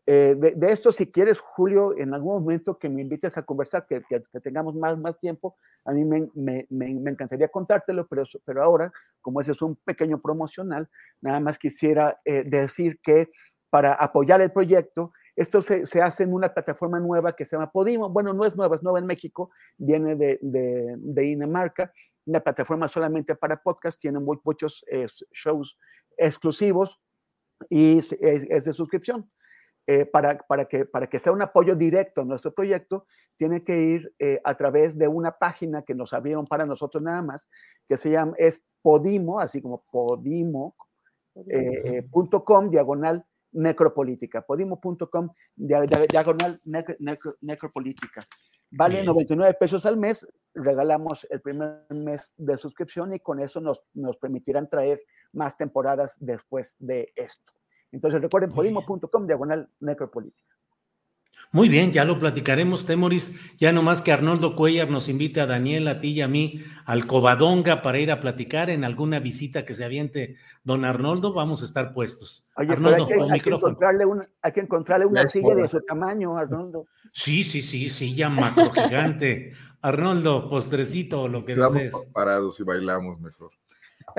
Eh, 0.07 0.35
de, 0.35 0.71
esto, 0.71 0.91
si 0.91 1.11
quieres, 1.11 1.39
Julio, 1.39 1.95
en 1.95 2.13
algún 2.13 2.41
momento 2.41 2.79
que 2.79 2.89
me 2.89 3.01
invites 3.01 3.37
a 3.37 3.43
conversar, 3.43 3.85
que, 3.85 4.01
que, 4.09 4.39
tengamos 4.41 4.75
más, 4.75 4.97
más 4.97 5.19
tiempo, 5.19 5.55
a 5.85 5.91
mí 5.91 6.03
me, 6.03 6.27
me, 6.33 6.65
me, 6.69 7.11
encantaría 7.11 7.47
contártelo, 7.49 8.07
pero, 8.07 8.23
pero 8.43 8.63
ahora, 8.63 8.91
como 9.21 9.41
ese 9.41 9.51
es 9.51 9.61
un 9.61 9.75
pequeño 9.75 10.19
promocional, 10.19 10.89
nada 11.21 11.39
más 11.39 11.59
quisiera 11.59 12.19
eh, 12.25 12.43
decir 12.45 12.99
que 13.01 13.29
para 13.69 13.93
apoyar 13.93 14.41
el 14.41 14.51
proyecto, 14.51 15.13
esto 15.41 15.61
se, 15.61 15.85
se, 15.85 16.01
hace 16.01 16.23
en 16.23 16.33
una 16.33 16.53
plataforma 16.53 16.99
nueva 16.99 17.35
que 17.35 17.45
se 17.45 17.55
llama 17.55 17.71
Podimo. 17.71 18.09
Bueno, 18.09 18.33
no 18.33 18.45
es 18.45 18.55
nueva, 18.55 18.75
es 18.75 18.83
nueva 18.83 18.99
en 18.99 19.05
México, 19.05 19.51
viene 19.77 20.15
de, 20.15 20.39
de, 20.41 20.95
de 20.97 21.21
Dinamarca 21.21 21.91
una 22.25 22.39
plataforma 22.39 22.87
solamente 22.87 23.35
para 23.35 23.61
podcast, 23.61 23.99
tiene 23.99 24.19
muchos 24.19 24.85
eh, 24.91 25.07
shows 25.31 25.77
exclusivos 26.17 27.01
y 27.69 27.97
es, 27.97 28.09
de 28.19 28.73
suscripción. 28.73 29.29
Eh, 29.87 30.05
para, 30.05 30.37
para, 30.37 30.65
que, 30.65 30.85
para 30.85 31.07
que 31.07 31.17
sea 31.17 31.33
un 31.33 31.41
apoyo 31.41 31.75
directo 31.75 32.21
a 32.21 32.25
nuestro 32.25 32.53
proyecto, 32.53 33.07
tiene 33.35 33.63
que 33.63 33.79
ir 33.79 34.13
eh, 34.19 34.39
a 34.43 34.55
través 34.55 34.95
de 34.95 35.07
una 35.07 35.31
página 35.31 35.81
que 35.81 35.95
nos 35.95 36.13
abrieron 36.13 36.45
para 36.45 36.67
nosotros 36.67 37.01
nada 37.01 37.23
más, 37.23 37.49
que 37.89 37.97
se 37.97 38.11
llama, 38.11 38.33
es 38.37 38.61
Podimo, 38.83 39.39
así 39.39 39.59
como 39.59 39.83
podimo.com, 39.91 40.73
diagonal 42.69 43.25
necropolítica, 43.51 44.41
podimo.com 44.41 45.29
diagonal 45.55 46.61
necropolítica. 47.41 48.23
Vale 48.71 49.03
99 49.03 49.57
pesos 49.59 49.85
al 49.85 49.97
mes, 49.97 50.25
regalamos 50.53 51.27
el 51.29 51.41
primer 51.41 51.85
mes 51.89 52.33
de 52.37 52.57
suscripción 52.57 53.13
y 53.13 53.19
con 53.19 53.39
eso 53.39 53.59
nos, 53.59 53.83
nos 53.93 54.17
permitirán 54.17 54.69
traer 54.69 55.01
más 55.33 55.57
temporadas 55.57 56.15
después 56.19 56.75
de 56.79 57.11
esto. 57.15 57.51
Entonces 57.91 58.21
recuerden 58.21 58.51
podimo.com 58.51 59.27
diagonal 59.27 59.69
necropolítica. 59.81 60.50
Muy 61.53 61.67
bien, 61.67 61.91
ya 61.91 62.05
lo 62.05 62.17
platicaremos, 62.17 62.85
Temoris. 62.85 63.37
Ya 63.57 63.73
nomás 63.73 64.01
que 64.01 64.13
Arnoldo 64.13 64.55
Cuellar 64.55 64.89
nos 64.89 65.09
invite 65.09 65.41
a 65.41 65.45
Daniel, 65.45 65.87
a 65.89 65.99
ti 65.99 66.11
y 66.11 66.21
a 66.21 66.27
mí 66.27 66.63
al 66.85 67.05
Covadonga 67.05 67.81
para 67.81 67.99
ir 67.99 68.11
a 68.11 68.21
platicar 68.21 68.69
en 68.69 68.85
alguna 68.85 69.19
visita 69.19 69.65
que 69.65 69.73
se 69.73 69.83
aviente 69.83 70.35
don 70.63 70.85
Arnoldo, 70.85 71.33
vamos 71.33 71.61
a 71.61 71.65
estar 71.65 71.93
puestos. 71.93 72.49
Arnoldo, 72.55 73.07
hay, 73.29 73.41
que, 73.41 73.49
encontrarle 73.49 74.05
una, 74.05 74.25
hay 74.41 74.51
que 74.53 74.61
encontrarle 74.61 75.05
una 75.05 75.27
silla 75.27 75.55
de 75.55 75.67
su 75.67 75.81
tamaño, 75.81 76.37
Arnoldo. 76.37 76.87
Sí, 77.11 77.43
sí, 77.43 77.61
sí, 77.61 77.89
silla 77.89 78.29
macro 78.29 78.69
gigante. 78.71 79.51
Arnoldo, 79.81 80.49
postrecito, 80.49 81.27
lo 81.27 81.43
que 81.43 81.53
Estamos 81.53 82.05
parados 82.13 82.59
y 82.59 82.63
bailamos 82.63 83.19
mejor. 83.19 83.51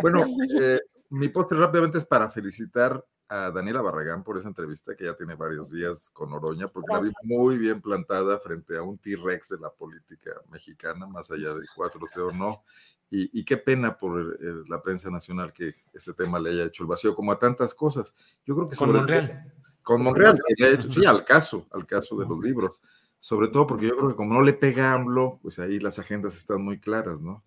Bueno, 0.01 0.24
eh, 0.61 0.81
mi 1.11 1.28
postre 1.28 1.59
rápidamente 1.59 1.99
es 1.99 2.07
para 2.07 2.28
felicitar 2.31 3.03
a 3.32 3.50
Daniela 3.50 3.80
Barragán 3.80 4.22
por 4.22 4.36
esa 4.36 4.48
entrevista 4.48 4.94
que 4.94 5.06
ya 5.06 5.14
tiene 5.14 5.34
varios 5.34 5.70
días 5.70 6.10
con 6.10 6.34
Oroña, 6.34 6.68
porque 6.68 6.92
la 6.92 7.00
vi 7.00 7.10
muy 7.22 7.56
bien 7.56 7.80
plantada 7.80 8.38
frente 8.38 8.76
a 8.76 8.82
un 8.82 8.98
T-Rex 8.98 9.48
de 9.48 9.59
la 9.59 9.70
política 9.70 10.32
mexicana, 10.50 11.06
más 11.06 11.30
allá 11.30 11.54
de 11.54 11.62
cuatro 11.74 12.06
t 12.12 12.20
o 12.20 12.30
no. 12.30 12.62
Y, 13.09 13.44
qué 13.44 13.59
pena 13.59 13.98
por 13.98 14.38
la 14.68 14.82
prensa 14.82 15.10
nacional 15.10 15.52
que 15.52 15.74
este 15.92 16.14
tema 16.14 16.38
le 16.38 16.50
haya 16.50 16.64
hecho 16.64 16.82
el 16.82 16.88
vacío, 16.88 17.14
como 17.14 17.32
a 17.32 17.38
tantas 17.38 17.74
cosas. 17.74 18.14
Yo 18.44 18.54
creo 18.54 18.68
que 18.68 18.76
con 18.76 18.92
Monreal. 18.92 19.52
con 19.82 20.02
Monreal, 20.02 20.38
que 20.46 20.54
le 20.56 20.66
ha 20.66 20.70
hecho, 20.70 20.90
sí, 20.90 21.04
al 21.04 21.24
caso, 21.24 21.66
al 21.72 21.86
caso 21.86 22.16
de 22.16 22.26
los 22.26 22.38
libros. 22.38 22.80
Sobre 23.18 23.48
todo 23.48 23.66
porque 23.66 23.86
yo 23.86 23.96
creo 23.96 24.09
que 24.10 24.16
como 24.16 24.34
no 24.34 24.42
le 24.42 24.54
pega 24.54 24.94
AMLO, 24.94 25.40
pues 25.42 25.59
ahí 25.59 25.78
las 25.78 25.98
agendas 25.98 26.36
están 26.36 26.62
muy 26.62 26.80
claras, 26.80 27.20
¿no? 27.20 27.44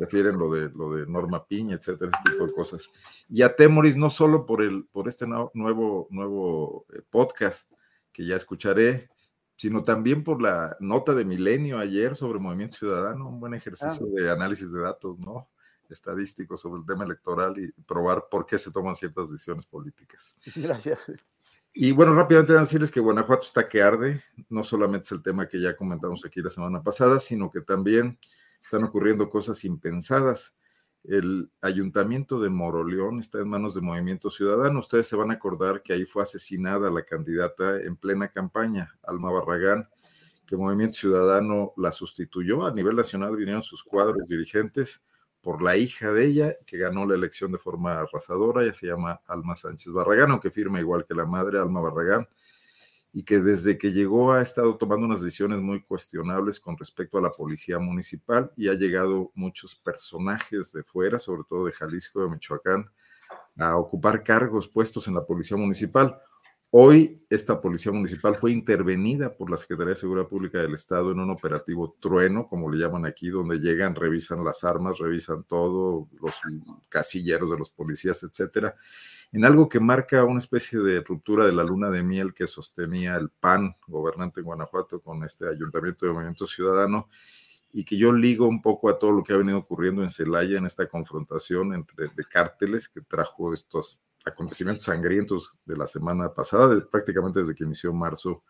Prefieren 0.00 0.38
lo 0.38 0.50
de, 0.50 0.70
lo 0.70 0.94
de 0.94 1.06
Norma 1.06 1.46
Piña, 1.46 1.74
etcétera, 1.74 2.10
ese 2.10 2.32
tipo 2.32 2.46
de 2.46 2.52
cosas. 2.54 2.90
Y 3.28 3.42
a 3.42 3.54
Temoris 3.54 3.96
no 3.96 4.08
solo 4.08 4.46
por, 4.46 4.62
el, 4.62 4.86
por 4.86 5.08
este 5.08 5.26
nuevo, 5.26 6.08
nuevo 6.08 6.86
eh, 6.94 7.02
podcast 7.10 7.70
que 8.10 8.24
ya 8.24 8.34
escucharé, 8.36 9.10
sino 9.56 9.82
también 9.82 10.24
por 10.24 10.40
la 10.40 10.74
nota 10.80 11.12
de 11.12 11.26
Milenio 11.26 11.78
ayer 11.78 12.16
sobre 12.16 12.38
Movimiento 12.38 12.78
Ciudadano, 12.78 13.28
un 13.28 13.40
buen 13.40 13.52
ejercicio 13.52 14.06
de 14.06 14.30
análisis 14.30 14.72
de 14.72 14.80
datos, 14.80 15.18
¿no? 15.18 15.50
Estadístico 15.90 16.56
sobre 16.56 16.80
el 16.80 16.86
tema 16.86 17.04
electoral 17.04 17.58
y 17.58 17.70
probar 17.82 18.24
por 18.30 18.46
qué 18.46 18.56
se 18.56 18.70
toman 18.70 18.96
ciertas 18.96 19.30
decisiones 19.30 19.66
políticas. 19.66 20.38
Gracias. 20.56 21.12
Y 21.74 21.92
bueno, 21.92 22.14
rápidamente 22.14 22.54
decirles 22.54 22.90
que 22.90 23.00
Guanajuato 23.00 23.42
está 23.42 23.68
que 23.68 23.82
arde, 23.82 24.22
no 24.48 24.64
solamente 24.64 25.04
es 25.04 25.12
el 25.12 25.22
tema 25.22 25.46
que 25.46 25.60
ya 25.60 25.76
comentamos 25.76 26.24
aquí 26.24 26.40
la 26.40 26.48
semana 26.48 26.82
pasada, 26.82 27.20
sino 27.20 27.50
que 27.50 27.60
también 27.60 28.18
están 28.60 28.84
ocurriendo 28.84 29.28
cosas 29.28 29.64
impensadas. 29.64 30.54
El 31.02 31.50
ayuntamiento 31.62 32.40
de 32.40 32.50
Moroleón 32.50 33.20
está 33.20 33.40
en 33.40 33.48
manos 33.48 33.74
de 33.74 33.80
Movimiento 33.80 34.30
Ciudadano. 34.30 34.80
Ustedes 34.80 35.06
se 35.06 35.16
van 35.16 35.30
a 35.30 35.34
acordar 35.34 35.82
que 35.82 35.94
ahí 35.94 36.04
fue 36.04 36.22
asesinada 36.22 36.90
la 36.90 37.04
candidata 37.04 37.80
en 37.80 37.96
plena 37.96 38.28
campaña, 38.28 38.98
Alma 39.02 39.30
Barragán, 39.30 39.88
que 40.46 40.56
Movimiento 40.56 40.96
Ciudadano 40.96 41.72
la 41.76 41.90
sustituyó. 41.90 42.66
A 42.66 42.72
nivel 42.72 42.96
nacional 42.96 43.34
vinieron 43.34 43.62
sus 43.62 43.82
cuadros 43.82 44.28
dirigentes 44.28 45.02
por 45.40 45.62
la 45.62 45.76
hija 45.76 46.12
de 46.12 46.26
ella, 46.26 46.56
que 46.66 46.76
ganó 46.76 47.06
la 47.06 47.14
elección 47.14 47.50
de 47.50 47.58
forma 47.58 47.98
arrasadora. 47.98 48.62
Ella 48.62 48.74
se 48.74 48.88
llama 48.88 49.22
Alma 49.26 49.56
Sánchez 49.56 49.92
Barragán, 49.92 50.30
aunque 50.32 50.50
firma 50.50 50.80
igual 50.80 51.06
que 51.06 51.14
la 51.14 51.24
madre, 51.24 51.58
Alma 51.58 51.80
Barragán 51.80 52.28
y 53.12 53.24
que 53.24 53.40
desde 53.40 53.76
que 53.76 53.92
llegó 53.92 54.32
ha 54.32 54.42
estado 54.42 54.76
tomando 54.76 55.06
unas 55.06 55.22
decisiones 55.22 55.58
muy 55.58 55.82
cuestionables 55.82 56.60
con 56.60 56.76
respecto 56.78 57.18
a 57.18 57.22
la 57.22 57.30
policía 57.30 57.78
municipal 57.78 58.52
y 58.56 58.68
ha 58.68 58.74
llegado 58.74 59.32
muchos 59.34 59.74
personajes 59.76 60.72
de 60.72 60.84
fuera, 60.84 61.18
sobre 61.18 61.42
todo 61.48 61.66
de 61.66 61.72
Jalisco, 61.72 62.22
de 62.22 62.30
Michoacán, 62.30 62.90
a 63.58 63.76
ocupar 63.76 64.22
cargos 64.22 64.68
puestos 64.68 65.08
en 65.08 65.14
la 65.14 65.24
policía 65.24 65.56
municipal. 65.56 66.20
Hoy 66.72 67.18
esta 67.30 67.60
policía 67.60 67.90
municipal 67.90 68.36
fue 68.36 68.52
intervenida 68.52 69.36
por 69.36 69.50
la 69.50 69.56
Secretaría 69.56 69.90
de 69.90 69.96
Seguridad 69.96 70.28
Pública 70.28 70.58
del 70.58 70.74
Estado 70.74 71.10
en 71.10 71.18
un 71.18 71.30
operativo 71.30 71.96
trueno, 71.98 72.46
como 72.46 72.70
le 72.70 72.78
llaman 72.78 73.06
aquí, 73.06 73.28
donde 73.28 73.58
llegan, 73.58 73.96
revisan 73.96 74.44
las 74.44 74.62
armas, 74.62 74.98
revisan 74.98 75.42
todo, 75.42 76.08
los 76.20 76.36
casilleros 76.88 77.50
de 77.50 77.58
los 77.58 77.70
policías, 77.70 78.22
etcétera. 78.22 78.76
En 79.32 79.44
algo 79.44 79.68
que 79.68 79.80
marca 79.80 80.22
una 80.22 80.38
especie 80.38 80.78
de 80.78 81.00
ruptura 81.00 81.44
de 81.44 81.52
la 81.52 81.64
luna 81.64 81.90
de 81.90 82.04
miel 82.04 82.32
que 82.32 82.46
sostenía 82.46 83.16
el 83.16 83.30
PAN, 83.30 83.74
gobernante 83.88 84.38
en 84.38 84.46
Guanajuato, 84.46 85.00
con 85.00 85.24
este 85.24 85.48
ayuntamiento 85.48 86.06
de 86.06 86.12
Movimiento 86.12 86.46
Ciudadano, 86.46 87.08
y 87.72 87.84
que 87.84 87.96
yo 87.96 88.12
ligo 88.12 88.46
un 88.46 88.62
poco 88.62 88.88
a 88.88 88.96
todo 88.96 89.10
lo 89.10 89.24
que 89.24 89.32
ha 89.32 89.38
venido 89.38 89.58
ocurriendo 89.58 90.04
en 90.04 90.10
Celaya, 90.10 90.58
en 90.58 90.66
esta 90.66 90.88
confrontación 90.88 91.74
entre 91.74 92.06
de 92.14 92.24
cárteles 92.24 92.88
que 92.88 93.00
trajo 93.00 93.52
estos 93.52 93.98
acontecimientos 94.24 94.84
sangrientos 94.84 95.58
de 95.64 95.76
la 95.76 95.86
semana 95.86 96.32
pasada, 96.32 96.76
prácticamente 96.90 97.40
desde 97.40 97.54
que 97.54 97.64
inició 97.64 97.92
marzo 97.92 98.42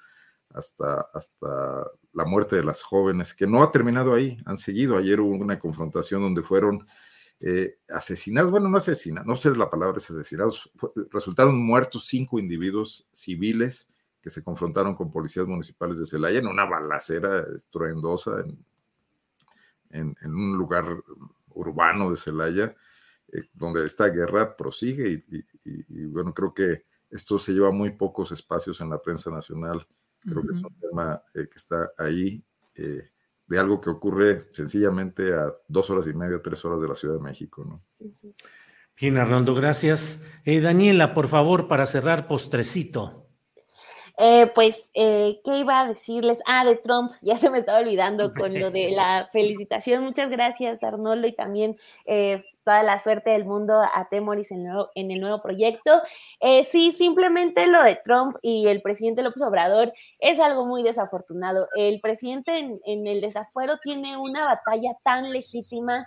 hasta, 0.51 1.07
hasta 1.15 1.87
la 2.13 2.25
muerte 2.25 2.57
de 2.57 2.65
las 2.65 2.83
jóvenes, 2.83 3.35
que 3.35 3.47
no 3.47 3.63
ha 3.63 3.71
terminado 3.71 4.15
ahí, 4.15 4.37
han 4.47 4.57
seguido. 4.57 4.97
Ayer 4.97 5.21
hubo 5.21 5.35
una 5.35 5.59
confrontación 5.59 6.23
donde 6.23 6.43
fueron 6.43 6.87
eh, 7.41 7.79
asesinados, 7.89 8.51
bueno, 8.51 8.69
no 8.69 8.77
asesinados, 8.77 9.27
no 9.27 9.35
sé 9.35 9.57
la 9.57 9.71
palabra 9.71 9.97
es 9.97 10.11
asesinados, 10.11 10.71
resultaron 11.11 11.65
muertos 11.65 12.07
cinco 12.07 12.39
individuos 12.39 13.09
civiles 13.13 13.89
que 14.21 14.29
se 14.29 14.43
confrontaron 14.43 14.95
con 14.95 15.11
policías 15.11 15.47
municipales 15.47 15.99
de 15.99 16.05
Celaya 16.05 16.41
en 16.41 16.47
una 16.47 16.67
balacera 16.67 17.47
estruendosa 17.57 18.45
en, 19.89 20.17
un 20.23 20.59
lugar 20.59 20.85
urbano 21.55 22.11
de 22.11 22.17
Celaya, 22.17 22.77
eh, 23.33 23.43
donde 23.53 23.85
esta 23.85 24.09
guerra 24.09 24.57
prosigue 24.57 25.25
y, 25.65 26.05
bueno, 26.07 26.33
creo 26.35 26.55
que 26.55 26.85
esto 27.11 27.39
se 27.39 27.53
lleva 27.53 27.71
muy 27.71 27.91
pocos 27.91 28.33
espacios 28.33 28.81
en 28.81 28.91
la 28.91 29.01
prensa 29.01 29.31
nacional, 29.31 29.87
creo 30.21 30.43
que 30.43 30.53
es 30.53 30.63
un 30.63 30.75
tema 30.81 31.23
eh, 31.35 31.49
que 31.49 31.57
está 31.57 31.91
ahí 31.99 32.45
de 33.51 33.59
algo 33.59 33.81
que 33.81 33.91
ocurre 33.91 34.49
sencillamente 34.53 35.35
a 35.35 35.53
dos 35.67 35.91
horas 35.91 36.07
y 36.07 36.13
media, 36.13 36.39
tres 36.43 36.65
horas 36.65 36.81
de 36.81 36.89
la 36.89 36.95
Ciudad 36.95 37.17
de 37.17 37.21
México, 37.21 37.65
¿no? 37.65 37.81
Bien, 39.01 39.19
Arnoldo, 39.19 39.55
gracias. 39.55 40.25
Eh, 40.45 40.61
Daniela, 40.61 41.15
por 41.15 41.27
favor, 41.27 41.67
para 41.67 41.87
cerrar, 41.87 42.29
postrecito. 42.29 43.20
Eh, 44.19 44.51
pues, 44.55 44.91
eh, 44.95 45.41
¿qué 45.45 45.59
iba 45.59 45.81
a 45.81 45.89
decirles? 45.89 46.41
Ah, 46.47 46.65
de 46.65 46.77
Trump, 46.77 47.13
ya 47.23 47.37
se 47.37 47.51
me 47.51 47.59
estaba 47.59 47.79
olvidando 47.79 48.33
con 48.35 48.59
lo 48.59 48.71
de 48.71 48.91
la 48.91 49.29
felicitación. 49.33 50.05
Muchas 50.05 50.31
gracias, 50.31 50.83
Arnoldo, 50.83 51.27
y 51.27 51.35
también 51.35 51.77
eh, 52.07 52.45
toda 52.65 52.83
la 52.83 52.99
suerte 52.99 53.31
del 53.31 53.45
mundo 53.45 53.81
a 53.81 54.09
Temoris 54.09 54.51
en, 54.53 54.67
en 54.95 55.11
el 55.11 55.21
nuevo 55.21 55.43
proyecto. 55.43 56.03
sí, 56.69 56.93
simplemente 56.93 57.67
lo 57.67 57.83
de 57.83 57.97
Trump 57.97 58.37
y 58.43 58.69
el 58.69 58.83
presidente 58.83 59.23
López 59.23 59.43
Obrador 59.43 59.93
es 60.19 60.39
algo 60.41 60.67
muy 60.67 60.83
desafortunado. 60.83 61.69
El 61.77 62.01
presidente 62.01 62.59
en, 62.59 62.81
en 62.85 63.07
el 63.07 63.21
desafuero 63.21 63.79
tiene 63.83 64.17
una 64.17 64.45
batalla 64.45 64.97
tan 65.03 65.31
legítima, 65.33 66.05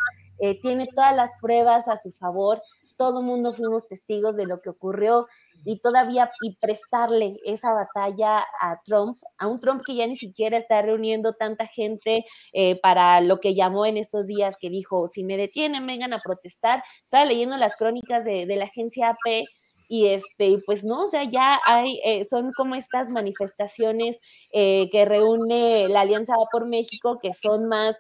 tiene 0.62 0.88
todas 0.94 1.16
las 1.16 1.32
pruebas 1.42 1.88
a 1.88 1.98
su 1.98 2.12
favor 2.12 2.62
todo 2.98 3.20
el 3.20 3.26
mundo 3.26 3.54
fuimos 3.54 3.88
testigos 3.88 4.36
de 4.36 4.46
lo 4.46 4.62
que 4.62 4.70
ocurrió 4.70 5.28
y 5.66 5.80
todavía 5.80 6.30
y 6.42 6.56
prestarle 6.58 7.36
esa 7.46 7.72
batalla 7.74 8.46
a 8.60 8.82
Trump, 8.84 9.18
a 9.38 9.48
un 9.48 9.60
Trump 9.60 9.82
que 9.86 9.96
ya 9.96 10.08
ni 10.08 10.16
siquiera 10.16 10.58
está 10.58 10.82
reuniendo 10.82 11.34
tanta 11.34 11.68
gente 11.68 12.26
eh, 12.52 12.80
para 12.82 13.22
lo 13.22 13.40
que 13.40 13.56
llamó 13.56 13.86
en 13.86 13.98
estos 13.98 14.28
días, 14.28 14.58
que 14.60 14.70
dijo, 14.70 15.08
si 15.08 15.24
me 15.24 15.38
detienen, 15.38 15.88
vengan 15.88 16.14
a 16.14 16.20
protestar. 16.20 16.84
Estaba 17.04 17.26
leyendo 17.26 17.58
las 17.58 17.76
crónicas 17.76 18.26
de, 18.26 18.46
la 18.46 18.66
agencia 18.66 19.10
AP 19.10 19.46
y 19.90 20.08
este, 20.08 20.60
pues 20.66 20.84
no, 20.84 21.04
o 21.04 21.08
sea, 21.08 21.24
ya 21.24 21.60
hay, 21.66 22.00
eh, 22.04 22.26
son 22.26 22.52
como 22.54 22.76
estas 22.76 23.10
manifestaciones 23.10 24.20
eh, 24.52 24.90
que 24.92 25.06
reúne 25.06 25.88
la 25.90 26.02
Alianza 26.02 26.36
por 26.52 26.68
México, 26.68 27.20
que 27.22 27.34
son 27.34 27.68
más 27.68 28.00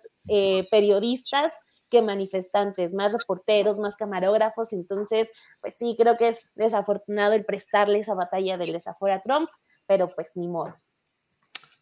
periodistas 0.71 1.53
que 1.93 2.01
manifestantes, 2.01 2.91
más 2.91 3.13
reporteros, 3.13 3.77
más 3.77 3.95
camarógrafos. 3.95 4.73
Entonces, 4.73 5.29
pues 5.61 5.75
sí, 5.75 5.95
creo 5.95 6.17
que 6.17 6.29
es 6.29 6.49
desafortunado 6.55 7.33
el 7.33 7.45
prestarle 7.45 7.99
esa 7.99 8.15
batalla 8.15 8.57
del 8.57 8.73
desafuero 8.73 9.15
a 9.15 9.21
Trump, 9.21 9.47
pero 9.85 10.07
pues 10.07 10.31
ni 10.33 10.47
modo. 10.47 10.75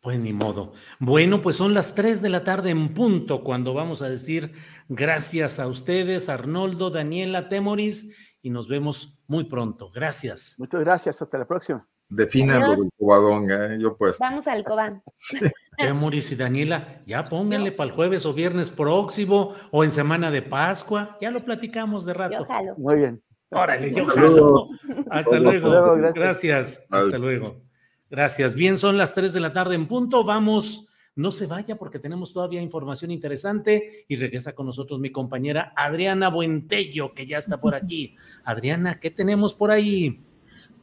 Pues 0.01 0.19
ni 0.19 0.33
modo. 0.33 0.73
Bueno, 0.99 1.41
pues 1.41 1.55
son 1.55 1.73
las 1.73 1.95
3 1.95 2.21
de 2.21 2.29
la 2.29 2.43
tarde 2.43 2.71
en 2.71 2.93
punto 2.93 3.41
cuando 3.41 3.73
vamos 3.73 4.01
a 4.01 4.09
decir 4.09 4.51
gracias 4.89 5.59
a 5.59 5.67
ustedes, 5.67 6.27
Arnoldo, 6.27 6.89
Daniela, 6.89 7.47
Temoris, 7.47 8.13
y 8.41 8.49
nos 8.49 8.67
vemos 8.67 9.17
muy 9.27 9.45
pronto. 9.45 9.91
Gracias. 9.91 10.55
Muchas 10.57 10.81
gracias. 10.81 11.21
Hasta 11.21 11.37
la 11.37 11.47
próxima. 11.47 11.87
Defina 12.11 12.59
lo 12.59 12.71
del 12.71 12.91
cobadonga, 12.97 13.73
¿eh? 13.73 13.77
yo 13.79 13.95
pues. 13.95 14.19
Vamos 14.19 14.45
al 14.45 14.65
cobán. 14.65 15.01
Temoris 15.77 16.29
y 16.33 16.35
Daniela, 16.35 17.01
ya 17.07 17.29
pónganle 17.29 17.71
para 17.71 17.89
el 17.89 17.95
jueves 17.95 18.25
o 18.25 18.33
viernes 18.33 18.69
próximo 18.69 19.55
o 19.71 19.85
en 19.85 19.91
semana 19.91 20.29
de 20.29 20.41
Pascua. 20.41 21.17
Ya 21.21 21.31
lo 21.31 21.39
platicamos 21.39 22.05
de 22.05 22.13
rato. 22.13 22.45
Muy 22.77 22.97
bien. 22.97 23.23
Órale, 23.49 23.93
yo 23.93 24.05
jalo. 24.05 24.65
Hasta 25.09 25.39
luego. 25.39 25.95
Gracias. 26.13 26.83
Hasta 26.89 27.17
luego. 27.17 27.61
Gracias. 28.09 28.55
Bien, 28.55 28.77
son 28.77 28.97
las 28.97 29.13
3 29.13 29.31
de 29.31 29.39
la 29.39 29.53
tarde 29.53 29.75
en 29.75 29.87
punto. 29.87 30.25
Vamos. 30.25 30.89
No 31.15 31.31
se 31.31 31.45
vaya 31.45 31.77
porque 31.77 31.99
tenemos 31.99 32.33
todavía 32.33 32.61
información 32.61 33.09
interesante 33.09 34.05
y 34.09 34.17
regresa 34.17 34.53
con 34.53 34.65
nosotros 34.65 34.99
mi 34.99 35.11
compañera 35.11 35.71
Adriana 35.77 36.29
Buentello, 36.29 37.13
que 37.13 37.25
ya 37.25 37.37
está 37.37 37.59
por 37.59 37.73
aquí. 37.73 38.15
Adriana, 38.43 38.99
¿qué 38.99 39.11
tenemos 39.11 39.53
por 39.53 39.71
ahí? 39.71 40.25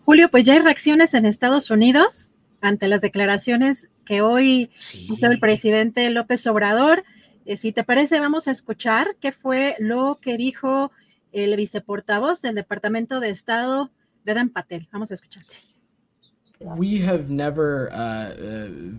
Julio, 0.09 0.31
pues 0.31 0.45
ya 0.45 0.55
hay 0.55 0.61
reacciones 0.61 1.13
en 1.13 1.27
Estados 1.27 1.71
Unidos 1.71 2.35
ante 2.63 2.89
las 2.89 3.03
declaraciones 3.03 3.91
que 4.07 4.23
hoy 4.23 4.71
hizo 4.95 5.27
el 5.27 5.39
presidente 5.39 6.09
López 6.09 6.47
Obrador. 6.47 7.05
Eh, 7.45 7.59
si 7.59 7.73
te 7.73 7.85
parece, 7.85 8.19
vamos 8.19 8.49
a 8.49 8.53
escuchar 8.53 9.17
qué 9.21 9.33
fue 9.33 9.77
lo 9.79 10.19
que 10.19 10.39
dijo 10.39 10.93
el 11.31 11.55
viceportavoz 11.57 12.41
del 12.41 12.55
Departamento 12.55 13.21
de 13.21 13.29
Estado, 13.29 13.91
Vedan 14.25 14.49
Patel. 14.49 14.89
Vamos 14.93 15.11
a 15.11 15.15
escuchar. 15.15 15.45
We 16.59 17.07
have 17.07 17.29
never 17.29 17.91
uh, 17.93 18.33
uh, 18.33 18.95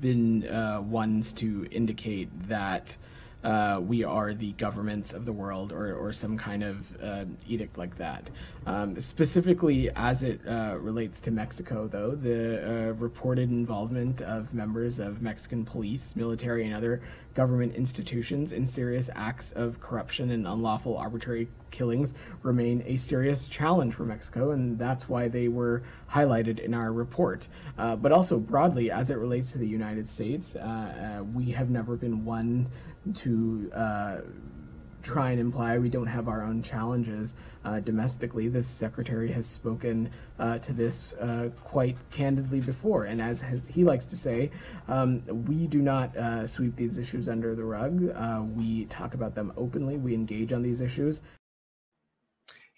been 0.00 0.46
uh, 0.48 0.80
ones 0.80 1.32
to 1.40 1.66
indicate 1.72 2.28
that 2.48 2.96
uh, 3.44 3.80
we 3.80 4.02
are 4.02 4.34
the 4.34 4.52
governments 4.52 5.12
of 5.12 5.24
the 5.24 5.32
world 5.32 5.72
or, 5.72 5.94
or 5.94 6.12
some 6.12 6.36
kind 6.36 6.64
of 6.64 7.02
uh, 7.02 7.24
edict 7.46 7.78
like 7.78 7.96
that. 7.96 8.28
Um, 8.66 8.98
specifically, 8.98 9.88
as 9.94 10.24
it 10.24 10.40
uh, 10.48 10.76
relates 10.80 11.20
to 11.22 11.30
Mexico, 11.30 11.86
though, 11.86 12.16
the 12.16 12.88
uh, 12.88 12.92
reported 12.94 13.50
involvement 13.50 14.20
of 14.22 14.52
members 14.52 14.98
of 14.98 15.22
Mexican 15.22 15.64
police, 15.64 16.16
military, 16.16 16.66
and 16.66 16.74
other 16.74 17.00
government 17.34 17.74
institutions 17.74 18.52
in 18.52 18.66
serious 18.66 19.10
acts 19.14 19.52
of 19.52 19.78
corruption 19.78 20.30
and 20.30 20.46
unlawful 20.46 20.96
arbitrary 20.96 21.46
killings 21.70 22.14
remain 22.42 22.82
a 22.86 22.96
serious 22.96 23.46
challenge 23.46 23.94
for 23.94 24.04
Mexico, 24.04 24.50
and 24.50 24.78
that's 24.78 25.08
why 25.08 25.28
they 25.28 25.46
were 25.46 25.82
highlighted 26.10 26.58
in 26.58 26.74
our 26.74 26.92
report. 26.92 27.46
Uh, 27.78 27.94
but 27.94 28.10
also 28.10 28.38
broadly, 28.38 28.90
as 28.90 29.10
it 29.10 29.18
relates 29.18 29.52
to 29.52 29.58
the 29.58 29.68
United 29.68 30.08
States, 30.08 30.56
uh, 30.56 31.22
we 31.34 31.50
have 31.50 31.70
never 31.70 31.94
been 31.94 32.24
one 32.24 32.66
to 33.14 33.70
uh, 33.74 34.16
try 35.02 35.30
and 35.30 35.40
imply 35.40 35.78
we 35.78 35.88
don't 35.88 36.08
have 36.08 36.26
our 36.26 36.42
own 36.42 36.62
challenges 36.62 37.36
uh, 37.64 37.80
domestically. 37.80 38.48
The 38.48 38.62
secretary 38.62 39.30
has 39.32 39.46
spoken 39.46 40.10
uh, 40.38 40.58
to 40.58 40.72
this 40.72 41.14
uh, 41.14 41.50
quite 41.62 41.96
candidly 42.10 42.60
before, 42.60 43.04
and 43.04 43.22
as 43.22 43.44
he 43.68 43.84
likes 43.84 44.06
to 44.06 44.16
say, 44.16 44.50
um, 44.88 45.22
we 45.46 45.66
do 45.66 45.80
not 45.80 46.16
uh, 46.16 46.46
sweep 46.46 46.74
these 46.76 46.98
issues 46.98 47.28
under 47.28 47.54
the 47.54 47.64
rug. 47.64 48.10
Uh, 48.10 48.42
we 48.54 48.86
talk 48.86 49.14
about 49.14 49.34
them 49.34 49.52
openly. 49.56 49.96
We 49.96 50.14
engage 50.14 50.52
on 50.52 50.62
these 50.62 50.80
issues. 50.80 51.22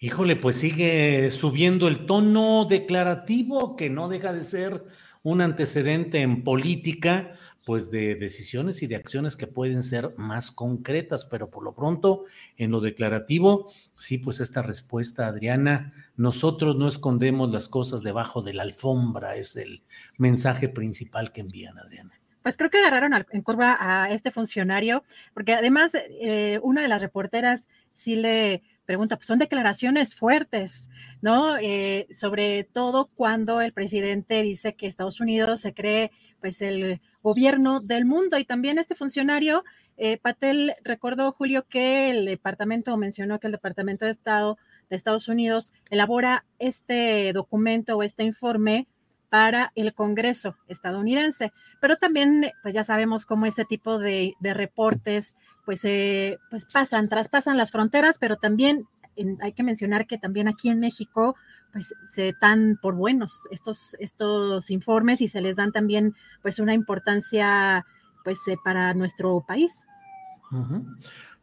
Híjole, 0.01 0.37
pues 0.37 0.55
sigue 0.55 1.29
subiendo 1.31 1.89
el 1.89 2.05
tono 2.05 2.63
declarativo 2.63 3.75
que 3.75 3.89
no 3.89 4.07
deja 4.07 4.31
de 4.31 4.43
ser 4.43 4.85
un 5.23 5.41
antecedente 5.41 6.21
en 6.21 6.43
política 6.43 7.33
pues 7.69 7.91
de 7.91 8.15
decisiones 8.15 8.81
y 8.81 8.87
de 8.87 8.95
acciones 8.95 9.37
que 9.37 9.45
pueden 9.45 9.83
ser 9.83 10.07
más 10.17 10.49
concretas, 10.49 11.23
pero 11.23 11.51
por 11.51 11.63
lo 11.63 11.75
pronto 11.75 12.23
en 12.57 12.71
lo 12.71 12.81
declarativo, 12.81 13.71
sí, 13.95 14.17
pues 14.17 14.39
esta 14.39 14.63
respuesta, 14.63 15.27
Adriana, 15.27 15.93
nosotros 16.17 16.77
no 16.77 16.87
escondemos 16.87 17.51
las 17.51 17.67
cosas 17.67 18.01
debajo 18.01 18.41
de 18.41 18.55
la 18.55 18.63
alfombra, 18.63 19.35
es 19.35 19.55
el 19.55 19.83
mensaje 20.17 20.67
principal 20.67 21.31
que 21.31 21.41
envían, 21.41 21.77
Adriana. 21.77 22.19
Pues 22.41 22.57
creo 22.57 22.71
que 22.71 22.79
agarraron 22.79 23.13
en 23.31 23.41
curva 23.43 23.77
a 23.79 24.11
este 24.11 24.31
funcionario, 24.31 25.03
porque 25.35 25.53
además 25.53 25.91
eh, 25.93 26.59
una 26.63 26.81
de 26.81 26.87
las 26.87 27.03
reporteras 27.03 27.67
sí 27.93 28.15
le 28.15 28.63
pregunta, 28.85 29.15
pues 29.15 29.27
son 29.27 29.37
declaraciones 29.37 30.15
fuertes, 30.15 30.89
¿no? 31.21 31.55
Eh, 31.59 32.07
sobre 32.09 32.63
todo 32.63 33.11
cuando 33.13 33.61
el 33.61 33.73
presidente 33.73 34.41
dice 34.41 34.73
que 34.73 34.87
Estados 34.87 35.19
Unidos 35.19 35.61
se 35.61 35.75
cree 35.75 36.09
pues 36.41 36.63
el 36.63 36.99
gobierno 37.21 37.79
del 37.79 38.05
mundo. 38.05 38.37
Y 38.37 38.45
también 38.45 38.77
este 38.77 38.95
funcionario, 38.95 39.63
eh, 39.97 40.17
Patel, 40.17 40.75
recordó, 40.83 41.31
Julio, 41.31 41.65
que 41.67 42.09
el 42.09 42.25
departamento, 42.25 42.95
mencionó 42.97 43.39
que 43.39 43.47
el 43.47 43.53
Departamento 43.53 44.05
de 44.05 44.11
Estado 44.11 44.57
de 44.89 44.95
Estados 44.95 45.27
Unidos 45.27 45.73
elabora 45.89 46.45
este 46.57 47.31
documento 47.33 47.97
o 47.97 48.03
este 48.03 48.23
informe 48.23 48.87
para 49.29 49.71
el 49.75 49.93
Congreso 49.93 50.55
estadounidense. 50.67 51.51
Pero 51.79 51.97
también, 51.97 52.51
pues 52.63 52.73
ya 52.73 52.83
sabemos 52.83 53.25
cómo 53.25 53.45
ese 53.45 53.65
tipo 53.65 53.99
de, 53.99 54.35
reportes, 54.41 55.35
pues, 55.65 55.81
pues 56.49 56.65
pasan, 56.65 57.09
traspasan 57.09 57.57
las 57.57 57.71
fronteras, 57.71 58.17
pero 58.19 58.37
también 58.37 58.87
hay 59.41 59.53
que 59.53 59.63
mencionar 59.63 60.07
que 60.07 60.17
también 60.17 60.47
aquí 60.47 60.69
en 60.69 60.79
México, 60.79 61.35
pues 61.71 61.93
se 62.11 62.35
dan 62.41 62.79
por 62.81 62.95
buenos 62.95 63.47
estos, 63.51 63.95
estos 63.99 64.69
informes 64.69 65.21
y 65.21 65.27
se 65.27 65.41
les 65.41 65.55
dan 65.55 65.71
también, 65.71 66.15
pues, 66.41 66.59
una 66.59 66.73
importancia, 66.73 67.85
pues, 68.23 68.39
eh, 68.47 68.57
para 68.63 68.93
nuestro 68.93 69.43
país. 69.47 69.85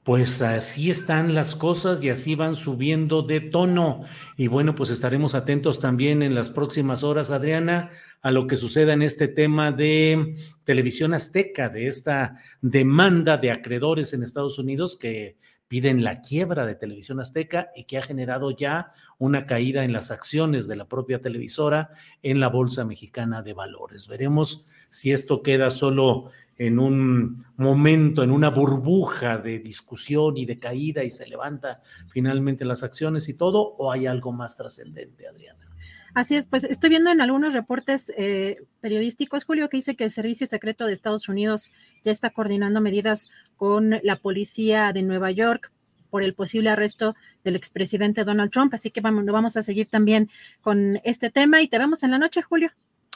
Pues 0.06 0.40
así 0.40 0.88
están 0.88 1.34
las 1.34 1.56
cosas 1.56 2.00
y 2.00 2.10
así 2.10 2.36
van 2.36 2.54
subiendo 2.54 3.22
de 3.22 3.40
tono. 3.40 4.04
Y 4.36 4.46
bueno, 4.46 4.76
pues 4.76 4.90
estaremos 4.90 5.34
atentos 5.34 5.80
también 5.80 6.22
en 6.22 6.32
las 6.32 6.48
próximas 6.48 7.02
horas, 7.02 7.32
Adriana, 7.32 7.90
a 8.22 8.30
lo 8.30 8.46
que 8.46 8.56
suceda 8.56 8.92
en 8.92 9.02
este 9.02 9.26
tema 9.26 9.72
de 9.72 10.36
televisión 10.62 11.12
azteca, 11.12 11.68
de 11.70 11.88
esta 11.88 12.36
demanda 12.60 13.36
de 13.36 13.50
acreedores 13.50 14.12
en 14.12 14.22
Estados 14.22 14.60
Unidos 14.60 14.96
que 14.96 15.38
piden 15.68 16.05
la 16.05 16.20
quiebra 16.20 16.64
de 16.66 16.74
Televisión 16.74 17.20
Azteca 17.20 17.70
y 17.74 17.84
que 17.84 17.98
ha 17.98 18.02
generado 18.02 18.51
ya 18.51 18.93
una 19.18 19.47
caída 19.47 19.84
en 19.84 19.93
las 19.93 20.10
acciones 20.10 20.68
de 20.68 20.76
la 20.76 20.86
propia 20.86 21.20
televisora 21.20 21.90
en 22.22 22.40
la 22.40 22.48
Bolsa 22.48 22.84
Mexicana 22.84 23.43
de 23.43 23.52
Valores. 23.52 24.06
Veremos 24.06 24.66
si 24.90 25.12
esto 25.12 25.43
queda 25.43 25.70
solo 25.70 26.30
en 26.59 26.78
un 26.78 27.44
momento, 27.56 28.22
en 28.22 28.30
una 28.30 28.48
burbuja 28.48 29.38
de 29.38 29.59
discusión 29.59 30.36
y 30.36 30.47
de 30.47 30.59
caída 30.59 31.05
y 31.05 31.10
se 31.10 31.26
levanta 31.26 31.82
finalmente 32.09 32.64
las 32.64 32.82
acciones 32.82 33.28
y 33.28 33.34
todo, 33.34 33.74
o 33.76 33.93
hay 33.93 34.06
algo 34.06 34.32
más 34.32 34.56
trascendente, 34.56 35.28
Adriana. 35.28 35.66
Así 36.16 36.34
es, 36.34 36.47
pues 36.47 36.64
estoy 36.64 36.88
viendo 36.88 37.10
en 37.10 37.20
algunos 37.20 37.52
reportes 37.52 38.10
eh, 38.16 38.62
periodísticos, 38.80 39.44
Julio, 39.44 39.68
que 39.68 39.76
dice 39.76 39.97
que 39.97 40.05
el 40.05 40.10
Servicio 40.10 40.47
Secreto 40.47 40.86
de 40.86 40.94
Estados 40.94 41.28
Unidos 41.28 41.72
ya 42.05 42.10
está 42.10 42.30
coordinando 42.30 42.80
medidas 42.80 43.28
con 43.56 44.01
la 44.02 44.16
policía 44.16 44.94
de 44.94 45.02
Nueva 45.02 45.30
York 45.30 45.70
por 46.09 46.22
el 46.22 46.32
posible 46.32 46.70
arresto 46.70 47.14
del 47.44 47.55
expresidente 47.55 48.24
Donald 48.24 48.51
Trump. 48.51 48.72
Así 48.72 48.90
que 48.90 49.02
vamos, 49.02 49.26
vamos 49.26 49.59
a 49.59 49.62
seguir 49.62 49.90
también 49.90 50.30
con 50.62 50.98
este 51.05 51.28
tema 51.28 51.60
y 51.60 51.68
te 51.68 51.78
vemos 51.78 52.02
en 52.02 52.12
la 52.12 52.18
noche, 52.18 52.40
Julio. 52.40 52.70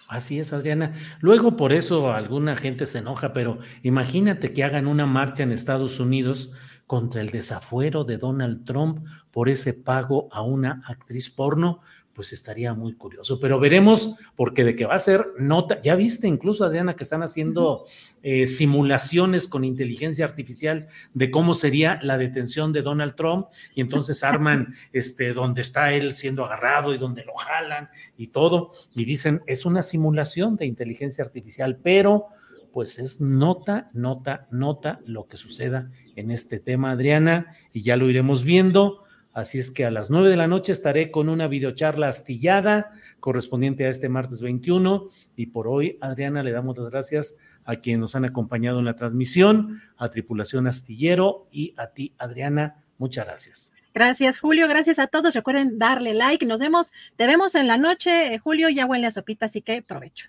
Así 0.06 0.38
es, 0.38 0.52
Adriana. 0.52 0.92
Luego 1.20 1.56
por 1.56 1.72
eso 1.72 2.12
alguna 2.12 2.54
gente 2.54 2.84
se 2.84 2.98
enoja, 2.98 3.32
pero 3.32 3.60
imagínate 3.82 4.52
que 4.52 4.62
hagan 4.62 4.86
una 4.86 5.06
marcha 5.06 5.42
en 5.42 5.52
Estados 5.52 6.00
Unidos 6.00 6.52
contra 6.90 7.20
el 7.20 7.30
desafuero 7.30 8.02
de 8.02 8.18
Donald 8.18 8.64
Trump 8.64 9.06
por 9.30 9.48
ese 9.48 9.72
pago 9.72 10.28
a 10.32 10.42
una 10.42 10.82
actriz 10.86 11.30
porno 11.30 11.80
pues 12.20 12.34
estaría 12.34 12.74
muy 12.74 12.92
curioso. 12.96 13.40
Pero 13.40 13.58
veremos, 13.58 14.16
porque 14.36 14.62
de 14.62 14.76
que 14.76 14.84
va 14.84 14.94
a 14.94 14.98
ser 14.98 15.28
nota, 15.38 15.80
ya 15.80 15.96
viste 15.96 16.28
incluso, 16.28 16.66
Adriana, 16.66 16.94
que 16.94 17.02
están 17.02 17.22
haciendo 17.22 17.86
eh, 18.22 18.46
simulaciones 18.46 19.48
con 19.48 19.64
inteligencia 19.64 20.26
artificial 20.26 20.88
de 21.14 21.30
cómo 21.30 21.54
sería 21.54 21.98
la 22.02 22.18
detención 22.18 22.74
de 22.74 22.82
Donald 22.82 23.14
Trump, 23.14 23.46
y 23.74 23.80
entonces 23.80 24.22
arman 24.24 24.74
este, 24.92 25.32
donde 25.32 25.62
está 25.62 25.94
él 25.94 26.14
siendo 26.14 26.44
agarrado 26.44 26.92
y 26.92 26.98
donde 26.98 27.24
lo 27.24 27.32
jalan 27.32 27.88
y 28.18 28.26
todo, 28.26 28.72
y 28.94 29.06
dicen, 29.06 29.40
es 29.46 29.64
una 29.64 29.80
simulación 29.80 30.56
de 30.56 30.66
inteligencia 30.66 31.24
artificial, 31.24 31.78
pero 31.82 32.26
pues 32.70 32.98
es 32.98 33.22
nota, 33.22 33.88
nota, 33.94 34.46
nota 34.50 35.00
lo 35.06 35.26
que 35.26 35.38
suceda 35.38 35.90
en 36.16 36.30
este 36.30 36.58
tema, 36.58 36.90
Adriana, 36.90 37.56
y 37.72 37.80
ya 37.80 37.96
lo 37.96 38.10
iremos 38.10 38.44
viendo 38.44 39.04
Así 39.32 39.58
es 39.58 39.70
que 39.70 39.84
a 39.84 39.90
las 39.90 40.10
nueve 40.10 40.28
de 40.28 40.36
la 40.36 40.48
noche 40.48 40.72
estaré 40.72 41.10
con 41.10 41.28
una 41.28 41.46
videocharla 41.46 42.08
astillada 42.08 42.90
correspondiente 43.20 43.86
a 43.86 43.88
este 43.88 44.08
martes 44.08 44.42
21. 44.42 45.08
Y 45.36 45.46
por 45.46 45.68
hoy, 45.68 45.98
Adriana, 46.00 46.42
le 46.42 46.50
damos 46.50 46.76
las 46.76 46.90
gracias 46.90 47.38
a 47.64 47.76
quienes 47.76 48.00
nos 48.00 48.14
han 48.16 48.24
acompañado 48.24 48.80
en 48.80 48.86
la 48.86 48.96
transmisión, 48.96 49.80
a 49.96 50.08
Tripulación 50.08 50.66
Astillero 50.66 51.46
y 51.52 51.74
a 51.76 51.88
ti, 51.88 52.14
Adriana. 52.18 52.84
Muchas 52.98 53.26
gracias. 53.26 53.74
Gracias, 53.94 54.38
Julio. 54.38 54.68
Gracias 54.68 54.98
a 54.98 55.06
todos. 55.06 55.34
Recuerden 55.34 55.78
darle 55.78 56.14
like. 56.14 56.44
Nos 56.46 56.60
vemos, 56.60 56.92
te 57.16 57.26
vemos 57.26 57.54
en 57.54 57.66
la 57.66 57.76
noche. 57.76 58.38
Julio 58.38 58.68
ya 58.68 58.86
huele 58.86 59.06
a 59.06 59.10
sopita, 59.10 59.46
así 59.46 59.62
que 59.62 59.82
provecho. 59.82 60.28